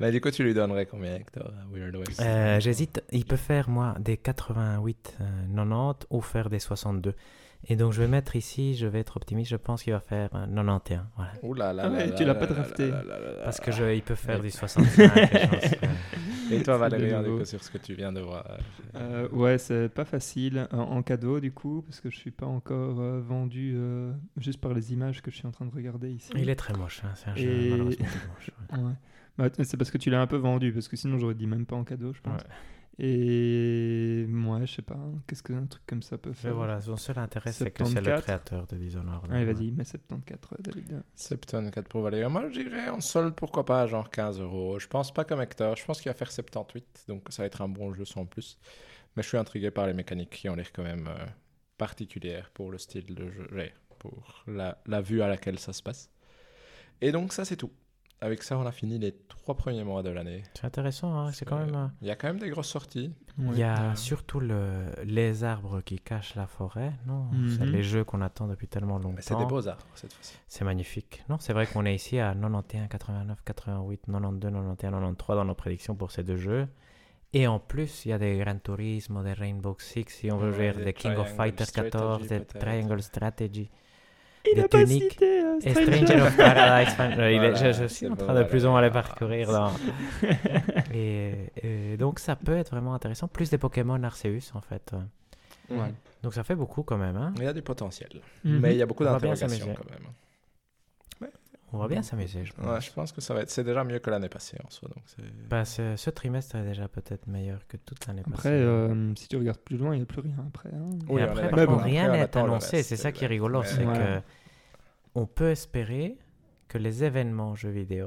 Bah, 0.00 0.10
du 0.10 0.20
coup, 0.20 0.30
tu 0.32 0.42
lui 0.42 0.54
donnerais 0.54 0.86
combien, 0.86 1.14
Hector, 1.14 1.46
à 1.46 1.72
Weird 1.72 1.94
West? 1.94 2.20
Euh, 2.20 2.58
J'hésite. 2.58 3.00
Il 3.12 3.24
peut 3.24 3.36
faire, 3.36 3.68
moi, 3.70 3.94
des 4.00 4.16
88, 4.16 5.16
euh, 5.20 5.24
90 5.54 6.06
ou 6.10 6.20
faire 6.20 6.50
des 6.50 6.58
62. 6.58 7.14
Et 7.68 7.76
donc, 7.76 7.92
je 7.92 8.02
vais 8.02 8.08
mettre 8.08 8.36
ici, 8.36 8.74
je 8.74 8.86
vais 8.86 9.00
être 9.00 9.16
optimiste, 9.16 9.50
je 9.50 9.56
pense 9.56 9.82
qu'il 9.82 9.92
va 9.92 10.00
faire 10.00 10.28
euh, 10.34 10.46
91. 10.46 11.00
Voilà. 11.16 11.32
Ouh 11.42 11.54
là 11.54 11.72
là 11.72 11.84
Ah 11.86 11.90
ouais, 11.90 12.06
là 12.08 12.12
tu 12.14 12.24
l'as 12.24 12.34
pas 12.34 12.46
drafté. 12.46 12.90
Parce 13.44 13.60
que 13.60 13.72
je, 13.72 13.94
il 13.94 14.02
peut 14.02 14.14
faire 14.14 14.40
du 14.40 14.50
65. 14.50 15.10
et 16.50 16.54
Et 16.58 16.62
toi, 16.62 16.76
Valérie, 16.76 17.24
coup, 17.38 17.44
sur 17.46 17.62
ce 17.62 17.70
que 17.70 17.78
tu 17.78 17.94
viens 17.94 18.12
de 18.12 18.20
voir 18.20 18.58
Euh, 18.96 19.26
ouais, 19.30 19.56
c'est 19.56 19.88
pas 19.88 20.04
facile 20.04 20.68
en, 20.72 20.78
en 20.78 21.02
cadeau 21.02 21.40
du 21.40 21.52
coup, 21.52 21.82
parce 21.86 22.00
que 22.00 22.10
je 22.10 22.16
suis 22.18 22.30
pas 22.30 22.44
encore 22.46 23.00
euh, 23.00 23.20
vendu 23.20 23.72
euh, 23.76 24.12
juste 24.36 24.60
par 24.60 24.74
les 24.74 24.92
images 24.92 25.22
que 25.22 25.30
je 25.30 25.36
suis 25.36 25.46
en 25.46 25.52
train 25.52 25.64
de 25.64 25.74
regarder 25.74 26.10
ici. 26.12 26.30
Il 26.36 26.50
est 26.50 26.54
très 26.54 26.74
moche, 26.74 27.00
hein, 27.04 27.12
c'est 27.14 27.30
un 27.30 27.34
jeu 27.34 27.48
Et- 27.50 27.70
malheureusement 27.70 28.06
très 28.06 28.28
moche. 28.28 28.50
ouais. 28.72 28.78
Ouais. 28.84 28.92
Bah, 29.38 29.64
c'est 29.64 29.76
parce 29.76 29.90
que 29.90 29.98
tu 29.98 30.10
l'as 30.10 30.20
un 30.20 30.26
peu 30.28 30.36
vendu, 30.36 30.70
parce 30.72 30.86
que 30.86 30.96
sinon 30.96 31.18
j'aurais 31.18 31.34
dit 31.34 31.46
même 31.48 31.66
pas 31.66 31.74
en 31.76 31.82
cadeau, 31.84 32.12
je 32.12 32.20
pense. 32.20 32.40
Ouais. 32.42 32.48
Et 32.98 34.24
moi, 34.28 34.60
je 34.64 34.74
sais 34.74 34.82
pas, 34.82 34.94
hein, 34.94 35.20
qu'est-ce 35.26 35.42
qu'un 35.42 35.66
truc 35.66 35.82
comme 35.86 36.02
ça 36.02 36.16
peut 36.16 36.30
Mais 36.30 36.36
faire 36.36 36.54
voilà, 36.54 36.80
son 36.80 36.96
seul 36.96 37.18
intérêt, 37.18 37.50
c'est 37.52 37.70
que 37.72 37.84
c'est 37.84 37.94
le 37.94 38.04
74. 38.04 38.22
créateur 38.22 38.66
de 38.68 38.76
Dishonored. 38.76 39.30
Allez, 39.32 39.44
Ouais. 39.44 39.52
vas-y, 39.52 39.72
mets 39.72 39.84
74, 39.84 40.60
David. 40.62 41.02
74 41.16 41.88
pour 41.88 42.02
Valérie. 42.02 42.30
Moi, 42.30 42.48
je 42.50 42.60
dirais 42.60 42.88
en 42.90 43.00
solde, 43.00 43.34
pourquoi 43.34 43.64
pas, 43.64 43.86
genre 43.88 44.08
15 44.10 44.40
euros. 44.40 44.78
Je 44.78 44.86
pense 44.86 45.12
pas 45.12 45.24
comme 45.24 45.40
Hector. 45.40 45.74
Je 45.76 45.84
pense 45.84 46.00
qu'il 46.00 46.08
va 46.10 46.14
faire 46.14 46.30
78, 46.30 47.04
donc 47.08 47.26
ça 47.30 47.42
va 47.42 47.46
être 47.46 47.62
un 47.62 47.68
bon 47.68 47.92
jeu 47.94 48.04
sans 48.04 48.26
plus. 48.26 48.58
Mais 49.16 49.22
je 49.24 49.28
suis 49.28 49.38
intrigué 49.38 49.70
par 49.72 49.86
les 49.88 49.92
mécaniques 49.94 50.30
qui 50.30 50.48
ont 50.48 50.54
l'air 50.54 50.72
quand 50.72 50.82
même 50.84 51.08
euh, 51.08 51.26
particulières 51.78 52.50
pour 52.54 52.70
le 52.70 52.78
style 52.78 53.12
de 53.14 53.28
jeu, 53.28 53.48
ouais, 53.52 53.74
pour 53.98 54.44
la, 54.46 54.78
la 54.86 55.00
vue 55.00 55.20
à 55.20 55.26
laquelle 55.28 55.58
ça 55.58 55.72
se 55.72 55.82
passe. 55.82 56.10
Et 57.00 57.10
donc, 57.10 57.32
ça, 57.32 57.44
c'est 57.44 57.56
tout. 57.56 57.72
Avec 58.24 58.42
ça, 58.42 58.56
on 58.56 58.64
a 58.64 58.72
fini 58.72 58.98
les 58.98 59.12
trois 59.28 59.54
premiers 59.54 59.84
mois 59.84 60.02
de 60.02 60.08
l'année. 60.08 60.42
C'est 60.54 60.64
intéressant, 60.64 61.14
hein, 61.14 61.30
c'est 61.32 61.44
quand 61.44 61.58
Euh, 61.58 61.66
même. 61.66 61.74
euh, 61.74 61.86
Il 62.00 62.08
y 62.08 62.10
a 62.10 62.16
quand 62.16 62.28
même 62.28 62.38
des 62.38 62.48
grosses 62.48 62.68
sorties. 62.68 63.12
Il 63.38 63.58
y 63.58 63.62
a 63.62 63.94
surtout 63.96 64.40
le, 64.40 64.86
les 65.04 65.44
arbres 65.44 65.80
qui 65.82 65.98
cachent 65.98 66.34
la 66.34 66.46
forêt, 66.46 66.92
non? 67.06 67.26
C'est 67.50 67.66
Mhm. 67.66 67.72
les 67.72 67.82
jeux 67.82 68.04
qu'on 68.04 68.22
attend 68.22 68.46
depuis 68.48 68.66
tellement 68.68 68.98
Mais 68.98 69.16
c'est 69.20 69.34
des 69.34 69.40
longtemps. 69.42 69.54
beaux 69.56 69.68
arts 69.68 69.86
cette 69.94 70.12
fois-ci. 70.14 70.36
C'est 70.48 70.64
magnifique. 70.64 71.22
Non, 71.28 71.36
c'est 71.38 71.52
vrai 71.52 71.66
qu'on 71.66 71.84
est 71.84 71.94
ici 71.94 72.18
à 72.18 72.32
91, 72.34 72.88
89, 72.88 73.38
88, 73.44 74.00
92, 74.06 74.40
91, 74.40 74.76
93 74.78 75.36
dans 75.36 75.44
nos 75.44 75.54
prédictions 75.54 75.94
pour 75.94 76.10
ces 76.10 76.22
deux 76.22 76.36
jeux. 76.36 76.66
Et 77.34 77.46
en 77.48 77.58
plus, 77.58 78.06
il 78.06 78.10
y 78.10 78.12
a 78.12 78.18
des 78.18 78.38
Gran 78.38 78.56
Turismo, 78.58 79.22
des 79.24 79.32
Rainbow 79.32 79.76
Six, 79.80 80.04
si 80.08 80.30
on 80.30 80.38
veut 80.38 80.50
Ouais, 80.50 80.54
jouer 80.54 80.72
des 80.72 80.84
des 80.84 80.92
King 80.94 81.16
of 81.16 81.28
Fighters 81.34 81.72
14, 81.72 82.24
Strategy, 82.24 82.46
des. 82.52 82.58
Triangle 82.60 83.02
Strategy. 83.02 83.70
Il 84.52 84.60
a 84.60 84.68
pas 84.68 84.84
tuniques 84.84 85.12
cité 85.12 85.42
Et 85.62 85.70
Stranger. 85.70 86.20
Of 86.22 86.36
Paradise. 86.36 86.94
Euh, 87.00 87.32
il 87.32 87.42
est- 87.42 87.50
Voilà, 87.50 87.72
je, 87.72 87.84
suis 87.86 88.06
en 88.08 88.16
train 88.16 88.34
de 88.34 88.42
plus 88.44 88.64
ou 88.64 88.68
moins 88.70 88.80
voilà. 88.80 88.88
les 88.88 88.92
parcourir. 88.92 89.50
Dans... 89.50 89.72
et, 90.94 91.50
et 91.62 91.96
donc, 91.96 92.18
ça 92.18 92.36
peut 92.36 92.56
être 92.56 92.70
vraiment 92.70 92.94
intéressant. 92.94 93.28
Plus 93.28 93.50
des 93.50 93.58
Pokémon 93.58 94.02
Arceus, 94.02 94.52
en 94.54 94.60
fait. 94.60 94.92
Ouais. 95.70 95.92
Donc, 96.22 96.34
ça 96.34 96.44
fait 96.44 96.54
beaucoup 96.54 96.82
quand 96.82 96.98
même. 96.98 97.16
Hein. 97.16 97.32
Il 97.36 97.44
y 97.44 97.46
a 97.46 97.52
du 97.52 97.62
potentiel. 97.62 98.10
Mhm. 98.44 98.58
Mais 98.60 98.72
il 98.72 98.78
y 98.78 98.82
a 98.82 98.86
beaucoup 98.86 99.04
d'interrogations 99.04 99.74
quand 99.74 99.90
même. 99.90 100.08
On 101.74 101.78
va 101.78 101.88
bien 101.88 102.02
s'amuser, 102.02 102.44
je 102.44 102.52
pense. 102.52 102.66
Ouais, 102.66 102.80
je 102.80 102.92
pense 102.92 103.12
que 103.12 103.20
ça 103.20 103.34
va 103.34 103.40
être. 103.42 103.50
C'est 103.50 103.64
déjà 103.64 103.82
mieux 103.84 103.98
que 103.98 104.08
l'année 104.10 104.28
passée 104.28 104.56
en 104.64 104.70
soi. 104.70 104.88
Donc. 104.94 105.04
Bah, 105.50 105.64
ce, 105.64 105.96
ce 105.96 106.10
trimestre 106.10 106.56
est 106.56 106.64
déjà 106.64 106.88
peut-être 106.88 107.26
meilleur 107.26 107.66
que 107.66 107.76
toute 107.76 108.06
l'année 108.06 108.22
passée. 108.22 108.34
Après, 108.34 108.50
euh, 108.50 109.14
si 109.16 109.28
tu 109.28 109.36
regardes 109.36 109.58
plus 109.58 109.76
loin, 109.76 109.94
il 109.94 109.98
n'y 109.98 110.02
a 110.02 110.06
plus 110.06 110.20
rien 110.20 110.36
après. 110.46 110.70
hein. 110.72 110.90
Oui, 111.08 111.20
après, 111.22 111.50
par 111.50 111.66
contre, 111.66 111.82
rien 111.84 112.10
n'est 112.12 112.36
annoncé. 112.36 112.82
C'est 112.82 112.96
ça 112.96 113.12
qui 113.12 113.24
est 113.24 113.28
rigolo. 113.28 113.60
Ouais. 113.60 113.66
C'est 113.66 113.84
Ouais. 113.84 113.98
que 113.98 114.20
on 115.16 115.26
peut 115.26 115.50
espérer 115.50 116.18
que 116.68 116.78
les 116.78 117.04
événements 117.04 117.54
jeux 117.54 117.70
vidéo 117.70 118.06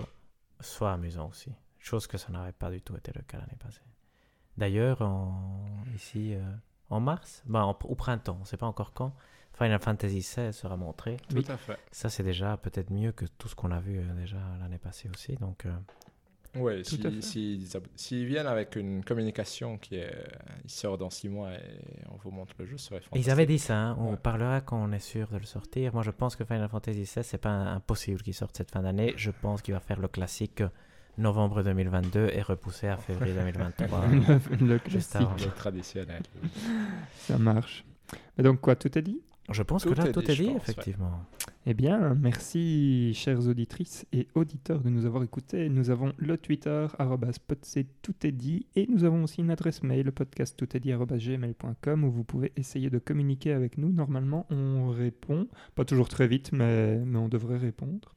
soient 0.59 0.93
amusants 0.93 1.29
aussi. 1.29 1.51
Chose 1.79 2.07
que 2.07 2.17
ça 2.17 2.31
n'avait 2.31 2.51
pas 2.51 2.69
du 2.71 2.81
tout 2.81 2.95
été 2.97 3.11
le 3.15 3.21
cas 3.21 3.37
l'année 3.37 3.57
passée. 3.59 3.81
D'ailleurs, 4.57 5.01
en- 5.01 5.83
ici, 5.95 6.33
euh, 6.33 6.41
en 6.89 6.99
mars, 6.99 7.43
bah, 7.45 7.65
en- 7.65 7.77
au 7.83 7.95
printemps, 7.95 8.35
on 8.37 8.41
ne 8.41 8.45
sait 8.45 8.57
pas 8.57 8.65
encore 8.65 8.93
quand, 8.93 9.13
Final 9.57 9.79
Fantasy 9.79 10.19
XVI 10.19 10.53
sera 10.53 10.77
montré. 10.77 11.17
Tout 11.29 11.43
à 11.47 11.57
fait. 11.57 11.77
Ça, 11.91 12.09
c'est 12.09 12.23
déjà 12.23 12.57
peut-être 12.57 12.91
mieux 12.91 13.11
que 13.11 13.25
tout 13.37 13.47
ce 13.47 13.55
qu'on 13.55 13.71
a 13.71 13.79
vu 13.79 13.99
euh, 13.99 14.13
déjà 14.19 14.37
l'année 14.61 14.77
passée 14.77 15.09
aussi. 15.13 15.35
Donc, 15.35 15.65
euh, 15.65 15.71
Oui, 16.55 16.81
Tout 16.83 16.95
à 17.05 17.09
fait. 17.11 17.21
s'ils 17.21 17.67
si, 17.67 17.77
s'ils 17.95 18.25
viennent 18.25 18.47
avec 18.47 18.75
une 18.75 19.03
communication 19.03 19.77
qui 19.77 19.95
est. 19.95 20.13
Il 20.63 20.69
sort 20.69 20.97
dans 20.97 21.09
six 21.09 21.27
mois 21.29 21.51
et 21.53 22.03
on 22.11 22.17
vous 22.17 22.31
montre 22.31 22.53
le 22.59 22.65
jeu, 22.65 22.77
ce 22.77 22.85
serait 22.87 22.99
fantastique. 23.01 23.25
Ils 23.25 23.31
avaient 23.31 23.45
dit 23.45 23.59
ça, 23.59 23.77
hein, 23.77 23.97
on 23.99 24.11
Ouais. 24.11 24.17
parlera 24.17 24.61
quand 24.61 24.77
on 24.81 24.91
est 24.91 24.99
sûr 24.99 25.27
de 25.29 25.37
le 25.37 25.45
sortir. 25.45 25.93
Moi, 25.93 26.03
je 26.03 26.11
pense 26.11 26.35
que 26.35 26.43
Final 26.45 26.69
Fantasy 26.69 27.01
XVI, 27.03 27.23
c'est 27.23 27.37
pas 27.37 27.49
impossible 27.49 28.21
qu'il 28.21 28.33
sorte 28.33 28.55
cette 28.57 28.71
fin 28.71 28.81
d'année. 28.83 29.13
Je 29.17 29.31
pense 29.31 29.61
qu'il 29.61 29.73
va 29.73 29.79
faire 29.79 29.99
le 29.99 30.07
classique 30.07 30.61
euh, 30.61 30.69
novembre 31.17 31.63
2022 31.63 32.29
et 32.33 32.41
repousser 32.43 32.87
à 32.89 32.97
février 32.97 33.33
2023. 33.33 34.07
le, 34.07 34.17
le 34.65 34.79
Juste 34.87 35.11
classique, 35.11 35.15
avant. 35.15 35.35
Le 35.35 35.51
traditionnel. 35.51 36.21
ça 37.15 37.37
marche. 37.39 37.83
Mais 38.37 38.43
donc 38.43 38.61
quoi, 38.61 38.75
tout 38.75 38.95
est 38.97 39.01
dit? 39.01 39.21
Je 39.49 39.63
pense 39.63 39.83
Tout 39.83 39.91
que 39.91 39.95
là, 39.95 40.07
est 40.07 40.11
tout 40.11 40.21
dit, 40.21 40.31
est 40.31 40.35
dit, 40.35 40.43
pense, 40.43 40.53
ouais. 40.53 40.61
effectivement. 40.61 41.11
Eh 41.65 41.73
bien, 41.73 42.15
merci 42.15 43.13
chères 43.13 43.47
auditrices 43.47 44.05
et 44.11 44.27
auditeurs 44.35 44.81
de 44.81 44.89
nous 44.89 45.05
avoir 45.05 45.23
écoutés. 45.23 45.69
Nous 45.69 45.89
avons 45.89 46.11
le 46.17 46.37
Twitter, 46.37 46.87
arrobas 46.99 47.37
podc, 47.47 47.85
tout 48.01 48.13
est 48.23 48.31
dit, 48.31 48.65
et 48.75 48.87
nous 48.87 49.05
avons 49.05 49.23
aussi 49.23 49.39
une 49.41 49.51
adresse 49.51 49.83
mail, 49.83 50.05
le 50.05 50.11
podcast 50.11 50.55
tout 50.57 50.75
est 50.75 50.79
dit, 50.81 50.91
arrobas 50.91 51.17
gmail.com, 51.17 52.03
où 52.03 52.11
vous 52.11 52.23
pouvez 52.25 52.51
essayer 52.57 52.89
de 52.89 52.99
communiquer 52.99 53.53
avec 53.53 53.77
nous. 53.77 53.91
Normalement, 53.91 54.45
on 54.49 54.89
répond, 54.89 55.47
pas 55.75 55.85
toujours 55.85 56.09
très 56.09 56.27
vite, 56.27 56.51
mais, 56.51 56.97
mais 57.05 57.17
on 57.17 57.29
devrait 57.29 57.57
répondre. 57.57 58.15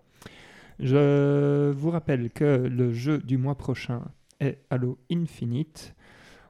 Je 0.80 1.70
vous 1.70 1.90
rappelle 1.90 2.30
que 2.30 2.44
le 2.44 2.92
jeu 2.92 3.18
du 3.18 3.36
mois 3.36 3.56
prochain 3.56 4.02
est 4.40 4.58
Halo 4.70 4.98
Infinite. 5.12 5.94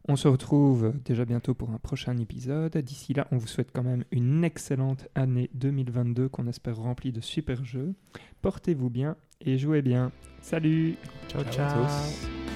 On 0.09 0.17
se 0.17 0.29
retrouve 0.29 0.93
déjà 1.05 1.25
bientôt 1.25 1.55
pour 1.55 1.71
un 1.71 1.79
prochain 1.79 2.17
épisode. 2.17 2.77
D'ici 2.79 3.13
là, 3.15 3.27
on 3.31 3.37
vous 3.37 3.47
souhaite 3.47 3.71
quand 3.73 3.83
même 3.85 4.05
une 4.11 4.43
excellente 4.45 5.07
année 5.15 5.51
2022 5.55 6.29
qu'on 6.29 6.47
espère 6.47 6.77
remplie 6.77 7.13
de 7.13 7.21
super 7.21 7.65
jeux. 7.65 7.95
Portez-vous 8.43 8.91
bien 8.91 9.17
et 9.41 9.59
jouez 9.59 9.83
bien. 9.83 10.11
Salut 10.41 10.97
Ciao, 11.29 11.43
Ciao 11.45 11.53
ciao. 11.53 11.85
à 11.85 11.87
tous. 11.89 12.50